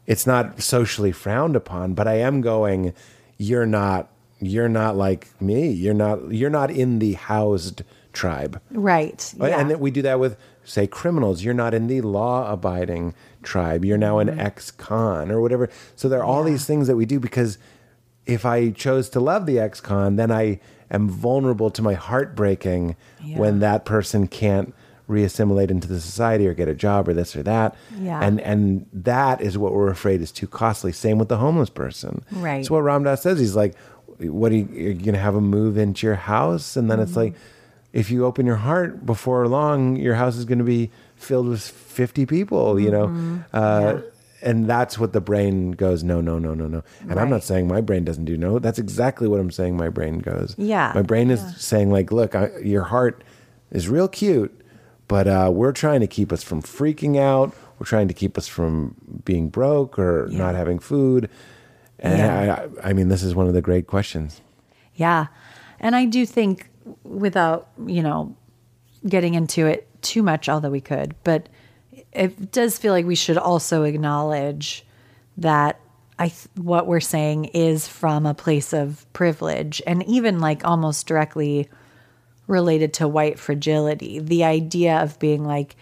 it's 0.07 0.27
not 0.27 0.61
socially 0.63 1.13
frowned 1.13 1.57
upon. 1.57 1.95
But 1.95 2.07
I 2.09 2.15
am 2.15 2.41
going. 2.41 2.93
You're 3.39 3.67
not. 3.67 4.09
You're 4.41 4.69
not 4.69 4.97
like 4.97 5.29
me. 5.41 5.69
You're 5.71 5.95
not. 5.95 6.31
You're 6.33 6.51
not 6.51 6.71
in 6.71 6.99
the 6.99 7.15
housed 7.15 7.83
tribe. 8.13 8.61
Right. 8.71 9.35
Yeah. 9.39 9.59
And 9.61 9.71
that 9.71 9.81
we 9.81 9.91
do 9.91 10.03
that 10.03 10.19
with, 10.21 10.37
say, 10.65 10.87
criminals. 10.87 11.43
You're 11.45 11.55
not 11.55 11.75
in 11.75 11.87
the 11.87 12.01
law 12.01 12.51
abiding 12.51 13.15
tribe. 13.43 13.85
You're 13.85 13.99
now 13.99 14.17
Mm-hmm. 14.19 14.29
an 14.31 14.41
ex 14.41 14.71
con 14.71 15.31
or 15.31 15.41
whatever. 15.41 15.69
So 15.97 16.09
there 16.09 16.21
are 16.21 16.25
all 16.25 16.45
these 16.45 16.65
things 16.65 16.87
that 16.87 16.97
we 16.97 17.05
do 17.07 17.21
because 17.21 17.59
if 18.27 18.45
I 18.47 18.71
chose 18.71 19.09
to 19.11 19.21
love 19.21 19.47
the 19.47 19.59
ex 19.59 19.81
con, 19.81 20.17
then 20.17 20.31
I 20.33 20.61
am 20.91 21.09
vulnerable 21.09 21.71
to 21.71 21.83
my 21.83 21.95
heart 21.95 22.35
breaking 22.35 22.97
Yeah. 23.23 23.39
when 23.39 23.59
that 23.61 23.85
person 23.85 24.27
can't 24.29 24.75
reassimilate 25.09 25.71
into 25.71 25.87
the 25.89 26.01
society 26.01 26.47
or 26.49 26.55
get 26.55 26.69
a 26.69 26.75
job 26.75 27.09
or 27.09 27.15
this 27.15 27.37
or 27.37 27.43
that. 27.45 27.77
Yeah. 28.01 28.21
And 28.21 28.41
and 28.41 28.87
that 28.93 29.41
is 29.41 29.57
what 29.57 29.73
we're 29.73 29.91
afraid 29.91 30.21
is 30.21 30.33
too 30.33 30.47
costly. 30.47 30.93
Same 30.93 31.19
with 31.19 31.29
the 31.29 31.37
homeless 31.39 31.71
person. 31.71 32.25
Right. 32.33 32.61
It's 32.61 32.71
what 32.71 32.81
Ram 32.81 33.05
Dass 33.05 33.23
says. 33.23 33.39
He's 33.39 33.55
like, 33.57 33.77
what 34.19 34.51
are 34.53 34.57
you, 34.57 34.69
you're 34.73 34.95
gonna 34.95 35.19
have 35.19 35.35
them 35.35 35.49
move 35.49 35.77
into 35.79 36.07
your 36.07 36.17
house? 36.17 36.77
And 36.77 36.91
then 36.91 36.99
it's 37.01 37.13
Mm-hmm. 37.13 37.21
like 37.21 37.35
if 37.93 38.11
you 38.11 38.27
open 38.27 38.45
your 38.47 38.57
heart 38.57 39.07
before 39.07 39.47
long, 39.49 39.97
your 39.97 40.17
house 40.17 40.37
is 40.37 40.45
going 40.45 40.59
to 40.59 40.65
be 40.65 40.91
filled 41.15 41.49
with 41.49 41.63
50 41.63 42.27
people, 42.27 42.79
you 42.79 42.91
know? 42.91 43.07
Mm-hmm. 43.07 43.39
Uh, 43.55 44.01
And 44.43 44.67
that's 44.69 44.99
what 44.99 45.15
the 45.15 45.21
brain 45.21 45.71
goes, 45.73 46.05
no, 46.05 46.21
no, 46.21 46.39
no, 46.39 46.53
no, 46.53 46.67
no. 46.67 46.83
And 47.09 47.19
I'm 47.19 47.31
not 47.31 47.43
saying 47.43 47.69
my 47.69 47.81
brain 47.81 48.05
doesn't 48.05 48.27
do 48.27 48.37
no. 48.37 48.59
That's 48.59 48.79
exactly 48.79 49.29
what 49.29 49.41
I'm 49.41 49.51
saying 49.51 49.79
my 49.79 49.89
brain 49.89 50.19
goes. 50.19 50.55
Yeah. 50.59 50.93
My 50.95 51.01
brain 51.01 51.31
is 51.31 51.41
saying, 51.57 51.91
like, 51.91 52.13
look, 52.13 52.35
I, 52.35 52.51
your 52.63 52.83
heart 52.85 53.25
is 53.71 53.89
real 53.89 54.09
cute, 54.09 54.53
but 55.09 55.27
uh, 55.29 55.51
we're 55.53 55.73
trying 55.73 56.01
to 56.01 56.07
keep 56.07 56.33
us 56.33 56.43
from 56.43 56.63
freaking 56.63 57.19
out. 57.19 57.55
We're 57.79 57.87
trying 57.87 58.09
to 58.09 58.15
keep 58.15 58.37
us 58.39 58.49
from 58.49 58.95
being 59.25 59.49
broke 59.49 59.99
or 59.99 60.29
Yeah. 60.31 60.39
not 60.39 60.55
having 60.55 60.79
food. 60.79 61.29
And 61.99 62.19
Yeah. 62.19 62.67
I, 62.83 62.91
I 62.91 62.93
mean, 62.93 63.09
this 63.09 63.23
is 63.23 63.35
one 63.35 63.47
of 63.47 63.55
the 63.55 63.63
great 63.63 63.87
questions. 63.87 64.41
Yeah. 64.95 65.27
And 65.81 65.95
I 65.95 66.07
do 66.07 66.25
think, 66.27 66.69
without, 67.05 67.69
you 67.87 68.03
know, 68.03 68.35
getting 69.07 69.35
into 69.35 69.67
it 69.67 69.87
too 70.03 70.23
much, 70.23 70.49
although 70.49 70.71
we 70.71 70.81
could, 70.81 71.15
but 71.25 71.49
it 72.13 72.51
does 72.53 72.79
feel 72.79 72.93
like 72.93 73.05
we 73.07 73.15
should 73.15 73.37
also 73.39 73.83
acknowledge 73.83 74.85
that 75.37 75.81
I 76.19 76.29
th- 76.29 76.49
what 76.55 76.87
we're 76.87 77.01
saying 77.01 77.47
is 77.47 77.87
from 77.87 78.25
a 78.25 78.33
place 78.35 78.73
of 78.73 79.05
privilege 79.13 79.83
and 79.87 80.03
even 80.05 80.39
like 80.41 80.65
almost 80.65 81.07
directly 81.07 81.69
related 82.47 82.93
to 82.95 83.09
white 83.09 83.39
fragility. 83.39 84.19
The 84.19 84.45
idea 84.45 84.99
of 85.03 85.19
being 85.19 85.45
like, 85.45 85.77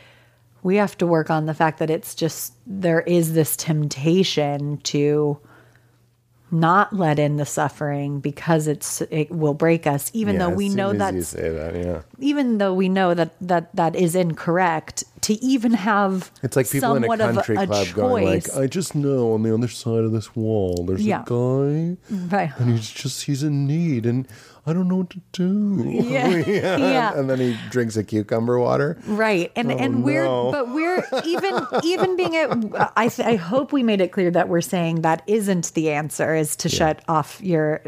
we 0.62 0.76
have 0.76 0.96
to 0.98 1.06
work 1.06 1.28
on 1.30 1.46
the 1.46 1.54
fact 1.54 1.78
that 1.78 1.90
it's 1.90 2.14
just 2.14 2.54
there 2.66 3.02
is 3.02 3.34
this 3.34 3.56
temptation 3.56 4.78
to 4.78 5.38
not 6.50 6.92
let 6.94 7.18
in 7.18 7.36
the 7.36 7.44
suffering 7.46 8.20
because 8.20 8.68
it's 8.68 9.00
it 9.10 9.28
will 9.30 9.54
break 9.54 9.86
us 9.88 10.10
even 10.14 10.34
Yeah, 10.36 10.40
though 10.46 10.54
we 10.54 10.68
know 10.68 10.92
that 10.92 11.12
you 11.14 11.22
say 11.22 11.48
that, 11.48 11.74
yeah. 11.74 12.02
even 12.20 12.58
though 12.58 12.72
we 12.72 12.88
know 12.88 13.12
that 13.12 13.34
that 13.40 13.74
that 13.74 13.96
is 13.96 14.14
incorrect 14.14 15.02
to 15.22 15.34
even 15.44 15.72
have 15.72 16.30
It's 16.44 16.54
like 16.54 16.70
people 16.70 16.94
in 16.94 17.04
a 17.04 17.16
country 17.18 17.56
a 17.56 17.66
club 17.66 17.88
going 17.94 18.26
like. 18.26 18.54
I 18.56 18.66
just 18.68 18.94
know 18.94 19.32
on 19.32 19.42
the 19.42 19.52
other 19.52 19.66
side 19.68 20.04
of 20.04 20.12
this 20.12 20.36
wall 20.36 20.84
there's 20.86 21.04
Yeah. 21.04 21.22
a 21.22 21.24
guy 21.24 21.96
right 22.36 22.52
and 22.58 22.70
he's 22.70 22.90
just 22.90 23.24
he's 23.24 23.42
in 23.42 23.66
need 23.66 24.06
and 24.06 24.28
I 24.66 24.72
don't 24.72 24.88
know 24.88 24.96
what 24.96 25.10
to 25.10 25.20
do. 25.32 25.82
Yeah. 25.90 26.28
Yeah. 26.76 27.18
And 27.18 27.28
then 27.28 27.38
he 27.38 27.56
drinks 27.70 27.96
a 27.96 28.04
cucumber 28.04 28.58
water. 28.58 28.96
right 29.06 29.52
and 29.56 29.70
and 29.70 30.02
we're 30.04 30.24
Oh, 30.24 30.50
no. 30.50 30.52
but 30.52 30.74
we're 30.74 31.04
even 31.24 31.66
even 31.82 32.16
being 32.16 32.34
it 32.34 32.50
i 32.96 33.08
th- 33.08 33.26
i 33.28 33.36
hope 33.36 33.72
we 33.72 33.82
made 33.82 34.00
it 34.00 34.12
clear 34.12 34.30
that 34.30 34.48
we're 34.48 34.60
saying 34.62 35.02
that 35.02 35.22
isn't 35.26 35.72
the 35.74 35.90
answer 35.90 36.34
is 36.34 36.56
to 36.56 36.68
shut 36.68 37.02
off 37.08 37.40
your 37.42 37.80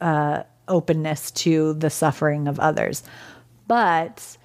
uh 0.00 0.42
openness 0.68 1.30
to 1.32 1.74
the 1.74 1.90
suffering 1.90 2.46
of 2.48 2.58
others 2.60 3.02
but 3.66 4.36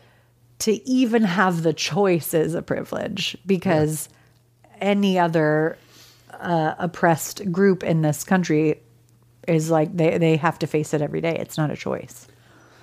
to 0.60 0.72
even 0.90 1.24
have 1.24 1.64
the 1.64 1.74
choice 1.74 2.34
is 2.34 2.56
a 2.56 2.62
privilege 2.62 3.38
because 3.46 4.10
any 4.82 5.18
other 5.20 5.78
uh, 6.40 6.76
oppressed 6.80 7.52
group 7.52 7.84
in 7.84 8.02
this 8.02 8.24
country 8.24 8.80
is 9.48 9.70
like 9.72 9.96
they, 9.96 10.18
they 10.18 10.36
have 10.38 10.60
to 10.60 10.68
face 10.68 10.94
it 10.94 11.02
every 11.02 11.22
day 11.22 11.36
it's 11.40 11.58
not 11.58 11.72
a 11.72 11.76
choice 11.76 12.28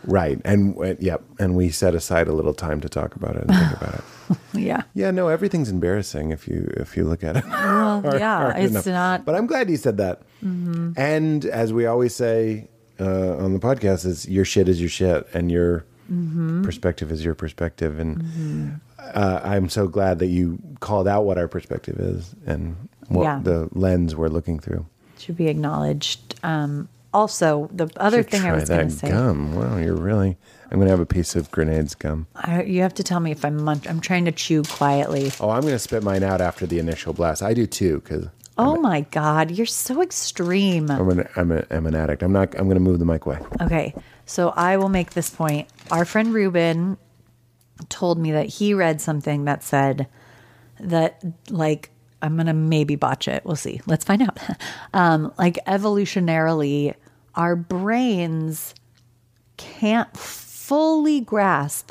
Right. 0.07 0.39
And 0.45 0.77
uh, 0.77 0.97
yep. 1.01 1.23
And 1.39 1.57
we 1.57 1.71
set 1.71 1.95
aside 1.95 2.29
a 2.29 2.33
little 2.35 2.53
time 2.53 2.83
to 2.83 2.91
talk 2.91 3.17
about 3.17 3.37
it 3.37 3.45
and 3.49 3.57
think 3.57 3.73
about 3.81 3.95
it. 3.95 4.05
yeah 4.53 4.83
Yeah, 4.93 5.11
no, 5.11 5.29
everything's 5.29 5.71
embarrassing 5.71 6.31
if 6.31 6.47
you 6.47 6.71
if 6.77 6.95
you 6.95 7.05
look 7.05 7.25
at 7.25 7.37
it. 7.39 7.45
well 7.47 8.03
yeah 8.19 8.37
hard 8.37 8.57
it's 8.59 8.71
enough. 8.73 8.87
not 8.87 9.21
Mm-hmm. 9.21 9.25
But 9.25 9.35
I'm 9.35 9.47
glad 9.47 9.71
you 9.71 9.79
said 9.79 9.97
that. 9.97 10.21
And 10.43 11.47
as 11.47 11.73
we 11.73 11.87
always 11.87 12.15
say 12.15 12.69
uh, 13.01 13.37
on 13.39 13.55
the 13.55 13.59
podcast, 13.59 14.05
is 14.05 14.29
your 14.29 14.45
shit 14.45 14.69
is 14.69 14.79
your 14.79 14.91
shit, 14.91 15.27
and 15.33 15.51
your 15.51 15.87
Mm-hmm. 16.13 16.63
perspective 16.65 17.11
is 17.11 17.25
your 17.25 17.35
perspective. 17.35 17.99
And 17.99 18.79
uh, 18.99 19.41
I'm 19.43 19.71
so 19.71 19.89
glad 19.89 20.19
that 20.19 20.27
you 20.27 20.59
called 20.81 21.09
out 21.09 21.25
what 21.25 21.39
our 21.39 21.49
perspective 21.49 21.99
is 21.99 22.35
and 22.45 22.77
what 23.09 23.23
Yeah. 23.23 23.41
the 23.43 23.71
lens 23.73 24.15
we're 24.15 24.29
looking 24.29 24.59
through. 24.61 24.85
Should 25.25 25.37
be 25.37 25.49
acknowledged. 25.49 26.35
Um, 26.43 26.89
also, 27.13 27.71
the 27.73 27.89
other 27.97 28.23
thing 28.23 28.43
I 28.43 28.53
was 28.53 28.69
going 28.69 28.89
to 28.89 28.95
say, 28.95 29.09
gum. 29.09 29.55
Wow, 29.55 29.77
you're 29.79 29.95
really. 29.97 30.37
I'm 30.71 30.79
gonna 30.81 30.91
have 30.91 31.01
a 31.01 31.07
piece 31.07 31.37
of 31.37 31.51
grenades 31.53 31.95
gum. 31.95 32.27
I, 32.35 32.65
you 32.65 32.83
have 32.83 32.95
to 32.95 33.05
tell 33.05 33.21
me 33.21 33.31
if 33.31 33.45
I'm 33.45 33.63
munch- 33.63 33.87
I'm 33.89 34.01
trying 34.01 34.25
to 34.25 34.33
chew 34.33 34.65
quietly. 34.65 35.31
Oh, 35.39 35.51
I'm 35.51 35.63
gonna 35.63 35.79
spit 35.79 36.03
mine 36.03 36.25
out 36.25 36.41
after 36.41 36.67
the 36.67 36.81
initial 36.81 37.13
blast. 37.13 37.43
I 37.43 37.55
do 37.55 37.67
too, 37.67 38.01
because 38.01 38.27
Oh 38.59 38.81
my 38.81 39.03
God, 39.13 39.53
you're 39.53 39.67
so 39.67 40.03
extreme. 40.03 40.91
I'm 40.91 41.09
an 41.11 41.29
I'm, 41.37 41.53
a, 41.53 41.65
I'm 41.71 41.87
an 41.87 41.95
addict. 41.95 42.23
I'm 42.25 42.33
not. 42.33 42.59
I'm 42.59 42.67
gonna 42.67 42.81
move 42.81 42.99
the 42.99 43.05
mic 43.05 43.25
away. 43.25 43.39
Okay, 43.61 43.95
so 44.27 44.49
I 44.51 44.77
will 44.77 44.89
make 44.89 45.13
this 45.13 45.31
point. 45.31 45.69
Our 45.93 46.05
friend 46.05 46.35
Ruben 46.35 46.97
told 47.89 48.19
me 48.19 48.33
that 48.33 48.47
he 48.47 48.75
read 48.75 49.01
something 49.01 49.45
that 49.45 49.63
said 49.63 50.09
that, 50.81 51.23
like, 51.51 51.91
I'm 52.25 52.37
going 52.37 52.47
to 52.47 52.55
maybe 52.55 52.97
botch 52.97 53.29
it. 53.29 53.45
We'll 53.45 53.55
see. 53.55 53.83
Let's 53.87 54.05
find 54.05 54.23
out. 54.23 54.39
Um, 54.95 55.33
like, 55.39 55.59
evolutionarily, 55.67 56.95
our 57.35 57.57
brains 57.57 58.75
can't 59.57 60.17
fully 60.17 61.21
grasp 61.21 61.91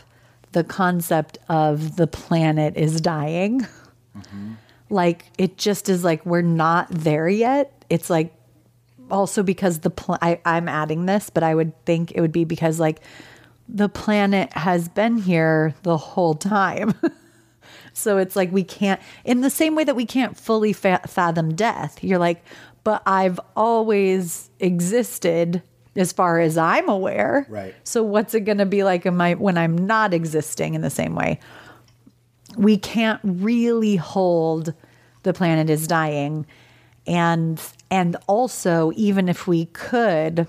the 0.54 0.64
concept 0.64 1.38
of 1.50 1.98
the 1.98 2.08
planet 2.08 2.76
is 2.76 3.00
dying. 3.00 3.68
Like, 4.90 5.26
it 5.40 5.58
just 5.58 5.90
is 5.90 6.04
like 6.04 6.24
we're 6.24 6.44
not 6.44 6.88
there 6.92 7.28
yet. 7.28 7.84
It's 7.90 8.12
like 8.12 8.32
also 9.10 9.42
because 9.42 9.80
the 9.80 9.90
pl- 9.90 10.20
I, 10.22 10.40
I'm 10.46 10.70
adding 10.70 11.08
this, 11.08 11.32
but 11.32 11.42
I 11.42 11.56
would 11.56 11.74
think 11.86 12.12
it 12.14 12.22
would 12.22 12.32
be 12.32 12.44
because 12.46 12.80
like 12.80 13.00
the 13.68 13.90
planet 13.90 14.54
has 14.54 14.90
been 14.90 15.18
here 15.18 15.74
the 15.82 15.98
whole 15.98 16.36
time. 16.36 16.94
so 17.94 18.18
it's 18.18 18.36
like 18.36 18.52
we 18.52 18.64
can't, 18.64 19.00
in 19.24 19.42
the 19.42 19.50
same 19.50 19.76
way 19.76 19.84
that 19.84 19.96
we 19.96 20.06
can't 20.06 20.38
fully 20.38 20.74
fa- 20.74 21.02
fathom 21.08 21.56
death. 21.56 22.04
You're 22.04 22.20
like, 22.20 22.44
but 22.84 23.02
I've 23.06 23.40
always 23.56 24.50
existed 24.60 25.62
as 25.96 26.12
far 26.12 26.40
as 26.40 26.58
I'm 26.58 26.90
aware. 26.90 27.46
Right. 27.50 27.76
So 27.84 28.04
what's 28.04 28.34
it 28.34 28.42
going 28.42 28.58
to 28.58 28.66
be 28.66 28.84
like 28.84 29.06
in 29.06 29.16
my, 29.16 29.36
when 29.36 29.58
I'm 29.58 29.78
not 29.78 30.14
existing 30.14 30.74
in 30.74 30.82
the 30.82 30.90
same 30.90 31.16
way? 31.16 31.40
we 32.58 32.78
can't 32.78 33.20
really 33.24 33.96
hold 33.96 34.74
the 35.24 35.34
planet 35.34 35.70
is 35.70 35.88
dying 35.88 36.46
and 37.08 37.62
and 37.90 38.16
also 38.28 38.92
even 38.96 39.30
if 39.30 39.48
we 39.48 39.66
could 39.68 40.48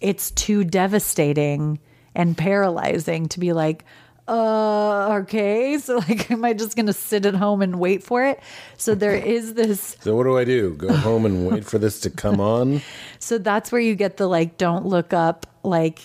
it's 0.00 0.30
too 0.32 0.64
devastating 0.64 1.78
and 2.14 2.36
paralyzing 2.36 3.28
to 3.28 3.38
be 3.38 3.52
like 3.52 3.84
uh 4.32 5.18
okay 5.20 5.76
so 5.78 5.96
like 6.08 6.30
am 6.30 6.44
i 6.44 6.52
just 6.54 6.74
gonna 6.74 6.92
sit 6.92 7.26
at 7.26 7.34
home 7.34 7.60
and 7.60 7.78
wait 7.78 8.02
for 8.02 8.24
it 8.24 8.40
so 8.78 8.94
there 8.94 9.14
is 9.36 9.54
this 9.54 9.96
So 10.00 10.16
what 10.16 10.24
do 10.24 10.38
I 10.38 10.44
do? 10.44 10.74
Go 10.74 10.92
home 10.94 11.26
and 11.26 11.46
wait 11.46 11.64
for 11.64 11.78
this 11.78 12.00
to 12.00 12.10
come 12.10 12.40
on? 12.40 12.80
so 13.18 13.36
that's 13.38 13.70
where 13.70 13.80
you 13.80 13.94
get 13.94 14.16
the 14.16 14.26
like 14.26 14.56
don't 14.58 14.86
look 14.86 15.12
up 15.12 15.46
like 15.62 16.00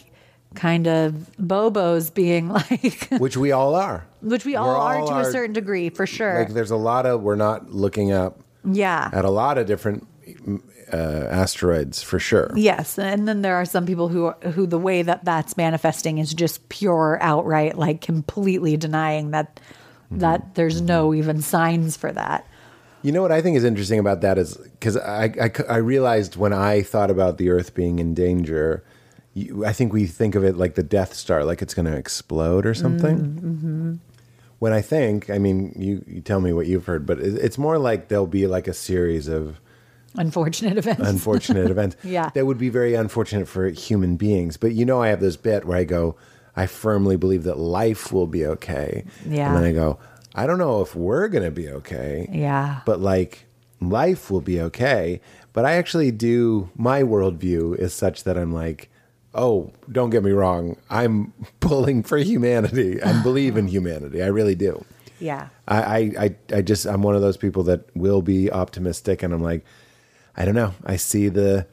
kind 0.55 0.87
of 0.87 1.13
bobos 1.41 2.13
being 2.13 2.49
like 2.49 3.07
Which 3.19 3.37
we 3.37 3.51
all 3.51 3.75
are. 3.75 4.05
which 4.21 4.43
we 4.45 4.55
all 4.55 4.67
We're 4.67 5.05
to 5.07 5.13
are- 5.13 5.21
a 5.21 5.31
certain 5.31 5.53
degree 5.53 5.89
for 5.89 6.05
sure 6.05 6.39
Like 6.39 6.53
there's 6.53 6.71
a 6.71 6.75
lot 6.77 7.05
of 7.05 7.21
we're 7.21 7.35
not 7.35 7.71
looking 7.71 8.11
up 8.11 8.39
yeah 8.69 9.09
at 9.13 9.23
a 9.23 9.29
lot 9.31 9.57
of 9.57 9.65
different 9.67 10.05
uh, 10.93 11.27
asteroids 11.29 12.01
for 12.01 12.19
sure. 12.19 12.51
Yes, 12.55 12.97
and 12.97 13.27
then 13.27 13.41
there 13.41 13.55
are 13.55 13.65
some 13.65 13.85
people 13.85 14.07
who 14.07 14.31
who 14.51 14.65
the 14.65 14.79
way 14.79 15.01
that 15.01 15.25
that's 15.25 15.57
manifesting 15.57 16.17
is 16.17 16.33
just 16.33 16.69
pure 16.69 17.17
outright 17.21 17.77
like 17.77 18.01
completely 18.01 18.77
denying 18.77 19.31
that 19.31 19.59
mm-hmm. 20.05 20.19
that 20.19 20.55
there's 20.55 20.81
no 20.81 21.09
mm-hmm. 21.09 21.19
even 21.19 21.41
signs 21.41 21.97
for 21.97 22.11
that. 22.11 22.47
You 23.03 23.11
know 23.11 23.21
what 23.21 23.31
I 23.31 23.41
think 23.41 23.57
is 23.57 23.63
interesting 23.63 23.99
about 23.99 24.21
that 24.21 24.37
is 24.37 24.57
because 24.57 24.97
I, 24.97 25.25
I, 25.41 25.51
I 25.69 25.77
realized 25.77 26.35
when 26.35 26.51
I 26.51 26.81
thought 26.81 27.11
about 27.11 27.37
the 27.37 27.49
Earth 27.49 27.73
being 27.73 27.99
in 27.99 28.13
danger, 28.13 28.83
you, 29.33 29.65
I 29.65 29.71
think 29.71 29.93
we 29.93 30.07
think 30.07 30.35
of 30.35 30.43
it 30.43 30.57
like 30.57 30.75
the 30.75 30.83
Death 30.83 31.13
Star, 31.13 31.45
like 31.45 31.61
it's 31.61 31.73
going 31.73 31.85
to 31.85 31.95
explode 31.95 32.65
or 32.65 32.73
something. 32.73 33.17
Mm, 33.17 33.39
mm-hmm. 33.39 33.95
When 34.59 34.73
I 34.73 34.81
think, 34.81 35.29
I 35.29 35.37
mean, 35.37 35.73
you, 35.77 36.03
you 36.07 36.21
tell 36.21 36.41
me 36.41 36.51
what 36.51 36.65
you've 36.65 36.87
heard, 36.87 37.05
but 37.05 37.19
it's 37.19 37.59
more 37.59 37.77
like 37.77 38.07
there'll 38.07 38.25
be 38.25 38.47
like 38.47 38.67
a 38.67 38.73
series 38.73 39.27
of 39.27 39.61
Unfortunate 40.17 40.77
events. 40.77 41.01
unfortunate 41.07 41.69
events 41.69 41.95
Yeah. 42.03 42.29
that 42.33 42.45
would 42.45 42.57
be 42.57 42.69
very 42.69 42.93
unfortunate 42.95 43.47
for 43.47 43.69
human 43.69 44.15
beings. 44.17 44.57
But 44.57 44.73
you 44.73 44.85
know, 44.85 45.01
I 45.01 45.09
have 45.09 45.19
this 45.19 45.37
bit 45.37 45.65
where 45.65 45.77
I 45.77 45.83
go, 45.83 46.15
I 46.55 46.65
firmly 46.65 47.17
believe 47.17 47.43
that 47.43 47.57
life 47.59 48.11
will 48.11 48.27
be 48.27 48.45
okay. 48.45 49.05
Yeah. 49.27 49.47
And 49.47 49.57
then 49.57 49.63
I 49.63 49.71
go, 49.73 49.99
I 50.35 50.47
don't 50.47 50.57
know 50.57 50.81
if 50.81 50.95
we're 50.95 51.27
going 51.27 51.43
to 51.43 51.51
be 51.51 51.69
okay. 51.69 52.27
Yeah. 52.31 52.81
But 52.85 52.99
like, 52.99 53.45
life 53.79 54.29
will 54.31 54.41
be 54.41 54.59
okay. 54.61 55.21
But 55.53 55.65
I 55.65 55.73
actually 55.73 56.11
do, 56.11 56.69
my 56.75 57.03
worldview 57.03 57.77
is 57.77 57.93
such 57.93 58.23
that 58.23 58.37
I'm 58.37 58.51
like, 58.53 58.89
oh, 59.35 59.71
don't 59.91 60.09
get 60.09 60.23
me 60.23 60.31
wrong. 60.31 60.77
I'm 60.89 61.33
pulling 61.59 62.01
for 62.03 62.17
humanity. 62.17 63.01
I 63.03 63.21
believe 63.21 63.55
in 63.57 63.67
humanity. 63.67 64.21
I 64.23 64.27
really 64.27 64.55
do. 64.55 64.83
yeah. 65.19 65.49
I, 65.67 65.81
I, 65.81 65.97
I, 66.19 66.35
I 66.57 66.61
just 66.61 66.85
I'm 66.85 67.01
one 67.03 67.15
of 67.15 67.21
those 67.21 67.37
people 67.37 67.63
that 67.63 67.81
will 67.95 68.21
be 68.21 68.51
optimistic, 68.51 69.21
and 69.23 69.33
I'm 69.33 69.43
like, 69.43 69.63
I 70.37 70.45
don't 70.45 70.55
know. 70.55 70.73
I 70.85 70.95
see 70.95 71.29
the 71.29 71.67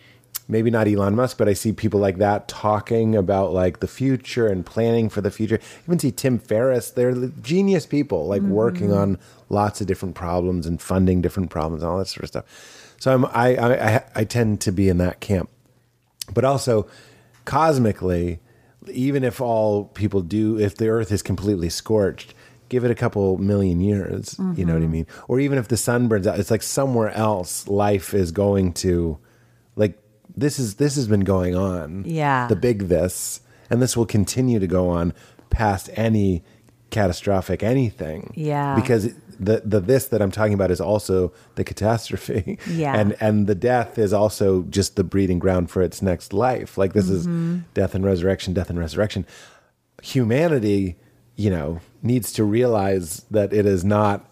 maybe 0.48 0.70
not 0.70 0.88
Elon 0.88 1.14
Musk, 1.14 1.38
but 1.38 1.48
I 1.48 1.52
see 1.52 1.72
people 1.72 2.00
like 2.00 2.18
that 2.18 2.48
talking 2.48 3.14
about 3.14 3.52
like 3.52 3.80
the 3.80 3.86
future 3.86 4.46
and 4.46 4.64
planning 4.64 5.08
for 5.08 5.20
the 5.20 5.30
future. 5.30 5.58
Even 5.86 5.98
see 5.98 6.10
Tim 6.10 6.38
Ferriss. 6.38 6.90
They're 6.90 7.14
genius 7.42 7.86
people, 7.86 8.26
like 8.26 8.42
working 8.42 8.92
on 8.92 9.18
lots 9.48 9.80
of 9.80 9.86
different 9.86 10.14
problems 10.14 10.66
and 10.66 10.80
funding 10.80 11.20
different 11.20 11.50
problems 11.50 11.82
and 11.82 11.90
all 11.90 11.98
that 11.98 12.08
sort 12.08 12.24
of 12.24 12.28
stuff. 12.28 12.94
So 12.98 13.12
I'm 13.12 13.24
I, 13.26 13.56
I, 13.56 14.04
I 14.14 14.24
tend 14.24 14.60
to 14.62 14.72
be 14.72 14.88
in 14.88 14.98
that 14.98 15.20
camp, 15.20 15.50
but 16.32 16.44
also 16.44 16.86
cosmically, 17.44 18.40
even 18.90 19.24
if 19.24 19.40
all 19.40 19.84
people 19.84 20.20
do, 20.22 20.58
if 20.58 20.76
the 20.76 20.88
Earth 20.88 21.12
is 21.12 21.22
completely 21.22 21.68
scorched, 21.68 22.34
give 22.68 22.84
it 22.84 22.90
a 22.90 22.94
couple 22.94 23.36
million 23.38 23.80
years. 23.80 24.36
You 24.56 24.64
know 24.64 24.74
what 24.74 24.82
I 24.82 24.86
mean? 24.86 25.06
Or 25.28 25.38
even 25.40 25.58
if 25.58 25.68
the 25.68 25.76
sun 25.76 26.08
burns 26.08 26.26
out, 26.26 26.38
it's 26.38 26.50
like 26.50 26.62
somewhere 26.62 27.10
else 27.10 27.68
life 27.68 28.14
is 28.14 28.32
going 28.32 28.72
to, 28.74 29.18
like 29.76 29.98
this 30.36 30.58
is 30.58 30.76
this 30.76 30.96
has 30.96 31.06
been 31.06 31.20
going 31.20 31.54
on. 31.54 32.04
Yeah. 32.06 32.46
the 32.48 32.56
big 32.56 32.88
this, 32.88 33.40
and 33.70 33.80
this 33.82 33.96
will 33.96 34.06
continue 34.06 34.58
to 34.58 34.66
go 34.66 34.88
on 34.88 35.12
past 35.50 35.90
any 35.94 36.42
catastrophic 36.90 37.62
anything. 37.62 38.32
Yeah. 38.36 38.74
because 38.76 39.12
the 39.40 39.62
the 39.64 39.80
this 39.80 40.06
that 40.08 40.22
I'm 40.22 40.30
talking 40.30 40.54
about 40.54 40.70
is 40.70 40.80
also 40.80 41.32
the 41.56 41.64
catastrophe. 41.64 42.58
Yeah. 42.68 42.94
and 42.96 43.16
and 43.20 43.46
the 43.46 43.54
death 43.54 43.98
is 43.98 44.12
also 44.12 44.62
just 44.64 44.94
the 44.96 45.04
breeding 45.04 45.38
ground 45.40 45.70
for 45.70 45.82
its 45.82 46.00
next 46.02 46.32
life. 46.32 46.78
Like 46.78 46.92
this 46.92 47.10
Mm-hmm. 47.10 47.56
is 47.56 47.62
death 47.74 47.94
and 47.94 48.04
resurrection, 48.04 48.54
death 48.54 48.70
and 48.70 48.78
resurrection. 48.78 49.26
Humanity, 50.02 50.96
you 51.36 51.50
know, 51.50 51.80
needs 52.04 52.32
to 52.34 52.44
realize 52.44 53.24
that 53.30 53.52
it 53.52 53.66
is 53.66 53.84
not 53.84 54.30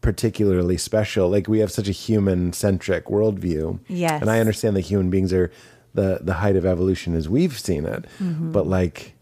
particularly 0.00 0.76
special. 0.76 1.30
Like 1.30 1.48
we 1.48 1.60
have 1.60 1.72
such 1.72 1.88
a 1.88 1.92
human 1.92 2.52
centric 2.52 3.06
worldview. 3.06 3.80
Yes. 3.88 4.20
And 4.20 4.30
I 4.30 4.38
understand 4.38 4.76
that 4.76 4.82
human 4.82 5.10
beings 5.10 5.32
are 5.32 5.50
the 5.94 6.18
the 6.20 6.34
height 6.34 6.56
of 6.56 6.66
evolution 6.66 7.14
as 7.14 7.28
we've 7.28 7.58
seen 7.58 7.86
it. 7.86 8.04
Mm-hmm. 8.20 8.52
But 8.52 8.66
like 8.66 9.14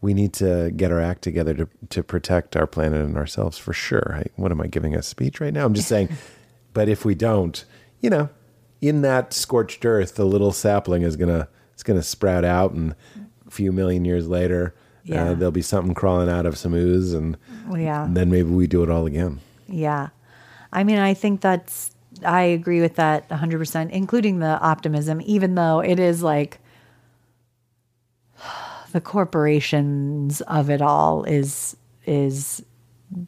we 0.00 0.14
need 0.14 0.32
to 0.34 0.70
get 0.76 0.92
our 0.92 1.00
act 1.00 1.22
together 1.22 1.54
to 1.54 1.68
to 1.88 2.02
protect 2.02 2.56
our 2.56 2.66
planet 2.66 3.00
and 3.00 3.16
ourselves 3.16 3.56
for 3.56 3.72
sure. 3.72 4.16
I, 4.16 4.26
what 4.36 4.52
am 4.52 4.60
I 4.60 4.66
giving 4.66 4.94
a 4.94 5.02
speech 5.02 5.40
right 5.40 5.52
now? 5.52 5.64
I'm 5.64 5.74
just 5.74 5.88
saying. 5.88 6.10
but 6.74 6.88
if 6.88 7.04
we 7.04 7.14
don't, 7.14 7.64
you 8.00 8.10
know, 8.10 8.28
in 8.80 9.00
that 9.02 9.32
scorched 9.32 9.84
earth, 9.86 10.16
the 10.16 10.26
little 10.26 10.52
sapling 10.52 11.02
is 11.02 11.16
gonna 11.16 11.48
it's 11.72 11.82
gonna 11.82 12.02
sprout 12.02 12.44
out, 12.44 12.72
and 12.72 12.94
a 13.46 13.50
few 13.50 13.72
million 13.72 14.04
years 14.04 14.28
later, 14.28 14.74
Yeah. 15.08 15.30
uh, 15.30 15.34
there'll 15.34 15.50
be 15.52 15.62
something 15.62 15.94
crawling 15.94 16.28
out 16.28 16.46
of 16.46 16.56
some 16.58 16.74
ooze, 16.74 17.14
and 17.14 17.36
Yeah. 17.74 18.06
then 18.10 18.30
maybe 18.30 18.50
we 18.50 18.66
do 18.66 18.82
it 18.82 18.90
all 18.90 19.06
again. 19.06 19.40
Yeah. 19.66 20.08
I 20.72 20.84
mean, 20.84 20.98
I 20.98 21.14
think 21.14 21.40
that's, 21.40 21.90
I 22.24 22.42
agree 22.42 22.80
with 22.80 22.96
that 22.96 23.28
100%, 23.30 23.90
including 23.90 24.38
the 24.40 24.58
optimism, 24.60 25.20
even 25.24 25.54
though 25.54 25.80
it 25.80 25.98
is 25.98 26.22
like 26.22 26.60
the 28.92 29.00
corporations 29.00 30.40
of 30.42 30.70
it 30.70 30.82
all 30.82 31.24
is, 31.24 31.76
is 32.06 32.62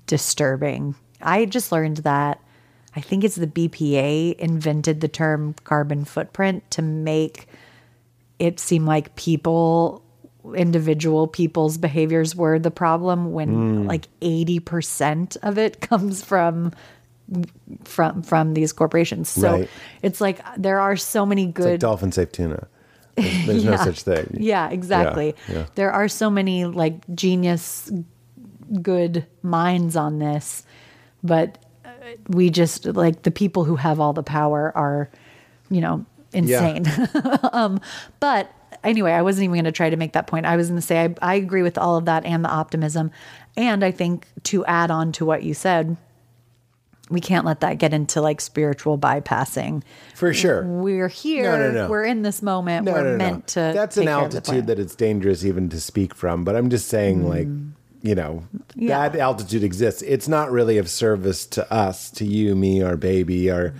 disturbing. 0.06 0.94
I 1.22 1.44
just 1.46 1.72
learned 1.72 1.98
that 1.98 2.40
I 2.96 3.00
think 3.00 3.22
it's 3.24 3.36
the 3.36 3.46
BPA 3.46 4.34
invented 4.36 5.00
the 5.00 5.08
term 5.08 5.54
carbon 5.64 6.04
footprint 6.04 6.68
to 6.72 6.82
make 6.82 7.46
it 8.38 8.58
seem 8.58 8.84
like 8.84 9.14
people 9.16 10.02
individual 10.54 11.26
people's 11.26 11.76
behaviors 11.78 12.34
were 12.34 12.58
the 12.58 12.70
problem 12.70 13.32
when 13.32 13.86
like 13.86 14.08
80% 14.20 15.36
of 15.42 15.58
it 15.58 15.80
comes 15.90 16.22
from 16.24 16.72
from 17.84 18.22
from 18.22 18.54
these 18.54 18.72
corporations 18.72 19.28
so 19.28 19.52
Right. 19.52 19.68
it's 20.02 20.20
like 20.20 20.40
there 20.56 20.80
are 20.80 20.96
so 20.96 21.24
many 21.24 21.44
It's 21.48 21.58
like 21.58 21.66
good 21.66 21.80
dolphin 21.80 22.10
safe 22.10 22.32
tuna. 22.32 22.66
There's, 23.16 23.46
there's 23.46 23.64
no 23.64 23.76
such 23.76 24.02
thing. 24.02 24.36
yeah 24.40 24.70
exactly 24.70 25.34
yeah. 25.48 25.66
there 25.74 25.92
are 25.92 26.08
so 26.08 26.30
many 26.30 26.64
like 26.64 26.94
genius 27.14 27.90
good 28.82 29.26
minds 29.42 29.94
on 29.96 30.18
this 30.20 30.64
but 31.22 31.58
uh, 31.84 31.90
we 32.28 32.50
just 32.50 32.86
like 32.86 33.22
the 33.22 33.30
people 33.30 33.64
who 33.64 33.76
have 33.76 34.00
all 34.00 34.12
the 34.12 34.22
power 34.22 34.72
are 34.74 35.10
you 35.70 35.80
know 35.80 36.04
insane 36.32 36.84
um 37.52 37.80
but 38.20 38.50
anyway 38.84 39.12
i 39.12 39.22
wasn't 39.22 39.42
even 39.44 39.54
going 39.54 39.64
to 39.64 39.72
try 39.72 39.90
to 39.90 39.96
make 39.96 40.12
that 40.12 40.26
point 40.26 40.46
i 40.46 40.56
was 40.56 40.68
going 40.68 40.80
to 40.80 40.86
say 40.86 41.04
I, 41.04 41.14
I 41.22 41.34
agree 41.34 41.62
with 41.62 41.78
all 41.78 41.96
of 41.96 42.04
that 42.06 42.24
and 42.24 42.44
the 42.44 42.48
optimism 42.50 43.10
and 43.56 43.84
i 43.84 43.90
think 43.90 44.26
to 44.44 44.64
add 44.66 44.90
on 44.90 45.12
to 45.12 45.24
what 45.24 45.42
you 45.42 45.54
said 45.54 45.96
we 47.10 47.20
can't 47.20 47.44
let 47.44 47.58
that 47.60 47.78
get 47.78 47.92
into 47.92 48.20
like 48.20 48.40
spiritual 48.40 48.96
bypassing 48.96 49.82
For 50.14 50.32
sure. 50.32 50.64
we're 50.64 51.08
here 51.08 51.42
No, 51.42 51.58
no, 51.58 51.70
no. 51.72 51.88
we're 51.88 52.04
in 52.04 52.22
this 52.22 52.40
moment 52.40 52.86
No, 52.86 52.92
we're 52.92 53.02
no, 53.02 53.10
no. 53.12 53.16
meant 53.16 53.46
to 53.48 53.72
That's 53.74 53.96
an 53.96 54.06
altitude 54.06 54.68
that 54.68 54.78
it's 54.78 54.94
dangerous 54.94 55.44
even 55.44 55.68
to 55.70 55.80
speak 55.80 56.14
from. 56.14 56.44
But 56.44 56.54
I'm 56.54 56.70
just 56.70 56.86
saying, 56.86 57.22
mm. 57.22 57.28
like, 57.28 57.48
you 58.02 58.14
know, 58.14 58.44
Yeah. 58.76 59.08
that 59.08 59.18
altitude 59.18 59.64
exists. 59.64 60.02
It's 60.02 60.28
not 60.28 60.52
really 60.52 60.78
of 60.78 60.88
service 60.88 61.46
to 61.46 61.72
us, 61.72 62.10
to 62.12 62.24
you, 62.24 62.54
me, 62.54 62.80
our 62.80 62.96
baby, 62.96 63.50
our, 63.50 63.74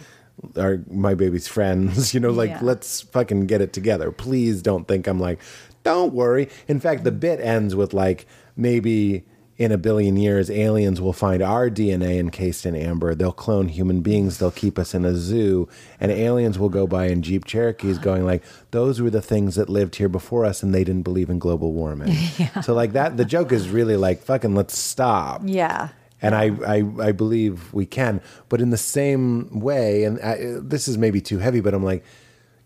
our 0.56 0.80
my 0.90 1.14
baby's 1.14 1.48
friends. 1.48 2.12
You 2.14 2.20
know, 2.20 2.30
like, 2.30 2.50
Yeah. 2.50 2.58
let's 2.62 3.00
fucking 3.02 3.46
get 3.46 3.60
it 3.60 3.72
together. 3.72 4.10
Please 4.12 4.62
don't 4.62 4.86
think 4.88 5.06
I'm 5.06 5.20
like, 5.20 5.38
don't 5.84 6.12
worry. 6.12 6.48
In 6.68 6.80
fact, 6.80 7.04
the 7.04 7.12
bit 7.12 7.40
ends 7.40 7.74
with 7.74 7.92
like 7.94 8.26
maybe. 8.56 9.24
In 9.58 9.72
a 9.72 9.76
billion 9.76 10.16
years, 10.16 10.50
aliens 10.50 11.02
will 11.02 11.12
find 11.12 11.42
our 11.42 11.68
DNA 11.68 12.18
encased 12.18 12.64
in 12.64 12.74
amber. 12.74 13.14
They'll 13.14 13.30
clone 13.30 13.68
human 13.68 14.00
beings. 14.00 14.38
They'll 14.38 14.50
keep 14.50 14.78
us 14.78 14.94
in 14.94 15.04
a 15.04 15.14
zoo, 15.14 15.68
and 16.00 16.10
aliens 16.10 16.58
will 16.58 16.70
go 16.70 16.86
by 16.86 17.08
in 17.08 17.20
Jeep 17.20 17.44
Cherokees, 17.44 17.98
going 18.08 18.24
like, 18.24 18.42
"Those 18.70 19.02
were 19.02 19.10
the 19.10 19.20
things 19.20 19.56
that 19.56 19.68
lived 19.68 19.96
here 19.96 20.08
before 20.08 20.46
us, 20.46 20.62
and 20.62 20.72
they 20.74 20.82
didn't 20.82 21.02
believe 21.02 21.28
in 21.28 21.38
global 21.38 21.74
warming." 21.74 22.16
So 22.62 22.72
like 22.72 22.92
that, 22.94 23.18
the 23.18 23.26
joke 23.26 23.52
is 23.52 23.68
really 23.68 23.98
like, 23.98 24.22
"Fucking 24.22 24.54
let's 24.54 24.78
stop." 24.78 25.42
yeah 25.44 25.90
And 26.22 26.34
I, 26.34 26.50
I, 26.66 26.84
I 27.00 27.12
believe 27.12 27.72
we 27.72 27.86
can, 27.86 28.20
but 28.48 28.60
in 28.60 28.70
the 28.70 28.76
same 28.76 29.60
way, 29.60 30.04
and 30.04 30.20
I, 30.20 30.58
this 30.60 30.86
is 30.86 30.98
maybe 30.98 31.20
too 31.20 31.38
heavy, 31.38 31.60
but 31.60 31.72
I'm 31.72 31.82
like, 31.82 32.04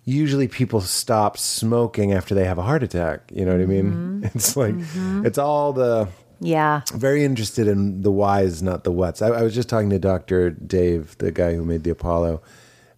usually 0.05 0.49
people 0.49 0.81
stop 0.81 1.39
smoking 1.39 2.13
after 2.13 2.35
they 2.35 2.45
have 2.45 2.59
a 2.59 2.63
heart 2.63 2.83
attack. 2.83 3.31
You 3.33 3.45
know 3.45 3.53
what 3.53 3.61
I 3.61 3.67
mean? 3.67 3.93
Mm-hmm. 3.93 4.25
It's 4.35 4.57
like, 4.57 4.75
mm-hmm. 4.75 5.27
it's 5.27 5.39
all 5.39 5.73
the 5.73 6.09
yeah 6.41 6.83
very 6.93 7.25
interested 7.25 7.69
in 7.69 8.03
the 8.03 8.11
whys, 8.11 8.63
not 8.63 8.85
the 8.85 8.93
whats. 8.93 9.23
I, 9.23 9.29
I 9.29 9.43
was 9.43 9.55
just 9.55 9.69
talking 9.69 9.91
to 9.91 9.99
Dr. 9.99 10.51
Dave, 10.51 11.17
the 11.19 11.31
guy 11.31 11.55
who 11.55 11.65
made 11.65 11.85
the 11.85 11.91
Apollo. 11.91 12.43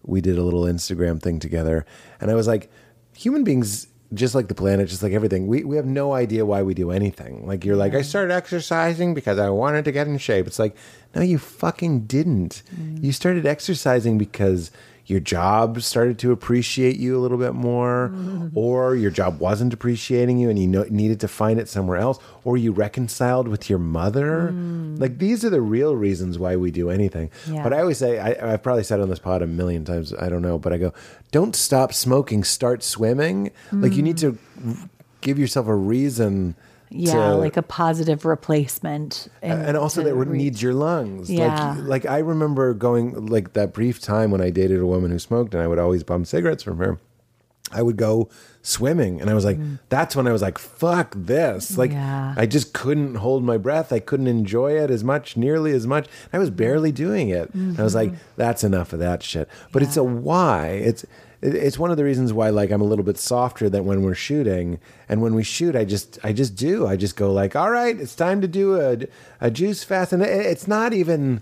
We 0.03 0.21
did 0.21 0.37
a 0.37 0.43
little 0.43 0.63
Instagram 0.63 1.21
thing 1.21 1.39
together, 1.39 1.85
and 2.21 2.31
I 2.31 2.35
was 2.35 2.47
like, 2.47 2.71
human 3.13 3.43
beings, 3.43 3.87
just 4.13 4.35
like 4.35 4.47
the 4.47 4.55
planet, 4.55 4.87
just 4.87 5.03
like 5.03 5.11
everything, 5.11 5.47
we, 5.47 5.63
we 5.63 5.75
have 5.75 5.85
no 5.85 6.13
idea 6.13 6.45
why 6.45 6.61
we 6.61 6.73
do 6.73 6.91
anything. 6.91 7.45
Like, 7.45 7.65
you're 7.65 7.75
like, 7.75 7.93
I 7.93 8.01
started 8.01 8.33
exercising 8.33 9.13
because 9.13 9.37
I 9.37 9.49
wanted 9.49 9.85
to 9.85 9.91
get 9.91 10.07
in 10.07 10.17
shape. 10.17 10.47
It's 10.47 10.59
like, 10.59 10.75
no, 11.13 11.21
you 11.21 11.37
fucking 11.37 12.01
didn't. 12.01 12.63
Mm. 12.73 13.03
You 13.03 13.11
started 13.11 13.45
exercising 13.45 14.17
because 14.17 14.71
your 15.07 15.21
job 15.21 15.81
started 15.81 16.19
to 16.19 16.33
appreciate 16.33 16.97
you 16.97 17.17
a 17.17 17.19
little 17.19 17.37
bit 17.37 17.53
more, 17.53 18.11
mm-hmm. 18.13 18.49
or 18.53 18.93
your 18.93 19.09
job 19.09 19.39
wasn't 19.39 19.73
appreciating 19.73 20.37
you 20.37 20.49
and 20.49 20.59
you 20.59 20.67
know, 20.67 20.85
needed 20.89 21.21
to 21.21 21.29
find 21.29 21.61
it 21.61 21.69
somewhere 21.69 21.97
else, 21.97 22.19
or 22.43 22.57
you 22.57 22.73
reconciled 22.73 23.47
with 23.47 23.69
your 23.69 23.79
mother. 23.79 24.51
Mm. 24.51 24.99
Like 24.99 25.17
these 25.17 25.45
are 25.45 25.49
the 25.49 25.61
real 25.61 25.95
reasons 25.95 26.37
why 26.37 26.57
we 26.57 26.71
do 26.71 26.89
anything. 26.89 27.31
Yeah. 27.49 27.63
But 27.63 27.71
I 27.71 27.79
always 27.79 27.97
say, 27.97 28.19
I, 28.19 28.53
I've 28.53 28.63
probably 28.63 28.83
said 28.83 28.99
on 28.99 29.09
this 29.09 29.19
pod 29.19 29.41
a 29.41 29.47
million 29.47 29.85
times, 29.85 30.13
I 30.13 30.27
don't 30.27 30.41
know, 30.41 30.59
but 30.59 30.73
I 30.73 30.77
go, 30.77 30.93
don't 31.31 31.55
stop 31.55 31.93
smoking, 31.93 32.43
start 32.43 32.83
swimming. 32.83 33.51
Like 33.71 33.93
you 33.93 34.03
need 34.03 34.17
mm. 34.17 34.37
to 34.65 34.89
give 35.21 35.39
yourself 35.39 35.67
a 35.67 35.75
reason. 35.75 36.55
Yeah, 36.89 37.13
to- 37.31 37.35
like 37.35 37.57
a 37.57 37.61
positive 37.61 38.23
replacement. 38.25 39.27
and 39.41 39.75
also 39.77 40.01
that 40.03 40.09
it 40.09 40.13
re- 40.13 40.37
needs 40.37 40.61
your 40.61 40.73
lungs. 40.73 41.29
Yeah. 41.29 41.75
Like, 41.79 42.03
like 42.03 42.05
I 42.05 42.19
remember 42.19 42.73
going 42.73 43.25
like 43.27 43.53
that 43.53 43.73
brief 43.73 43.99
time 44.01 44.31
when 44.31 44.41
I 44.41 44.49
dated 44.49 44.79
a 44.79 44.85
woman 44.85 45.11
who 45.11 45.19
smoked, 45.19 45.53
and 45.53 45.61
I 45.61 45.67
would 45.67 45.79
always 45.79 46.03
bum 46.03 46.23
cigarettes 46.25 46.63
from 46.63 46.77
her. 46.77 46.97
I 47.69 47.81
would 47.81 47.97
go 47.97 48.29
swimming, 48.61 49.19
and 49.19 49.29
I 49.29 49.33
was 49.33 49.43
like, 49.43 49.59
that's 49.89 50.15
when 50.15 50.25
I 50.25 50.31
was 50.31 50.41
like, 50.41 50.57
fuck 50.57 51.13
this. 51.17 51.77
Like, 51.77 51.91
Mm. 51.91 51.95
Yeah. 51.95 52.33
I 52.37 52.45
just 52.45 52.73
couldn't 52.73 53.15
hold 53.15 53.43
my 53.43 53.57
breath. 53.57 53.91
I 53.91 53.99
couldn't 53.99 54.27
enjoy 54.27 54.81
it 54.81 54.89
as 54.89 55.03
much, 55.03 55.35
nearly 55.35 55.73
as 55.73 55.85
much. 55.85 56.07
I 56.31 56.39
was 56.39 56.49
barely 56.49 56.93
doing 56.93 57.27
it. 57.27 57.53
And 57.53 57.77
I 57.77 57.83
was 57.83 57.93
like, 57.95 58.11
Mm-hmm. 58.11 58.21
that's 58.37 58.63
enough 58.63 58.93
of 58.93 58.99
that 58.99 59.21
shit. 59.21 59.49
But 59.73 59.83
it's 59.83 59.97
a 59.97 60.03
why. 60.03 60.67
It's 60.67 61.03
it- 61.03 61.09
it's 61.41 61.77
one 61.77 61.91
of 61.91 61.97
the 61.97 62.03
reasons 62.03 62.33
why 62.33 62.49
like 62.49 62.71
I'm 62.71 62.81
a 62.81 62.85
little 62.85 63.05
bit 63.05 63.17
softer 63.17 63.69
than 63.69 63.85
when 63.85 64.01
we're 64.01 64.15
shooting. 64.15 64.79
And 65.07 65.21
when 65.21 65.35
we 65.35 65.43
shoot, 65.43 65.75
I 65.75 65.85
just 65.85 66.19
I 66.23 66.33
just 66.33 66.55
do. 66.55 66.87
I 66.87 66.95
just 66.95 67.15
go 67.15 67.31
like, 67.31 67.55
all 67.55 67.71
right, 67.71 67.99
it's 67.99 68.15
time 68.15 68.41
to 68.41 68.47
do 68.47 68.79
a 68.79 68.97
a 69.39 69.51
juice 69.51 69.83
fast, 69.83 70.13
and 70.13 70.23
it's 70.23 70.67
not 70.67 70.93
even 70.93 71.41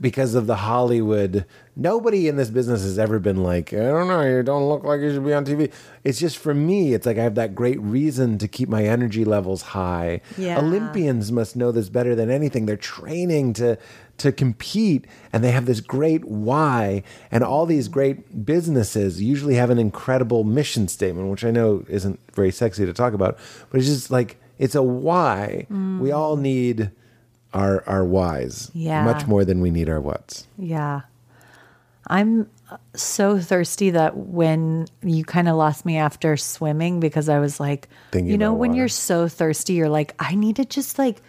because 0.00 0.34
of 0.34 0.46
the 0.46 0.56
Hollywood. 0.56 1.44
Nobody 1.80 2.26
in 2.26 2.34
this 2.34 2.50
business 2.50 2.82
has 2.82 2.98
ever 2.98 3.20
been 3.20 3.44
like, 3.44 3.72
I 3.72 3.76
don't 3.76 4.08
know, 4.08 4.22
you 4.22 4.42
don't 4.42 4.68
look 4.68 4.82
like 4.82 5.00
you 5.00 5.14
should 5.14 5.24
be 5.24 5.32
on 5.32 5.44
TV. 5.44 5.72
It's 6.02 6.18
just 6.18 6.36
for 6.36 6.52
me, 6.52 6.92
it's 6.92 7.06
like 7.06 7.18
I 7.18 7.22
have 7.22 7.36
that 7.36 7.54
great 7.54 7.80
reason 7.80 8.36
to 8.38 8.48
keep 8.48 8.68
my 8.68 8.82
energy 8.84 9.24
levels 9.24 9.62
high. 9.62 10.20
Yeah. 10.36 10.58
Olympians 10.58 11.30
must 11.30 11.54
know 11.54 11.70
this 11.70 11.88
better 11.88 12.16
than 12.16 12.30
anything. 12.30 12.66
They're 12.66 12.76
training 12.76 13.52
to 13.54 13.78
to 14.18 14.32
compete 14.32 15.06
and 15.32 15.44
they 15.44 15.52
have 15.52 15.66
this 15.66 15.80
great 15.80 16.24
why 16.24 17.04
and 17.30 17.44
all 17.44 17.66
these 17.66 17.86
great 17.86 18.44
businesses 18.44 19.22
usually 19.22 19.54
have 19.54 19.70
an 19.70 19.78
incredible 19.78 20.42
mission 20.42 20.88
statement 20.88 21.30
which 21.30 21.44
i 21.44 21.52
know 21.52 21.84
isn't 21.88 22.18
very 22.34 22.50
sexy 22.50 22.84
to 22.84 22.92
talk 22.92 23.12
about 23.12 23.38
but 23.70 23.78
it's 23.78 23.86
just 23.86 24.10
like 24.10 24.36
it's 24.58 24.74
a 24.74 24.82
why 24.82 25.66
we 25.70 25.76
mm. 25.76 26.16
all 26.16 26.36
need 26.36 26.90
our 27.54 27.88
our 27.88 28.04
whys 28.04 28.72
Yeah. 28.74 29.04
much 29.04 29.26
more 29.28 29.44
than 29.44 29.60
we 29.60 29.70
need 29.70 29.88
our 29.88 30.00
whats 30.00 30.48
Yeah. 30.58 31.02
I'm 32.08 32.48
so 32.94 33.38
thirsty 33.38 33.90
that 33.90 34.16
when 34.16 34.86
you 35.02 35.24
kind 35.24 35.48
of 35.48 35.56
lost 35.56 35.84
me 35.84 35.96
after 35.96 36.36
swimming 36.36 37.00
because 37.00 37.28
I 37.28 37.38
was 37.38 37.60
like, 37.60 37.88
Thinking 38.12 38.30
you 38.30 38.38
know, 38.38 38.52
when 38.52 38.70
water. 38.70 38.78
you're 38.80 38.88
so 38.88 39.28
thirsty, 39.28 39.74
you're 39.74 39.88
like, 39.88 40.14
I 40.18 40.34
need 40.34 40.56
to 40.56 40.64
just 40.64 40.98
like 40.98 41.22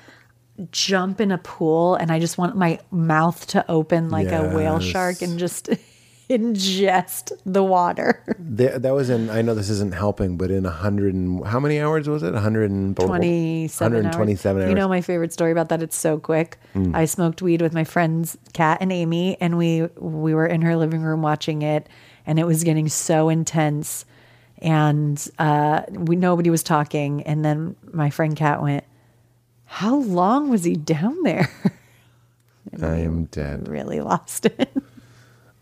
jump 0.72 1.22
in 1.22 1.32
a 1.32 1.38
pool 1.38 1.96
and 1.96 2.12
I 2.12 2.20
just 2.20 2.38
want 2.38 2.56
my 2.58 2.80
mouth 2.92 3.46
to 3.48 3.70
open 3.72 4.10
like 4.10 4.28
a 4.28 4.54
whale 4.56 4.80
shark 4.80 5.22
and 5.22 5.40
just 5.40 5.70
ingest 6.30 7.32
the 7.46 7.64
water. 7.64 8.24
There, 8.52 8.80
that 8.80 8.94
was 8.94 9.10
in 9.12 9.30
i 9.30 9.42
know 9.42 9.54
this 9.54 9.70
isn't 9.70 9.94
helping 9.94 10.36
but 10.36 10.50
in 10.50 10.64
100 10.64 11.14
and 11.14 11.46
how 11.46 11.60
many 11.60 11.80
hours 11.80 12.10
was 12.10 12.24
it 12.24 12.34
100 12.34 12.96
27 12.96 13.94
127 13.94 14.62
hours, 14.62 14.70
You 14.70 14.76
know 14.76 14.88
my 14.88 15.02
favorite 15.02 15.32
story 15.32 15.52
about 15.52 15.70
that? 15.70 15.84
It's 15.84 15.96
so 15.96 16.18
quick. 16.18 16.58
Mm. 16.74 16.96
I 16.96 17.06
smoked 17.06 17.42
weed 17.42 17.62
with 17.62 17.74
my 17.74 17.84
friends 17.84 18.38
Kat 18.54 18.80
and 18.82 18.92
Amy, 18.92 19.38
and 19.40 19.58
we 19.58 19.84
we 19.98 20.34
were 20.34 20.48
in 20.48 20.62
her 20.62 20.76
living 20.76 21.02
room 21.02 21.22
watching 21.22 21.62
it, 21.62 21.88
and 22.26 22.40
it 22.40 22.46
was 22.46 22.64
getting 22.64 22.90
so 22.90 23.30
intense, 23.30 24.06
and 24.58 25.30
uh, 25.38 25.84
we 25.92 26.16
nobody 26.16 26.50
was 26.50 26.64
talking, 26.64 27.22
and 27.24 27.46
then 27.46 27.76
my 27.94 28.10
friend 28.10 28.36
Kat 28.36 28.62
went, 28.62 28.84
"How 29.66 29.96
long 29.98 30.50
was 30.50 30.64
he 30.64 30.76
down 30.76 31.22
there?" 31.24 31.50
i 32.82 32.98
am 32.98 33.26
dead 33.26 33.68
really 33.68 34.00
lost 34.02 34.46
it. 34.46 34.72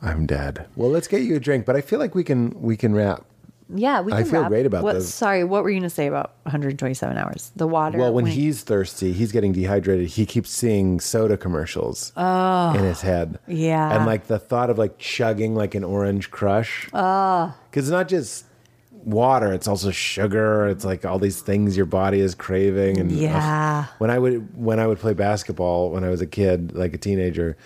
i'm 0.01 0.25
dead 0.25 0.67
well 0.75 0.89
let's 0.89 1.07
get 1.07 1.21
you 1.21 1.35
a 1.35 1.39
drink 1.39 1.65
but 1.65 1.75
i 1.75 1.81
feel 1.81 1.99
like 1.99 2.15
we 2.15 2.23
can 2.23 2.59
we 2.61 2.77
can 2.77 2.93
wrap 2.93 3.25
yeah, 3.73 4.01
we. 4.01 4.11
Can 4.11 4.19
I 4.19 4.21
Can 4.21 4.31
feel 4.31 4.41
wrap. 4.41 4.49
great 4.49 4.65
about 4.65 4.83
what, 4.83 4.93
this. 4.93 5.13
Sorry, 5.13 5.43
what 5.43 5.63
were 5.63 5.69
you 5.69 5.75
going 5.75 5.89
to 5.89 5.93
say 5.93 6.07
about 6.07 6.35
127 6.43 7.17
hours? 7.17 7.51
The 7.55 7.67
water. 7.67 7.97
Well, 7.97 8.13
when 8.13 8.25
he's 8.25 8.63
thirsty, 8.63 9.11
he's 9.11 9.31
getting 9.31 9.51
dehydrated. 9.51 10.09
He 10.09 10.25
keeps 10.25 10.49
seeing 10.49 10.99
soda 10.99 11.37
commercials 11.37 12.11
in 12.15 12.83
his 12.83 13.03
oh, 13.03 13.05
head. 13.05 13.39
Oh. 13.39 13.51
Yeah. 13.51 13.95
and 13.95 14.05
like 14.05 14.27
the 14.27 14.39
thought 14.39 14.69
of 14.69 14.77
like 14.77 14.97
chugging 14.97 15.55
like 15.55 15.75
an 15.75 15.83
orange 15.83 16.31
crush. 16.31 16.89
Ah. 16.93 17.55
Oh, 17.55 17.61
because 17.69 17.87
it's 17.87 17.91
not 17.91 18.07
just 18.07 18.45
water; 18.91 19.51
it's 19.51 19.67
also 19.67 19.91
sugar. 19.91 20.67
It's 20.67 20.85
like 20.85 21.03
all 21.03 21.19
these 21.19 21.41
things 21.41 21.75
your 21.75 21.85
body 21.85 22.21
is 22.21 22.35
craving. 22.35 22.99
And 22.99 23.11
ugh. 23.11 23.17
Yeah. 23.17 23.85
when 23.97 24.09
I 24.09 24.19
would 24.19 24.55
when 24.57 24.79
I 24.79 24.87
would 24.87 24.99
play 24.99 25.13
basketball 25.13 25.91
when 25.91 26.05
I 26.05 26.09
was 26.09 26.21
a 26.21 26.27
kid, 26.27 26.73
like 26.73 26.93
a 26.93 26.97
teenager. 26.97 27.57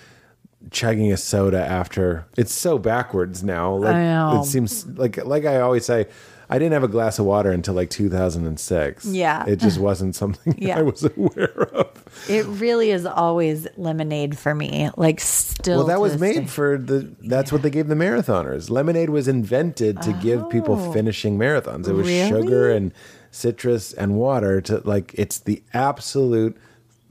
Chugging 0.69 1.11
a 1.11 1.17
soda 1.17 1.59
after 1.65 2.25
it's 2.37 2.53
so 2.53 2.77
backwards 2.77 3.43
now. 3.43 3.75
Like 3.75 3.95
I 3.95 4.03
know. 4.03 4.41
it 4.41 4.45
seems 4.45 4.85
like 4.85 5.17
like 5.25 5.43
I 5.45 5.59
always 5.59 5.85
say, 5.85 6.07
I 6.49 6.59
didn't 6.59 6.73
have 6.73 6.83
a 6.83 6.87
glass 6.87 7.17
of 7.19 7.25
water 7.25 7.51
until 7.51 7.73
like 7.73 7.89
2006. 7.89 9.05
Yeah. 9.05 9.43
it 9.47 9.55
just 9.57 9.79
wasn't 9.79 10.15
something 10.15 10.55
Yeah. 10.59 10.77
I 10.79 10.81
was 10.83 11.03
aware 11.03 11.63
of. 11.73 11.87
It 12.29 12.45
really 12.45 12.91
is 12.91 13.05
always 13.05 13.67
lemonade 13.75 14.37
for 14.37 14.53
me. 14.53 14.89
Like 14.97 15.19
still. 15.19 15.79
Well, 15.79 15.87
that 15.87 15.99
was 15.99 16.19
made 16.19 16.41
day. 16.41 16.45
for 16.45 16.77
the. 16.77 17.11
That's 17.21 17.51
what 17.51 17.63
they 17.63 17.69
gave 17.69 17.87
the 17.87 17.95
marathoners. 17.95 18.69
Lemonade 18.69 19.09
was 19.09 19.27
invented 19.27 20.01
to 20.03 20.13
give 20.21 20.49
people 20.49 20.93
finishing 20.93 21.37
marathons. 21.37 21.87
It 21.87 21.93
was 21.93 22.05
Oh. 22.07 22.09
Really? 22.11 22.29
sugar 22.29 22.69
and 22.71 22.93
citrus 23.31 23.93
and 23.93 24.15
water 24.15 24.61
to 24.61 24.81
like. 24.85 25.13
It's 25.17 25.39
the 25.39 25.63
absolute 25.73 26.55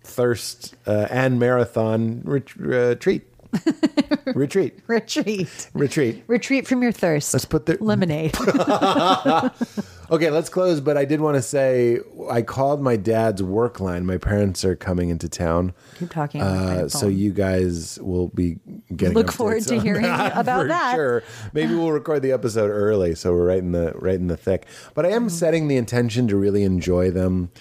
thirst 0.03 0.75
uh, 0.87 1.07
and 1.11 1.39
marathon 1.39 2.23
ret- 2.25 2.61
uh, 2.73 2.95
treat. 2.95 3.25
retreat, 4.35 4.79
retreat. 4.87 5.69
retreat. 5.75 6.23
Retreat 6.27 6.67
from 6.69 6.83
your 6.83 6.93
thirst. 6.93 7.33
Let's 7.35 7.45
put 7.45 7.67
the 7.67 7.77
lemonade. 7.81 8.35
Okay, 10.13 10.29
let's 10.29 10.49
close. 10.49 10.81
But 10.81 10.97
I 10.97 11.05
did 11.05 11.21
want 11.21 11.37
to 11.37 11.43
say 11.43 12.01
I 12.29 12.43
called 12.43 12.83
my 12.83 12.97
dad's 12.97 13.45
work 13.45 13.79
line. 13.79 14.05
My 14.05 14.19
parents 14.19 14.65
are 14.65 14.75
coming 14.75 15.09
into 15.09 15.29
town. 15.29 15.73
Keep 16.01 16.11
talking 16.11 16.41
Uh, 16.43 16.89
so 16.89 17.07
you 17.07 17.33
guys 17.33 17.97
will 18.03 18.27
be 18.27 18.59
getting 18.97 19.15
Look 19.15 19.31
forward 19.31 19.63
to 19.69 19.79
hearing 19.81 20.03
that 20.03 20.37
about 20.37 20.63
for 20.63 20.67
that. 20.69 20.95
Sure, 20.97 21.23
maybe 21.53 21.77
we'll 21.77 21.93
record 21.93 22.23
the 22.23 22.33
episode 22.33 22.71
early, 22.71 23.15
so 23.15 23.33
we're 23.33 23.47
right 23.47 23.59
in 23.61 23.71
the 23.71 23.93
right 23.95 24.17
in 24.17 24.27
the 24.27 24.37
thick. 24.37 24.67
But 24.95 25.07
I 25.07 25.11
am 25.11 25.21
Mm-hmm. 25.27 25.29
setting 25.29 25.69
the 25.69 25.77
intention 25.77 26.27
to 26.27 26.37
really 26.37 26.65
enjoy 26.65 27.13
them. 27.13 27.53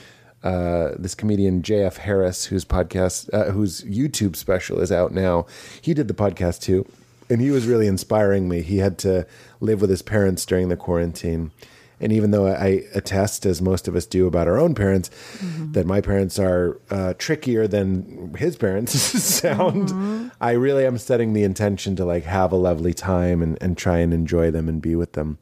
Uh, 0.44 0.92
this 0.98 1.16
comedian 1.16 1.62
JF 1.62 1.98
Harris, 1.98 2.46
whose 2.46 2.64
podcast, 2.64 3.30
uh, 3.34 3.52
whose 3.52 3.84
YouTube 3.84 4.36
special 4.36 4.80
is 4.80 4.92
out 4.92 5.12
now, 5.12 5.46
he 5.82 5.94
did 5.94 6.08
the 6.08 6.14
podcast 6.14 6.62
too, 6.62 6.90
and 7.30 7.42
he 7.42 7.52
was 7.52 7.68
really 7.68 7.88
inspiring 7.88 8.48
me. 8.48 8.62
He 8.62 8.78
had 8.78 8.98
to 9.00 9.28
live 9.60 9.82
with 9.82 9.90
his 9.90 10.02
parents 10.02 10.46
during 10.46 10.70
the 10.70 10.78
quarantine. 10.78 11.52
And 12.02 12.14
even 12.14 12.32
though 12.32 12.48
I 12.48 12.84
attest, 12.96 13.46
as 13.46 13.62
most 13.62 13.88
of 13.90 13.96
us 13.96 14.06
do 14.06 14.26
about 14.26 14.48
our 14.48 14.58
own 14.58 14.74
parents, 14.74 15.10
that 15.74 15.86
my 15.86 16.00
parents 16.00 16.40
are 16.40 16.80
uh, 16.90 17.14
trickier 17.18 17.68
than 17.68 18.34
his 18.36 18.56
parents 18.56 18.94
sound, 19.24 20.32
I 20.40 20.52
really 20.52 20.86
am 20.86 20.98
setting 20.98 21.34
the 21.34 21.44
intention 21.44 21.98
to 21.98 22.06
like 22.06 22.24
have 22.24 22.54
a 22.54 22.56
lovely 22.56 22.94
time 22.94 23.42
and, 23.42 23.58
and 23.60 23.78
try 23.78 23.98
and 23.98 24.14
enjoy 24.14 24.50
them 24.50 24.70
and 24.70 24.82
be 24.82 24.96
with 24.96 25.12
them. 25.12 25.40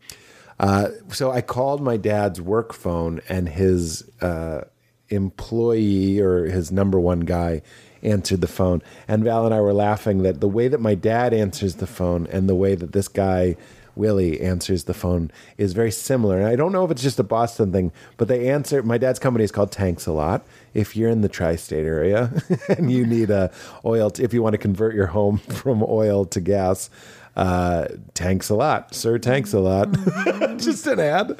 Uh, 0.59 0.89
so 1.09 1.31
I 1.31 1.41
called 1.41 1.81
my 1.81 1.97
dad's 1.97 2.41
work 2.41 2.73
phone, 2.73 3.21
and 3.29 3.47
his 3.47 4.09
uh, 4.21 4.61
employee 5.09 6.19
or 6.19 6.45
his 6.45 6.71
number 6.71 6.99
one 6.99 7.21
guy 7.21 7.61
answered 8.03 8.41
the 8.41 8.47
phone. 8.47 8.81
And 9.07 9.23
Val 9.23 9.45
and 9.45 9.53
I 9.53 9.61
were 9.61 9.73
laughing 9.73 10.23
that 10.23 10.39
the 10.39 10.47
way 10.47 10.67
that 10.67 10.79
my 10.79 10.95
dad 10.95 11.33
answers 11.33 11.75
the 11.75 11.87
phone 11.87 12.27
and 12.27 12.47
the 12.47 12.55
way 12.55 12.75
that 12.75 12.93
this 12.93 13.07
guy 13.07 13.55
Willie 13.97 14.39
answers 14.39 14.85
the 14.85 14.93
phone 14.93 15.31
is 15.57 15.73
very 15.73 15.91
similar. 15.91 16.37
And 16.37 16.47
I 16.47 16.55
don't 16.55 16.71
know 16.71 16.85
if 16.85 16.91
it's 16.91 17.01
just 17.01 17.19
a 17.19 17.23
Boston 17.23 17.71
thing, 17.71 17.91
but 18.15 18.27
they 18.27 18.49
answer. 18.49 18.83
My 18.83 18.97
dad's 18.97 19.19
company 19.19 19.43
is 19.43 19.51
called 19.51 19.71
Tanks 19.71 20.05
a 20.05 20.11
Lot. 20.11 20.45
If 20.73 20.95
you're 20.95 21.09
in 21.09 21.21
the 21.21 21.29
tri-state 21.29 21.85
area 21.85 22.31
and 22.69 22.91
you 22.91 23.05
need 23.05 23.29
a 23.29 23.51
oil, 23.83 24.11
if 24.19 24.33
you 24.33 24.43
want 24.43 24.53
to 24.53 24.59
convert 24.59 24.93
your 24.93 25.07
home 25.07 25.37
from 25.49 25.83
oil 25.83 26.25
to 26.25 26.39
gas, 26.39 26.89
uh, 27.37 27.87
tanks 28.15 28.49
a 28.49 28.55
lot, 28.55 28.95
sir. 28.95 29.19
Tanks 29.19 29.53
a 29.53 29.59
lot. 29.59 29.91
Just 30.57 30.87
an 30.87 30.99
ad. 30.99 31.39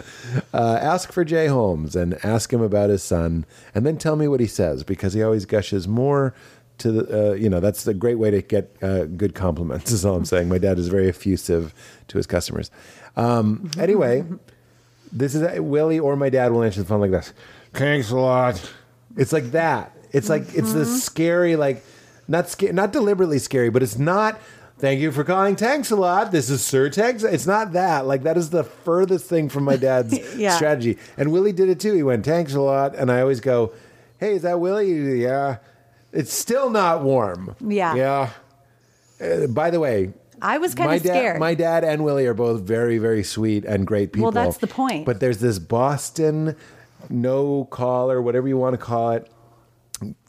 Uh, 0.53 0.79
ask 0.79 1.11
for 1.11 1.25
Jay 1.25 1.47
Holmes 1.47 1.95
and 1.95 2.23
ask 2.23 2.53
him 2.53 2.61
about 2.61 2.91
his 2.91 3.01
son, 3.01 3.47
and 3.73 3.83
then 3.83 3.97
tell 3.97 4.15
me 4.15 4.27
what 4.27 4.39
he 4.39 4.45
says 4.45 4.83
because 4.83 5.13
he 5.13 5.23
always 5.23 5.45
gushes 5.47 5.87
more 5.87 6.35
to 6.77 6.91
the. 6.91 7.31
Uh, 7.31 7.33
you 7.33 7.49
know, 7.49 7.59
that's 7.59 7.87
a 7.87 7.95
great 7.95 8.19
way 8.19 8.29
to 8.29 8.43
get 8.43 8.75
uh, 8.83 9.05
good 9.05 9.33
compliments. 9.33 9.91
Is 9.97 10.05
all 10.05 10.15
I'm 10.15 10.25
saying. 10.25 10.47
My 10.47 10.59
dad 10.59 10.77
is 10.77 10.87
very 10.87 11.09
effusive 11.09 11.73
to 12.09 12.17
his 12.17 12.27
customers. 12.27 12.69
Um, 13.15 13.71
anyway, 13.79 14.23
this 15.11 15.33
is 15.33 15.59
Willie 15.59 15.99
or 15.99 16.15
my 16.15 16.29
dad 16.29 16.51
will 16.51 16.61
answer 16.61 16.81
the 16.81 16.85
phone 16.85 17.01
like 17.01 17.09
this. 17.09 17.33
Thanks 17.73 18.11
a 18.11 18.17
lot. 18.17 18.71
It's 19.15 19.33
like 19.33 19.45
that. 19.51 19.97
It's 20.11 20.29
like 20.29 20.43
it's 20.53 20.73
this 20.73 21.03
scary, 21.03 21.55
like 21.55 21.83
not 22.27 22.49
sca- 22.49 22.71
not 22.73 22.93
deliberately 22.93 23.39
scary, 23.39 23.71
but 23.71 23.81
it's 23.81 23.97
not 23.97 24.39
Thank 24.79 24.99
you 24.99 25.11
for 25.11 25.23
calling 25.23 25.55
Tanks 25.55 25.89
a 25.89 25.95
lot. 25.95 26.31
This 26.31 26.49
is 26.51 26.63
Sir 26.63 26.89
Tanks. 26.89 27.23
It's 27.23 27.47
not 27.47 27.73
that. 27.73 28.05
Like 28.05 28.23
that 28.23 28.37
is 28.37 28.51
the 28.51 28.63
furthest 28.63 29.25
thing 29.25 29.49
from 29.49 29.63
my 29.63 29.75
dad's 29.75 30.17
Yeah. 30.37 30.55
strategy. 30.55 30.97
And 31.17 31.31
Willie 31.31 31.51
did 31.51 31.67
it 31.69 31.79
too. 31.79 31.93
He 31.93 32.03
went 32.03 32.23
Tanks 32.23 32.53
a 32.53 32.61
lot, 32.61 32.95
and 32.95 33.11
I 33.11 33.21
always 33.21 33.39
go, 33.39 33.71
"Hey, 34.19 34.33
is 34.33 34.43
that 34.43 34.59
Willie?" 34.59 35.19
Yeah. 35.21 35.57
It's 36.13 36.31
still 36.33 36.69
not 36.69 37.03
warm. 37.03 37.55
Yeah. 37.59 37.95
Yeah. 37.95 38.29
Uh, 39.19 39.47
by 39.47 39.71
the 39.71 39.79
way, 39.79 40.13
I 40.41 40.57
was 40.59 40.75
kind 40.75 40.93
of 40.93 41.01
dad, 41.03 41.09
scared. 41.09 41.39
my 41.39 41.55
dad 41.55 41.83
and 41.83 42.03
Willie 42.03 42.27
are 42.27 42.33
both 42.35 42.61
very, 42.61 42.97
very 42.99 43.23
sweet 43.23 43.65
and 43.65 43.85
great 43.85 44.13
people. 44.13 44.31
Well, 44.31 44.45
that's 44.45 44.57
the 44.57 44.67
point. 44.67 45.05
But 45.05 45.19
there's 45.19 45.39
this 45.39 45.57
Boston 45.57 46.55
no 47.09 47.65
call 47.65 48.11
or 48.11 48.21
whatever 48.21 48.47
you 48.47 48.57
want 48.57 48.73
to 48.73 48.77
call 48.77 49.11
it 49.11 49.27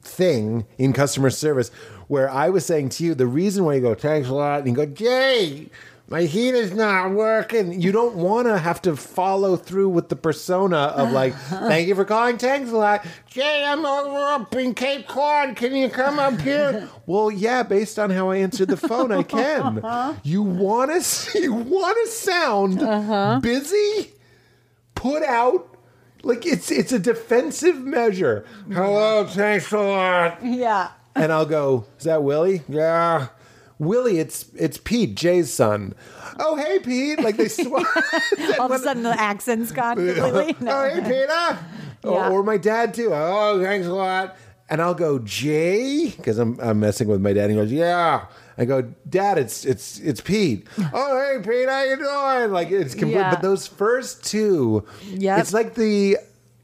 thing 0.02 0.64
in 0.78 0.92
customer 0.94 1.28
service 1.28 1.70
where 2.08 2.28
I 2.28 2.50
was 2.50 2.66
saying 2.66 2.90
to 2.90 3.04
you 3.04 3.14
the 3.14 3.26
reason 3.26 3.64
why 3.64 3.74
you 3.74 3.80
go 3.80 3.94
thanks 3.94 4.28
a 4.28 4.34
lot 4.34 4.60
and 4.60 4.68
you 4.68 4.74
go 4.74 4.86
Jay 4.86 5.70
my 6.10 6.22
heater's 6.22 6.72
not 6.72 7.10
working. 7.10 7.82
You 7.82 7.92
don't 7.92 8.14
want 8.14 8.48
to 8.48 8.56
have 8.56 8.80
to 8.82 8.96
follow 8.96 9.56
through 9.56 9.90
with 9.90 10.08
the 10.08 10.16
persona 10.16 10.76
of 10.76 11.12
like, 11.12 11.34
thank 11.48 11.86
you 11.86 11.94
for 11.94 12.06
calling 12.06 12.38
Tanks 12.38 12.70
a 12.70 12.76
lot. 12.76 13.06
Jay, 13.26 13.64
I'm 13.66 13.84
over 13.84 14.16
up 14.16 14.54
in 14.56 14.74
Cape 14.74 15.06
Cod. 15.06 15.54
Can 15.54 15.76
you 15.76 15.90
come 15.90 16.18
up 16.18 16.40
here? 16.40 16.88
well, 17.06 17.30
yeah, 17.30 17.62
based 17.62 17.98
on 17.98 18.08
how 18.08 18.30
I 18.30 18.38
answered 18.38 18.68
the 18.68 18.78
phone, 18.78 19.12
I 19.12 19.22
can. 19.22 19.84
Uh-huh. 19.84 20.14
You 20.22 20.42
want 20.42 20.90
to, 20.90 21.38
you 21.38 21.52
want 21.52 21.98
to 22.06 22.10
sound 22.10 22.82
uh-huh. 22.82 23.40
busy, 23.40 24.14
put 24.94 25.22
out, 25.22 25.74
like 26.22 26.46
it's 26.46 26.70
it's 26.72 26.90
a 26.90 26.98
defensive 26.98 27.78
measure. 27.80 28.44
Hello, 28.72 29.24
thanks 29.24 29.70
a 29.70 29.78
lot 29.78 30.44
yeah. 30.44 30.90
And 31.14 31.32
I'll 31.32 31.46
go, 31.46 31.86
"Is 31.98 32.04
that 32.04 32.22
Willie?" 32.22 32.62
Yeah, 32.68 33.28
Willie. 33.78 34.18
It's 34.18 34.46
it's 34.54 34.78
Pete, 34.78 35.14
Jay's 35.14 35.52
son. 35.52 35.94
Oh, 36.38 36.56
hey, 36.56 36.78
Pete! 36.78 37.20
Like 37.22 37.36
they 37.36 37.48
swap. 37.48 37.86
All 38.58 38.66
of 38.66 38.72
a 38.72 38.78
sudden, 38.78 39.02
the 39.02 39.20
accent's 39.20 39.72
gone 39.72 39.96
completely. 39.96 40.56
No. 40.60 40.80
oh, 40.80 40.88
hey, 40.88 41.00
Peter. 41.00 41.58
Or, 42.04 42.30
or 42.30 42.42
my 42.42 42.56
dad 42.56 42.94
too. 42.94 43.10
Oh, 43.12 43.60
thanks 43.62 43.86
a 43.86 43.92
lot. 43.92 44.36
And 44.70 44.82
I'll 44.82 44.94
go, 44.94 45.18
Jay, 45.18 46.10
because 46.16 46.38
I'm 46.38 46.58
I'm 46.60 46.78
messing 46.80 47.08
with 47.08 47.20
my 47.20 47.32
dad. 47.32 47.50
He 47.50 47.56
goes, 47.56 47.72
Yeah. 47.72 48.26
I 48.58 48.64
go, 48.64 48.82
Dad, 49.08 49.38
it's 49.38 49.64
it's 49.64 50.00
it's 50.00 50.20
Pete. 50.20 50.66
oh, 50.92 51.16
hey, 51.16 51.38
Pete, 51.48 51.68
how 51.68 51.84
you 51.84 51.96
doing? 51.96 52.50
Like 52.50 52.72
it's 52.72 52.92
complete. 52.92 53.14
Yeah. 53.14 53.30
But 53.30 53.40
those 53.40 53.68
first 53.68 54.24
two, 54.24 54.84
yeah, 55.04 55.38
it's 55.38 55.52
like 55.52 55.76
the 55.76 56.18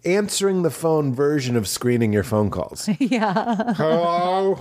answering 0.04 0.62
the 0.62 0.70
phone 0.70 1.14
version 1.14 1.56
of 1.56 1.66
screening 1.68 2.12
your 2.12 2.24
phone 2.24 2.50
calls. 2.50 2.88
Yeah. 2.98 3.72
Hello, 3.74 4.60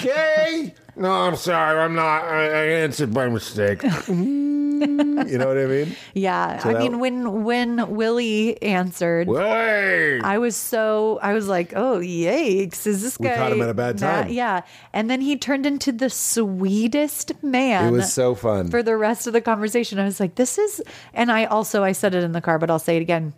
Jay. 0.00 0.74
No, 0.94 1.10
I'm 1.10 1.36
sorry. 1.36 1.80
I'm 1.80 1.94
not. 1.94 2.24
I, 2.24 2.44
I 2.44 2.64
answered 2.84 3.14
by 3.14 3.28
mistake. 3.28 3.82
you 4.08 5.38
know 5.38 5.46
what 5.48 5.56
I 5.58 5.66
mean? 5.66 5.96
Yeah. 6.14 6.58
So 6.58 6.68
I 6.70 6.72
that- 6.74 6.78
mean, 6.80 6.98
when 7.00 7.44
when 7.44 7.94
Willie 7.96 8.60
answered, 8.62 9.28
Hey. 9.28 10.20
I 10.22 10.36
was 10.38 10.54
so 10.56 11.18
I 11.22 11.32
was 11.32 11.48
like, 11.48 11.72
oh 11.74 11.98
yikes! 11.98 12.86
Is 12.86 13.02
this 13.02 13.18
We 13.18 13.28
guy? 13.28 13.36
caught 13.36 13.52
him 13.52 13.62
at 13.62 13.70
a 13.70 13.74
bad 13.74 14.00
mad?" 14.00 14.22
time. 14.24 14.32
Yeah, 14.32 14.62
and 14.92 15.08
then 15.08 15.20
he 15.22 15.36
turned 15.36 15.64
into 15.64 15.92
the 15.92 16.10
sweetest 16.10 17.42
man. 17.42 17.88
It 17.88 17.96
was 17.96 18.12
so 18.12 18.34
fun. 18.34 18.68
for 18.70 18.82
the 18.82 18.96
rest 18.96 19.26
of 19.26 19.32
the 19.32 19.40
conversation. 19.40 19.98
I 19.98 20.04
was 20.04 20.20
like, 20.20 20.34
this 20.34 20.58
is, 20.58 20.82
and 21.14 21.32
I 21.32 21.46
also 21.46 21.82
I 21.82 21.92
said 21.92 22.14
it 22.14 22.22
in 22.22 22.32
the 22.32 22.40
car, 22.42 22.58
but 22.58 22.70
I'll 22.70 22.78
say 22.78 22.96
it 22.96 23.02
again. 23.02 23.32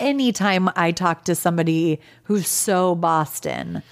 Anytime 0.00 0.70
I 0.76 0.92
talk 0.92 1.24
to 1.24 1.34
somebody 1.34 2.00
who's 2.24 2.48
so 2.48 2.94
Boston, 2.94 3.82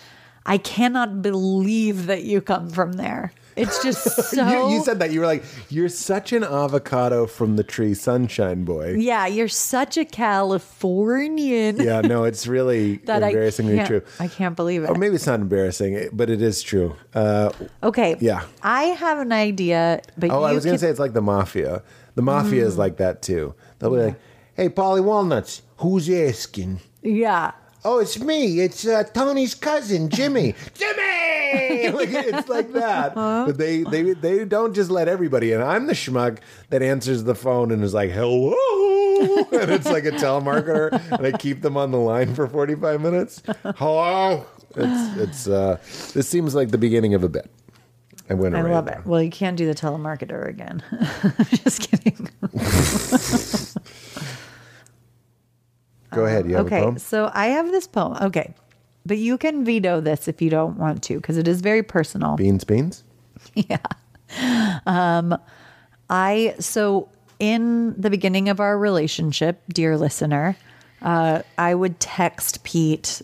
I 0.45 0.59
cannot 0.59 1.23
believe 1.23 2.07
that 2.07 2.23
you 2.23 2.41
come 2.41 2.70
from 2.70 2.93
there. 2.95 3.33
It's 3.57 3.83
just 3.83 4.05
so. 4.31 4.49
you, 4.49 4.77
you 4.77 4.85
said 4.85 4.99
that 4.99 5.11
you 5.11 5.20
were 5.20 5.27
like, 5.27 5.43
"You're 5.70 5.89
such 5.89 6.33
an 6.33 6.45
avocado 6.45 7.27
from 7.27 7.57
the 7.57 7.65
tree, 7.65 7.95
sunshine 7.95 8.65
boy." 8.65 8.97
yeah, 8.99 9.27
you're 9.27 9.49
such 9.49 9.97
a 9.97 10.05
Californian. 10.05 11.78
Yeah, 11.78 12.03
no, 12.03 12.24
it's 12.24 12.47
really 12.47 12.97
that 13.07 13.23
I 13.24 13.28
embarrassingly 13.28 13.77
can't, 13.77 13.89
true. 13.89 14.03
I 14.20 14.28
can't 14.28 14.55
believe 14.57 14.85
it. 14.85 14.91
Or 14.91 14.95
maybe 14.95 15.15
it's 15.15 15.27
not 15.27 15.41
embarrassing, 15.41 16.11
but 16.12 16.28
it 16.31 16.43
is 16.43 16.62
true. 16.62 16.95
Uh, 17.15 17.51
Okay. 17.83 18.16
Yeah. 18.20 18.45
I 18.62 18.85
have 18.85 19.19
an 19.19 19.33
idea, 19.33 20.03
but 20.19 20.31
oh, 20.31 20.43
I 20.43 20.53
was 20.53 20.65
gonna 20.65 20.78
say 20.78 20.91
it's 20.91 21.01
like 21.01 21.15
the 21.15 21.23
mafia. 21.23 21.83
The 22.15 22.23
mafia 22.23 22.65
is 22.65 22.78
like 22.78 22.99
that 22.99 23.23
too. 23.23 23.55
They'll 23.78 23.91
be 23.91 23.99
like, 23.99 24.20
"Hey, 24.57 24.69
Paulie 24.69 25.05
Walnuts, 25.05 25.62
who's 25.78 26.09
asking?" 26.11 26.81
yeah. 27.03 27.53
Oh, 27.89 28.01
it's 28.01 28.19
me. 28.19 28.59
It's 28.59 28.85
uh, 28.85 29.05
Tony's 29.05 29.55
cousin, 29.55 30.09
Jimmy. 30.11 30.57
Jimmy! 30.74 31.91
like, 31.93 32.09
it's 32.09 32.49
like 32.49 32.73
that. 32.73 33.15
But 33.15 33.59
they, 33.59 33.85
they 33.85 34.12
they 34.12 34.45
don't 34.45 34.74
just 34.74 34.91
let 34.91 35.07
everybody 35.07 35.53
in. 35.53 35.62
I'm 35.62 35.87
the 35.87 35.93
schmuck 35.93 36.39
that 36.70 36.83
answers 36.83 37.23
the 37.23 37.37
phone 37.37 37.70
and 37.70 37.85
is 37.85 37.95
like, 37.95 38.11
hello. 38.11 38.55
and 39.53 39.70
it's 39.70 39.87
like 39.87 40.05
a 40.05 40.11
telemarketer. 40.11 41.01
and 41.12 41.27
I 41.27 41.39
keep 41.39 41.62
them 41.62 41.77
on 41.77 41.93
the 41.93 41.99
line 41.99 42.35
for 42.35 42.49
45 42.49 43.01
minutes. 43.01 43.41
Hello. 43.77 44.45
It's, 44.74 45.16
it's, 45.19 45.49
uh, 45.49 45.78
this 46.12 46.28
seems 46.28 46.57
like 46.57 46.70
the 46.70 46.78
beginning 46.78 47.15
of 47.15 47.23
a 47.23 47.28
bit. 47.28 47.49
I 48.28 48.35
went 48.35 48.57
I 48.57 48.62
love 48.62 48.89
it. 48.89 49.07
Well, 49.07 49.23
you 49.23 49.31
can't 49.31 49.57
do 49.57 49.66
the 49.66 49.74
telemarketer 49.74 50.49
again. 50.49 50.83
Just 51.62 51.89
kidding. 51.89 52.28
Go 56.16 56.24
ahead. 56.26 56.48
You 56.48 56.56
have 56.56 56.64
a 56.64 56.68
okay. 56.68 56.80
poem? 56.80 56.98
So 56.98 57.30
I 57.32 57.48
have 57.48 57.70
this 57.70 57.86
poem. 57.86 58.16
Okay. 58.20 58.55
But 59.05 59.18
you 59.18 59.38
can 59.38 59.64
veto 59.64 60.01
this 60.01 60.26
if 60.26 60.43
you 60.43 60.51
don't 60.51 60.78
want 60.78 61.02
to, 61.05 61.16
because 61.16 61.36
it 61.36 61.47
is 61.47 61.60
very 61.60 61.82
personal. 61.82 62.36
Beans, 62.36 62.64
beans? 62.64 63.05
Yeah. 63.55 63.78
Um, 64.86 65.38
I 66.10 66.56
so 66.59 67.09
in 67.38 67.94
the 68.01 68.10
beginning 68.10 68.48
of 68.48 68.60
our 68.60 68.76
relationship, 68.76 69.62
dear 69.72 69.97
listener, 69.97 70.56
uh, 71.02 71.43
I 71.56 71.74
would 71.74 72.01
text 72.01 72.64
Pete 72.64 73.22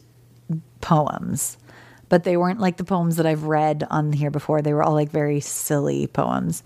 poems, 0.81 1.57
but 2.09 2.25
they 2.25 2.37
weren't 2.37 2.61
like 2.61 2.77
the 2.77 2.85
poems 2.85 3.17
that 3.17 3.27
I've 3.27 3.45
read 3.45 3.87
on 3.91 4.13
here 4.13 4.31
before. 4.31 4.63
They 4.63 4.75
were 4.75 4.83
all 4.83 4.95
like 4.95 5.11
very 5.11 5.41
silly 5.41 6.07
poems. 6.07 6.63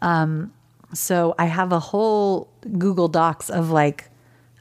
Um, 0.00 0.52
so 0.92 1.34
I 1.38 1.46
have 1.46 1.72
a 1.72 1.80
whole 1.80 2.48
Google 2.78 3.08
Docs 3.08 3.50
of 3.50 3.70
like 3.70 4.08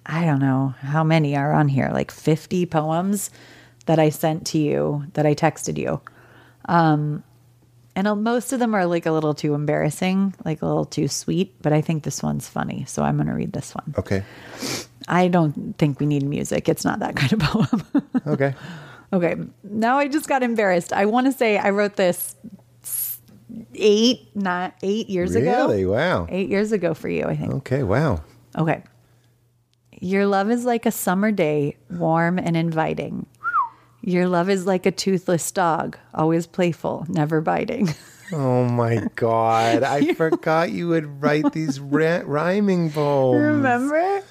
I 0.05 0.25
don't 0.25 0.39
know 0.39 0.73
how 0.79 1.03
many 1.03 1.35
are 1.35 1.53
on 1.53 1.67
here, 1.67 1.89
like 1.93 2.11
fifty 2.11 2.65
poems 2.65 3.29
that 3.85 3.99
I 3.99 4.09
sent 4.09 4.47
to 4.47 4.57
you 4.57 5.05
that 5.13 5.25
I 5.25 5.33
texted 5.35 5.77
you. 5.77 5.99
Um, 6.65 7.23
And 7.95 8.07
most 8.23 8.53
of 8.53 8.59
them 8.59 8.73
are 8.73 8.85
like 8.85 9.05
a 9.05 9.11
little 9.11 9.33
too 9.35 9.53
embarrassing, 9.53 10.33
like 10.45 10.61
a 10.61 10.65
little 10.65 10.85
too 10.85 11.07
sweet, 11.07 11.53
but 11.61 11.73
I 11.73 11.81
think 11.81 12.03
this 12.03 12.23
one's 12.23 12.47
funny. 12.49 12.85
So 12.87 13.03
I'm 13.03 13.17
going 13.17 13.27
to 13.27 13.33
read 13.35 13.53
this 13.53 13.75
one. 13.75 13.93
Okay. 13.97 14.23
I 15.07 15.27
don't 15.27 15.77
think 15.77 15.99
we 15.99 16.05
need 16.07 16.23
music. 16.23 16.67
It's 16.69 16.83
not 16.85 16.99
that 16.99 17.15
kind 17.21 17.33
of 17.33 17.39
poem. 17.39 17.83
Okay. 18.25 18.55
okay. 19.11 19.35
Now 19.63 19.99
I 19.99 20.07
just 20.07 20.27
got 20.27 20.41
embarrassed. 20.43 20.91
I 20.93 21.05
want 21.05 21.27
to 21.27 21.33
say 21.33 21.57
I 21.57 21.69
wrote 21.69 21.95
this 21.97 22.35
eight, 23.75 24.27
not 24.35 24.73
eight 24.81 25.09
years 25.09 25.35
ago. 25.35 25.67
Really? 25.67 25.85
Wow. 25.85 26.25
Eight 26.29 26.49
years 26.49 26.71
ago 26.71 26.93
for 26.93 27.09
you, 27.09 27.25
I 27.25 27.35
think. 27.35 27.53
Okay. 27.53 27.83
Wow. 27.83 28.23
Okay. 28.57 28.81
Your 30.03 30.25
love 30.25 30.51
is 30.51 30.65
like 30.65 30.85
a 30.85 30.91
summer 30.91 31.31
day, 31.31 31.77
warm 31.89 32.37
and 32.37 32.57
inviting. 32.57 33.25
Your 34.01 34.27
love 34.27 34.49
is 34.49 34.65
like 34.65 34.85
a 34.85 34.91
toothless 34.91 35.49
dog, 35.49 35.97
always 36.13 36.45
playful, 36.45 37.05
never 37.09 37.39
biting. 37.41 37.93
Oh 38.31 38.63
my 38.63 39.05
God. 39.15 39.83
I 39.83 40.13
forgot 40.15 40.71
you 40.71 40.87
would 40.87 41.21
write 41.21 41.51
these 41.53 41.79
ri- 41.79 42.23
rhyming 42.23 42.89
poems. 42.89 43.43
Remember? 43.43 44.23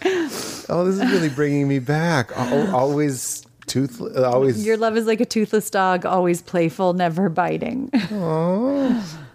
Oh, 0.69 0.85
this 0.85 0.99
is 0.99 1.12
really 1.12 1.28
bringing 1.28 1.69
me 1.69 1.78
back. 1.78 2.32
Al- 2.35 2.74
Always 2.74 3.47
toothless. 3.66 4.16
Always. 4.16 4.66
Your 4.66 4.77
love 4.77 4.97
is 4.97 5.07
like 5.07 5.20
a 5.20 5.24
toothless 5.27 5.70
dog, 5.70 6.05
always 6.05 6.43
playful, 6.43 6.94
never 6.94 7.28
biting. 7.28 7.90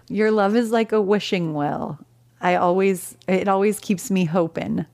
Your 0.08 0.30
love 0.32 0.54
is 0.54 0.70
like 0.70 0.92
a 0.92 1.00
wishing 1.00 1.54
well. 1.54 1.98
I 2.42 2.56
always, 2.56 3.16
it 3.26 3.48
always 3.48 3.78
keeps 3.80 4.10
me 4.10 4.26
hoping. 4.26 4.84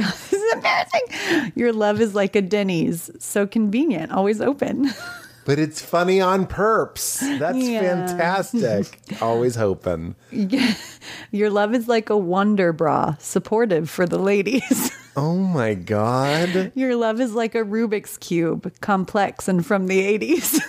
this 0.30 0.32
is 0.32 0.52
embarrassing. 0.54 1.52
Your 1.54 1.72
love 1.72 2.00
is 2.00 2.14
like 2.14 2.36
a 2.36 2.42
Denny's, 2.42 3.10
so 3.18 3.46
convenient, 3.46 4.12
always 4.12 4.40
open. 4.40 4.90
but 5.44 5.58
it's 5.58 5.80
funny 5.80 6.20
on 6.20 6.46
perps. 6.46 7.20
That's 7.38 7.58
Yeah. 7.58 8.06
fantastic. 8.06 8.98
Always 9.22 9.54
hoping. 9.56 10.14
Your 11.30 11.50
love 11.50 11.74
is 11.74 11.88
like 11.88 12.10
a 12.10 12.16
wonder 12.18 12.72
bra, 12.72 13.16
supportive 13.18 13.88
for 13.88 14.06
the 14.06 14.18
ladies. 14.18 14.92
Oh 15.16 15.36
my 15.36 15.74
God. 15.74 16.70
Your 16.76 16.94
love 16.94 17.20
is 17.20 17.32
like 17.34 17.54
a 17.56 17.64
Rubik's 17.64 18.18
Cube, 18.18 18.72
complex 18.80 19.48
and 19.48 19.66
from 19.66 19.86
the 19.88 20.18
80s. 20.18 20.60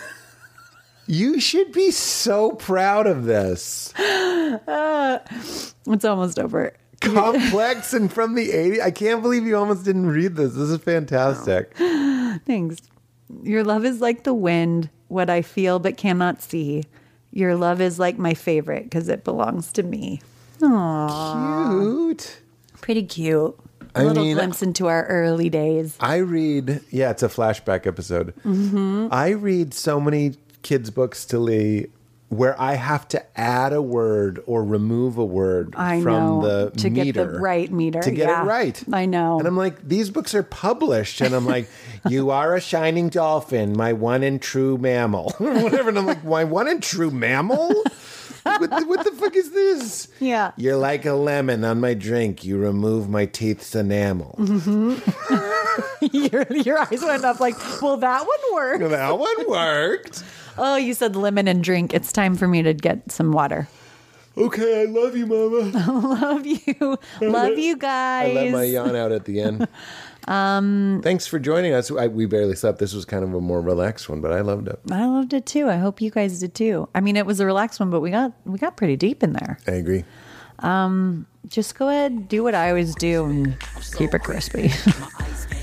You 1.06 1.40
should 1.40 1.72
be 1.72 1.92
so 1.92 2.52
proud 2.54 3.06
of 3.08 3.26
this. 3.26 3.94
Uh, 4.68 5.20
it's 5.86 6.04
almost 6.04 6.40
over. 6.40 6.74
Complex 7.00 7.94
and 7.94 8.12
from 8.12 8.36
the 8.36 8.50
80s. 8.50 8.82
I 8.82 8.92
can't 8.92 9.22
believe 9.22 9.46
you 9.46 9.56
almost 9.58 9.86
didn't 9.86 10.08
read 10.08 10.36
this. 10.36 10.54
This 10.54 10.70
is 10.70 10.78
fantastic. 10.82 11.74
Thanks. 12.46 12.78
Your 13.44 13.64
love 13.64 13.86
is 13.86 14.02
like 14.02 14.24
the 14.24 14.34
wind, 14.34 14.90
what 15.08 15.30
I 15.30 15.42
feel 15.42 15.80
but 15.80 15.98
cannot 15.98 16.42
see. 16.42 16.84
Your 17.32 17.56
love 17.56 17.80
is 17.80 18.00
like 18.00 18.18
my 18.18 18.34
favorite 18.34 18.84
because 18.86 19.08
it 19.08 19.24
belongs 19.24 19.72
to 19.74 19.84
me. 19.84 20.22
Aww. 20.60 22.10
Cute. 22.10 22.42
Pretty 22.82 23.04
cute. 23.04 23.56
A 23.96 24.00
I 24.00 24.04
little 24.04 24.24
mean- 24.24 24.36
glimpse 24.36 24.62
into 24.62 24.88
our 24.88 25.06
early 25.08 25.50
days. 25.50 25.96
I 26.00 26.18
read, 26.18 26.82
yeah, 26.90 27.12
it's 27.12 27.24
a 27.24 27.28
flashback 27.30 27.86
episode. 27.88 28.34
Mm-hmm. 28.46 29.08
I 29.12 29.30
read 29.30 29.74
so 29.74 30.00
many 30.00 30.36
kids' 30.62 30.90
books 30.90 31.26
to 31.26 31.40
Lee 31.40 31.88
where 32.30 32.60
I 32.62 32.76
have 32.76 33.08
to 33.10 33.40
add 33.40 33.74
a 33.74 33.82
word 33.82 34.42
or 34.46 34.64
remove 34.64 35.18
a 35.18 35.26
word 35.26 35.74
I 35.76 36.02
from 36.02 36.14
know. 36.14 36.42
the 36.42 36.72
To 36.82 36.90
get 36.90 37.16
the 37.16 37.28
right 37.28 37.72
meter, 37.72 38.02
To 38.02 38.12
get 38.12 38.30
yeah. 38.30 38.44
it 38.44 38.46
right. 38.46 38.84
I 38.94 39.08
know. 39.08 39.40
And 39.40 39.48
I'm 39.48 39.58
like, 39.58 39.88
these 39.88 40.12
books 40.12 40.36
are 40.36 40.44
published. 40.44 41.22
And 41.22 41.34
I'm 41.34 41.46
like, 41.48 41.68
you 42.10 42.30
are 42.30 42.56
a 42.56 42.62
shining 42.62 43.10
dolphin, 43.10 43.76
my 43.76 43.94
one 43.94 44.22
and 44.22 44.40
true 44.40 44.78
mammal. 44.78 45.34
Whatever. 45.40 45.90
And 45.90 45.98
I'm 45.98 46.06
like, 46.06 46.24
my 46.24 46.44
one 46.44 46.68
and 46.68 46.84
true 46.84 47.10
mammal? 47.10 47.70
what, 48.44 48.70
the, 48.70 48.86
what 48.86 49.04
the 49.04 49.12
fuck 49.12 49.36
is 49.36 49.52
this? 49.52 50.08
Yeah. 50.20 50.52
You're 50.56 50.78
like 50.78 51.06
a 51.06 51.14
lemon 51.14 51.64
on 51.64 51.80
my 51.80 51.96
drink. 51.96 52.46
You 52.46 52.60
remove 52.60 53.10
my 53.10 53.26
teeth's 53.26 53.74
enamel. 53.74 54.36
Mm-hmm. 54.38 56.06
your, 56.16 56.46
your 56.62 56.78
eyes 56.80 57.02
went 57.02 57.26
up 57.26 57.40
like, 57.40 57.56
well, 57.82 57.98
that 57.98 58.22
one 58.22 58.54
worked. 58.54 58.90
That 58.90 59.18
one 59.18 59.50
worked. 59.50 60.24
Oh, 60.60 60.76
you 60.76 60.94
said 60.94 61.16
lemon 61.16 61.48
and 61.48 61.64
drink. 61.64 61.94
It's 61.94 62.12
time 62.12 62.36
for 62.36 62.48
me 62.48 62.62
to 62.62 62.74
get 62.74 63.12
some 63.12 63.32
water. 63.32 63.68
Okay, 64.38 64.82
I 64.82 64.86
love 64.86 65.18
you, 65.18 65.26
Mama. 65.26 65.72
I 65.76 65.86
love 66.22 66.46
you. 66.46 66.98
Love 67.22 67.58
you 67.58 67.76
guys. 67.76 68.38
I 68.38 68.42
let 68.42 68.52
my 68.52 68.64
yawn 68.64 68.96
out 68.96 69.12
at 69.12 69.26
the 69.26 69.42
end. 69.42 69.68
um, 70.28 71.02
Thanks 71.04 71.28
for 71.28 71.40
joining 71.40 71.74
us. 71.74 71.92
I, 71.92 72.08
we 72.08 72.26
barely 72.26 72.56
slept. 72.56 72.80
This 72.80 72.94
was 72.94 73.04
kind 73.04 73.24
of 73.24 73.34
a 73.34 73.42
more 73.42 73.62
relaxed 73.62 74.08
one, 74.08 74.22
but 74.22 74.32
I 74.32 74.42
loved 74.42 74.68
it. 74.70 74.80
I 74.92 75.06
loved 75.06 75.34
it 75.34 75.46
too. 75.46 75.68
I 75.68 75.76
hope 75.78 76.00
you 76.00 76.10
guys 76.12 76.40
did 76.40 76.54
too. 76.56 76.88
I 76.96 77.02
mean, 77.02 77.18
it 77.18 77.26
was 77.26 77.40
a 77.40 77.46
relaxed 77.46 77.80
one, 77.80 77.90
but 77.90 78.00
we 78.00 78.12
got 78.12 78.32
we 78.46 78.58
got 78.60 78.78
pretty 78.78 78.96
deep 78.96 79.24
in 79.24 79.34
there. 79.34 79.60
I 79.68 79.72
agree. 79.72 80.06
Um, 80.60 81.26
Just 81.48 81.78
go 81.78 81.90
ahead, 81.90 82.28
do 82.30 82.44
what 82.44 82.54
I 82.56 82.70
always 82.70 82.96
do, 82.96 83.26
and 83.26 83.58
keep 83.98 84.14
it 84.14 84.24
crispy. 84.24 84.72